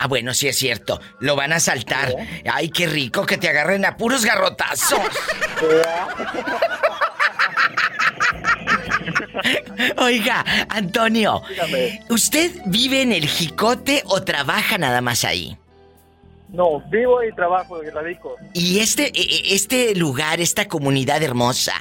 Ah, 0.00 0.06
bueno, 0.06 0.32
sí 0.34 0.48
es 0.48 0.56
cierto. 0.58 1.00
Lo 1.20 1.36
van 1.36 1.52
a 1.52 1.60
saltar. 1.60 2.14
Ay, 2.50 2.70
qué 2.70 2.86
rico 2.86 3.26
que 3.26 3.36
te 3.36 3.48
agarren 3.48 3.84
a 3.84 3.96
puros 3.96 4.24
garrotazos. 4.24 5.00
Oiga, 9.98 10.44
Antonio, 10.68 11.42
¿usted 12.08 12.50
vive 12.66 13.02
en 13.02 13.12
el 13.12 13.26
jicote 13.28 14.02
o 14.06 14.22
trabaja 14.22 14.78
nada 14.78 15.00
más 15.00 15.24
ahí? 15.24 15.56
No, 16.48 16.80
vivo 16.90 17.22
y 17.24 17.34
trabajo 17.34 17.82
y 17.82 17.90
radico. 17.90 18.36
Y 18.54 18.78
este, 18.78 19.06
e- 19.08 19.20
e- 19.20 19.54
este 19.54 19.94
lugar, 19.94 20.40
esta 20.40 20.68
comunidad 20.68 21.22
hermosa, 21.22 21.74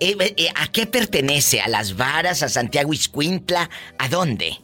eh, 0.00 0.16
eh, 0.36 0.48
¿a 0.56 0.66
qué 0.68 0.86
pertenece? 0.86 1.60
¿A 1.60 1.68
las 1.68 1.96
varas, 1.96 2.42
a 2.42 2.48
Santiago 2.48 2.92
Iscuintla? 2.92 3.70
¿A 3.98 4.08
dónde? 4.08 4.58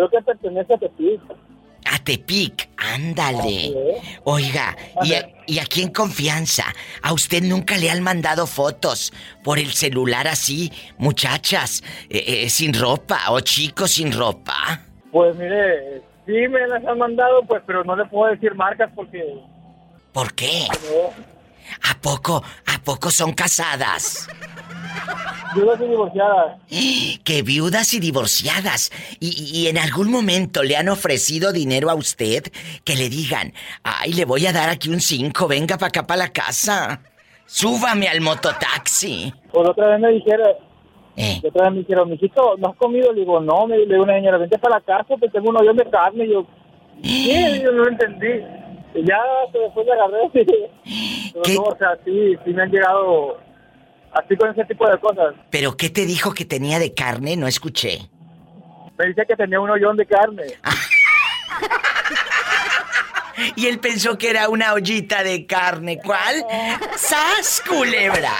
Creo 0.00 0.08
que 0.08 0.22
pertenece 0.22 0.72
a 0.72 0.78
Tepic. 0.78 1.20
A 1.84 1.98
Tepic, 1.98 2.70
ándale. 2.78 3.74
Oiga, 4.24 4.74
y, 5.02 5.12
a- 5.12 5.28
y 5.46 5.58
aquí 5.58 5.82
en 5.82 5.90
confianza, 5.92 6.64
¿a 7.02 7.12
usted 7.12 7.42
nunca 7.42 7.76
le 7.76 7.90
han 7.90 8.02
mandado 8.02 8.46
fotos 8.46 9.12
por 9.44 9.58
el 9.58 9.72
celular 9.74 10.26
así, 10.26 10.72
muchachas, 10.96 11.82
eh, 12.08 12.44
eh, 12.44 12.48
sin 12.48 12.72
ropa 12.72 13.18
o 13.28 13.40
chicos 13.40 13.90
sin 13.90 14.10
ropa? 14.12 14.80
Pues 15.12 15.36
mire, 15.36 16.00
sí 16.24 16.48
me 16.48 16.66
las 16.66 16.82
han 16.86 16.96
mandado, 16.96 17.42
pues, 17.46 17.62
pero 17.66 17.84
no 17.84 17.94
le 17.94 18.06
puedo 18.06 18.32
decir 18.32 18.54
marcas 18.54 18.90
porque... 18.94 19.22
¿Por 20.14 20.32
qué? 20.32 20.66
No, 20.70 21.90
¿A 21.90 21.94
poco, 22.00 22.42
a 22.66 22.78
poco 22.82 23.10
son 23.10 23.32
casadas? 23.34 24.26
Yo 25.56 25.64
no 25.64 25.76
soy 25.76 25.88
divorciada. 25.88 26.58
Que 27.24 27.42
viudas 27.42 27.94
y 27.94 28.00
divorciadas. 28.00 28.90
Y, 29.22 29.50
y 29.52 29.68
en 29.68 29.76
algún 29.76 30.10
momento 30.10 30.62
le 30.62 30.76
han 30.76 30.88
ofrecido 30.88 31.52
dinero 31.52 31.90
a 31.90 31.94
usted 31.94 32.44
que 32.84 32.96
le 32.96 33.10
digan, 33.10 33.52
ay, 33.82 34.14
le 34.14 34.24
voy 34.24 34.46
a 34.46 34.52
dar 34.52 34.70
aquí 34.70 34.88
un 34.88 35.00
5, 35.00 35.46
venga 35.46 35.76
para 35.76 35.88
acá 35.88 36.06
para 36.06 36.18
la 36.20 36.28
casa. 36.32 37.02
Súbame 37.44 38.08
al 38.08 38.20
mototaxi. 38.20 39.32
Pues 39.52 39.68
otra 39.68 39.88
vez 39.88 40.00
me 40.00 40.10
dijeron... 40.12 40.48
Eh. 41.16 41.40
Otra 41.44 41.64
vez 41.64 41.72
me 41.72 41.78
dijeron, 41.80 42.08
mijito, 42.08 42.56
¿no 42.56 42.68
has 42.68 42.76
comido? 42.76 43.12
Le 43.12 43.20
digo, 43.20 43.40
no, 43.40 43.66
me 43.66 43.76
le 43.76 43.86
digo 43.86 44.04
una 44.04 44.14
señora, 44.14 44.38
vente 44.38 44.58
para 44.58 44.76
la 44.76 44.80
casa, 44.80 45.14
que 45.20 45.28
tengo 45.28 45.50
un 45.50 45.56
hoyo 45.56 45.74
de 45.74 45.90
carne. 45.90 46.24
Y 46.24 46.32
yo, 46.32 46.46
¿qué? 47.02 47.60
Yo 47.62 47.72
no 47.72 47.88
entendí. 47.88 48.42
Y 48.94 49.04
ya 49.04 49.18
después 49.52 49.86
le 49.86 49.92
agarré. 49.92 50.30
Pero 51.32 51.54
no, 51.54 51.62
o 51.62 51.76
sea, 51.76 51.98
sí, 52.04 52.36
sí 52.44 52.52
me 52.54 52.62
han 52.62 52.70
llegado 52.70 53.36
así 54.12 54.36
con 54.36 54.50
ese 54.50 54.64
tipo 54.64 54.88
de 54.88 54.98
cosas. 54.98 55.34
¿Pero 55.50 55.76
qué 55.76 55.90
te 55.90 56.06
dijo 56.06 56.32
que 56.32 56.44
tenía 56.44 56.78
de 56.78 56.94
carne? 56.94 57.36
No 57.36 57.46
escuché. 57.46 58.08
Me 58.98 59.06
dice 59.06 59.24
que 59.26 59.36
tenía 59.36 59.60
un 59.60 59.70
hoyón 59.70 59.96
de 59.96 60.06
carne. 60.06 60.44
Y 63.56 63.66
él 63.66 63.78
pensó 63.78 64.18
que 64.18 64.30
era 64.30 64.48
una 64.48 64.74
ollita 64.74 65.22
de 65.22 65.46
carne. 65.46 65.98
¿Cuál? 66.04 66.44
¡Sas, 66.96 67.62
culebra! 67.66 68.32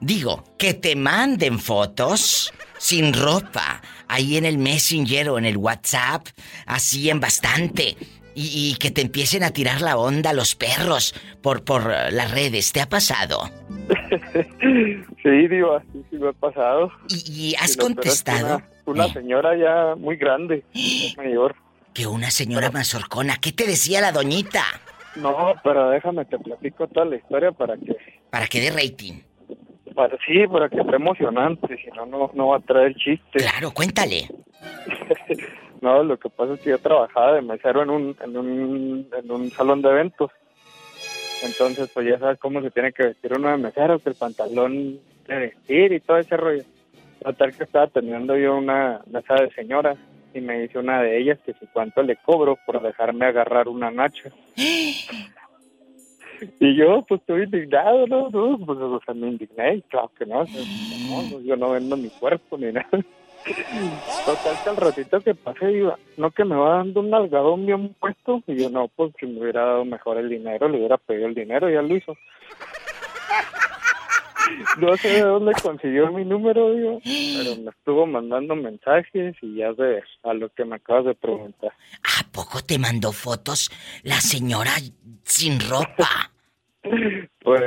Digo, 0.00 0.44
que 0.58 0.74
te 0.74 0.94
manden 0.94 1.58
fotos 1.58 2.52
sin 2.78 3.14
ropa, 3.14 3.80
ahí 4.08 4.36
en 4.36 4.44
el 4.44 4.58
Messenger 4.58 5.30
o 5.30 5.38
en 5.38 5.46
el 5.46 5.56
WhatsApp, 5.56 6.26
así 6.66 7.08
en 7.08 7.20
bastante. 7.20 7.96
Y, 8.38 8.72
y 8.72 8.76
que 8.76 8.90
te 8.90 9.00
empiecen 9.00 9.42
a 9.42 9.50
tirar 9.50 9.80
la 9.80 9.96
onda 9.96 10.34
los 10.34 10.54
perros 10.54 11.14
por, 11.40 11.64
por 11.64 11.90
eh, 11.90 12.12
las 12.12 12.30
redes. 12.32 12.70
¿Te 12.70 12.82
ha 12.82 12.88
pasado? 12.88 13.50
Sí, 15.22 15.48
Diva, 15.48 15.82
sí, 15.92 16.04
sí 16.08 16.18
me 16.18 16.28
ha 16.28 16.32
pasado. 16.32 16.92
¿Y, 17.08 17.48
y 17.50 17.54
has 17.56 17.76
contestado? 17.76 18.62
Una, 18.84 19.06
una 19.06 19.12
señora 19.12 19.56
ya 19.56 19.96
muy 19.96 20.16
grande, 20.16 20.62
mayor. 21.16 21.56
Que 21.92 22.06
una 22.06 22.30
señora 22.30 22.70
mazorcona. 22.70 23.38
¿Qué 23.40 23.50
te 23.50 23.66
decía 23.66 24.00
la 24.00 24.12
doñita? 24.12 24.62
No, 25.16 25.54
pero 25.64 25.90
déjame, 25.90 26.26
te 26.26 26.38
platico 26.38 26.86
toda 26.88 27.06
la 27.06 27.16
historia 27.16 27.50
para 27.52 27.76
que... 27.76 27.96
Para 28.30 28.46
que 28.46 28.60
dé 28.60 28.70
rating. 28.70 29.14
Para, 29.94 30.16
sí, 30.26 30.46
para 30.46 30.68
que 30.68 30.76
sea 30.76 30.94
emocionante, 30.94 31.76
si 31.78 31.90
no, 31.96 32.04
no, 32.06 32.30
no 32.34 32.48
va 32.48 32.58
a 32.58 32.60
traer 32.60 32.94
chiste. 32.94 33.38
Claro, 33.38 33.72
cuéntale. 33.72 34.28
No, 35.86 36.02
lo 36.02 36.18
que 36.18 36.28
pasa 36.28 36.54
es 36.54 36.60
que 36.62 36.70
yo 36.70 36.78
trabajaba 36.80 37.34
de 37.34 37.42
mesero 37.42 37.80
en 37.80 37.90
un, 37.90 38.16
en 38.20 38.36
un, 38.36 39.08
en 39.16 39.30
un 39.30 39.50
salón 39.52 39.82
de 39.82 39.90
eventos. 39.90 40.32
Entonces, 41.44 41.88
pues 41.94 42.08
ya 42.08 42.18
sabes 42.18 42.40
cómo 42.40 42.60
se 42.60 42.72
tiene 42.72 42.92
que 42.92 43.04
vestir 43.04 43.32
uno 43.32 43.50
de 43.50 43.56
mesero, 43.56 44.00
que 44.00 44.08
el 44.08 44.16
pantalón 44.16 44.98
de 45.28 45.36
vestir 45.36 45.92
y 45.92 46.00
todo 46.00 46.18
ese 46.18 46.36
rollo. 46.36 46.64
Total 47.22 47.54
que 47.56 47.62
estaba 47.62 47.86
teniendo 47.86 48.36
yo 48.36 48.56
una 48.56 49.00
mesa 49.06 49.34
de 49.34 49.48
señoras 49.52 49.96
y 50.34 50.40
me 50.40 50.58
dice 50.62 50.80
una 50.80 51.02
de 51.02 51.20
ellas 51.20 51.38
que 51.46 51.52
si 51.52 51.66
cuánto 51.68 52.02
le 52.02 52.16
cobro 52.16 52.58
por 52.66 52.82
dejarme 52.82 53.26
agarrar 53.26 53.68
una 53.68 53.92
nacha. 53.92 54.30
Y 56.60 56.76
yo, 56.76 57.02
pues, 57.08 57.22
estoy 57.22 57.44
indignado, 57.44 58.06
¿no? 58.08 58.28
no 58.28 58.58
pues, 58.58 58.78
o 58.78 59.00
sea, 59.06 59.14
me 59.14 59.28
indigné, 59.28 59.82
claro 59.88 60.10
que 60.18 60.26
no, 60.26 60.44
no, 60.44 61.40
yo 61.40 61.56
no 61.56 61.70
vendo 61.70 61.96
mi 61.96 62.10
cuerpo 62.10 62.58
ni 62.58 62.72
nada. 62.72 62.90
Total 64.24 64.56
que 64.62 64.70
al 64.70 64.76
ratito 64.76 65.20
que 65.20 65.34
pasé 65.34 65.70
iba, 65.72 65.98
no 66.16 66.30
que 66.30 66.44
me 66.44 66.56
va 66.56 66.78
dando 66.78 67.00
un 67.00 67.10
nalgadón 67.10 67.66
bien 67.66 67.94
puesto, 68.00 68.42
y 68.46 68.56
yo 68.56 68.70
no, 68.70 68.88
pues 68.88 69.12
si 69.20 69.26
me 69.26 69.40
hubiera 69.40 69.64
dado 69.64 69.84
mejor 69.84 70.18
el 70.18 70.28
dinero, 70.28 70.68
le 70.68 70.78
hubiera 70.78 70.96
pedido 70.96 71.28
el 71.28 71.34
dinero, 71.34 71.70
ya 71.70 71.82
lo 71.82 71.94
hizo. 71.94 72.16
No 74.78 74.96
sé 74.96 75.08
de 75.08 75.22
dónde 75.22 75.52
consiguió 75.60 76.12
mi 76.12 76.24
número, 76.24 76.72
digo, 76.72 77.00
pero 77.02 77.56
me 77.62 77.70
estuvo 77.70 78.06
mandando 78.06 78.54
mensajes 78.54 79.34
y 79.42 79.56
ya 79.56 79.74
sé 79.74 80.02
a 80.22 80.34
lo 80.34 80.48
que 80.50 80.64
me 80.64 80.76
acabas 80.76 81.06
de 81.06 81.14
preguntar. 81.14 81.72
¿A 82.02 82.30
poco 82.30 82.60
te 82.62 82.78
mandó 82.78 83.12
fotos 83.12 83.70
la 84.02 84.20
señora 84.20 84.72
sin 85.24 85.58
ropa? 85.60 86.30
Pues 87.40 87.62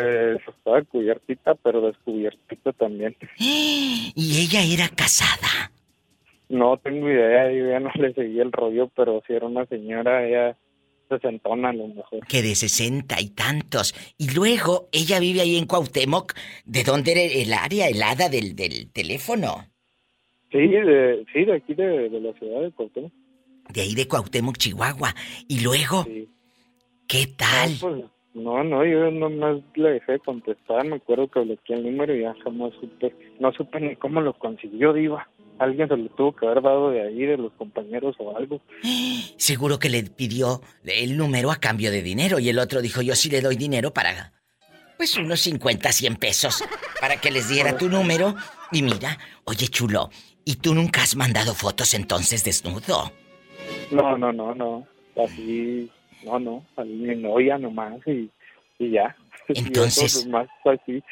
estaba 0.46 0.82
cubiertita, 0.84 1.56
pero 1.56 1.82
descubiertita 1.82 2.74
también. 2.74 3.16
¿Y 3.38 4.42
ella 4.42 4.62
era 4.62 4.90
casada? 4.90 5.72
No 6.50 6.78
tengo 6.78 7.10
idea, 7.10 7.52
yo 7.52 7.70
ya 7.70 7.80
no 7.80 7.90
le 7.96 8.14
seguí 8.14 8.40
el 8.40 8.52
rollo, 8.52 8.90
pero 8.96 9.22
si 9.26 9.34
era 9.34 9.46
una 9.46 9.66
señora, 9.68 10.28
ella 10.28 10.58
sesentona 11.08 11.70
a 11.70 11.74
lo 11.74 11.88
mejor. 11.88 12.26
Que 12.28 12.42
de 12.42 12.56
sesenta 12.56 13.22
y 13.22 13.30
tantos. 13.30 13.94
Y 14.18 14.34
luego 14.34 14.90
ella 14.92 15.20
vive 15.20 15.42
ahí 15.42 15.58
en 15.58 15.66
Cuauhtémoc. 15.66 16.34
¿De 16.66 16.84
dónde 16.84 17.12
era 17.14 17.22
el 17.22 17.54
área 17.54 17.88
helada 17.88 18.30
del, 18.30 18.56
del 18.56 18.92
teléfono? 18.92 19.66
Sí, 20.52 20.68
de, 20.68 21.26
sí, 21.32 21.46
de 21.46 21.56
aquí 21.56 21.74
de, 21.74 22.10
de 22.10 22.20
la 22.20 22.34
ciudad 22.34 22.62
de 22.62 22.72
Cuauhtémoc. 22.72 23.12
De 23.70 23.82
ahí 23.82 23.96
de 23.96 24.08
Cuauhtémoc, 24.08 24.58
Chihuahua. 24.58 25.14
Y 25.48 25.62
luego, 25.62 26.06
¿qué 27.08 27.28
tal? 27.38 27.72
No, 27.74 27.80
pues, 27.80 28.04
no, 28.34 28.64
no, 28.64 28.86
yo 28.86 29.10
nomás 29.12 29.62
le 29.76 29.92
dejé 29.92 30.14
de 30.14 30.20
contestar, 30.20 30.86
me 30.86 30.98
acuerdo 30.98 31.28
que 31.28 31.40
bloqueé 31.40 31.78
el 31.78 31.84
número 31.84 32.16
y 32.16 32.22
ya 32.22 32.36
jamás 32.44 32.74
supe, 32.80 33.16
no 33.40 33.52
supe 33.54 33.80
ni 33.80 33.96
cómo 33.96 34.22
lo 34.22 34.34
consiguió, 34.34 34.94
Diva. 34.94 35.28
Alguien 35.58 35.90
se 35.90 35.98
lo 35.98 36.08
tuvo 36.12 36.34
que 36.34 36.46
haber 36.46 36.62
dado 36.62 36.92
de 36.92 37.02
ahí, 37.02 37.26
de 37.26 37.38
los 37.38 37.52
compañeros 37.54 38.16
o 38.20 38.38
algo. 38.38 38.62
Seguro 39.38 39.78
que 39.78 39.90
le 39.90 40.04
pidió 40.04 40.62
el 40.86 41.18
número 41.18 41.52
a 41.52 41.58
cambio 41.58 41.92
de 41.92 42.02
dinero 42.02 42.40
y 42.40 42.50
el 42.50 42.60
otro 42.60 42.82
dijo, 42.82 43.02
yo 43.02 43.16
sí 43.16 43.30
le 43.30 43.42
doy 43.42 43.58
dinero 43.58 43.92
para, 43.92 44.32
pues 44.98 45.18
unos 45.18 45.42
50, 45.42 45.92
100 45.92 46.16
pesos, 46.18 46.64
para 47.02 47.18
que 47.18 47.32
les 47.32 47.50
diera 47.50 47.78
tu 47.78 47.90
número. 47.90 48.36
Y 48.72 48.84
mira, 48.84 49.18
oye 49.46 49.68
chulo, 49.68 50.12
¿y 50.46 50.56
tú 50.58 50.76
nunca 50.76 51.02
has 51.02 51.16
mandado 51.16 51.54
fotos 51.56 51.94
entonces 51.94 52.44
desnudo? 52.44 53.12
No, 53.92 54.18
no, 54.18 54.32
no, 54.32 54.54
no, 54.56 54.88
así, 55.22 55.90
no, 56.26 56.40
no, 56.40 56.66
a 56.78 56.84
mi 56.84 57.16
novia 57.16 57.58
nomás 57.58 57.96
y, 58.06 58.30
y 58.78 58.92
ya. 58.92 59.16
Entonces- 59.50 60.26
nomás 60.26 60.50
así. 60.66 61.04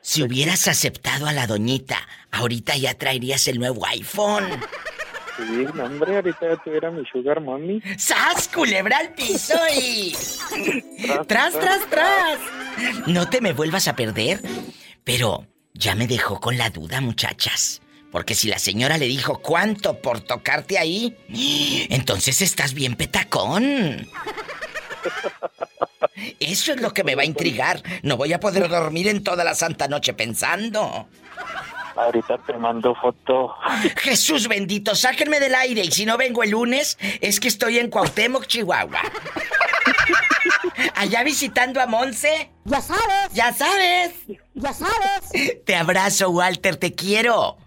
Si 0.00 0.22
hubieras 0.22 0.68
aceptado 0.68 1.26
a 1.26 1.32
la 1.32 1.46
doñita, 1.46 1.96
ahorita 2.30 2.76
ya 2.76 2.92
traerías 2.92 3.48
el 3.48 3.58
nuevo 3.58 3.86
iPhone. 3.86 4.44
Sí, 5.38 5.66
no, 5.74 5.84
hombre, 5.84 6.16
ahorita 6.16 6.40
ya 6.42 6.56
tuviera 6.62 6.90
mi 6.90 7.04
sugar 7.06 7.40
mommy. 7.40 7.80
¡Sas, 7.96 8.48
culebra 8.48 8.98
al 8.98 9.14
piso 9.14 9.54
y... 9.74 10.12
¡Tras, 11.26 11.58
tras, 11.58 11.88
tras! 11.88 12.38
No 13.06 13.30
te 13.30 13.40
me 13.40 13.54
vuelvas 13.54 13.88
a 13.88 13.96
perder. 13.96 14.42
Pero 15.04 15.46
ya 15.72 15.94
me 15.94 16.06
dejó 16.06 16.38
con 16.38 16.58
la 16.58 16.68
duda, 16.68 17.00
muchachas. 17.00 17.80
Porque 18.12 18.34
si 18.34 18.48
la 18.48 18.58
señora 18.58 18.96
le 18.96 19.06
dijo 19.06 19.40
cuánto 19.40 20.00
por 20.00 20.20
tocarte 20.20 20.78
ahí, 20.78 21.16
entonces 21.90 22.42
estás 22.42 22.72
bien 22.74 22.94
petacón. 22.94 24.06
Eso 26.40 26.72
es 26.72 26.80
lo 26.80 26.92
que 26.92 27.04
me 27.04 27.14
va 27.14 27.22
a 27.22 27.26
intrigar. 27.26 27.82
No 28.02 28.16
voy 28.16 28.32
a 28.32 28.40
poder 28.40 28.68
dormir 28.68 29.08
en 29.08 29.22
toda 29.24 29.44
la 29.44 29.54
santa 29.54 29.88
noche 29.88 30.14
pensando. 30.14 31.08
Ahorita 31.96 32.38
te 32.38 32.54
mando 32.54 32.94
foto. 32.94 33.54
Jesús 33.96 34.48
bendito, 34.48 34.94
sáquenme 34.94 35.38
del 35.38 35.54
aire 35.54 35.82
y 35.82 35.90
si 35.92 36.04
no 36.06 36.16
vengo 36.16 36.42
el 36.42 36.50
lunes 36.50 36.98
es 37.20 37.38
que 37.38 37.48
estoy 37.48 37.78
en 37.78 37.88
Cuauhtémoc, 37.88 38.46
Chihuahua. 38.46 39.00
Allá 40.96 41.22
visitando 41.22 41.80
a 41.80 41.86
Monse. 41.86 42.50
Ya 42.64 42.80
sabes. 42.80 43.32
Ya 43.32 43.52
sabes. 43.52 44.12
Ya 44.54 44.72
sabes. 44.72 45.64
Te 45.64 45.76
abrazo, 45.76 46.30
Walter, 46.30 46.76
te 46.76 46.94
quiero. 46.94 47.58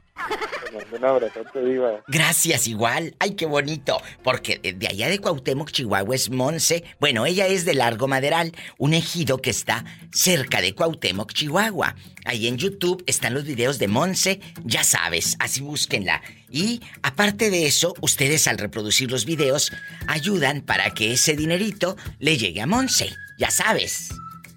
Te 0.66 0.72
mando 0.78 0.98
un 0.98 1.06
abrazote, 1.06 1.64
Diva. 1.64 2.02
Gracias 2.08 2.68
igual. 2.68 3.16
Ay, 3.20 3.32
qué 3.36 3.46
bonito. 3.46 4.02
Porque 4.24 4.58
de- 4.60 4.74
de 4.74 4.88
allá 4.88 5.08
de 5.10 5.20
Cuauhtémoc, 5.20 5.72
Chihuahua 5.72 6.16
es 6.16 6.30
Monse. 6.30 6.84
Bueno, 7.00 7.26
ella 7.26 7.48
es 7.48 7.66
de 7.66 7.74
Largo 7.74 8.08
Maderal, 8.08 8.52
un 8.78 8.94
ejido 8.94 9.38
que 9.40 9.50
está 9.50 9.86
cerca 10.12 10.62
de 10.62 10.74
Cuauhtémoc, 10.76 11.32
Chihuahua. 11.34 11.96
Ahí 12.26 12.48
en 12.48 12.58
YouTube 12.58 13.04
están 13.08 13.34
los 13.34 13.46
videos 13.46 13.80
de 13.80 13.88
Monse, 13.88 14.42
ya 14.66 14.84
sabes, 14.84 15.36
así 15.40 15.62
búsquenla. 15.62 16.22
Y 16.50 16.82
aparte 17.04 17.50
de 17.50 17.66
eso, 17.68 17.94
ustedes 18.02 18.48
al 18.48 18.58
reproducir 18.58 19.10
los 19.12 19.26
videos 19.26 19.72
ayudan 20.08 20.62
para 20.62 20.90
que 20.94 21.14
ese 21.14 21.36
dinerito 21.36 21.96
le 22.20 22.38
llegue 22.38 22.62
a 22.62 22.68
Monse, 22.68 23.14
ya 23.38 23.50
sabes. 23.52 24.10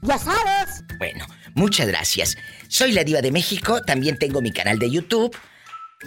Ya 0.03 0.19
sabes. 0.19 0.82
Bueno, 0.99 1.27
muchas 1.55 1.87
gracias. 1.87 2.37
Soy 2.69 2.93
la 2.93 3.05
diva 3.05 3.20
de 3.20 3.31
México, 3.31 3.82
también 3.82 4.16
tengo 4.19 4.41
mi 4.41 4.51
canal 4.51 4.78
de 4.78 4.91
YouTube. 4.91 5.37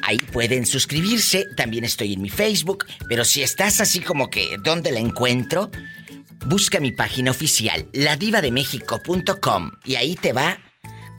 Ahí 0.01 0.17
pueden 0.17 0.65
suscribirse, 0.65 1.45
también 1.55 1.83
estoy 1.83 2.13
en 2.13 2.21
mi 2.21 2.29
Facebook, 2.29 2.85
pero 3.07 3.23
si 3.23 3.43
estás 3.43 3.79
así 3.79 3.99
como 3.99 4.29
que, 4.29 4.57
¿dónde 4.63 4.91
la 4.91 4.99
encuentro? 4.99 5.69
Busca 6.45 6.79
mi 6.79 6.91
página 6.91 7.31
oficial, 7.31 7.87
ladivademexico.com, 7.93 9.71
y 9.85 9.95
ahí 9.95 10.15
te 10.15 10.33
va 10.33 10.57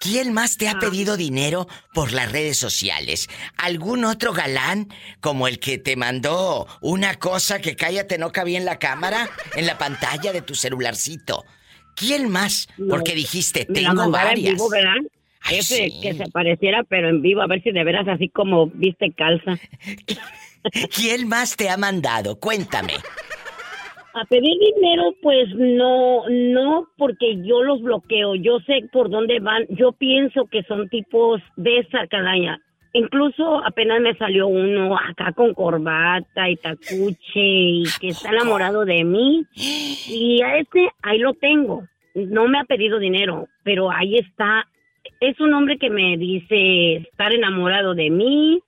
¿Quién 0.06 0.34
más 0.34 0.58
te 0.58 0.68
ha 0.70 0.78
pedido 0.78 1.18
dinero 1.18 1.68
por 1.92 2.14
las 2.14 2.32
redes 2.32 2.58
sociales? 2.58 3.28
¿Algún 3.58 4.06
otro 4.06 4.34
galán 4.34 4.88
como 5.20 5.48
el 5.48 5.58
que 5.58 5.80
te 5.80 5.96
mandó 5.96 6.68
una 6.80 7.16
cosa 7.16 7.60
que 7.60 7.76
cállate 7.76 8.20
no 8.20 8.32
cabía 8.32 8.60
en 8.60 8.66
la 8.66 8.78
cámara, 8.78 9.28
en 9.56 9.66
la 9.66 9.80
pantalla 9.80 10.32
de 10.32 10.44
tu 10.44 10.54
celularcito? 10.54 11.44
¿Quién 11.96 12.30
más? 12.30 12.68
Porque 12.88 13.16
dijiste, 13.16 13.66
tengo 13.66 14.04
en 14.04 14.12
varias. 14.12 14.54
vivo, 14.54 14.70
¿verdad? 14.70 14.94
Ay, 15.42 15.58
Ese 15.58 15.90
sí. 15.90 16.00
que 16.04 16.14
se 16.14 16.30
pareciera, 16.30 16.84
pero 16.84 17.10
en 17.10 17.24
vivo, 17.24 17.42
a 17.42 17.48
ver 17.48 17.64
si 17.64 17.72
de 17.72 17.84
veras 17.84 18.08
así 18.08 18.30
como 18.30 18.68
viste 18.68 19.12
calza. 19.12 19.58
¿Quién 20.96 21.28
más 21.28 21.56
te 21.56 21.70
ha 21.72 21.78
mandado? 21.78 22.40
Cuéntame. 22.40 22.94
A 24.18 24.24
pedir 24.24 24.58
dinero, 24.58 25.14
pues 25.22 25.54
no, 25.56 26.24
no, 26.30 26.88
porque 26.98 27.36
yo 27.44 27.64
los 27.64 27.82
bloqueo. 27.82 28.36
Yo 28.36 28.60
sé 28.62 28.88
por 28.94 29.10
dónde 29.10 29.42
van. 29.42 29.66
Yo 29.68 29.92
pienso 29.92 30.46
que 30.46 30.64
son 30.64 30.88
tipos 30.88 31.42
de 31.58 31.80
esa 31.80 32.08
calaña. 32.08 32.62
Incluso 32.94 33.62
apenas 33.66 34.00
me 34.00 34.16
salió 34.16 34.48
uno 34.48 34.98
acá 34.98 35.34
con 35.34 35.54
corbata 35.54 36.50
y 36.50 36.56
tacuche 36.56 37.18
y 37.36 37.84
que 38.00 38.08
está 38.08 38.30
enamorado 38.30 38.86
de 38.86 39.04
mí. 39.04 39.44
Y 40.08 40.42
a 40.42 40.60
ese 40.60 40.88
ahí 41.04 41.18
lo 41.18 41.34
tengo. 41.34 41.84
No 42.14 42.48
me 42.48 42.58
ha 42.58 42.64
pedido 42.64 43.00
dinero, 43.00 43.50
pero 43.64 43.92
ahí 43.92 44.16
está. 44.18 44.66
Es 45.20 45.38
un 45.42 45.54
hombre 45.54 45.78
que 45.78 45.90
me 45.90 46.16
dice 46.16 46.96
estar 47.10 47.34
enamorado 47.34 47.96
de 47.96 48.10
mí, 48.10 48.62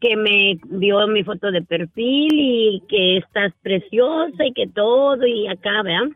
que 0.00 0.16
me 0.16 0.58
vio 0.64 1.06
mi 1.08 1.24
foto 1.24 1.50
de 1.50 1.62
perfil 1.62 2.30
y 2.32 2.82
que 2.88 3.16
estás 3.18 3.52
preciosa 3.62 4.44
y 4.46 4.52
que 4.52 4.66
todo 4.68 5.26
y 5.26 5.48
acá, 5.48 5.82
¿verdad? 5.82 6.08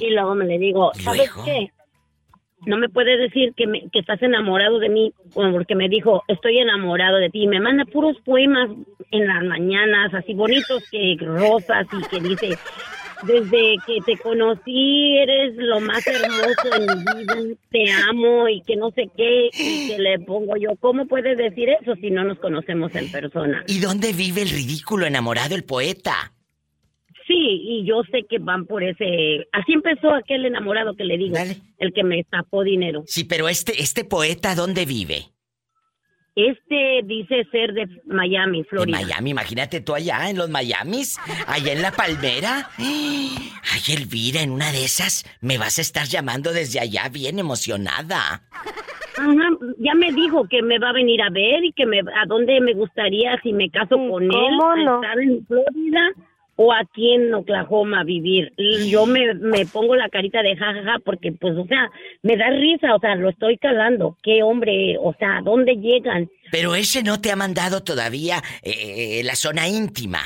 Y 0.00 0.10
luego 0.10 0.34
me 0.34 0.46
le 0.46 0.58
digo, 0.58 0.92
¿sabes 1.04 1.30
qué? 1.44 1.68
No 2.66 2.76
me 2.76 2.88
puedes 2.88 3.18
decir 3.18 3.54
que, 3.56 3.66
me- 3.66 3.88
que 3.90 3.98
estás 3.98 4.22
enamorado 4.22 4.78
de 4.78 4.88
mí 4.88 5.12
porque 5.34 5.74
me 5.74 5.88
dijo, 5.88 6.22
estoy 6.28 6.58
enamorado 6.58 7.18
de 7.18 7.28
ti. 7.30 7.46
Me 7.48 7.58
manda 7.60 7.84
puros 7.84 8.16
poemas 8.24 8.70
en 9.10 9.26
las 9.26 9.42
mañanas, 9.44 10.14
así 10.14 10.32
bonitos, 10.34 10.82
que 10.90 11.16
rosas 11.20 11.86
y 11.90 12.04
que 12.08 12.20
dice, 12.20 12.56
desde 13.26 13.76
que 13.86 13.98
te 14.04 14.16
conocí 14.18 15.16
eres 15.18 15.54
lo 15.56 15.80
más 15.80 16.06
hermoso 16.06 16.74
en 16.76 16.86
mi 16.86 17.24
vida, 17.24 17.56
te 17.70 17.90
amo 18.08 18.48
y 18.48 18.62
que 18.62 18.76
no 18.76 18.90
sé 18.90 19.10
qué, 19.16 19.50
y 19.52 19.88
que 19.88 19.98
le 19.98 20.18
pongo 20.20 20.56
yo, 20.56 20.70
¿cómo 20.80 21.06
puedes 21.06 21.36
decir 21.36 21.68
eso 21.68 21.94
si 21.96 22.10
no 22.10 22.24
nos 22.24 22.38
conocemos 22.38 22.94
en 22.94 23.10
persona? 23.10 23.64
¿Y 23.68 23.80
dónde 23.80 24.12
vive 24.12 24.42
el 24.42 24.50
ridículo 24.50 25.06
enamorado, 25.06 25.54
el 25.54 25.64
poeta? 25.64 26.32
Sí, 27.26 27.34
y 27.36 27.86
yo 27.86 28.02
sé 28.10 28.24
que 28.28 28.38
van 28.38 28.66
por 28.66 28.82
ese... 28.82 29.46
Así 29.52 29.72
empezó 29.72 30.12
aquel 30.12 30.44
enamorado 30.44 30.94
que 30.94 31.04
le 31.04 31.16
digo, 31.16 31.36
el 31.78 31.92
que 31.92 32.02
me 32.02 32.24
tapó 32.24 32.62
dinero. 32.62 33.04
Sí, 33.06 33.24
pero 33.24 33.48
este, 33.48 33.80
este 33.80 34.04
poeta, 34.04 34.54
¿dónde 34.54 34.84
vive? 34.84 35.26
Este 36.34 37.02
dice 37.04 37.46
ser 37.50 37.74
de 37.74 37.86
Miami, 38.06 38.64
Florida. 38.64 38.98
De 38.98 39.04
Miami, 39.04 39.30
imagínate 39.30 39.82
tú 39.82 39.94
allá 39.94 40.30
en 40.30 40.38
los 40.38 40.48
Miamis, 40.48 41.18
allá 41.46 41.72
en 41.72 41.82
la 41.82 41.92
palmera. 41.92 42.70
Ay, 42.78 43.94
Elvira, 43.94 44.40
en 44.40 44.50
una 44.50 44.72
de 44.72 44.84
esas 44.84 45.24
me 45.42 45.58
vas 45.58 45.78
a 45.78 45.82
estar 45.82 46.06
llamando 46.06 46.52
desde 46.52 46.80
allá 46.80 47.10
bien 47.10 47.38
emocionada. 47.38 48.42
Ajá, 49.18 49.48
ya 49.78 49.94
me 49.94 50.10
dijo 50.12 50.48
que 50.48 50.62
me 50.62 50.78
va 50.78 50.88
a 50.88 50.94
venir 50.94 51.20
a 51.20 51.28
ver 51.28 51.64
y 51.64 51.72
que 51.72 51.84
me 51.84 52.00
a 52.00 52.24
dónde 52.26 52.60
me 52.62 52.72
gustaría 52.72 53.38
si 53.42 53.52
me 53.52 53.70
caso 53.70 53.96
con 53.96 54.22
él, 54.22 54.30
no? 54.30 55.00
estar 55.02 55.18
en 55.20 55.46
Florida 55.46 56.12
o 56.56 56.72
aquí 56.72 57.14
en 57.14 57.32
Oklahoma 57.34 58.04
vivir. 58.04 58.52
Y 58.56 58.90
yo 58.90 59.06
me, 59.06 59.34
me 59.34 59.66
pongo 59.66 59.96
la 59.96 60.08
carita 60.08 60.42
de 60.42 60.56
jajaja 60.56 60.98
porque 61.04 61.32
pues 61.32 61.54
o 61.56 61.66
sea, 61.66 61.90
me 62.22 62.36
da 62.36 62.50
risa, 62.50 62.94
o 62.94 63.00
sea, 63.00 63.14
lo 63.16 63.30
estoy 63.30 63.58
calando. 63.58 64.16
Qué 64.22 64.42
hombre, 64.42 64.96
o 65.00 65.14
sea, 65.18 65.38
¿a 65.38 65.42
dónde 65.42 65.76
llegan? 65.76 66.28
Pero 66.50 66.74
ese 66.74 67.02
no 67.02 67.20
te 67.20 67.30
ha 67.30 67.36
mandado 67.36 67.82
todavía 67.82 68.42
eh, 68.62 69.22
la 69.24 69.34
zona 69.36 69.68
íntima. 69.68 70.20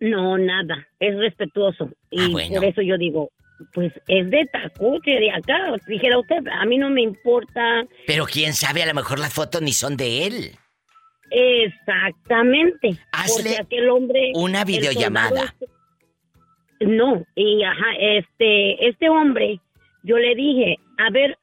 No, 0.00 0.36
nada, 0.36 0.86
es 1.00 1.16
respetuoso. 1.16 1.90
Y 2.10 2.20
Ah, 2.20 2.28
bueno. 2.30 2.56
por 2.56 2.64
eso 2.66 2.82
yo 2.82 2.98
digo, 2.98 3.30
pues 3.72 3.92
es 4.08 4.30
de 4.30 4.44
Tacuche, 4.52 5.12
de 5.12 5.30
acá. 5.30 5.74
Dijera 5.86 6.18
usted, 6.18 6.46
a 6.52 6.66
mí 6.66 6.76
no 6.76 6.90
me 6.90 7.00
importa. 7.02 7.86
Pero 8.06 8.26
quién 8.26 8.52
sabe, 8.52 8.82
a 8.82 8.86
lo 8.86 8.92
mejor 8.94 9.18
las 9.18 9.32
fotos 9.32 9.62
ni 9.62 9.72
son 9.72 9.96
de 9.96 10.26
él. 10.26 10.50
Exactamente. 11.30 12.96
Hazle 13.12 13.34
porque 13.50 13.60
aquel 13.60 13.88
hombre. 13.90 14.32
una 14.34 14.64
videollamada. 14.64 15.28
soldado 15.28 15.48
este- 15.60 16.86
No, 16.86 17.24
y 17.34 17.62
ajá, 17.62 17.86
este, 18.00 18.88
este 18.88 19.08
hombre, 19.08 19.60
yo 20.02 20.18
le 20.18 20.34
dije, 20.34 20.78
a 20.98 21.10
ver, 21.10 21.38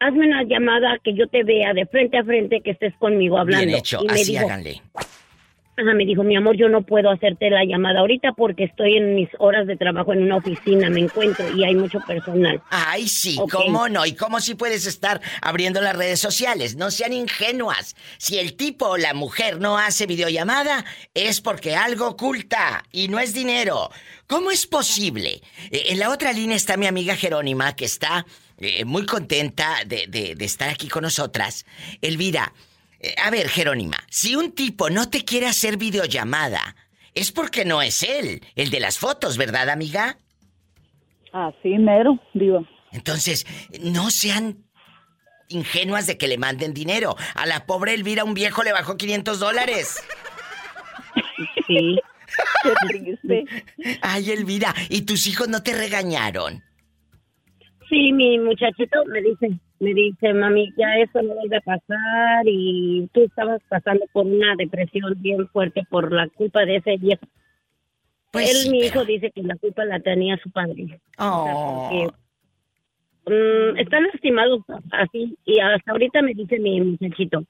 hazme 0.00 0.26
una 0.26 0.42
llamada 0.42 0.98
que 1.04 1.14
yo 1.14 1.28
te 1.28 1.44
vea 1.44 1.72
de 1.72 1.86
frente 1.86 2.18
a 2.18 2.24
frente 2.24 2.60
que 2.60 2.72
estés 2.72 2.94
conmigo 2.96 3.38
hablando. 3.38 3.64
Bien 3.66 3.78
hecho, 3.78 4.00
Y 4.02 4.08
así 4.08 4.32
dijo, 4.32 4.44
háganle. 4.44 4.82
Ajá, 5.74 5.94
me 5.94 6.04
dijo, 6.04 6.22
mi 6.22 6.36
amor, 6.36 6.54
yo 6.58 6.68
no 6.68 6.82
puedo 6.82 7.10
hacerte 7.10 7.48
la 7.48 7.64
llamada 7.64 8.00
ahorita 8.00 8.32
porque 8.36 8.64
estoy 8.64 8.98
en 8.98 9.14
mis 9.14 9.30
horas 9.38 9.66
de 9.66 9.76
trabajo 9.76 10.12
en 10.12 10.22
una 10.22 10.36
oficina, 10.36 10.90
me 10.90 11.00
encuentro 11.00 11.46
y 11.56 11.64
hay 11.64 11.74
mucho 11.74 11.98
personal. 12.06 12.60
Ay, 12.68 13.08
sí. 13.08 13.38
¿cómo 13.50 13.88
no? 13.88 14.04
¿Y 14.04 14.14
cómo 14.14 14.40
si 14.40 14.54
puedes 14.54 14.86
estar 14.86 15.22
abriendo 15.40 15.80
las 15.80 15.96
redes 15.96 16.20
sociales? 16.20 16.76
No 16.76 16.90
sean 16.90 17.14
ingenuas. 17.14 17.96
Si 18.18 18.38
el 18.38 18.54
tipo 18.54 18.86
o 18.90 18.96
la 18.98 19.14
mujer 19.14 19.60
no 19.60 19.78
hace 19.78 20.06
videollamada, 20.06 20.84
es 21.14 21.40
porque 21.40 21.74
algo 21.74 22.06
oculta 22.08 22.84
y 22.92 23.08
no 23.08 23.18
es 23.18 23.32
dinero. 23.32 23.88
¿Cómo 24.26 24.50
es 24.50 24.66
posible? 24.66 25.40
Eh, 25.70 25.84
en 25.88 25.98
la 26.00 26.10
otra 26.10 26.34
línea 26.34 26.56
está 26.56 26.76
mi 26.76 26.86
amiga 26.86 27.16
Jerónima, 27.16 27.74
que 27.74 27.86
está 27.86 28.26
eh, 28.58 28.84
muy 28.84 29.06
contenta 29.06 29.76
de, 29.86 30.06
de- 30.06 30.34
de 30.34 30.44
estar 30.44 30.68
aquí 30.68 30.88
con 30.88 31.02
nosotras. 31.02 31.64
Elvira, 32.02 32.52
eh, 33.02 33.14
a 33.22 33.30
ver, 33.30 33.48
Jerónima, 33.48 33.98
si 34.08 34.36
un 34.36 34.52
tipo 34.52 34.88
no 34.88 35.10
te 35.10 35.24
quiere 35.24 35.46
hacer 35.46 35.76
videollamada, 35.76 36.76
es 37.14 37.32
porque 37.32 37.64
no 37.64 37.82
es 37.82 38.02
él, 38.02 38.42
el 38.54 38.70
de 38.70 38.80
las 38.80 38.98
fotos, 38.98 39.36
¿verdad, 39.36 39.68
amiga? 39.68 40.18
Así 41.32 41.70
mero, 41.78 42.18
digo. 42.32 42.66
Entonces, 42.92 43.46
no 43.80 44.10
sean 44.10 44.64
ingenuas 45.48 46.06
de 46.06 46.16
que 46.16 46.28
le 46.28 46.38
manden 46.38 46.74
dinero. 46.74 47.16
A 47.34 47.46
la 47.46 47.66
pobre 47.66 47.94
Elvira 47.94 48.24
un 48.24 48.34
viejo 48.34 48.62
le 48.62 48.72
bajó 48.72 48.96
500 48.96 49.38
dólares. 49.40 50.02
Sí. 51.66 51.98
Qué 52.62 52.72
triste. 52.88 53.44
Ay, 54.00 54.30
Elvira, 54.30 54.74
¿y 54.88 55.02
tus 55.02 55.26
hijos 55.26 55.48
no 55.48 55.62
te 55.62 55.74
regañaron? 55.74 56.62
Sí, 57.92 58.10
mi 58.10 58.38
muchachito 58.38 59.04
me 59.04 59.20
dice, 59.20 59.50
me 59.78 59.92
dice, 59.92 60.32
mami, 60.32 60.72
ya 60.78 60.96
eso 60.96 61.20
no 61.20 61.34
a 61.34 61.60
pasar 61.60 62.42
y 62.46 63.06
tú 63.12 63.20
estabas 63.24 63.60
pasando 63.68 64.06
por 64.14 64.24
una 64.24 64.56
depresión 64.56 65.14
bien 65.18 65.46
fuerte 65.48 65.82
por 65.90 66.10
la 66.10 66.26
culpa 66.30 66.64
de 66.64 66.76
ese 66.76 66.96
viejo. 66.96 67.26
Pues 68.30 68.48
Él, 68.48 68.56
sí, 68.56 68.70
mi 68.70 68.78
hijo, 68.78 69.04
dice 69.04 69.30
que 69.30 69.42
la 69.42 69.56
culpa 69.56 69.84
la 69.84 70.00
tenía 70.00 70.38
su 70.38 70.50
padre. 70.50 71.00
Oh. 71.18 71.42
O 71.42 71.90
sea, 71.90 72.16
porque, 73.24 73.36
mm, 73.36 73.76
están 73.76 74.04
lastimados 74.04 74.62
así 74.92 75.36
y 75.44 75.60
hasta 75.60 75.92
ahorita 75.92 76.22
me 76.22 76.32
dice 76.32 76.58
mi 76.60 76.80
muchachito, 76.80 77.44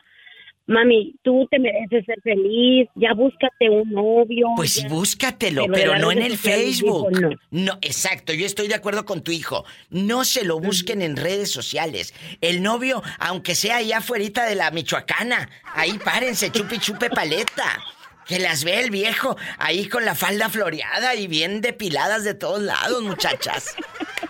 mami, 0.67 1.15
tú 1.23 1.47
te 1.51 1.59
mereces 1.59 2.05
ser 2.07 2.21
feliz, 2.23 2.89
ya 2.95 3.13
búscate 3.15 3.69
un 3.69 3.91
novio. 3.91 4.47
Pues 4.57 4.77
ya". 4.83 4.89
búscatelo, 4.89 5.67
Pero 5.73 5.99
no 5.99 6.11
en 6.11 6.23
el 6.23 6.39
Facebook. 6.39 7.11
no. 7.21 7.31
No, 7.51 7.79
exacto, 7.83 8.33
yo 8.33 8.47
estoy 8.47 8.69
de 8.69 8.75
acuerdo 8.75 9.05
con 9.05 9.23
tu 9.23 9.31
hijo. 9.33 9.65
No 9.91 10.25
se 10.25 10.45
lo 10.45 10.59
busquen 10.59 11.03
en 11.03 11.17
redes 11.17 11.51
sociales. 11.51 12.15
El 12.41 12.63
novio, 12.63 13.03
aunque 13.19 13.55
sea 13.55 13.77
allá 13.77 13.99
afuera 13.99 14.23
de 14.47 14.55
la 14.55 14.71
Michoacana, 14.71 15.49
ahí 15.75 15.99
párense, 16.05 16.51
chupi 16.51 16.79
chupe 16.79 17.11
paleta. 17.11 17.83
Que 18.27 18.39
las 18.39 18.63
ve 18.63 18.79
el 18.81 18.91
viejo 18.91 19.37
ahí 19.59 19.89
con 19.89 20.05
la 20.05 20.15
falda 20.15 20.49
floreada 20.49 21.17
y 21.17 21.27
bien 21.27 21.61
depiladas 21.61 22.23
de 22.23 22.35
todos 22.35 22.63
lados, 22.63 23.03
muchachas. 23.03 23.75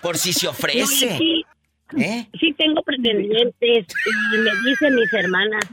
Por 0.01 0.17
si 0.17 0.33
se 0.33 0.49
ofrece. 0.49 1.11
No, 1.11 1.19
sí, 1.19 1.45
¿Eh? 1.99 2.27
sí 2.41 2.55
tengo 2.57 2.83
pretendientes 2.83 3.87
y 4.33 4.37
me 4.39 4.51
dicen 4.67 4.95
mis 4.95 5.13
hermanas, 5.13 5.65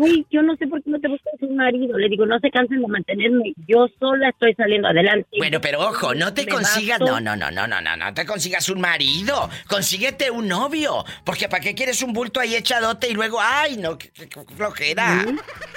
ay, 0.00 0.24
yo 0.30 0.42
no 0.42 0.56
sé 0.56 0.66
por 0.66 0.82
qué 0.82 0.90
no 0.90 0.98
te 1.00 1.08
buscas 1.08 1.34
un 1.40 1.56
marido. 1.56 1.98
Le 1.98 2.08
digo, 2.08 2.24
no 2.26 2.38
se 2.38 2.50
cansen 2.50 2.80
de 2.80 2.88
mantenerme, 2.88 3.52
yo 3.68 3.86
sola 3.98 4.28
estoy 4.30 4.54
saliendo 4.54 4.88
adelante. 4.88 5.28
Bueno, 5.38 5.60
pero 5.60 5.80
ojo, 5.80 6.14
no 6.14 6.32
te 6.34 6.44
Me 6.44 6.52
consigas, 6.52 6.98
basto. 7.00 7.20
no, 7.20 7.36
no, 7.36 7.36
no, 7.36 7.50
no, 7.50 7.66
no, 7.66 7.80
no, 7.80 7.96
no 7.96 8.14
te 8.14 8.24
consigas 8.26 8.68
un 8.68 8.80
marido, 8.80 9.48
consíguete 9.68 10.30
un 10.30 10.48
novio, 10.48 11.04
porque 11.24 11.48
para 11.48 11.62
qué 11.62 11.74
quieres 11.74 12.02
un 12.02 12.12
bulto 12.12 12.40
ahí 12.40 12.54
echadote 12.54 13.10
y 13.10 13.14
luego, 13.14 13.38
ay, 13.40 13.76
no, 13.76 13.98
qué, 13.98 14.10
qué- 14.12 14.28
flojera. 14.56 15.24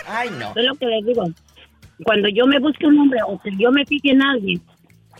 Ay, 0.07 0.29
no. 0.39 0.53
Es 0.55 0.65
lo 0.65 0.75
que 0.75 0.85
les 0.85 1.05
digo. 1.05 1.23
Cuando 2.03 2.27
yo 2.29 2.45
me 2.45 2.59
busque 2.59 2.85
un 2.87 2.99
hombre 2.99 3.19
o 3.27 3.41
que 3.41 3.51
yo 3.57 3.71
me 3.71 3.85
fije 3.85 4.11
en 4.11 4.21
alguien, 4.21 4.61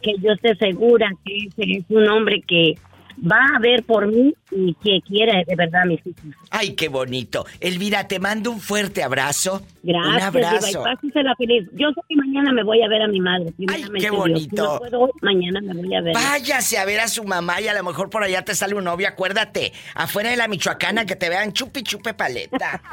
que 0.01 0.13
yo 0.21 0.33
esté 0.33 0.55
segura 0.57 1.09
que 1.23 1.37
ese 1.47 1.77
es 1.79 1.83
un 1.89 2.07
hombre 2.09 2.41
que 2.47 2.75
va 3.19 3.55
a 3.55 3.59
ver 3.59 3.83
por 3.83 4.07
mí 4.07 4.33
y 4.51 4.73
que 4.75 4.99
quiere 5.05 5.43
de 5.45 5.55
verdad 5.55 5.81
a 5.83 5.85
mis 5.85 5.99
hijos. 6.05 6.21
Ay, 6.49 6.73
qué 6.73 6.87
bonito. 6.87 7.45
Elvira, 7.59 8.07
te 8.07 8.19
mando 8.19 8.51
un 8.51 8.59
fuerte 8.59 9.03
abrazo. 9.03 9.61
Gracias, 9.83 10.15
Un 10.15 10.21
abrazo. 10.43 10.83
Pásensela 10.83 11.35
feliz. 11.35 11.67
Yo 11.73 11.89
sé 11.89 12.01
que 12.07 12.15
mañana 12.15 12.51
me 12.51 12.63
voy 12.63 12.81
a 12.81 12.87
ver 12.87 13.01
a 13.01 13.07
mi 13.07 13.19
madre. 13.19 13.51
primeramente 13.51 13.99
qué 13.99 14.11
bonito. 14.11 14.63
No 14.63 14.79
puedo 14.79 15.09
mañana 15.21 15.61
me 15.61 15.73
voy 15.73 15.95
a 15.95 16.01
ver. 16.01 16.13
Váyase 16.13 16.77
a 16.77 16.85
ver 16.85 16.99
a 16.99 17.07
su 17.07 17.23
mamá 17.23 17.61
y 17.61 17.67
a 17.67 17.73
lo 17.73 17.83
mejor 17.83 18.09
por 18.09 18.23
allá 18.23 18.43
te 18.43 18.55
sale 18.55 18.75
un 18.75 18.83
novio, 18.83 19.07
acuérdate. 19.07 19.73
Afuera 19.95 20.29
de 20.29 20.37
la 20.37 20.47
Michoacana 20.47 21.05
que 21.05 21.15
te 21.15 21.29
vean 21.29 21.53
chupi 21.53 21.83
chupe 21.83 22.13
paleta. 22.13 22.81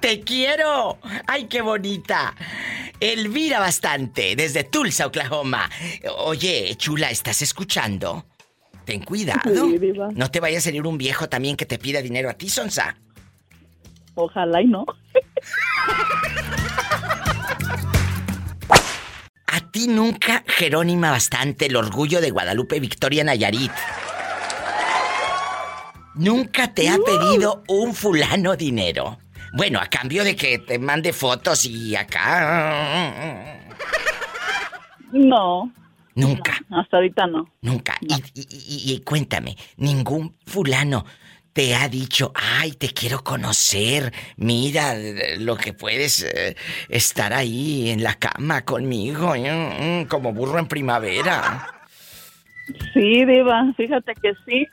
¡Te 0.00 0.20
quiero! 0.20 0.98
¡Ay, 1.26 1.44
qué 1.44 1.62
bonita! 1.62 2.34
Elvira 3.00 3.58
bastante, 3.58 4.36
desde 4.36 4.64
Tulsa, 4.64 5.06
Oklahoma. 5.06 5.68
Oye, 6.18 6.74
chula, 6.76 7.10
¿estás 7.10 7.42
escuchando? 7.42 8.26
Ten 8.84 9.02
cuidado. 9.02 9.68
Sí. 9.68 9.92
No 10.14 10.30
te 10.30 10.40
vaya 10.40 10.58
a 10.58 10.60
salir 10.60 10.86
un 10.86 10.98
viejo 10.98 11.28
también 11.28 11.56
que 11.56 11.66
te 11.66 11.78
pida 11.78 12.00
dinero 12.00 12.30
a 12.30 12.34
ti, 12.34 12.48
Sonsa. 12.48 12.96
Ojalá 14.14 14.62
y 14.62 14.66
no. 14.66 14.84
A 19.46 19.60
ti 19.70 19.88
nunca, 19.88 20.44
Jerónima 20.46 21.10
Bastante, 21.10 21.66
el 21.66 21.76
orgullo 21.76 22.20
de 22.20 22.30
Guadalupe 22.30 22.78
Victoria 22.80 23.24
Nayarit. 23.24 23.72
Nunca 26.14 26.72
te 26.74 26.88
ha 26.88 26.98
pedido 26.98 27.62
un 27.68 27.94
fulano 27.94 28.54
dinero. 28.54 29.18
Bueno, 29.52 29.78
a 29.80 29.86
cambio 29.86 30.24
de 30.24 30.34
que 30.34 30.58
te 30.58 30.78
mande 30.78 31.12
fotos 31.12 31.64
y 31.64 31.94
acá. 31.94 33.60
No. 35.12 35.70
Nunca, 36.14 36.52
Hasta 36.70 36.98
ahorita 36.98 37.26
no. 37.26 37.48
nunca. 37.62 37.96
Y, 38.02 38.12
y- 38.14 38.46
y- 38.90 38.92
y 38.94 39.00
cuéntame, 39.00 39.56
ningún 39.78 40.36
fulano 40.46 41.06
te 41.54 41.74
ha 41.74 41.88
dicho, 41.88 42.32
ay, 42.34 42.72
te 42.72 42.90
quiero 42.90 43.22
conocer, 43.24 44.12
mira 44.36 44.94
lo 45.38 45.56
que 45.56 45.72
puedes 45.72 46.22
eh, 46.22 46.54
estar 46.88 47.32
ahí 47.32 47.90
en 47.90 48.02
la 48.02 48.14
cama 48.14 48.62
conmigo, 48.64 49.34
mm, 49.34 50.00
mm, 50.00 50.04
como 50.06 50.32
burro 50.34 50.58
en 50.58 50.66
primavera. 50.66 51.66
Sí, 52.94 53.24
Diva, 53.24 53.72
fíjate 53.76 54.14
que 54.14 54.32
sí. 54.46 54.66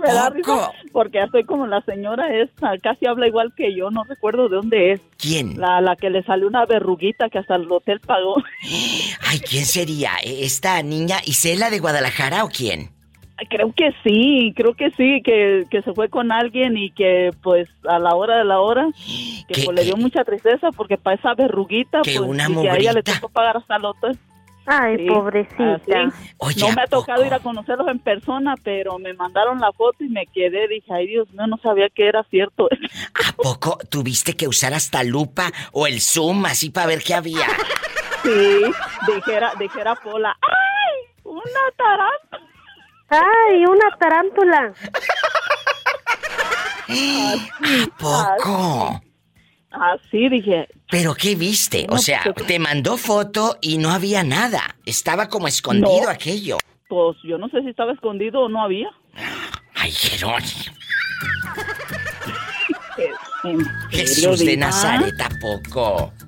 Me 0.00 0.12
da 0.12 0.30
risa 0.30 0.70
porque 0.92 1.20
estoy 1.20 1.44
como 1.44 1.66
la 1.66 1.80
señora 1.82 2.34
esta, 2.34 2.76
casi 2.78 3.06
habla 3.06 3.26
igual 3.26 3.52
que 3.56 3.74
yo, 3.76 3.90
no 3.90 4.04
recuerdo 4.04 4.48
de 4.48 4.56
dónde 4.56 4.92
es. 4.92 5.00
¿Quién? 5.18 5.58
La, 5.60 5.80
la 5.80 5.96
que 5.96 6.10
le 6.10 6.22
salió 6.22 6.46
una 6.46 6.66
verruguita 6.66 7.28
que 7.28 7.38
hasta 7.38 7.56
el 7.56 7.70
hotel 7.70 8.00
pagó. 8.00 8.36
Ay, 9.28 9.40
¿quién 9.40 9.64
sería? 9.64 10.12
¿Esta 10.24 10.82
niña 10.82 11.18
Isela 11.24 11.70
de 11.70 11.78
Guadalajara 11.78 12.44
o 12.44 12.48
quién? 12.48 12.90
Creo 13.50 13.70
que 13.74 13.90
sí, 14.02 14.54
creo 14.56 14.74
que 14.74 14.90
sí, 14.92 15.20
que, 15.22 15.66
que 15.70 15.82
se 15.82 15.92
fue 15.92 16.08
con 16.08 16.32
alguien 16.32 16.78
y 16.78 16.90
que 16.90 17.32
pues 17.42 17.68
a 17.86 17.98
la 17.98 18.14
hora 18.14 18.38
de 18.38 18.44
la 18.44 18.60
hora, 18.60 18.88
que 19.46 19.64
pues, 19.64 19.76
le 19.76 19.84
dio 19.84 19.96
mucha 19.98 20.24
tristeza 20.24 20.70
porque 20.74 20.96
para 20.96 21.16
esa 21.16 21.34
verruguita, 21.34 22.00
Que 22.02 22.16
pues 22.16 22.30
una 22.30 22.48
y 22.48 22.62
que 22.62 22.70
a 22.70 22.76
ella 22.76 22.92
le 22.94 23.02
tocó 23.02 23.28
pagar 23.28 23.58
hasta 23.58 23.76
el 23.76 23.84
hotel. 23.84 24.18
Ay, 24.66 24.96
Sí, 24.98 25.06
pobrecita. 25.06 26.04
no 26.58 26.72
me 26.74 26.82
ha 26.82 26.86
tocado 26.88 27.24
ir 27.24 27.32
a 27.32 27.38
conocerlos 27.38 27.86
en 27.88 28.00
persona, 28.00 28.54
pero 28.64 28.98
me 28.98 29.14
mandaron 29.14 29.60
la 29.60 29.70
foto 29.72 30.02
y 30.02 30.08
me 30.08 30.26
quedé, 30.26 30.66
dije, 30.66 30.92
ay 30.92 31.06
Dios 31.06 31.28
mío, 31.32 31.46
no 31.46 31.56
sabía 31.58 31.88
que 31.88 32.08
era 32.08 32.24
cierto. 32.24 32.68
¿A 33.28 33.32
poco 33.36 33.78
tuviste 33.88 34.34
que 34.34 34.48
usar 34.48 34.74
hasta 34.74 35.04
lupa 35.04 35.52
o 35.72 35.86
el 35.86 36.00
zoom 36.00 36.46
así 36.46 36.70
para 36.70 36.88
ver 36.88 37.02
qué 37.04 37.14
había? 37.14 37.46
Sí, 38.24 38.60
dijera, 39.14 39.52
dijera 39.58 39.94
Pola, 39.94 40.36
¡ay! 40.42 41.22
Una 41.22 41.44
tarántula. 41.76 42.50
¡Ay, 43.08 43.64
una 43.66 43.96
tarántula! 43.98 44.72
¿A 46.88 47.86
poco? 47.98 49.00
Así 49.70 50.28
dije. 50.28 50.68
¿Pero 50.90 51.14
qué 51.14 51.34
viste? 51.34 51.86
O 51.90 51.98
sea, 51.98 52.22
pues- 52.34 52.46
te 52.46 52.58
mandó 52.58 52.96
foto 52.96 53.58
y 53.60 53.78
no 53.78 53.90
había 53.90 54.22
nada. 54.22 54.76
Estaba 54.86 55.28
como 55.28 55.48
escondido 55.48 56.04
No. 56.04 56.10
aquello. 56.10 56.58
Pues 56.88 57.16
yo 57.24 57.36
no 57.38 57.48
sé 57.48 57.60
si 57.62 57.68
estaba 57.70 57.92
escondido 57.92 58.42
o 58.42 58.48
no 58.48 58.62
había. 58.62 58.88
Ay, 59.74 59.90
Jerónimo. 59.90 60.50
¿En 63.44 63.60
Jesús 63.90 64.40
de? 64.40 64.56
Nazaret, 64.56 65.14
¿a 65.20 65.28
poco? 65.40 66.12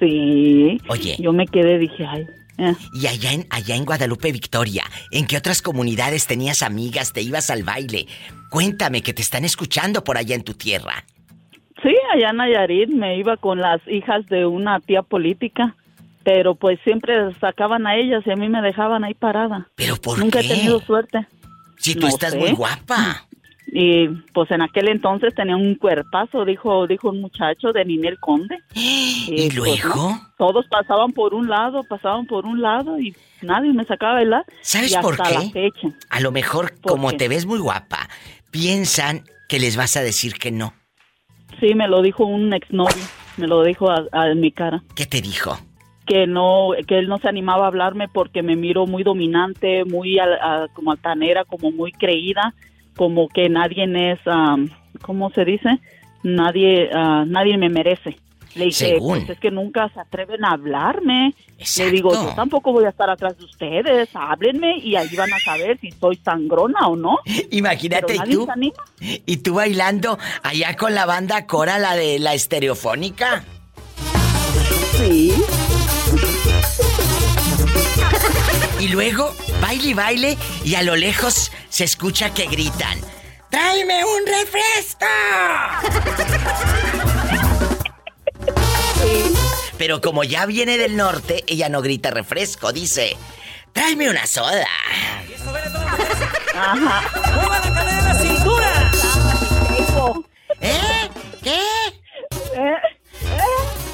Sí. 0.00 0.80
Oye. 0.88 1.14
Yo 1.20 1.32
me 1.32 1.46
quedé, 1.46 1.78
dije, 1.78 2.04
ay. 2.04 2.26
eh. 2.58 2.74
Y 2.92 3.06
allá 3.06 3.34
en, 3.34 3.46
allá 3.50 3.76
en 3.76 3.84
Guadalupe, 3.84 4.32
Victoria, 4.32 4.82
¿en 5.12 5.28
qué 5.28 5.36
otras 5.36 5.62
comunidades 5.62 6.26
tenías 6.26 6.62
amigas, 6.62 7.12
te 7.12 7.22
ibas 7.22 7.50
al 7.50 7.62
baile? 7.62 8.08
Cuéntame 8.50 9.02
que 9.02 9.12
te 9.14 9.22
están 9.22 9.44
escuchando 9.44 10.02
por 10.02 10.18
allá 10.18 10.34
en 10.34 10.42
tu 10.42 10.54
tierra. 10.54 11.04
Sí, 11.82 11.94
allá 12.14 12.30
en 12.30 12.36
Nayarit 12.36 12.90
me 12.90 13.16
iba 13.16 13.36
con 13.36 13.60
las 13.60 13.80
hijas 13.88 14.24
de 14.26 14.46
una 14.46 14.78
tía 14.80 15.02
política, 15.02 15.74
pero 16.24 16.54
pues 16.54 16.78
siempre 16.84 17.14
sacaban 17.40 17.86
a 17.86 17.96
ellas 17.96 18.22
y 18.26 18.30
a 18.30 18.36
mí 18.36 18.48
me 18.48 18.62
dejaban 18.62 19.02
ahí 19.04 19.14
parada. 19.14 19.66
¿Pero 19.74 19.96
por 19.96 20.18
Nunca 20.18 20.40
qué? 20.40 20.46
he 20.46 20.48
tenido 20.50 20.80
suerte. 20.80 21.26
Si 21.78 21.94
tú 21.94 22.02
No 22.02 22.08
estás 22.08 22.32
sé. 22.32 22.38
muy 22.38 22.52
guapa. 22.52 23.26
Y 23.74 24.06
pues 24.34 24.50
en 24.50 24.60
aquel 24.60 24.88
entonces 24.88 25.34
tenía 25.34 25.56
un 25.56 25.74
cuerpazo, 25.76 26.44
dijo 26.44 26.86
dijo 26.86 27.08
un 27.08 27.22
muchacho 27.22 27.72
de 27.72 27.84
Ninel 27.86 28.18
Conde. 28.20 28.58
¿Y 28.74 29.48
pues, 29.50 29.54
luego? 29.56 29.88
no, 29.96 30.20
todos 30.36 30.66
pasaban 30.68 31.12
por 31.12 31.32
un 31.34 31.48
lado, 31.48 31.82
pasaban 31.84 32.26
por 32.26 32.44
un 32.44 32.60
lado 32.60 33.00
y 33.00 33.16
nadie 33.40 33.72
me 33.72 33.84
sacaba 33.84 34.12
a 34.12 34.16
bailar. 34.16 34.44
¿Sabes 34.60 34.92
y 34.92 34.96
por 34.98 35.14
hasta 35.14 35.24
qué? 35.24 35.44
la 35.46 35.50
fecha. 35.50 35.88
A 36.10 36.20
lo 36.20 36.30
mejor, 36.32 36.74
¿Por 36.80 36.92
como 36.92 37.10
qué? 37.10 37.16
te 37.16 37.28
ves 37.28 37.46
muy 37.46 37.58
guapa, 37.58 38.08
piensan 38.50 39.24
que 39.48 39.58
les 39.58 39.76
vas 39.76 39.96
a 39.96 40.02
decir 40.02 40.34
que 40.34 40.50
no. 40.52 40.74
Sí, 41.60 41.74
me 41.74 41.88
lo 41.88 42.02
dijo 42.02 42.24
un 42.26 42.52
exnovio, 42.52 43.04
me 43.36 43.46
lo 43.46 43.62
dijo 43.62 43.90
a, 43.90 44.04
a 44.12 44.34
mi 44.34 44.50
cara. 44.50 44.82
¿Qué 44.96 45.06
te 45.06 45.20
dijo? 45.20 45.56
que 46.04 46.26
no 46.26 46.70
que 46.88 46.98
él 46.98 47.06
no 47.08 47.18
se 47.18 47.28
animaba 47.28 47.64
a 47.64 47.68
hablarme 47.68 48.08
porque 48.08 48.42
me 48.42 48.56
miro 48.56 48.86
muy 48.88 49.04
dominante 49.04 49.84
muy 49.84 50.18
a- 50.18 50.66
como 50.74 50.90
altanera 50.90 51.44
como 51.44 51.70
muy 51.70 51.92
creída 51.92 52.54
como 52.96 53.28
que 53.28 53.48
nadie 53.48 53.84
es 54.10 54.18
am, 54.26 54.68
cómo 55.00 55.30
se 55.30 55.44
dice 55.44 55.78
nadie 56.24 56.90
ah, 56.92 57.24
nadie 57.24 57.56
me 57.56 57.68
merece 57.68 58.16
le 58.54 58.66
dije 58.66 58.86
Según. 58.94 59.18
pues 59.18 59.30
es 59.30 59.38
que 59.40 59.50
nunca 59.50 59.88
se 59.94 60.00
atreven 60.00 60.44
a 60.44 60.52
hablarme 60.52 61.34
le 61.78 61.90
digo 61.90 62.12
yo 62.12 62.32
tampoco 62.34 62.72
voy 62.72 62.84
a 62.84 62.88
estar 62.90 63.08
atrás 63.08 63.38
de 63.38 63.44
ustedes 63.44 64.08
háblenme 64.14 64.78
y 64.78 64.96
ahí 64.96 65.14
van 65.16 65.32
a 65.32 65.38
saber 65.38 65.78
si 65.80 65.90
soy 65.92 66.16
sangrona 66.16 66.88
o 66.88 66.96
no 66.96 67.18
Imagínate, 67.50 68.06
Pero 68.06 68.14
¿y 68.14 68.46
nadie 68.46 68.72
tú? 68.74 68.80
¿Y 69.26 69.36
tú 69.38 69.54
bailando 69.54 70.18
allá 70.42 70.76
con 70.76 70.94
la 70.94 71.06
banda 71.06 71.46
Cora, 71.46 71.78
la 71.78 71.94
de 71.94 72.18
la 72.18 72.34
estereofónica? 72.34 73.44
Sí. 74.96 75.32
Y 78.80 78.88
luego, 78.88 79.32
baile 79.60 79.88
y 79.88 79.94
baile, 79.94 80.38
y 80.64 80.74
a 80.74 80.82
lo 80.82 80.96
lejos 80.96 81.52
se 81.68 81.84
escucha 81.84 82.34
que 82.34 82.46
gritan: 82.46 82.98
¡Tráeme 83.50 84.04
un 84.04 84.26
refresco! 84.26 85.06
Pero 89.78 90.00
como 90.00 90.24
ya 90.24 90.46
viene 90.46 90.78
del 90.78 90.96
norte, 90.96 91.44
ella 91.46 91.68
no 91.68 91.82
grita 91.82 92.10
refresco, 92.10 92.72
dice: 92.72 93.16
¡Tráeme 93.72 94.10
una 94.10 94.26
soda! 94.26 94.66
Ajá. 96.54 97.02
¡Mueva 97.34 97.58
la 97.58 97.74
cadera 97.74 98.02
de 98.02 98.08
la 98.08 98.14
cintura! 98.14 98.90
¿Eh? 100.60 101.08
¿Qué? 101.42 101.58
¿Eh? 102.54 102.74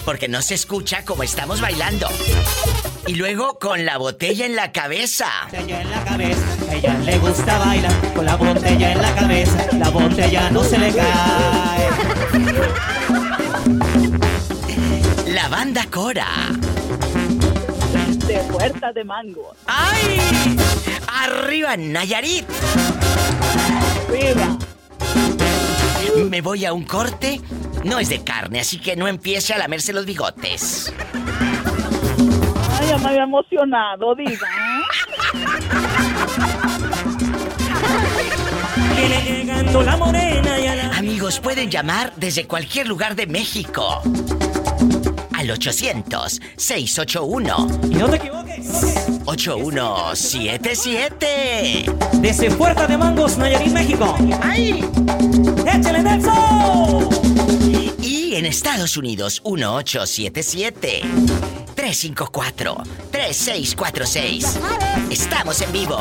Porque 0.05 0.29
no 0.29 0.43
se 0.43 0.55
escucha 0.55 1.05
como 1.05 1.23
estamos 1.23 1.61
bailando. 1.61 2.09
Y 3.07 3.15
luego 3.15 3.59
con 3.59 3.85
la 3.85 3.99
botella 3.99 4.47
en 4.47 4.57
la 4.57 4.73
cabeza. 4.73 5.27
en 5.53 5.91
la 5.91 6.05
cabeza. 6.05 6.43
A 6.69 6.75
ella 6.75 6.95
le 6.99 7.19
gusta 7.19 7.59
bailar 7.59 8.15
con 8.15 8.25
la 8.27 8.37
botella 8.37 8.93
en 8.93 9.03
la 9.03 9.15
cabeza. 9.15 9.67
La 9.73 9.89
botella 9.91 10.51
no 10.51 10.65
se 10.65 10.79
le 10.79 10.93
cae. 10.95 11.89
La 15.41 15.47
banda 15.47 15.87
Cora. 15.89 16.27
de 18.27 18.39
puerta 18.51 18.93
de 18.93 19.05
mango 19.05 19.55
¡Ay! 19.67 20.19
¡Arriba, 21.07 21.77
Nayarit! 21.77 22.45
¡Viva! 24.13 24.59
Me 26.29 26.41
voy 26.41 26.65
a 26.65 26.73
un 26.73 26.83
corte. 26.83 27.41
No 27.85 28.01
es 28.01 28.09
de 28.09 28.25
carne, 28.25 28.59
así 28.59 28.81
que 28.81 28.97
no 28.97 29.07
empiece 29.07 29.55
a 29.55 29.59
lamerse 29.59 29.93
los 29.93 30.07
bigotes. 30.07 30.93
Ay, 32.81 32.89
ya 32.89 32.99
me 32.99 33.09
había 33.11 33.23
emocionado. 33.23 34.17
Viene 38.97 39.23
llegando 39.25 39.83
la 39.83 39.97
morena 39.97 40.59
y 40.59 40.67
a 40.67 40.75
la... 40.75 40.97
Amigos, 40.97 41.39
pueden 41.39 41.71
llamar 41.71 42.13
desde 42.17 42.49
cualquier 42.49 42.89
lugar 42.89 43.15
de 43.15 43.29
México. 43.29 44.03
Al 45.39 45.49
800-681. 45.51 47.93
Y 47.93 47.95
no 47.95 48.11
te 48.11 48.17
equivoques. 48.17 48.67
8177. 49.25 51.87
Desde 52.15 52.51
Puerta 52.51 52.89
de 52.89 52.99
Mangos, 52.99 53.39
Nayarit, 53.39 53.73
México. 53.73 54.17
¡Ay! 54.43 54.85
¡Échale, 55.65 56.03
Nelson! 56.03 57.09
Y 58.03 58.35
en 58.35 58.47
Estados 58.47 58.97
Unidos, 58.97 59.41
1877. 59.45 61.03
354-3646. 61.77 64.45
Estamos 65.09 65.63
en 65.63 65.71
vivo. 65.71 66.01